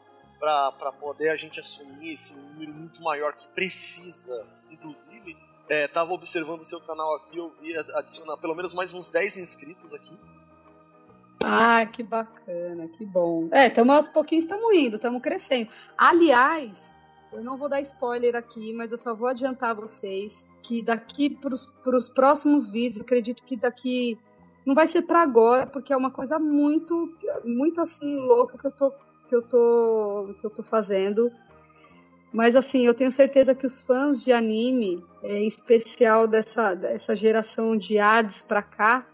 para 0.46 0.92
poder 0.92 1.30
a 1.30 1.36
gente 1.36 1.60
assumir 1.60 2.14
esse 2.14 2.40
número 2.40 2.72
muito 2.72 3.02
maior 3.02 3.34
que 3.34 3.48
precisa. 3.48 4.46
Inclusive, 4.70 5.36
é, 5.68 5.88
tava 5.88 6.14
observando 6.14 6.64
seu 6.64 6.80
canal 6.82 7.16
aqui, 7.16 7.38
eu 7.38 7.52
vi 7.60 7.76
adicionar 7.76 8.38
pelo 8.38 8.54
menos 8.54 8.74
mais 8.74 8.94
uns 8.94 9.10
10 9.10 9.38
inscritos 9.38 9.94
aqui. 9.94 10.14
Ah, 11.44 11.86
que 11.86 12.04
bacana, 12.04 12.88
que 12.90 13.06
bom. 13.06 13.50
É, 13.52 13.70
tamo, 13.70 13.92
aos 13.92 14.08
pouquinhos 14.08 14.44
estamos 14.44 14.72
indo, 14.76 14.98
estamos 14.98 15.22
crescendo. 15.22 15.72
Aliás, 15.98 16.94
eu 17.34 17.44
não 17.44 17.58
vou 17.58 17.68
dar 17.68 17.82
spoiler 17.82 18.36
aqui, 18.36 18.72
mas 18.74 18.92
eu 18.92 18.98
só 18.98 19.16
vou 19.16 19.28
adiantar 19.28 19.72
a 19.72 19.74
vocês 19.74 20.48
que 20.62 20.84
daqui 20.84 21.30
para 21.30 21.96
os 21.98 22.10
próximos 22.10 22.70
vídeos, 22.70 23.02
acredito 23.02 23.44
que 23.44 23.58
daqui. 23.58 24.18
Não 24.66 24.74
vai 24.74 24.88
ser 24.88 25.04
para 25.04 25.22
agora, 25.22 25.68
porque 25.68 25.94
é 25.94 25.98
uma 25.98 26.10
coisa 26.10 26.40
muito, 26.40 27.14
muito 27.44 27.80
assim, 27.80 28.16
louca 28.16 28.58
que 28.58 28.66
eu 28.66 28.72
tô, 28.72 28.92
que 29.28 29.36
eu 29.36 29.42
tô, 29.42 30.36
que 30.40 30.46
eu 30.46 30.50
tô 30.50 30.64
fazendo. 30.64 31.32
Mas 32.32 32.56
assim, 32.56 32.86
eu 32.86 32.94
tenho 32.94 33.12
certeza 33.12 33.56
que 33.56 33.66
os 33.66 33.82
fãs 33.82 34.24
de 34.24 34.34
anime, 34.34 35.04
é, 35.24 35.38
em 35.40 35.48
especial 35.48 36.28
dessa, 36.28 36.76
dessa 36.76 37.16
geração 37.16 37.78
de 37.78 37.98
Hades 37.98 38.42
pra 38.42 38.62
cá, 38.62 39.06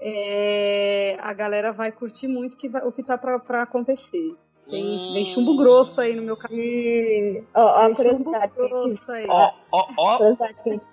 é, 0.00 1.16
a 1.20 1.32
galera 1.32 1.72
vai 1.72 1.92
curtir 1.92 2.28
muito 2.28 2.56
que 2.56 2.68
vai- 2.68 2.86
o 2.86 2.92
que 2.92 3.02
tá 3.02 3.18
pra, 3.18 3.38
pra 3.38 3.62
acontecer. 3.62 4.34
Tem, 4.68 5.12
tem 5.12 5.26
chumbo 5.26 5.56
grosso 5.58 6.00
aí 6.00 6.16
no 6.16 6.22
meu. 6.22 6.38
E, 6.50 7.42
ó, 7.52 7.60
ó, 7.62 7.68
a 7.68 7.86
Tem 7.86 7.94
chumbo 7.96 8.24
curiosidade 8.24 8.54
aí. 9.12 9.26
Ó, 9.28 9.52
ó, 9.70 9.88
ó, 9.98 10.18
gente 10.64 10.88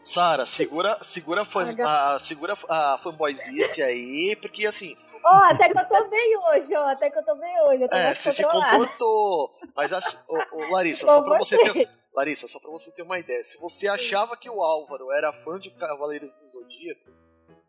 Sara, 0.00 0.46
segura, 0.46 0.98
segura, 1.02 1.42
a 1.42 1.44
fan, 1.44 1.74
a, 1.84 2.18
segura 2.20 2.56
a 2.68 2.96
fanboyzice 3.02 3.82
aí, 3.82 4.36
porque 4.40 4.64
assim, 4.64 4.96
Ó, 5.28 5.34
até 5.50 5.68
que 5.72 5.78
eu 5.78 5.88
tô 5.88 6.08
bem 6.08 6.36
hoje, 6.38 6.74
ó. 6.76 6.86
Até 6.88 7.10
que 7.10 7.18
eu 7.18 7.24
tô 7.24 7.34
bem 7.36 7.60
hoje. 7.62 7.82
Eu 7.82 7.88
tô 7.88 7.96
é, 7.96 8.04
mais 8.04 8.18
você 8.18 8.32
se 8.32 8.44
comportou. 8.44 9.50
Mas 9.74 9.92
assim, 9.92 10.18
ô, 10.28 10.56
ô, 10.56 10.70
Larissa, 10.70 11.04
só 11.06 11.22
pra 11.22 11.38
você 11.38 11.58
ter. 11.58 11.88
Larissa, 12.14 12.46
só 12.48 12.60
pra 12.60 12.70
você 12.70 12.92
ter 12.94 13.02
uma 13.02 13.18
ideia, 13.18 13.42
se 13.44 13.60
você 13.60 13.88
achava 13.88 14.36
que 14.36 14.48
o 14.48 14.62
Álvaro 14.62 15.12
era 15.12 15.32
fã 15.32 15.58
de 15.58 15.70
Cavaleiros 15.70 16.32
do 16.34 16.46
Zodíaco, 16.46 17.10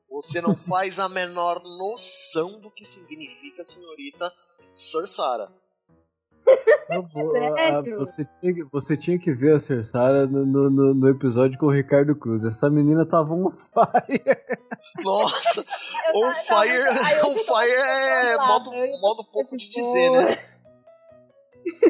você 0.09 0.39
não 0.39 0.55
faz 0.55 0.99
a 0.99 1.09
menor 1.09 1.61
noção 1.63 2.61
do 2.61 2.71
que 2.71 2.85
significa 2.85 3.61
a 3.63 3.65
senhorita 3.65 4.31
Sir 4.73 5.05
Sara. 5.07 5.49
Eu 6.89 7.03
vou- 7.13 7.35
a- 7.35 7.49
a- 7.49 7.57
Sério? 7.57 7.97
você, 7.99 8.25
tinha, 8.39 8.53
que- 8.53 8.63
você 8.71 8.95
tinha 8.97 9.19
que 9.19 9.33
ver 9.33 9.57
a 9.57 9.59
Cersara 9.59 10.25
no, 10.27 10.45
no, 10.45 10.69
no- 10.69 10.93
no 10.93 11.09
episódio 11.09 11.59
com 11.59 11.65
o 11.65 11.71
Ricardo 11.73 12.15
Cruz. 12.15 12.41
Essa 12.45 12.69
menina 12.69 13.05
tava 13.05 13.33
um 13.33 13.51
fire. 13.51 14.23
Nossa, 15.03 15.65
Eu 16.07 16.19
on 16.21 16.33
fire, 16.35 16.75
eu 17.19 17.27
on 17.29 17.37
fire 17.37 17.71
é 17.71 18.37
modo, 18.37 18.73
eu- 18.73 18.99
modo 18.99 19.23
pouco 19.25 19.55
de 19.57 19.69
dizer, 19.69 20.09
né? 20.11 20.37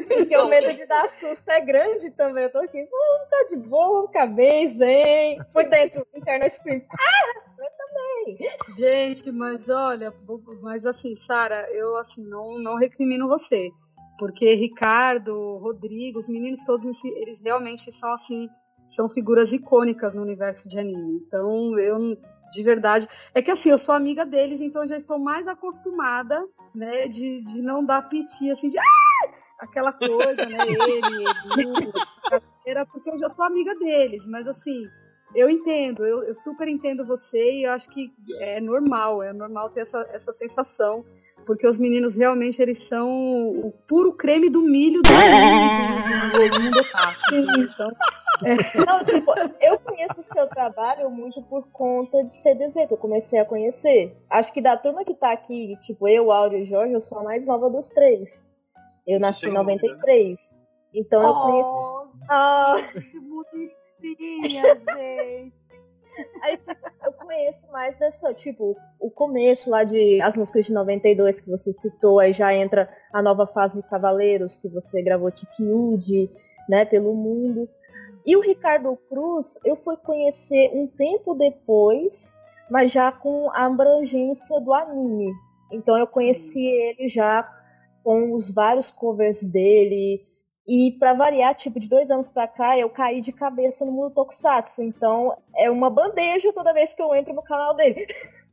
Porque 0.08 0.36
o 0.38 0.48
medo 0.48 0.74
de 0.74 0.86
dar 0.88 1.08
susto 1.20 1.48
é 1.50 1.62
grande 1.62 2.10
também. 2.12 2.44
Eu 2.46 2.52
tô 2.52 2.58
aqui, 2.60 2.78
vamos 2.84 3.30
tá 3.30 3.46
de 3.50 3.56
boa, 3.58 4.00
vou 4.00 4.08
ficar 4.08 4.26
bem, 4.28 4.70
zen. 4.70 5.40
Fui 5.54 5.66
dentro 5.66 6.06
internet 6.16 6.56
screen. 6.56 6.82
Gente, 8.78 9.32
mas 9.32 9.70
olha, 9.70 10.14
mas 10.62 10.86
assim, 10.86 11.16
Sara, 11.16 11.68
eu 11.72 11.96
assim 11.98 12.28
não 12.28 12.60
não 12.60 12.78
recrimino 12.78 13.28
você, 13.28 13.70
porque 14.20 14.54
Ricardo, 14.56 15.58
Rodrigo, 15.58 16.20
os 16.20 16.28
meninos 16.28 16.66
todos 16.66 16.86
em 16.86 16.94
si, 16.94 17.08
eles 17.16 17.40
realmente 17.40 17.92
são 17.92 18.12
assim, 18.12 18.50
são 18.88 19.08
figuras 19.10 19.54
icônicas 19.54 20.14
no 20.14 20.22
universo 20.22 20.68
de 20.70 20.78
anime. 20.80 21.22
Então, 21.26 21.78
eu 21.80 21.98
de 22.52 22.64
verdade, 22.64 23.08
é 23.34 23.42
que 23.42 23.52
assim, 23.52 23.70
eu 23.70 23.78
sou 23.78 23.94
amiga 23.94 24.26
deles, 24.26 24.62
então 24.62 24.84
eu 24.84 24.88
já 24.88 24.98
estou 24.98 25.20
mais 25.20 25.48
acostumada, 25.48 26.46
né, 26.74 27.08
de, 27.08 27.42
de 27.44 27.62
não 27.62 27.86
dar 27.86 28.08
piti 28.08 28.50
assim 28.50 28.70
de 28.70 28.78
ah! 28.78 28.84
aquela 29.60 29.92
coisa, 29.92 30.46
né, 30.46 30.58
ele, 30.68 31.84
era 32.66 32.86
porque 32.86 33.10
eu 33.10 33.18
já 33.18 33.30
sou 33.30 33.44
amiga 33.44 33.76
deles, 33.76 34.26
mas 34.28 34.48
assim, 34.48 34.88
eu 35.36 35.50
entendo, 35.50 36.06
eu, 36.06 36.24
eu 36.24 36.34
super 36.34 36.68
entendo 36.68 37.06
você 37.06 37.60
e 37.60 37.64
eu 37.64 37.72
acho 37.72 37.90
que 37.90 38.12
é 38.40 38.62
normal, 38.62 39.24
é 39.24 39.34
normal 39.34 39.70
ter 39.70 39.82
essa, 39.82 40.06
essa 40.12 40.32
sensação, 40.32 41.06
porque 41.46 41.68
os 41.68 41.80
meninos 41.80 42.16
realmente 42.16 42.62
eles 42.62 42.80
são 42.80 43.10
o 43.10 43.72
puro 43.88 44.14
creme 44.14 44.50
do 44.50 44.62
milho 44.62 45.02
do 45.02 45.14
anime 45.14 45.88
do, 46.32 46.56
do 46.56 46.62
mundo 46.62 46.80
otaku. 46.80 47.36
Então, 47.60 47.90
Não, 48.86 49.04
tipo, 49.04 49.34
eu 49.60 49.80
conheço 49.80 50.22
o 50.22 50.24
seu 50.24 50.48
trabalho 50.48 51.10
muito 51.10 51.42
por 51.44 51.68
conta 51.72 52.24
de 52.24 52.34
CDZ, 52.34 52.88
que 52.88 52.94
eu 52.94 52.98
comecei 52.98 53.40
a 53.40 53.46
conhecer. 53.46 54.18
Acho 54.30 54.54
que 54.54 54.62
da 54.62 54.78
turma 54.78 55.04
que 55.04 55.16
tá 55.16 55.32
aqui, 55.32 55.78
tipo, 55.82 56.08
eu, 56.08 56.32
Áureo 56.32 56.60
e 56.60 56.66
Jorge, 56.66 56.94
eu 56.94 57.02
sou 57.02 57.20
a 57.20 57.24
mais 57.24 57.46
nova 57.46 57.70
dos 57.70 57.90
três. 57.90 58.44
Eu 59.06 59.18
Isso 59.18 59.22
nasci 59.22 59.40
sem 59.42 59.50
em 59.50 59.54
dúvida. 59.54 59.74
93. 59.74 60.58
Então 60.94 61.24
eu 61.24 61.34
conheço. 61.34 61.70
oh, 61.70 62.08
Ah, 62.30 62.76
que 62.94 63.20
bonitinha, 63.20 64.76
gente. 64.76 65.54
Aí, 66.42 66.58
tipo, 66.58 66.92
eu 67.06 67.14
conheço 67.14 67.68
mais 67.72 67.98
dessa, 68.00 68.34
tipo, 68.34 68.76
o 69.00 69.12
começo 69.12 69.70
lá 69.70 69.84
de 69.84 70.20
As 70.22 70.36
Músicas 70.36 70.66
de 70.66 70.74
92 70.74 71.40
que 71.40 71.50
você 71.50 71.72
citou, 71.72 72.20
aí 72.20 72.34
já 72.34 72.54
entra 72.54 72.90
a 73.14 73.22
nova 73.22 73.46
fase 73.46 73.82
de 73.82 73.88
Cavaleiros, 73.88 74.58
que 74.58 74.68
você 74.68 75.02
gravou 75.02 75.32
Tikiude, 75.32 76.30
né, 76.68 76.86
pelo 76.86 77.14
mundo. 77.14 77.70
E 78.28 78.36
o 78.36 78.42
Ricardo 78.42 78.96
Cruz, 79.10 79.58
eu 79.64 79.78
fui 79.78 79.96
conhecer 79.96 80.70
um 80.74 80.86
tempo 80.86 81.34
depois, 81.34 82.34
mas 82.70 82.92
já 82.92 83.10
com 83.10 83.50
a 83.52 83.66
abrangência 83.66 84.60
do 84.60 84.74
anime. 84.74 85.32
Então 85.72 85.98
eu 85.98 86.06
conheci 86.06 86.60
ele 86.60 87.08
já 87.08 87.50
com 88.04 88.34
os 88.34 88.54
vários 88.54 88.92
covers 88.92 89.42
dele, 89.50 90.22
e 90.68 90.98
pra 91.00 91.14
variar, 91.14 91.56
tipo, 91.56 91.80
de 91.80 91.88
dois 91.88 92.12
anos 92.12 92.28
pra 92.28 92.46
cá, 92.46 92.78
eu 92.78 92.90
caí 92.90 93.22
de 93.22 93.32
cabeça 93.32 93.86
no 93.86 93.92
mundo 93.94 94.14
Tokusatsu. 94.14 94.84
Então, 94.84 95.38
é 95.56 95.72
uma 95.72 95.90
bandeja 95.90 96.52
toda 96.52 96.74
vez 96.74 96.94
que 96.94 97.02
eu 97.02 97.16
entro 97.16 97.34
no 97.34 97.42
canal 97.42 97.74
dele. 97.74 98.06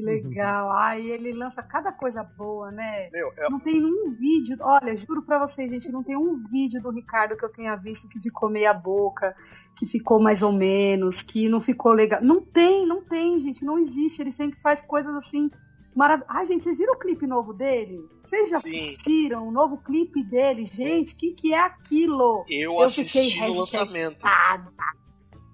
Que 0.00 0.06
legal. 0.28 0.70
Ai, 0.70 1.02
ele 1.02 1.32
lança 1.32 1.62
cada 1.62 1.92
coisa 1.92 2.22
boa, 2.22 2.70
né? 2.70 3.10
Meu, 3.10 3.28
é, 3.36 3.48
Não 3.50 3.60
tem 3.60 3.84
um 3.84 4.10
vídeo, 4.10 4.56
olha, 4.60 4.96
juro 4.96 5.22
pra 5.22 5.38
vocês, 5.38 5.70
gente, 5.70 5.90
não 5.92 6.02
tem 6.02 6.16
um 6.16 6.36
vídeo 6.50 6.80
do 6.82 6.90
Ricardo 6.90 7.36
que 7.36 7.44
eu 7.44 7.50
tenha 7.52 7.76
visto 7.76 8.08
que 8.08 8.18
ficou 8.20 8.50
meia 8.50 8.72
boca, 8.72 9.34
que 9.76 9.86
ficou 9.86 10.20
mais 10.20 10.42
ou 10.42 10.52
menos, 10.52 11.22
que 11.22 11.48
não 11.48 11.60
ficou 11.60 11.92
legal. 11.92 12.20
Não 12.22 12.40
tem, 12.40 12.86
não 12.86 13.02
tem, 13.04 13.38
gente, 13.38 13.64
não 13.64 13.78
existe. 13.78 14.20
Ele 14.22 14.32
sempre 14.32 14.58
faz 14.58 14.82
coisas 14.82 15.14
assim 15.14 15.50
maravilhosas. 15.94 16.36
Ai, 16.36 16.44
gente, 16.44 16.62
vocês 16.64 16.78
viram 16.78 16.94
o 16.94 16.98
clipe 16.98 17.26
novo 17.26 17.52
dele? 17.52 18.00
Vocês 18.24 18.48
já 18.48 18.60
Sim. 18.60 18.68
assistiram 18.70 19.48
o 19.48 19.50
novo 19.50 19.78
clipe 19.78 20.22
dele? 20.22 20.64
Gente, 20.64 21.14
o 21.14 21.16
que, 21.16 21.32
que 21.32 21.52
é 21.52 21.58
aquilo? 21.60 22.44
eu, 22.48 22.72
Eu 22.74 22.80
assisti 22.80 23.38
no 23.40 23.58
lançamento. 23.58 24.24
Ah, 24.24 24.64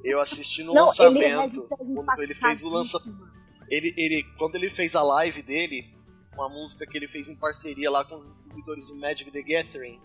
Eu 0.04 0.20
assisti 0.20 0.62
no 0.62 0.72
Não, 0.74 0.82
lançamento. 0.86 1.40
hashtag 1.40 1.66
quando 1.68 2.22
ele 2.22 2.34
fez 2.34 2.62
o 2.62 2.68
lança- 2.68 2.96
impactadíssima. 2.98 3.35
Ele, 3.70 3.92
ele, 3.96 4.22
quando 4.38 4.54
ele 4.56 4.70
fez 4.70 4.94
a 4.94 5.02
live 5.02 5.42
dele, 5.42 5.84
uma 6.34 6.48
música 6.48 6.86
que 6.86 6.96
ele 6.96 7.08
fez 7.08 7.28
em 7.28 7.36
parceria 7.36 7.90
lá 7.90 8.04
com 8.04 8.16
os 8.16 8.24
distribuidores 8.24 8.86
do 8.88 8.96
Magic 8.96 9.30
the 9.30 9.42
Gathering, 9.42 10.00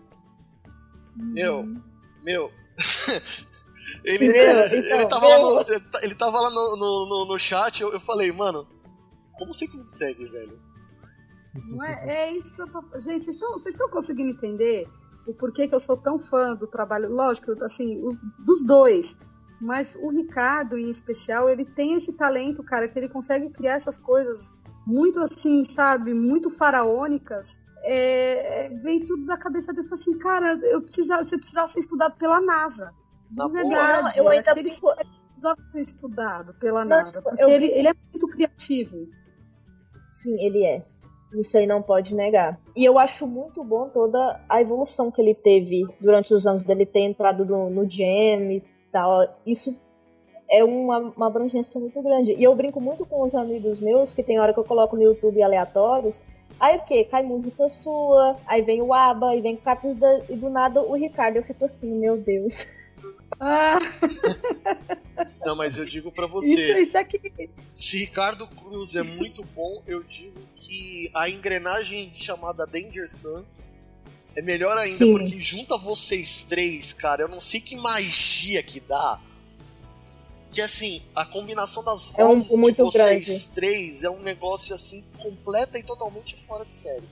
Meu, 1.16 1.58
Uhum. 1.60 1.82
meu. 2.24 2.50
ele, 4.04 4.28
Meu, 4.28 4.62
ele, 4.64 4.86
então, 4.86 5.08
tava 5.08 5.28
lá, 5.28 5.38
meu. 5.38 5.54
no, 5.54 5.64
ele 6.02 6.14
tava 6.14 6.40
lá 6.40 6.50
no, 6.50 6.76
no, 6.76 7.26
no, 7.26 7.38
chat, 7.38 7.82
eu, 7.82 7.92
eu 7.92 8.00
falei, 8.00 8.32
mano, 8.32 8.66
como 9.38 9.52
você 9.52 9.66
consegue, 9.68 10.24
velho? 10.26 10.58
Não 11.68 11.84
é, 11.84 12.08
é 12.28 12.32
isso 12.32 12.54
que 12.54 12.62
eu 12.62 12.72
tô. 12.72 12.80
Gente, 12.98 13.24
vocês 13.24 13.28
estão, 13.28 13.52
vocês 13.52 13.74
estão 13.74 13.88
conseguindo 13.90 14.30
entender 14.30 14.88
o 15.26 15.34
porquê 15.34 15.68
que 15.68 15.74
eu 15.74 15.80
sou 15.80 15.98
tão 15.98 16.18
fã 16.18 16.54
do 16.56 16.66
trabalho? 16.66 17.10
Lógico, 17.10 17.52
assim, 17.62 18.02
os- 18.02 18.16
dos 18.38 18.64
dois. 18.64 19.18
Mas 19.62 19.94
o 19.94 20.08
Ricardo, 20.08 20.76
em 20.76 20.90
especial, 20.90 21.48
ele 21.48 21.64
tem 21.64 21.94
esse 21.94 22.14
talento, 22.14 22.64
cara, 22.64 22.88
que 22.88 22.98
ele 22.98 23.08
consegue 23.08 23.48
criar 23.50 23.74
essas 23.74 23.96
coisas 23.96 24.52
muito 24.84 25.20
assim, 25.20 25.62
sabe, 25.62 26.12
muito 26.12 26.50
faraônicas. 26.50 27.60
É, 27.84 28.66
é, 28.66 28.68
vem 28.70 29.06
tudo 29.06 29.24
da 29.24 29.36
cabeça 29.36 29.72
dele. 29.72 29.86
Assim, 29.92 30.18
cara, 30.18 30.58
eu 30.64 30.82
precisava, 30.82 31.22
você 31.22 31.38
precisava 31.38 31.68
ser 31.68 31.78
estudado 31.78 32.16
pela 32.16 32.40
NASA. 32.40 32.92
De 33.30 33.52
verdade. 33.52 34.18
Não, 34.18 34.24
eu 34.24 34.30
ainda 34.30 34.50
aqueles 34.50 34.74
fico- 34.74 34.96
precisava 35.28 35.56
ser 35.70 35.80
estudado 35.80 36.54
pela 36.54 36.84
Não, 36.84 36.96
nada, 36.96 37.12
tipo, 37.12 37.22
porque 37.22 37.42
ele, 37.42 37.66
ele 37.66 37.86
é 37.86 37.94
muito 38.12 38.26
criativo. 38.26 39.06
Sim, 40.10 40.44
ele 40.44 40.64
é. 40.64 40.84
Isso 41.34 41.56
aí 41.56 41.68
não 41.68 41.80
pode 41.80 42.16
negar. 42.16 42.60
E 42.76 42.84
eu 42.84 42.98
acho 42.98 43.28
muito 43.28 43.62
bom 43.62 43.88
toda 43.88 44.44
a 44.48 44.60
evolução 44.60 45.08
que 45.10 45.20
ele 45.20 45.36
teve 45.36 45.84
durante 46.00 46.34
os 46.34 46.48
anos 46.48 46.64
dele 46.64 46.84
ter 46.84 47.00
entrado 47.02 47.46
no, 47.46 47.70
no 47.70 47.88
jam 47.88 48.50
e 48.50 48.71
tal. 48.92 49.40
Isso 49.46 49.76
é 50.50 50.62
uma, 50.62 50.98
uma 50.98 51.26
abrangência 51.26 51.80
muito 51.80 52.00
grande. 52.02 52.34
E 52.38 52.44
eu 52.44 52.54
brinco 52.54 52.80
muito 52.80 53.06
com 53.06 53.22
os 53.22 53.34
amigos 53.34 53.80
meus, 53.80 54.12
que 54.12 54.22
tem 54.22 54.38
hora 54.38 54.52
que 54.52 54.60
eu 54.60 54.64
coloco 54.64 54.94
no 54.94 55.02
YouTube 55.02 55.42
aleatórios. 55.42 56.22
Aí 56.60 56.76
o 56.76 56.84
quê? 56.84 57.04
Cai 57.04 57.22
música 57.22 57.68
sua, 57.68 58.36
aí 58.46 58.62
vem 58.62 58.82
o 58.82 58.94
ABBA, 58.94 59.30
aí 59.30 59.40
vem 59.40 59.56
Capes 59.56 59.96
e 60.28 60.36
do 60.36 60.48
nada 60.48 60.80
o 60.80 60.94
Ricardo. 60.94 61.36
Eu 61.36 61.42
fico 61.42 61.64
assim, 61.64 61.90
meu 61.90 62.16
Deus. 62.16 62.66
Ah, 63.40 63.78
Não, 65.44 65.56
mas 65.56 65.78
eu 65.78 65.84
digo 65.84 66.12
pra 66.12 66.26
isso, 66.26 66.34
você, 66.34 66.80
isso 66.80 66.96
é 66.96 67.04
que. 67.04 67.50
se 67.74 67.98
Ricardo 67.98 68.46
Cruz 68.46 68.94
é 68.94 69.02
muito 69.02 69.42
bom, 69.54 69.82
eu 69.86 70.02
digo 70.02 70.38
que 70.56 71.10
a 71.14 71.28
engrenagem 71.28 72.12
chamada 72.16 72.66
Danger 72.66 73.10
Sun 73.10 73.44
é 74.36 74.42
melhor 74.42 74.76
ainda, 74.78 74.98
Sim. 75.04 75.12
porque 75.18 75.40
junta 75.40 75.76
vocês 75.76 76.42
três, 76.42 76.92
cara, 76.92 77.22
eu 77.22 77.28
não 77.28 77.40
sei 77.40 77.60
que 77.60 77.76
magia 77.76 78.62
que 78.62 78.80
dá. 78.80 79.20
Que 80.52 80.60
assim, 80.60 81.00
a 81.14 81.24
combinação 81.24 81.82
das 81.82 82.12
É 82.18 82.24
um 82.24 82.28
vozes 82.28 82.50
muito 82.58 82.76
de 82.76 82.82
vocês 82.82 83.26
grande. 83.28 83.48
três 83.54 84.04
é 84.04 84.10
um 84.10 84.20
negócio 84.20 84.74
assim 84.74 85.02
completa 85.18 85.78
e 85.78 85.82
totalmente 85.82 86.36
fora 86.46 86.64
de 86.64 86.74
série. 86.74 87.08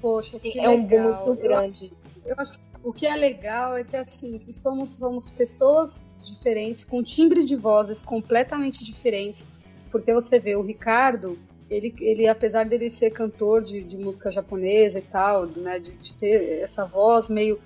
Poxa, 0.00 0.38
que 0.38 0.58
é 0.58 0.68
um 0.68 0.82
boom 0.84 0.96
legal. 1.06 1.26
muito 1.26 1.42
Eu- 1.42 1.48
grande. 1.48 1.90
Eu 2.24 2.34
acho 2.38 2.52
que 2.52 2.58
o 2.82 2.92
que 2.92 3.06
é 3.06 3.14
legal 3.16 3.76
é 3.76 3.84
que 3.84 3.96
assim, 3.96 4.38
que 4.38 4.52
somos, 4.52 4.90
somos 4.92 5.30
pessoas 5.30 6.04
diferentes, 6.24 6.84
com 6.84 7.02
timbre 7.02 7.44
de 7.44 7.56
vozes 7.56 8.00
completamente 8.02 8.84
diferentes. 8.84 9.46
Porque 9.90 10.12
você 10.14 10.38
vê 10.38 10.54
o 10.54 10.62
Ricardo, 10.62 11.38
ele, 11.70 11.94
ele 12.00 12.26
apesar 12.28 12.64
dele 12.64 12.90
ser 12.90 13.10
cantor 13.10 13.62
de, 13.62 13.82
de 13.82 13.96
música 13.96 14.30
japonesa 14.30 14.98
e 14.98 15.02
tal, 15.02 15.46
né, 15.46 15.78
de, 15.78 15.92
de 15.92 16.12
ter 16.14 16.60
essa 16.60 16.84
voz 16.84 17.30
meio, 17.30 17.60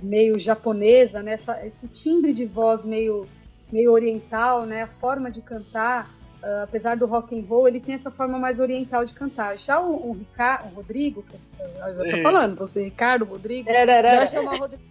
meio 0.00 0.38
japonesa, 0.38 1.22
né, 1.22 1.32
essa, 1.32 1.66
esse 1.66 1.88
timbre 1.88 2.32
de 2.32 2.46
voz 2.46 2.84
meio, 2.84 3.26
meio 3.72 3.90
oriental, 3.92 4.64
né, 4.64 4.82
a 4.82 4.86
forma 4.86 5.30
de 5.30 5.42
cantar, 5.42 6.14
ah, 6.42 6.62
apesar 6.62 6.96
do 6.96 7.06
rock 7.06 7.38
and 7.38 7.44
roll, 7.44 7.66
ele 7.66 7.80
tem 7.80 7.94
essa 7.94 8.10
forma 8.10 8.38
mais 8.38 8.60
oriental 8.60 9.04
de 9.04 9.12
cantar. 9.12 9.58
Já 9.58 9.80
o, 9.80 10.10
o, 10.10 10.12
Rica- 10.12 10.62
o 10.70 10.76
Rodrigo, 10.76 11.22
que 11.24 11.34
eu 11.34 12.04
É. 12.04 12.16
tô 12.16 12.22
falando, 12.22 12.56
você, 12.56 12.84
Ricardo, 12.84 13.24
Rodrigo, 13.24 13.68
já 13.68 14.26
chamar 14.28 14.56
Rodrigo. 14.58 14.82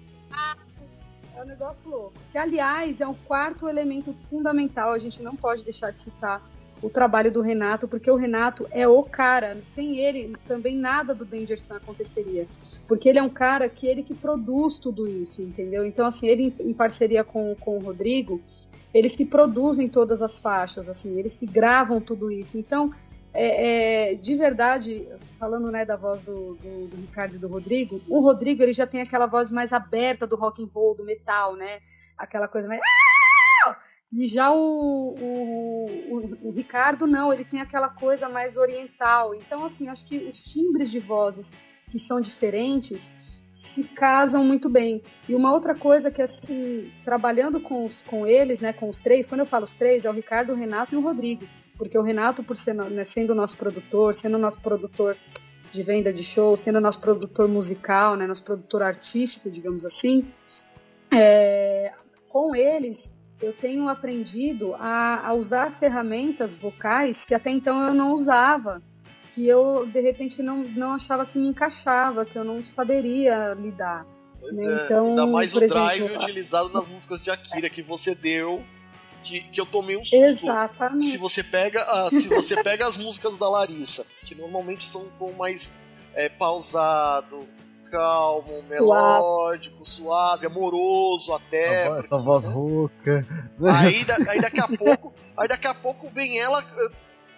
É 1.36 1.42
um 1.42 1.46
negócio 1.46 1.90
louco. 1.90 2.14
Que, 2.34 2.38
aliás, 2.38 3.00
é 3.00 3.08
um 3.08 3.14
quarto 3.14 3.70
elemento 3.70 4.14
fundamental. 4.30 4.92
A 4.92 5.00
gente 5.00 5.24
não 5.24 5.38
pode 5.38 5.64
deixar 5.64 5.90
de 5.90 6.02
citar 6.02 6.42
o 6.82 6.90
trabalho 6.90 7.32
do 7.32 7.42
Renato, 7.42 7.88
porque 7.88 8.10
o 8.10 8.16
Renato 8.16 8.68
é 8.72 8.88
o 8.88 9.04
cara. 9.04 9.58
Sem 9.66 9.98
ele, 9.98 10.36
também 10.48 10.76
nada 10.76 11.14
do 11.14 11.26
Danger 11.26 11.62
Sun 11.62 11.76
aconteceria. 11.76 12.48
Porque 12.88 13.08
ele 13.08 13.20
é 13.20 13.24
um 13.24 13.30
cara 13.30 13.70
que 13.70 13.86
ele 13.86 14.02
que 14.02 14.16
produz 14.16 14.80
tudo 14.80 15.08
isso, 15.08 15.42
entendeu? 15.42 15.86
Então, 15.86 16.06
assim, 16.06 16.28
ele 16.28 16.54
em 16.60 16.74
parceria 16.74 17.24
com, 17.24 17.56
com 17.60 17.78
o 17.78 17.82
Rodrigo, 17.82 18.42
eles 18.94 19.16
que 19.16 19.26
produzem 19.26 19.88
todas 19.88 20.22
as 20.22 20.40
faixas, 20.40 20.90
assim, 20.90 21.20
eles 21.20 21.36
que 21.36 21.46
gravam 21.46 22.02
tudo 22.02 22.32
isso. 22.32 22.58
Então, 22.58 22.92
é, 23.34 24.12
é, 24.12 24.16
de 24.16 24.36
verdade, 24.36 25.08
falando 25.38 25.70
né, 25.72 25.86
da 25.86 25.96
voz 25.96 26.22
do, 26.24 26.56
do, 26.56 26.88
do 26.88 26.96
Ricardo 26.98 27.36
e 27.36 27.40
do 27.40 27.48
Rodrigo, 27.48 28.02
o 28.08 28.22
Rodrigo 28.22 28.64
ele 28.64 28.74
já 28.74 28.88
tem 28.88 29.02
aquela 29.02 29.28
voz 29.28 29.52
mais 29.52 29.72
aberta 29.72 30.26
do 30.26 30.36
rock 30.36 30.64
and 30.64 30.70
roll, 30.74 30.96
do 30.96 31.06
metal, 31.06 31.56
né? 31.56 31.80
Aquela 32.18 32.48
coisa 32.48 32.68
mais. 32.68 32.82
E 34.12 34.28
já 34.28 34.52
o, 34.52 35.16
o, 35.20 36.16
o, 36.16 36.50
o 36.50 36.52
Ricardo, 36.52 37.06
não, 37.06 37.32
ele 37.32 37.46
tem 37.46 37.62
aquela 37.62 37.90
coisa 37.90 38.28
mais 38.28 38.58
oriental. 38.58 39.36
Então, 39.36 39.66
assim, 39.66 39.88
acho 39.88 40.06
que 40.06 40.18
os 40.18 40.42
timbres 40.42 40.90
de 40.90 41.00
vozes 41.00 41.54
que 41.92 42.00
são 42.00 42.20
diferentes 42.20 43.14
se 43.54 43.84
casam 43.84 44.44
muito 44.44 44.70
bem. 44.70 45.04
E 45.28 45.36
uma 45.36 45.54
outra 45.54 45.76
coisa 45.76 46.10
que, 46.10 46.22
assim, 46.22 46.92
trabalhando 47.04 47.60
com, 47.60 47.86
os, 47.86 48.02
com 48.02 48.26
eles, 48.26 48.62
né, 48.62 48.74
com 48.74 48.90
os 48.90 49.00
três, 49.00 49.28
quando 49.28 49.42
eu 49.42 49.46
falo 49.46 49.66
os 49.66 49.76
três, 49.76 50.06
é 50.06 50.10
o 50.10 50.14
Ricardo, 50.14 50.54
o 50.54 50.56
Renato 50.56 50.96
e 50.96 50.98
o 50.98 51.02
Rodrigo. 51.02 51.46
Porque 51.78 51.98
o 51.98 52.02
Renato, 52.02 52.44
por 52.44 52.58
ser, 52.58 52.74
né, 52.74 53.04
sendo 53.04 53.36
nosso 53.36 53.58
produtor, 53.58 54.16
sendo 54.16 54.38
nosso 54.38 54.60
produtor 54.62 55.18
de 55.72 55.84
venda 55.84 56.12
de 56.12 56.24
show, 56.24 56.58
sendo 56.58 56.80
nosso 56.80 57.00
produtor 57.00 57.48
musical, 57.48 58.16
né, 58.16 58.26
nosso 58.26 58.44
produtor 58.44 58.82
artístico, 58.82 59.52
digamos 59.52 59.86
assim, 59.86 60.26
é, 61.14 61.94
com 62.28 62.56
eles 62.56 63.12
eu 63.42 63.54
tenho 63.54 63.88
aprendido 63.88 64.76
a, 64.76 65.28
a 65.28 65.34
usar 65.34 65.72
ferramentas 65.72 66.56
vocais 66.56 67.26
que 67.26 67.34
até 67.34 67.50
então 67.50 67.82
eu 67.84 67.94
não 67.94 68.14
usava, 68.14 68.82
que 69.32 69.48
eu 69.48 69.86
de 69.86 70.02
repente 70.02 70.44
não, 70.44 70.64
não 70.64 70.94
achava 70.94 71.26
que 71.26 71.38
me 71.38 71.48
encaixava, 71.48 72.26
que 72.26 72.38
eu 72.38 72.44
não 72.44 72.64
saberia 72.66 73.54
lidar. 73.54 74.06
Pois 74.40 74.58
Né, 74.58 74.82
é, 74.82 74.86
então, 74.86 75.06
ainda 75.06 75.28
mais 75.28 75.56
o 75.56 75.60
drive 75.60 76.04
exemplo, 76.04 76.24
utilizado 76.24 76.70
nas 76.70 76.88
músicas 76.88 77.22
de 77.22 77.30
Akira 77.30 77.70
que 77.70 77.82
você 77.82 78.16
deu, 78.16 78.64
que, 79.24 79.42
que 79.42 79.60
eu 79.60 79.66
tomei 79.66 79.98
um 79.98 80.04
susto. 80.04 80.16
Exatamente. 80.16 81.06
Se 81.06 81.18
você 81.18 81.44
pega, 81.44 81.82
ah, 81.84 82.10
se 82.10 82.28
você 82.28 82.62
pega 82.64 82.88
as 82.88 82.98
músicas 82.98 83.38
da 83.38 83.50
Larissa, 83.50 84.06
que 84.26 84.36
normalmente 84.36 84.86
são 84.86 85.04
um 85.04 85.10
tom 85.10 85.32
mais 85.34 85.78
é, 86.14 86.30
pausado, 86.30 87.48
calmo, 87.90 88.64
Suave. 88.64 88.82
melódico, 88.84 89.86
suave, 89.86 90.46
amoroso 90.46 91.34
até. 91.34 91.88
Voz- 91.90 92.06
porque, 92.10 92.18
voz 92.18 92.44
né? 92.44 92.50
rouca. 92.50 93.26
Aí, 93.74 94.04
da- 94.06 94.18
aí 94.32 94.40
daqui 94.42 94.60
a 94.60 94.68
pouco, 94.68 95.14
aí 95.38 95.48
daqui 95.48 95.68
a 95.68 95.74
pouco 95.74 96.10
vem 96.10 96.40
ela 96.40 96.62
eh, 96.62 96.92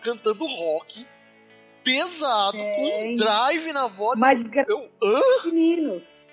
cantando 0.04 0.46
rock 0.46 1.06
pesado, 1.84 2.58
É, 2.58 2.76
com 2.76 3.10
um 3.12 3.16
drive 3.16 3.74
na 3.74 3.88
voz. 3.88 4.20
Mas 4.20 4.44
Eu, 4.68 4.90
meninos. 5.46 6.24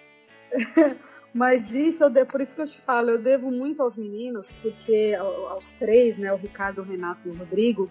Mas 1.32 1.74
isso, 1.74 2.02
eu 2.04 2.10
por 2.24 2.40
isso 2.40 2.56
que 2.56 2.62
eu 2.62 2.66
te 2.66 2.80
falo, 2.80 3.10
eu 3.10 3.22
devo 3.22 3.50
muito 3.50 3.82
aos 3.82 3.96
meninos, 3.96 4.50
porque 4.62 5.14
ao- 5.18 5.48
aos 5.48 5.72
três, 5.72 6.16
né, 6.16 6.32
o 6.32 6.36
Ricardo, 6.36 6.80
o 6.80 6.84
Renato 6.84 7.28
e 7.28 7.30
o 7.30 7.34
Rodrigo, 7.36 7.88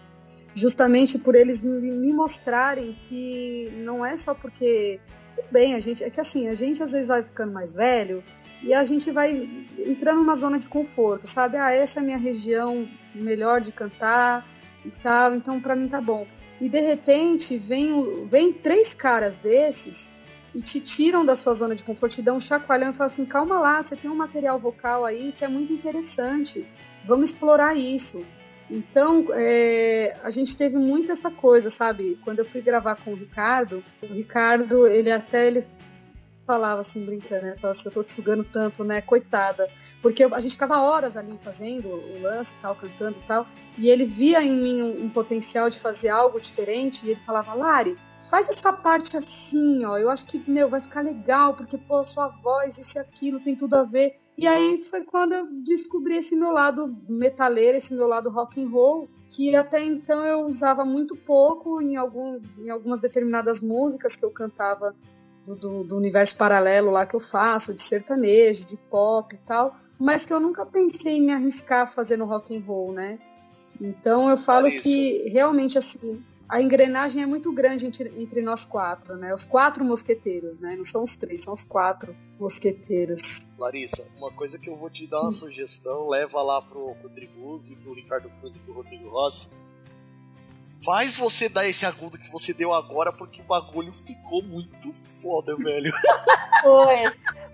justamente 0.54 1.18
por 1.18 1.34
eles 1.36 1.62
me 1.62 1.80
me 1.80 2.12
mostrarem 2.12 2.94
que 3.02 3.70
não 3.76 4.04
é 4.04 4.16
só 4.16 4.34
porque 4.34 5.00
tudo 5.38 5.52
bem, 5.52 5.74
a 5.74 5.80
gente 5.80 6.02
é 6.02 6.10
que 6.10 6.20
assim, 6.20 6.48
a 6.48 6.54
gente 6.54 6.82
às 6.82 6.92
vezes 6.92 7.08
vai 7.08 7.22
ficando 7.22 7.52
mais 7.52 7.72
velho 7.72 8.24
e 8.62 8.74
a 8.74 8.82
gente 8.82 9.10
vai 9.10 9.48
entrando 9.78 10.18
numa 10.18 10.34
zona 10.34 10.58
de 10.58 10.66
conforto, 10.66 11.26
sabe? 11.26 11.56
Ah, 11.56 11.72
essa 11.72 12.00
é 12.00 12.02
a 12.02 12.04
minha 12.04 12.18
região 12.18 12.88
melhor 13.14 13.60
de 13.60 13.70
cantar 13.70 14.48
e 14.84 14.90
tal, 14.90 15.34
então 15.34 15.60
pra 15.60 15.76
mim 15.76 15.88
tá 15.88 16.00
bom. 16.00 16.26
E 16.60 16.68
de 16.68 16.80
repente 16.80 17.56
vem, 17.56 18.26
vem 18.26 18.52
três 18.52 18.94
caras 18.94 19.38
desses 19.38 20.10
e 20.52 20.60
te 20.60 20.80
tiram 20.80 21.24
da 21.24 21.36
sua 21.36 21.54
zona 21.54 21.76
de 21.76 21.84
conforto, 21.84 22.16
te 22.16 22.22
dão 22.22 22.36
um 22.36 22.40
chacoalhão 22.40 22.90
e 22.90 22.94
falam 22.94 23.06
assim: 23.06 23.24
calma 23.24 23.60
lá, 23.60 23.80
você 23.80 23.94
tem 23.94 24.10
um 24.10 24.16
material 24.16 24.58
vocal 24.58 25.04
aí 25.04 25.32
que 25.32 25.44
é 25.44 25.48
muito 25.48 25.72
interessante, 25.72 26.66
vamos 27.06 27.30
explorar 27.30 27.76
isso. 27.76 28.26
Então, 28.70 29.26
é, 29.32 30.16
a 30.22 30.30
gente 30.30 30.56
teve 30.56 30.76
muito 30.76 31.10
essa 31.10 31.30
coisa, 31.30 31.70
sabe? 31.70 32.18
Quando 32.22 32.40
eu 32.40 32.44
fui 32.44 32.60
gravar 32.60 32.96
com 32.96 33.12
o 33.12 33.16
Ricardo, 33.16 33.82
o 34.02 34.06
Ricardo, 34.06 34.86
ele 34.86 35.10
até 35.10 35.46
ele 35.46 35.60
falava 36.48 36.80
assim, 36.80 37.04
brincando, 37.04 37.46
né? 37.46 37.56
Falava 37.56 37.72
assim, 37.72 37.88
eu 37.88 37.92
tô 37.92 38.02
te 38.02 38.10
sugando 38.10 38.42
tanto, 38.42 38.82
né? 38.82 39.02
Coitada. 39.02 39.70
Porque 40.00 40.24
a 40.24 40.40
gente 40.40 40.52
ficava 40.52 40.80
horas 40.80 41.16
ali 41.16 41.38
fazendo 41.42 41.88
o 41.88 42.22
lance 42.22 42.54
e 42.54 42.58
tal, 42.58 42.74
cantando 42.74 43.18
e 43.18 43.26
tal, 43.26 43.46
e 43.76 43.88
ele 43.88 44.06
via 44.06 44.42
em 44.42 44.56
mim 44.56 44.82
um, 44.82 45.04
um 45.04 45.10
potencial 45.10 45.68
de 45.68 45.78
fazer 45.78 46.08
algo 46.08 46.40
diferente, 46.40 47.04
e 47.04 47.10
ele 47.10 47.20
falava, 47.20 47.52
Lari, 47.52 47.98
faz 48.30 48.48
essa 48.48 48.72
parte 48.72 49.16
assim, 49.16 49.84
ó. 49.84 49.98
Eu 49.98 50.10
acho 50.10 50.24
que, 50.24 50.42
meu, 50.50 50.68
vai 50.68 50.80
ficar 50.80 51.02
legal, 51.02 51.54
porque, 51.54 51.76
pô, 51.76 52.02
sua 52.02 52.28
voz, 52.28 52.78
isso 52.78 52.98
e 52.98 53.00
aquilo, 53.00 53.40
tem 53.40 53.54
tudo 53.54 53.74
a 53.74 53.84
ver. 53.84 54.18
E 54.38 54.46
aí 54.46 54.78
foi 54.78 55.02
quando 55.02 55.32
eu 55.32 55.48
descobri 55.64 56.14
esse 56.14 56.36
meu 56.36 56.52
lado 56.52 56.96
metaleiro, 57.08 57.76
esse 57.76 57.92
meu 57.92 58.06
lado 58.06 58.30
rock 58.30 58.62
and 58.62 58.68
roll, 58.68 59.08
que 59.30 59.56
até 59.56 59.82
então 59.84 60.24
eu 60.24 60.46
usava 60.46 60.84
muito 60.84 61.16
pouco 61.16 61.82
em, 61.82 61.96
algum, 61.96 62.40
em 62.56 62.70
algumas 62.70 63.00
determinadas 63.00 63.60
músicas 63.60 64.14
que 64.14 64.24
eu 64.24 64.30
cantava 64.30 64.94
do, 65.44 65.56
do, 65.56 65.82
do 65.82 65.96
universo 65.96 66.38
paralelo 66.38 66.88
lá 66.88 67.04
que 67.04 67.16
eu 67.16 67.20
faço, 67.20 67.74
de 67.74 67.82
sertanejo, 67.82 68.64
de 68.64 68.76
pop 68.76 69.34
e 69.34 69.38
tal, 69.38 69.74
mas 69.98 70.24
que 70.24 70.32
eu 70.32 70.38
nunca 70.38 70.64
pensei 70.64 71.16
em 71.16 71.26
me 71.26 71.32
arriscar 71.32 71.80
a 71.82 71.86
fazer 71.86 72.16
no 72.16 72.24
rock 72.24 72.56
and 72.56 72.62
roll, 72.64 72.92
né? 72.92 73.18
Então 73.80 74.30
eu 74.30 74.36
falo 74.36 74.66
Larissa. 74.66 74.84
que 74.84 75.28
realmente 75.30 75.76
assim 75.76 76.22
a 76.48 76.62
engrenagem 76.62 77.22
é 77.22 77.26
muito 77.26 77.52
grande 77.52 77.86
entre, 77.86 78.12
entre 78.20 78.40
nós 78.40 78.64
quatro, 78.64 79.16
né? 79.16 79.34
Os 79.34 79.44
quatro 79.44 79.84
mosqueteiros, 79.84 80.58
né? 80.58 80.74
Não 80.76 80.84
são 80.84 81.04
os 81.04 81.14
três, 81.14 81.42
são 81.42 81.52
os 81.52 81.64
quatro 81.64 82.16
mosqueteiros. 82.40 83.46
Larissa, 83.58 84.08
uma 84.16 84.32
coisa 84.32 84.58
que 84.58 84.70
eu 84.70 84.76
vou 84.76 84.88
te 84.88 85.06
dar 85.06 85.20
uma 85.20 85.32
sugestão, 85.32 86.08
leva 86.08 86.40
lá 86.40 86.62
pro 86.62 86.92
Rodrigo 87.02 87.60
e 87.70 87.76
pro 87.76 87.92
Ricardo 87.92 88.30
Cruz 88.40 88.56
e 88.56 88.58
pro 88.60 88.72
Rodrigo 88.72 89.08
Rossi. 89.10 89.54
Faz 90.84 91.16
você 91.16 91.48
dar 91.48 91.66
esse 91.66 91.84
agudo 91.84 92.16
que 92.16 92.30
você 92.30 92.54
deu 92.54 92.72
agora, 92.72 93.12
porque 93.12 93.40
o 93.40 93.44
bagulho 93.44 93.92
ficou 93.92 94.42
muito 94.42 94.92
foda, 95.20 95.56
velho. 95.56 95.92
Foi. 96.62 97.04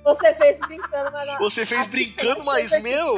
Você 0.04 0.34
fez 0.34 0.58
brincando, 0.58 1.10
mas 1.10 1.26
não. 1.26 1.38
Você 1.38 1.66
fez 1.66 1.86
brincando, 1.86 2.44
mas, 2.44 2.70
meu. 2.82 3.16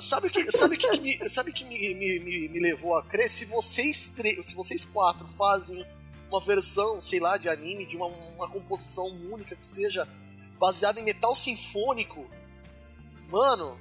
Sabe 0.00 0.26
o 0.26 0.30
que, 0.30 0.50
sabe 0.50 0.76
que, 0.76 1.00
me, 1.00 1.12
sabe 1.30 1.52
que 1.52 1.64
me, 1.64 1.94
me, 1.94 2.18
me, 2.18 2.48
me 2.48 2.60
levou 2.60 2.96
a 2.98 3.04
crer? 3.04 3.28
Se 3.28 3.44
vocês, 3.44 4.08
tre- 4.08 4.42
se 4.42 4.54
vocês 4.54 4.84
quatro 4.84 5.26
fazem 5.38 5.86
uma 6.28 6.40
versão, 6.40 7.00
sei 7.00 7.20
lá, 7.20 7.36
de 7.36 7.48
anime, 7.48 7.86
de 7.86 7.96
uma, 7.96 8.06
uma 8.06 8.48
composição 8.48 9.06
única 9.30 9.54
que 9.54 9.66
seja 9.66 10.08
baseada 10.58 10.98
em 11.00 11.04
metal 11.04 11.36
sinfônico, 11.36 12.28
mano, 13.28 13.78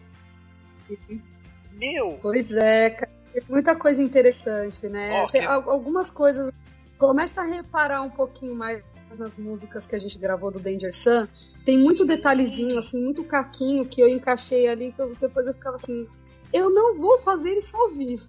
meu, 1.71 2.19
Pois 2.21 2.53
é, 2.53 2.91
cara. 2.91 3.11
Tem 3.33 3.43
muita 3.49 3.75
coisa 3.75 4.01
interessante, 4.01 4.87
né? 4.89 5.23
Ó, 5.23 5.29
Tem 5.29 5.45
algumas 5.45 6.11
coisas. 6.11 6.51
Começa 6.97 7.41
a 7.41 7.45
reparar 7.45 8.01
um 8.01 8.09
pouquinho 8.09 8.55
mais 8.55 8.83
nas 9.17 9.37
músicas 9.37 9.85
que 9.85 9.95
a 9.95 9.99
gente 9.99 10.17
gravou 10.17 10.51
do 10.51 10.59
Danger 10.59 10.93
Sun. 10.93 11.27
Tem 11.65 11.77
muito 11.77 11.97
Sim. 12.03 12.07
detalhezinho, 12.07 12.77
assim, 12.79 13.03
muito 13.03 13.23
caquinho 13.23 13.85
que 13.85 13.99
eu 14.01 14.07
encaixei 14.07 14.67
ali, 14.67 14.91
que 14.93 15.01
eu- 15.01 15.13
depois 15.19 15.45
eu 15.47 15.53
ficava 15.53 15.75
assim. 15.75 16.07
Eu 16.53 16.69
não 16.69 16.97
vou 16.97 17.19
fazer 17.19 17.57
isso 17.57 17.75
ao 17.77 17.89
vivo. 17.89 18.27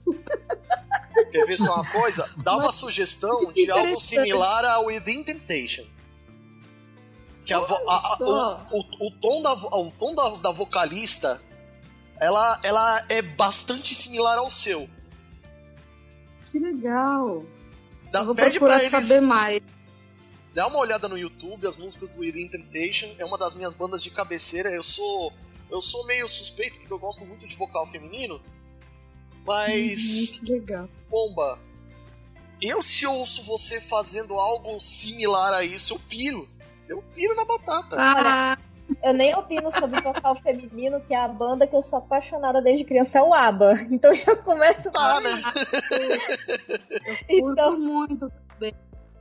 quer 1.30 1.46
ver 1.46 1.58
só 1.58 1.74
uma 1.74 1.90
coisa? 1.90 2.28
Dá 2.42 2.56
uma 2.56 2.72
sugestão 2.72 3.52
de 3.52 3.70
algo 3.70 4.00
similar 4.00 4.64
ao 4.64 4.86
Within 4.86 5.22
Temptation. 5.24 5.84
Que 7.44 7.52
a 7.52 7.58
a- 7.58 7.62
a- 7.62 8.66
o, 8.70 8.78
o, 8.78 9.06
o 9.08 9.10
tom, 9.20 9.42
da, 9.42 9.52
o 9.54 9.90
tom 9.98 10.14
da, 10.14 10.36
da 10.36 10.52
vocalista 10.52 11.42
ela, 12.22 12.60
ela 12.62 13.04
é 13.08 13.20
bastante 13.20 13.94
similar 13.94 14.38
ao 14.38 14.50
seu. 14.50 14.88
Que 16.50 16.58
legal. 16.58 17.44
Dá, 18.10 18.20
eu 18.20 18.26
vou 18.26 18.34
pede 18.34 18.58
procurar 18.58 18.78
pra 18.78 18.86
eles 18.86 19.08
saber 19.08 19.20
mais. 19.20 19.60
Dá 20.54 20.66
uma 20.66 20.78
olhada 20.78 21.08
no 21.08 21.16
YouTube, 21.16 21.66
as 21.66 21.76
músicas 21.76 22.10
do 22.10 22.20
Within 22.20 22.46
Temptation 22.48 23.08
é 23.18 23.24
uma 23.24 23.38
das 23.38 23.54
minhas 23.54 23.74
bandas 23.74 24.02
de 24.02 24.10
cabeceira. 24.10 24.70
Eu 24.70 24.82
sou 24.82 25.32
eu 25.70 25.80
sou 25.80 26.04
meio 26.06 26.28
suspeito 26.28 26.78
porque 26.78 26.92
eu 26.92 26.98
gosto 26.98 27.24
muito 27.24 27.48
de 27.48 27.56
vocal 27.56 27.86
feminino, 27.86 28.40
mas 29.46 30.30
Uhum, 30.32 30.38
que 30.40 30.52
legal. 30.52 30.88
pomba, 31.08 31.58
eu 32.60 32.82
se 32.82 33.06
ouço 33.06 33.42
você 33.44 33.80
fazendo 33.80 34.34
algo 34.34 34.78
similar 34.78 35.54
a 35.54 35.64
isso, 35.64 35.94
eu 35.94 35.98
piro. 35.98 36.48
Eu 36.86 37.02
piro 37.14 37.34
na 37.34 37.44
batata. 37.46 37.96
Ah, 37.98 38.58
Eu 39.02 39.12
nem 39.12 39.34
opino 39.34 39.72
sobre 39.72 40.00
vocal 40.00 40.36
feminino, 40.36 41.00
que 41.00 41.12
é 41.12 41.20
a 41.20 41.26
banda 41.28 41.66
que 41.66 41.74
eu 41.74 41.82
sou 41.82 41.98
apaixonada 41.98 42.62
desde 42.62 42.84
criança, 42.84 43.18
é 43.18 43.22
o 43.22 43.34
ABBA. 43.34 43.72
Então 43.90 44.14
já 44.14 44.36
começa 44.36 44.88
Tá, 44.90 45.20
né? 45.20 45.30
eu 47.28 47.40
curto 47.40 47.52
Então- 47.52 47.78
muito 47.78 48.30
também. 48.30 48.72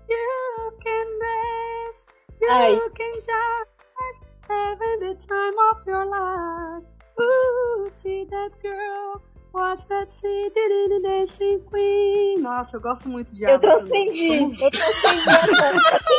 You 0.09 0.71
can 0.83 1.07
dance, 1.19 2.05
you 2.41 2.51
Ai. 2.51 2.75
can 2.89 3.11
jive, 3.13 3.67
having 4.49 4.99
the 4.99 5.15
time 5.15 5.57
of 5.71 5.89
your 5.89 6.05
life. 6.05 6.85
Ooh, 7.19 7.89
see 7.89 8.25
that 8.27 8.51
girl, 8.61 9.21
watch 9.53 9.85
that 9.87 10.11
see, 10.11 10.49
did 10.53 11.01
dancing 11.01 11.61
queen. 11.71 12.39
Nossa, 12.41 12.75
eu 12.77 12.81
gosto 12.81 13.07
muito 13.07 13.33
de 13.33 13.45
Eu 13.45 13.55
ABBA 13.55 13.77
também. 13.77 14.09
transcendi, 14.09 14.61
eu 14.63 14.71
transcendi 14.71 15.29
a 15.29 15.47
banda. 15.47 16.01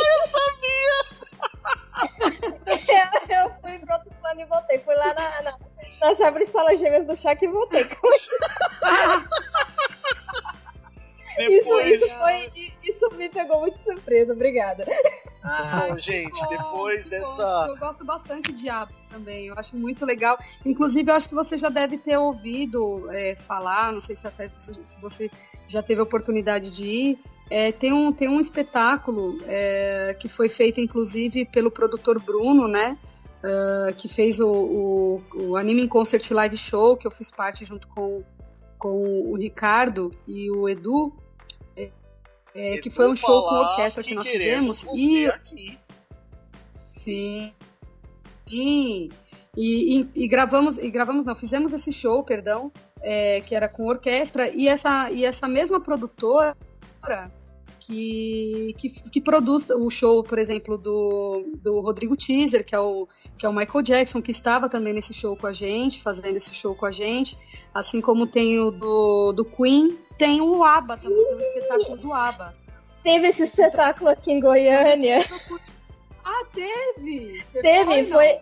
eu, 2.67 3.35
eu 3.35 3.51
fui 3.61 3.79
pro 3.79 3.93
outro 3.93 4.11
plano 4.21 4.41
e 4.41 4.45
voltei. 4.45 4.79
Fui 4.79 4.95
lá 4.95 5.13
na, 5.13 5.41
na, 5.41 5.57
nas 6.01 6.21
árvores 6.21 6.49
salas 6.49 6.79
gêmeas 6.79 7.05
do 7.07 7.15
Chaco 7.15 7.45
e 7.45 7.47
voltei. 7.47 7.87
Isso, 11.39 11.49
Depois, 11.49 11.97
isso, 11.97 12.17
foi, 12.17 12.51
isso 12.83 13.11
me 13.15 13.27
pegou 13.29 13.59
muito 13.61 13.81
surpresa, 13.83 14.33
obrigada. 14.33 14.85
Ai, 15.43 15.91
Bom, 15.91 15.99
gente, 15.99 16.39
bom, 16.39 16.49
depois 16.49 17.07
dessa 17.07 17.65
bom. 17.65 17.73
Eu 17.73 17.77
gosto 17.77 18.05
bastante 18.05 18.53
de 18.53 18.69
ABBA 18.69 18.93
também, 19.09 19.47
eu 19.47 19.55
acho 19.57 19.75
muito 19.75 20.05
legal. 20.05 20.37
Inclusive, 20.63 21.09
eu 21.09 21.15
acho 21.15 21.27
que 21.27 21.35
você 21.35 21.57
já 21.57 21.69
deve 21.69 21.97
ter 21.97 22.17
ouvido 22.17 23.09
é, 23.11 23.35
falar, 23.35 23.91
não 23.91 23.99
sei 23.99 24.15
se 24.15 24.27
até 24.27 24.47
se 24.55 24.75
se 24.85 25.01
você 25.01 25.29
já 25.67 25.81
teve 25.81 26.01
a 26.01 26.03
oportunidade 26.03 26.69
de 26.71 26.85
ir. 26.85 27.19
É, 27.55 27.71
tem, 27.71 27.93
um, 27.93 28.11
tem 28.11 28.27
um 28.27 28.39
espetáculo 28.39 29.37
é, 29.45 30.17
que 30.19 30.27
foi 30.27 30.49
feito, 30.49 30.81
inclusive, 30.81 31.45
pelo 31.45 31.69
produtor 31.69 32.19
Bruno, 32.19 32.67
né? 32.67 32.97
é, 33.43 33.93
que 33.93 34.09
fez 34.09 34.39
o, 34.39 34.49
o, 34.49 35.23
o 35.35 35.55
Anime 35.55 35.87
Concert 35.87 36.27
Live 36.31 36.57
Show, 36.57 36.97
que 36.97 37.05
eu 37.05 37.11
fiz 37.11 37.29
parte 37.29 37.63
junto 37.63 37.87
com, 37.89 38.23
com 38.79 39.31
o 39.31 39.35
Ricardo 39.37 40.11
e 40.27 40.49
o 40.49 40.67
Edu. 40.67 41.13
é, 41.77 41.91
é, 42.55 42.77
que 42.79 42.89
foi 42.89 43.07
um 43.07 43.15
show 43.15 43.47
com 43.47 43.53
orquestra 43.53 44.01
que, 44.01 44.15
nós 44.15 44.31
queremos 44.31 44.81
fizemos. 44.81 44.99
E 44.99 45.27
aqui. 45.27 45.79
Sim. 46.87 47.53
Sim. 48.47 49.11
E, 49.55 49.99
e, 49.99 50.09
e 50.15 50.27
gravamos, 50.27 50.79
e 50.79 50.89
gravamos, 50.89 51.23
não, 51.23 51.35
fizemos 51.35 51.71
esse 51.71 51.91
show, 51.91 52.23
perdão, 52.23 52.71
é, 52.99 53.41
que 53.41 53.53
era 53.53 53.69
com 53.69 53.85
orquestra, 53.85 54.49
e 54.49 54.67
essa, 54.67 55.11
e 55.11 55.23
essa 55.23 55.47
mesma 55.47 55.79
produtora 55.79 56.57
que, 57.85 58.75
que, 58.77 58.89
que 58.89 59.21
produz 59.21 59.69
o 59.69 59.89
show, 59.89 60.23
por 60.23 60.39
exemplo, 60.39 60.77
do, 60.77 61.45
do 61.61 61.81
Rodrigo 61.81 62.15
Teaser, 62.15 62.65
que 62.65 62.73
é, 62.73 62.79
o, 62.79 63.07
que 63.37 63.45
é 63.45 63.49
o 63.49 63.53
Michael 63.53 63.81
Jackson, 63.81 64.21
que 64.21 64.31
estava 64.31 64.69
também 64.69 64.93
nesse 64.93 65.13
show 65.13 65.35
com 65.35 65.47
a 65.47 65.53
gente, 65.53 66.01
fazendo 66.01 66.37
esse 66.37 66.53
show 66.53 66.73
com 66.73 66.85
a 66.85 66.91
gente, 66.91 67.37
assim 67.73 67.99
como 67.99 68.25
tem 68.25 68.59
o 68.59 68.71
do, 68.71 69.33
do 69.33 69.43
Queen, 69.43 69.97
tem 70.17 70.39
o 70.41 70.63
ABBA 70.63 70.97
também, 70.97 71.25
tem 71.25 71.35
o 71.35 71.39
espetáculo 71.39 71.97
do 71.97 72.13
ABBA. 72.13 72.55
Teve 73.03 73.27
esse 73.27 73.43
espetáculo 73.43 74.09
aqui 74.09 74.31
em 74.31 74.39
Goiânia. 74.39 75.19
Ah, 76.25 76.45
teve! 76.53 77.43
Você 77.43 77.61
Teve, 77.61 78.03
não? 78.03 78.11
foi. 78.13 78.39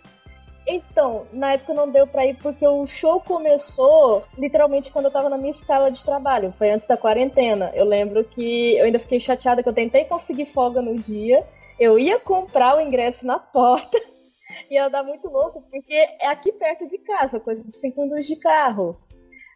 Então, 0.67 1.25
na 1.33 1.53
época 1.53 1.73
não 1.73 1.89
deu 1.89 2.05
pra 2.05 2.25
ir 2.25 2.35
porque 2.35 2.65
o 2.67 2.85
show 2.85 3.19
começou 3.19 4.21
literalmente 4.37 4.91
quando 4.91 5.05
eu 5.05 5.11
tava 5.11 5.29
na 5.29 5.37
minha 5.37 5.51
escala 5.51 5.91
de 5.91 6.03
trabalho. 6.03 6.53
Foi 6.57 6.69
antes 6.69 6.85
da 6.85 6.97
quarentena. 6.97 7.71
Eu 7.73 7.85
lembro 7.85 8.23
que 8.23 8.77
eu 8.77 8.85
ainda 8.85 8.99
fiquei 8.99 9.19
chateada 9.19 9.63
que 9.63 9.69
eu 9.69 9.73
tentei 9.73 10.05
conseguir 10.05 10.45
folga 10.45 10.81
no 10.81 10.99
dia. 10.99 11.45
Eu 11.79 11.97
ia 11.97 12.19
comprar 12.19 12.77
o 12.77 12.81
ingresso 12.81 13.25
na 13.25 13.39
porta. 13.39 13.97
Ia 14.69 14.89
dar 14.89 15.01
muito 15.01 15.29
louco, 15.29 15.63
porque 15.71 15.93
é 15.93 16.27
aqui 16.27 16.51
perto 16.51 16.85
de 16.85 16.97
casa, 16.97 17.39
coisa 17.39 17.63
de 17.63 17.75
5 17.77 18.01
minutos 18.01 18.27
de 18.27 18.35
carro. 18.35 18.97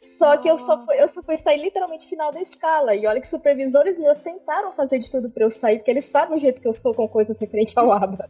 Só 0.05 0.37
que 0.37 0.47
eu 0.47 0.57
só, 0.57 0.85
fui, 0.85 1.01
eu 1.01 1.07
só 1.09 1.21
fui 1.21 1.37
sair 1.37 1.61
literalmente 1.61 2.07
final 2.07 2.31
da 2.31 2.41
escala. 2.41 2.95
E 2.95 3.05
olha 3.05 3.19
que 3.19 3.27
supervisores 3.27 3.99
meus 3.99 4.21
tentaram 4.21 4.71
fazer 4.71 4.99
de 4.99 5.11
tudo 5.11 5.29
pra 5.29 5.43
eu 5.43 5.51
sair, 5.51 5.77
porque 5.77 5.91
eles 5.91 6.05
sabem 6.05 6.37
o 6.37 6.39
jeito 6.39 6.61
que 6.61 6.67
eu 6.67 6.73
sou 6.73 6.93
com 6.93 7.07
coisas 7.07 7.37
referentes 7.39 7.75
ao 7.75 7.91
ABA. 7.93 8.29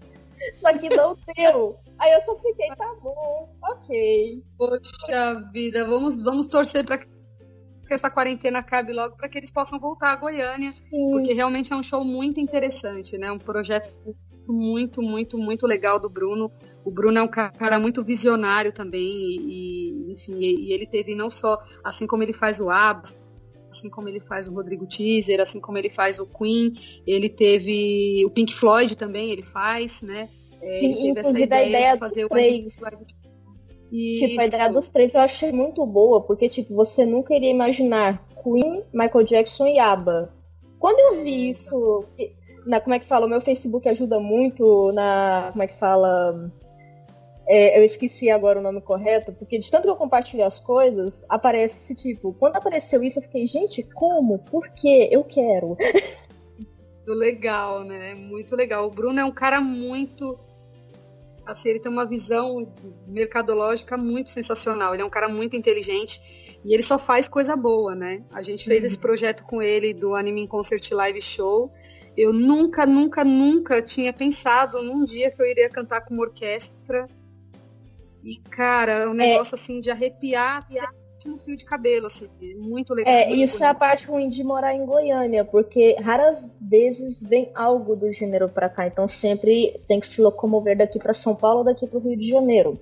Só 0.57 0.77
que 0.77 0.89
não 0.89 1.17
deu. 1.35 1.77
Aí 1.97 2.11
eu 2.13 2.21
só 2.21 2.35
fiquei, 2.37 2.67
tá 2.75 2.93
bom, 3.01 3.55
ok. 3.61 4.43
Poxa 4.57 5.49
vida, 5.53 5.85
vamos, 5.85 6.21
vamos 6.21 6.47
torcer 6.47 6.85
para 6.85 6.97
que 6.97 7.07
essa 7.89 8.09
quarentena 8.09 8.59
acabe 8.59 8.91
logo 8.93 9.15
para 9.15 9.29
que 9.29 9.37
eles 9.37 9.51
possam 9.51 9.79
voltar 9.79 10.11
a 10.11 10.15
Goiânia, 10.15 10.71
Sim. 10.71 11.11
porque 11.11 11.33
realmente 11.33 11.71
é 11.71 11.75
um 11.75 11.83
show 11.83 12.03
muito 12.03 12.39
interessante, 12.39 13.17
né? 13.17 13.31
Um 13.31 13.37
projeto 13.39 13.87
muito, 14.47 15.01
muito, 15.01 15.37
muito 15.37 15.65
legal 15.65 15.99
do 15.99 16.09
Bruno. 16.09 16.51
O 16.83 16.91
Bruno 16.91 17.17
é 17.17 17.21
um 17.21 17.27
ca- 17.27 17.51
cara 17.51 17.79
muito 17.79 18.03
visionário 18.03 18.71
também 18.71 19.01
e, 19.01 20.13
enfim, 20.13 20.35
e, 20.35 20.73
ele 20.73 20.85
teve 20.85 21.15
não 21.15 21.29
só 21.29 21.57
assim 21.83 22.05
como 22.05 22.23
ele 22.23 22.33
faz 22.33 22.59
o 22.59 22.69
ABBA, 22.69 23.09
assim 23.75 23.89
como 23.89 24.07
ele 24.07 24.19
faz 24.19 24.47
o 24.47 24.53
Rodrigo 24.53 24.87
Teaser, 24.87 25.41
assim 25.41 25.59
como 25.59 25.77
ele 25.77 25.89
faz 25.89 26.17
o 26.19 26.25
Queen, 26.25 26.73
ele 27.05 27.29
teve 27.29 28.23
o 28.25 28.29
Pink 28.29 28.53
Floyd 28.53 28.95
também, 28.95 29.31
ele 29.31 29.43
faz, 29.43 30.01
né? 30.01 30.29
É, 30.61 30.69
Sim, 30.71 30.85
ele 30.85 30.95
teve 30.95 31.19
essa 31.19 31.29
inclusive 31.29 31.53
a 31.53 31.63
ideia 31.63 31.93
de 31.93 31.99
fazer 31.99 32.21
dos 32.21 32.29
três. 32.29 32.75
Tipo, 34.19 34.41
a 34.41 34.45
ideia 34.45 34.69
dos 34.69 34.87
três 34.87 35.13
eu 35.13 35.21
achei 35.21 35.51
muito 35.51 35.85
boa, 35.85 36.21
porque, 36.21 36.49
tipo, 36.49 36.73
você 36.73 37.05
nunca 37.05 37.35
iria 37.35 37.51
imaginar 37.51 38.25
Queen, 38.41 38.83
Michael 38.93 39.25
Jackson 39.25 39.67
e 39.67 39.79
ABBA. 39.79 40.33
Quando 40.79 40.99
eu 40.99 41.23
vi 41.23 41.49
isso, 41.49 42.05
na, 42.65 42.81
como 42.81 42.95
é 42.95 42.99
que 42.99 43.07
fala? 43.07 43.25
O 43.25 43.29
meu 43.29 43.41
Facebook 43.41 43.87
ajuda 43.87 44.19
muito 44.19 44.91
na. 44.93 45.49
Como 45.51 45.63
é 45.63 45.67
que 45.67 45.77
fala? 45.79 46.51
É, 47.47 47.79
eu 47.79 47.85
esqueci 47.85 48.29
agora 48.29 48.59
o 48.59 48.61
nome 48.61 48.81
correto, 48.81 49.31
porque 49.33 49.59
de 49.59 49.69
tanto 49.69 49.83
que 49.83 49.89
eu 49.89 49.95
compartilho 49.95 50.43
as 50.43 50.59
coisas, 50.59 51.23
aparece 51.29 51.93
tipo, 51.93 52.33
quando 52.33 52.55
apareceu 52.55 53.03
isso, 53.03 53.19
eu 53.19 53.23
fiquei, 53.23 53.45
gente, 53.45 53.83
como? 53.83 54.39
Por 54.39 54.67
quê? 54.69 55.09
Eu 55.11 55.23
quero. 55.23 55.77
Legal, 57.07 57.83
né? 57.83 58.15
Muito 58.15 58.55
legal. 58.55 58.87
O 58.87 58.89
Bruno 58.89 59.19
é 59.19 59.25
um 59.25 59.31
cara 59.31 59.61
muito. 59.61 60.39
Assim, 61.45 61.69
ele 61.69 61.79
tem 61.79 61.91
uma 61.91 62.05
visão 62.05 62.67
mercadológica 63.07 63.95
muito 63.95 64.31
sensacional. 64.31 64.93
Ele 64.93 65.03
é 65.03 65.05
um 65.05 65.09
cara 65.09 65.29
muito 65.29 65.55
inteligente 65.55 66.19
e 66.65 66.73
ele 66.73 66.81
só 66.81 66.97
faz 66.97 67.29
coisa 67.29 67.55
boa, 67.55 67.93
né? 67.93 68.23
A 68.31 68.41
gente 68.41 68.65
fez 68.65 68.83
esse 68.83 68.97
projeto 68.97 69.43
com 69.43 69.61
ele 69.61 69.93
do 69.93 70.15
Anime 70.15 70.41
in 70.41 70.47
Concert 70.47 70.91
Live 70.91 71.21
Show. 71.21 71.71
Eu 72.17 72.33
nunca, 72.33 72.87
nunca, 72.87 73.23
nunca 73.23 73.83
tinha 73.83 74.11
pensado 74.11 74.81
num 74.81 75.05
dia 75.05 75.29
que 75.29 75.39
eu 75.39 75.45
iria 75.45 75.69
cantar 75.69 76.01
com 76.01 76.15
uma 76.15 76.23
orquestra. 76.23 77.07
E, 78.25 78.39
cara, 78.49 78.91
é 78.91 79.07
um 79.07 79.13
negócio 79.13 79.53
assim 79.53 79.79
de 79.79 79.91
arrepiar, 79.91 80.67
ótimo 81.25 81.37
fio 81.37 81.55
de 81.55 81.63
cabelo, 81.63 82.07
assim, 82.07 82.27
muito 82.57 82.93
legal. 82.93 83.13
É, 83.13 83.27
muito 83.27 83.41
isso 83.41 83.63
é 83.63 83.67
a 83.67 83.69
bonito. 83.69 83.79
parte 83.79 84.07
ruim 84.07 84.29
de 84.29 84.43
morar 84.43 84.73
em 84.73 84.85
Goiânia, 84.85 85.45
porque 85.45 85.95
raras 85.99 86.49
vezes 86.59 87.21
vem 87.21 87.51
algo 87.53 87.95
do 87.95 88.11
gênero 88.11 88.49
pra 88.49 88.69
cá, 88.69 88.87
então 88.87 89.07
sempre 89.07 89.79
tem 89.87 89.99
que 89.99 90.07
se 90.07 90.21
locomover 90.21 90.77
daqui 90.77 90.99
pra 90.99 91.13
São 91.13 91.35
Paulo 91.35 91.59
ou 91.59 91.65
daqui 91.65 91.87
pro 91.87 91.99
Rio 91.99 92.17
de 92.17 92.27
Janeiro. 92.27 92.79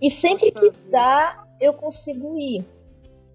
E 0.00 0.10
sempre 0.10 0.52
Nossa 0.52 0.70
que 0.70 0.90
dá, 0.90 1.44
eu 1.60 1.72
consigo 1.72 2.36
ir. 2.36 2.64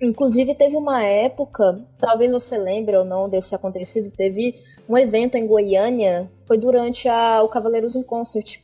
Inclusive 0.01 0.53
teve 0.53 0.75
uma 0.75 1.03
época, 1.03 1.83
talvez 1.97 2.29
você 2.29 2.57
lembre 2.57 2.95
ou 2.95 3.03
não 3.03 3.27
desse 3.27 3.55
acontecido, 3.55 4.11
teve 4.11 4.55
um 4.87 4.97
evento 4.97 5.35
em 5.35 5.47
Goiânia, 5.47 6.29
foi 6.45 6.57
durante 6.57 7.09
a, 7.09 7.41
o 7.41 7.49
Cavaleiros 7.49 7.95
in 7.95 8.03
Concert, 8.03 8.59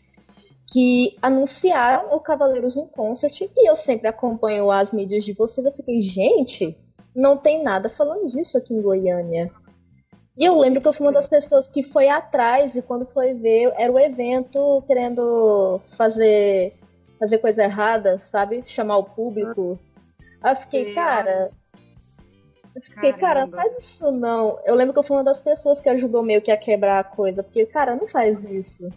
que 0.71 1.17
anunciaram 1.21 2.15
o 2.15 2.19
Cavaleiros 2.19 2.77
in 2.77 2.87
Concert 2.87 3.41
e 3.41 3.69
eu 3.69 3.75
sempre 3.75 4.07
acompanho 4.07 4.71
as 4.71 4.91
mídias 4.91 5.23
de 5.23 5.33
vocês. 5.33 5.65
Eu 5.65 5.73
fiquei, 5.73 6.01
gente, 6.01 6.77
não 7.15 7.37
tem 7.37 7.61
nada 7.61 7.89
falando 7.89 8.27
disso 8.29 8.57
aqui 8.57 8.73
em 8.73 8.81
Goiânia. 8.81 9.51
E 10.37 10.45
eu 10.45 10.57
lembro 10.59 10.81
que 10.81 10.87
eu 10.87 10.93
fui 10.93 11.05
uma 11.05 11.13
das 11.13 11.27
pessoas 11.27 11.69
que 11.69 11.83
foi 11.83 12.09
atrás 12.09 12.75
e 12.75 12.81
quando 12.81 13.05
foi 13.05 13.35
ver, 13.35 13.71
era 13.77 13.91
o 13.91 13.99
evento 13.99 14.83
querendo 14.87 15.79
fazer 15.95 16.73
fazer 17.19 17.37
coisa 17.37 17.63
errada, 17.63 18.19
sabe? 18.19 18.63
Chamar 18.65 18.97
o 18.97 19.03
público. 19.03 19.79
Aí 20.41 20.53
eu 20.53 20.57
fiquei, 20.57 20.93
cara. 20.93 21.51
Eu 22.75 22.81
fiquei, 22.81 23.13
cara, 23.13 23.41
não 23.41 23.51
Caramba. 23.51 23.57
faz 23.57 23.77
isso 23.77 24.11
não. 24.11 24.59
Eu 24.65 24.73
lembro 24.75 24.93
que 24.93 24.99
eu 24.99 25.03
fui 25.03 25.15
uma 25.15 25.23
das 25.23 25.39
pessoas 25.39 25.79
que 25.79 25.87
ajudou 25.87 26.23
meio 26.23 26.41
que 26.41 26.51
a 26.51 26.57
quebrar 26.57 26.99
a 26.99 27.03
coisa. 27.03 27.43
Porque, 27.43 27.65
cara, 27.67 27.95
não 27.95 28.07
faz 28.07 28.43
isso. 28.43 28.89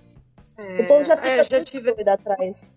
É, 0.58 0.82
o 0.82 0.86
povo 0.88 1.04
já 1.04 1.16
fica 1.16 1.28
é, 1.28 1.42
já, 1.44 1.64
tive- 1.64 1.90
atrás. 2.10 2.72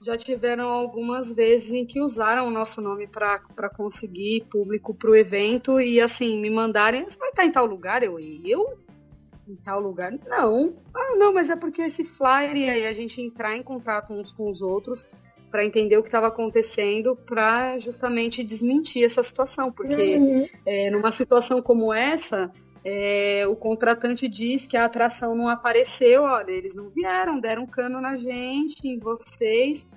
já 0.00 0.16
tiveram 0.16 0.68
algumas 0.68 1.32
vezes 1.32 1.72
em 1.72 1.84
que 1.84 2.00
usaram 2.00 2.46
o 2.46 2.50
nosso 2.50 2.80
nome 2.80 3.06
para 3.06 3.40
conseguir 3.76 4.44
público 4.50 4.94
para 4.94 5.10
o 5.10 5.16
evento 5.16 5.80
e 5.80 6.00
assim, 6.00 6.40
me 6.40 6.50
mandarem, 6.50 7.04
você 7.08 7.18
vai 7.18 7.30
estar 7.30 7.44
em 7.44 7.50
tal 7.50 7.66
lugar? 7.66 8.02
Eu, 8.02 8.18
eu? 8.18 8.78
Em 9.46 9.56
tal 9.56 9.80
lugar? 9.80 10.12
Não. 10.26 10.74
Ah, 10.94 11.16
não, 11.16 11.32
mas 11.32 11.50
é 11.50 11.56
porque 11.56 11.82
esse 11.82 12.04
flyer 12.04 12.56
e 12.56 12.70
aí 12.70 12.86
a 12.86 12.92
gente 12.92 13.20
entrar 13.20 13.54
em 13.56 13.62
contato 13.62 14.12
uns 14.12 14.32
com 14.32 14.48
os 14.48 14.62
outros 14.62 15.06
para 15.50 15.64
entender 15.64 15.96
o 15.96 16.02
que 16.02 16.08
estava 16.08 16.28
acontecendo 16.28 17.14
para 17.14 17.78
justamente 17.78 18.42
desmentir 18.42 19.04
essa 19.04 19.22
situação, 19.22 19.70
porque 19.70 20.16
Uhum. 20.16 20.46
é, 20.66 20.90
numa 20.90 21.10
situação 21.10 21.60
como 21.62 21.92
essa, 21.92 22.50
é, 22.84 23.46
o 23.48 23.56
contratante 23.56 24.28
diz 24.28 24.66
que 24.66 24.76
a 24.76 24.84
atração 24.84 25.34
não 25.34 25.48
apareceu, 25.48 26.22
olha, 26.22 26.50
eles 26.50 26.74
não 26.74 26.90
vieram, 26.90 27.40
deram 27.40 27.66
cano 27.66 28.00
na 28.00 28.16
gente, 28.16 28.86
em 28.86 28.98
vocês, 28.98 29.88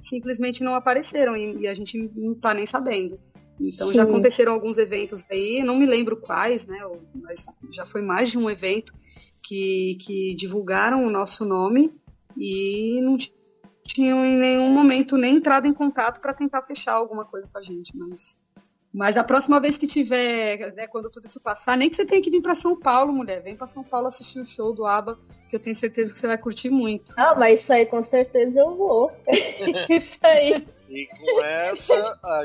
simplesmente 0.00 0.64
não 0.64 0.74
apareceram 0.74 1.36
e, 1.36 1.62
e 1.62 1.68
a 1.68 1.74
gente 1.74 2.10
não 2.14 2.34
tá 2.34 2.54
nem 2.54 2.64
sabendo. 2.64 3.20
Então 3.60 3.92
já 3.92 4.02
Sim. 4.04 4.08
aconteceram 4.08 4.52
alguns 4.52 4.78
eventos 4.78 5.22
aí, 5.30 5.62
não 5.62 5.76
me 5.76 5.86
lembro 5.86 6.16
quais, 6.16 6.66
né? 6.66 6.80
Mas 7.14 7.46
já 7.70 7.86
foi 7.86 8.02
mais 8.02 8.30
de 8.30 8.38
um 8.38 8.50
evento 8.50 8.92
que, 9.42 9.96
que 10.00 10.34
divulgaram 10.34 11.04
o 11.04 11.10
nosso 11.10 11.44
nome 11.44 11.92
e 12.36 13.00
não 13.02 13.16
ti- 13.16 13.32
tinham 13.84 14.24
em 14.24 14.36
nenhum 14.36 14.70
momento 14.70 15.16
nem 15.16 15.36
entrado 15.36 15.66
em 15.66 15.74
contato 15.74 16.20
para 16.20 16.34
tentar 16.34 16.62
fechar 16.62 16.94
alguma 16.94 17.24
coisa 17.24 17.46
com 17.46 17.58
a 17.58 17.62
gente, 17.62 17.96
mas 17.96 18.40
mas 18.94 19.16
a 19.16 19.24
próxima 19.24 19.58
vez 19.58 19.76
que 19.76 19.88
tiver, 19.88 20.72
né, 20.74 20.86
quando 20.86 21.10
tudo 21.10 21.26
isso 21.26 21.40
passar, 21.40 21.76
nem 21.76 21.90
que 21.90 21.96
você 21.96 22.06
tenha 22.06 22.22
que 22.22 22.30
vir 22.30 22.40
para 22.40 22.54
São 22.54 22.78
Paulo, 22.78 23.12
mulher, 23.12 23.42
vem 23.42 23.56
para 23.56 23.66
São 23.66 23.82
Paulo 23.82 24.06
assistir 24.06 24.38
o 24.38 24.44
show 24.44 24.72
do 24.72 24.86
ABBA, 24.86 25.18
que 25.50 25.56
eu 25.56 25.60
tenho 25.60 25.74
certeza 25.74 26.12
que 26.12 26.18
você 26.20 26.28
vai 26.28 26.38
curtir 26.38 26.70
muito. 26.70 27.12
Ah, 27.16 27.34
mas 27.34 27.60
isso 27.60 27.72
aí 27.72 27.86
com 27.86 28.04
certeza 28.04 28.60
eu 28.60 28.76
vou. 28.76 29.10
isso 29.90 30.18
aí. 30.22 30.64
E 30.88 31.08
com 31.08 31.40
essa, 31.42 32.18
a- 32.22 32.44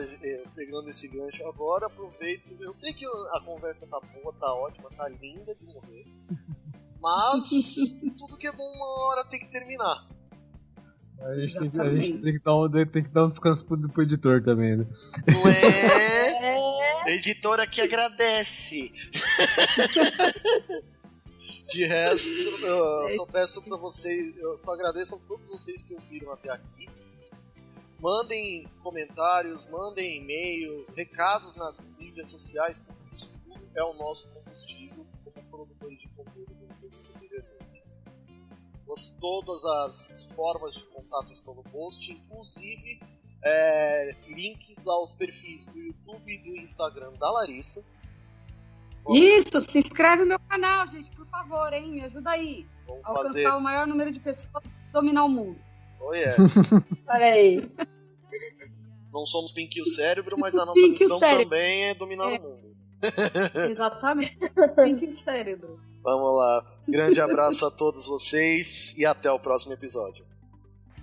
pegando 0.55 0.89
esse 0.89 1.07
gancho 1.07 1.45
agora, 1.47 1.85
aproveito. 1.85 2.49
Eu 2.59 2.73
sei 2.73 2.93
que 2.93 3.05
a 3.05 3.41
conversa 3.45 3.85
tá 3.85 3.99
boa, 3.99 4.33
tá 4.39 4.51
ótima, 4.51 4.89
tá 4.97 5.07
linda 5.07 5.53
de 5.53 5.65
morrer. 5.65 6.05
Mas 6.99 7.99
tudo 8.17 8.37
que 8.37 8.47
é 8.47 8.51
bom 8.51 8.67
uma 8.67 9.05
hora 9.05 9.23
tem 9.25 9.39
que 9.39 9.51
terminar. 9.51 10.07
A 11.21 11.35
gente, 11.35 11.59
tem, 11.59 11.69
que- 11.69 11.81
a 11.81 11.89
gente 11.89 12.17
tem, 12.21 12.33
que 12.33 12.39
dar 12.39 12.55
um, 12.55 12.69
tem 12.69 13.03
que 13.03 13.09
dar 13.09 13.25
um 13.25 13.29
descanso 13.29 13.65
pro, 13.65 13.77
pro 13.89 14.03
editor 14.03 14.41
também, 14.41 14.77
né? 14.77 14.87
Não 15.27 15.47
é? 15.47 17.09
É. 17.09 17.15
Editora 17.15 17.67
que 17.67 17.81
agradece. 17.81 18.91
De 21.67 21.85
resto, 21.85 22.31
eu 22.31 23.09
só 23.11 23.25
peço 23.27 23.61
pra 23.61 23.77
vocês, 23.77 24.35
eu 24.37 24.57
só 24.57 24.73
agradeço 24.73 25.15
a 25.15 25.19
todos 25.19 25.45
vocês 25.45 25.83
que 25.83 25.93
ouviram 25.93 26.31
até 26.31 26.49
aqui. 26.49 26.89
Mandem 27.99 28.65
comentários, 28.81 29.67
mandem 29.69 30.21
e-mails, 30.21 30.87
recados 30.95 31.55
nas 31.57 31.79
mídias 31.99 32.29
sociais, 32.29 32.79
porque 32.79 33.13
isso 33.13 33.29
tudo 33.43 33.61
é 33.75 33.83
o 33.83 33.93
nosso 33.93 34.31
combustível 34.31 35.05
como 35.23 35.45
produtores 35.51 35.99
de 35.99 36.07
conteúdo 36.09 36.49
Todas 39.19 39.65
as 39.65 40.31
formas 40.33 40.73
de 40.73 40.83
contato 41.09 41.33
estão 41.33 41.55
no 41.55 41.63
post, 41.63 42.11
inclusive 42.11 42.99
é, 43.43 44.15
links 44.27 44.87
aos 44.87 45.13
perfis 45.13 45.65
do 45.65 45.77
YouTube 45.79 46.33
e 46.33 46.37
do 46.37 46.57
Instagram 46.57 47.13
da 47.13 47.29
Larissa. 47.31 47.83
Isso, 49.09 49.59
se 49.61 49.79
inscreve 49.79 50.21
no 50.23 50.27
meu 50.29 50.39
canal, 50.39 50.85
gente, 50.87 51.09
por 51.11 51.25
favor, 51.27 51.73
hein? 51.73 51.91
Me 51.91 52.01
ajuda 52.03 52.31
aí. 52.31 52.67
Vamos 52.87 53.03
a 53.05 53.09
Alcançar 53.09 53.27
fazer. 53.29 53.47
o 53.49 53.59
maior 53.61 53.87
número 53.87 54.11
de 54.11 54.19
pessoas 54.19 54.63
e 54.67 54.91
dominar 54.91 55.23
o 55.25 55.29
mundo. 55.29 55.59
Oh, 55.99 56.13
yeah. 56.13 56.35
Olha 57.09 57.25
aí. 57.25 57.71
Não 59.11 59.25
somos 59.25 59.51
Pink 59.51 59.79
e 59.79 59.81
o 59.81 59.85
cérebro, 59.85 60.37
mas 60.37 60.55
a 60.57 60.65
nossa 60.65 60.79
Pink 60.79 60.97
o 60.97 60.99
missão 60.99 61.19
também 61.19 61.85
é 61.85 61.95
dominar 61.95 62.31
É. 62.33 62.37
o 62.39 62.41
mundo. 62.43 62.69
Exatamente. 63.69 64.37
Tem 64.75 64.97
que 64.99 65.09
cérebro. 65.09 65.79
Vamos 66.03 66.37
lá. 66.37 66.65
Grande 66.87 67.19
abraço 67.19 67.65
a 67.65 67.71
todos 67.71 68.05
vocês 68.05 68.95
e 68.97 69.05
até 69.05 69.31
o 69.31 69.39
próximo 69.39 69.73
episódio. 69.73 70.25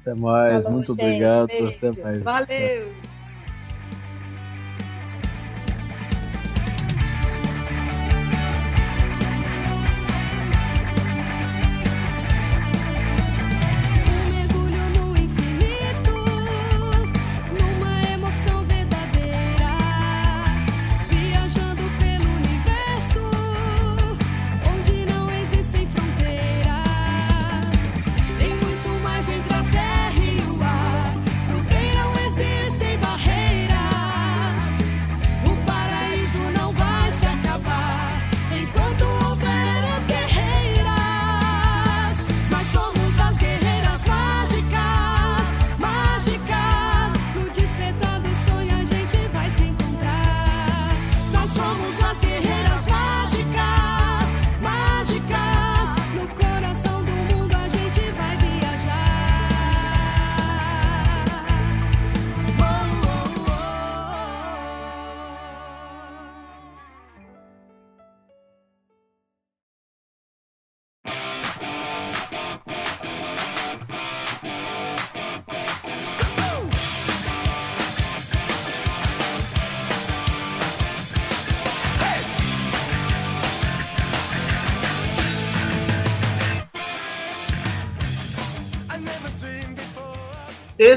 Até 0.06 0.14
mais, 0.14 0.62
Falou, 0.62 0.70
muito 0.70 0.94
gente, 0.94 1.02
obrigado. 1.04 1.46
beijo. 1.48 1.66
Até 1.66 2.02
mais. 2.02 2.22
Valeu! 2.22 2.92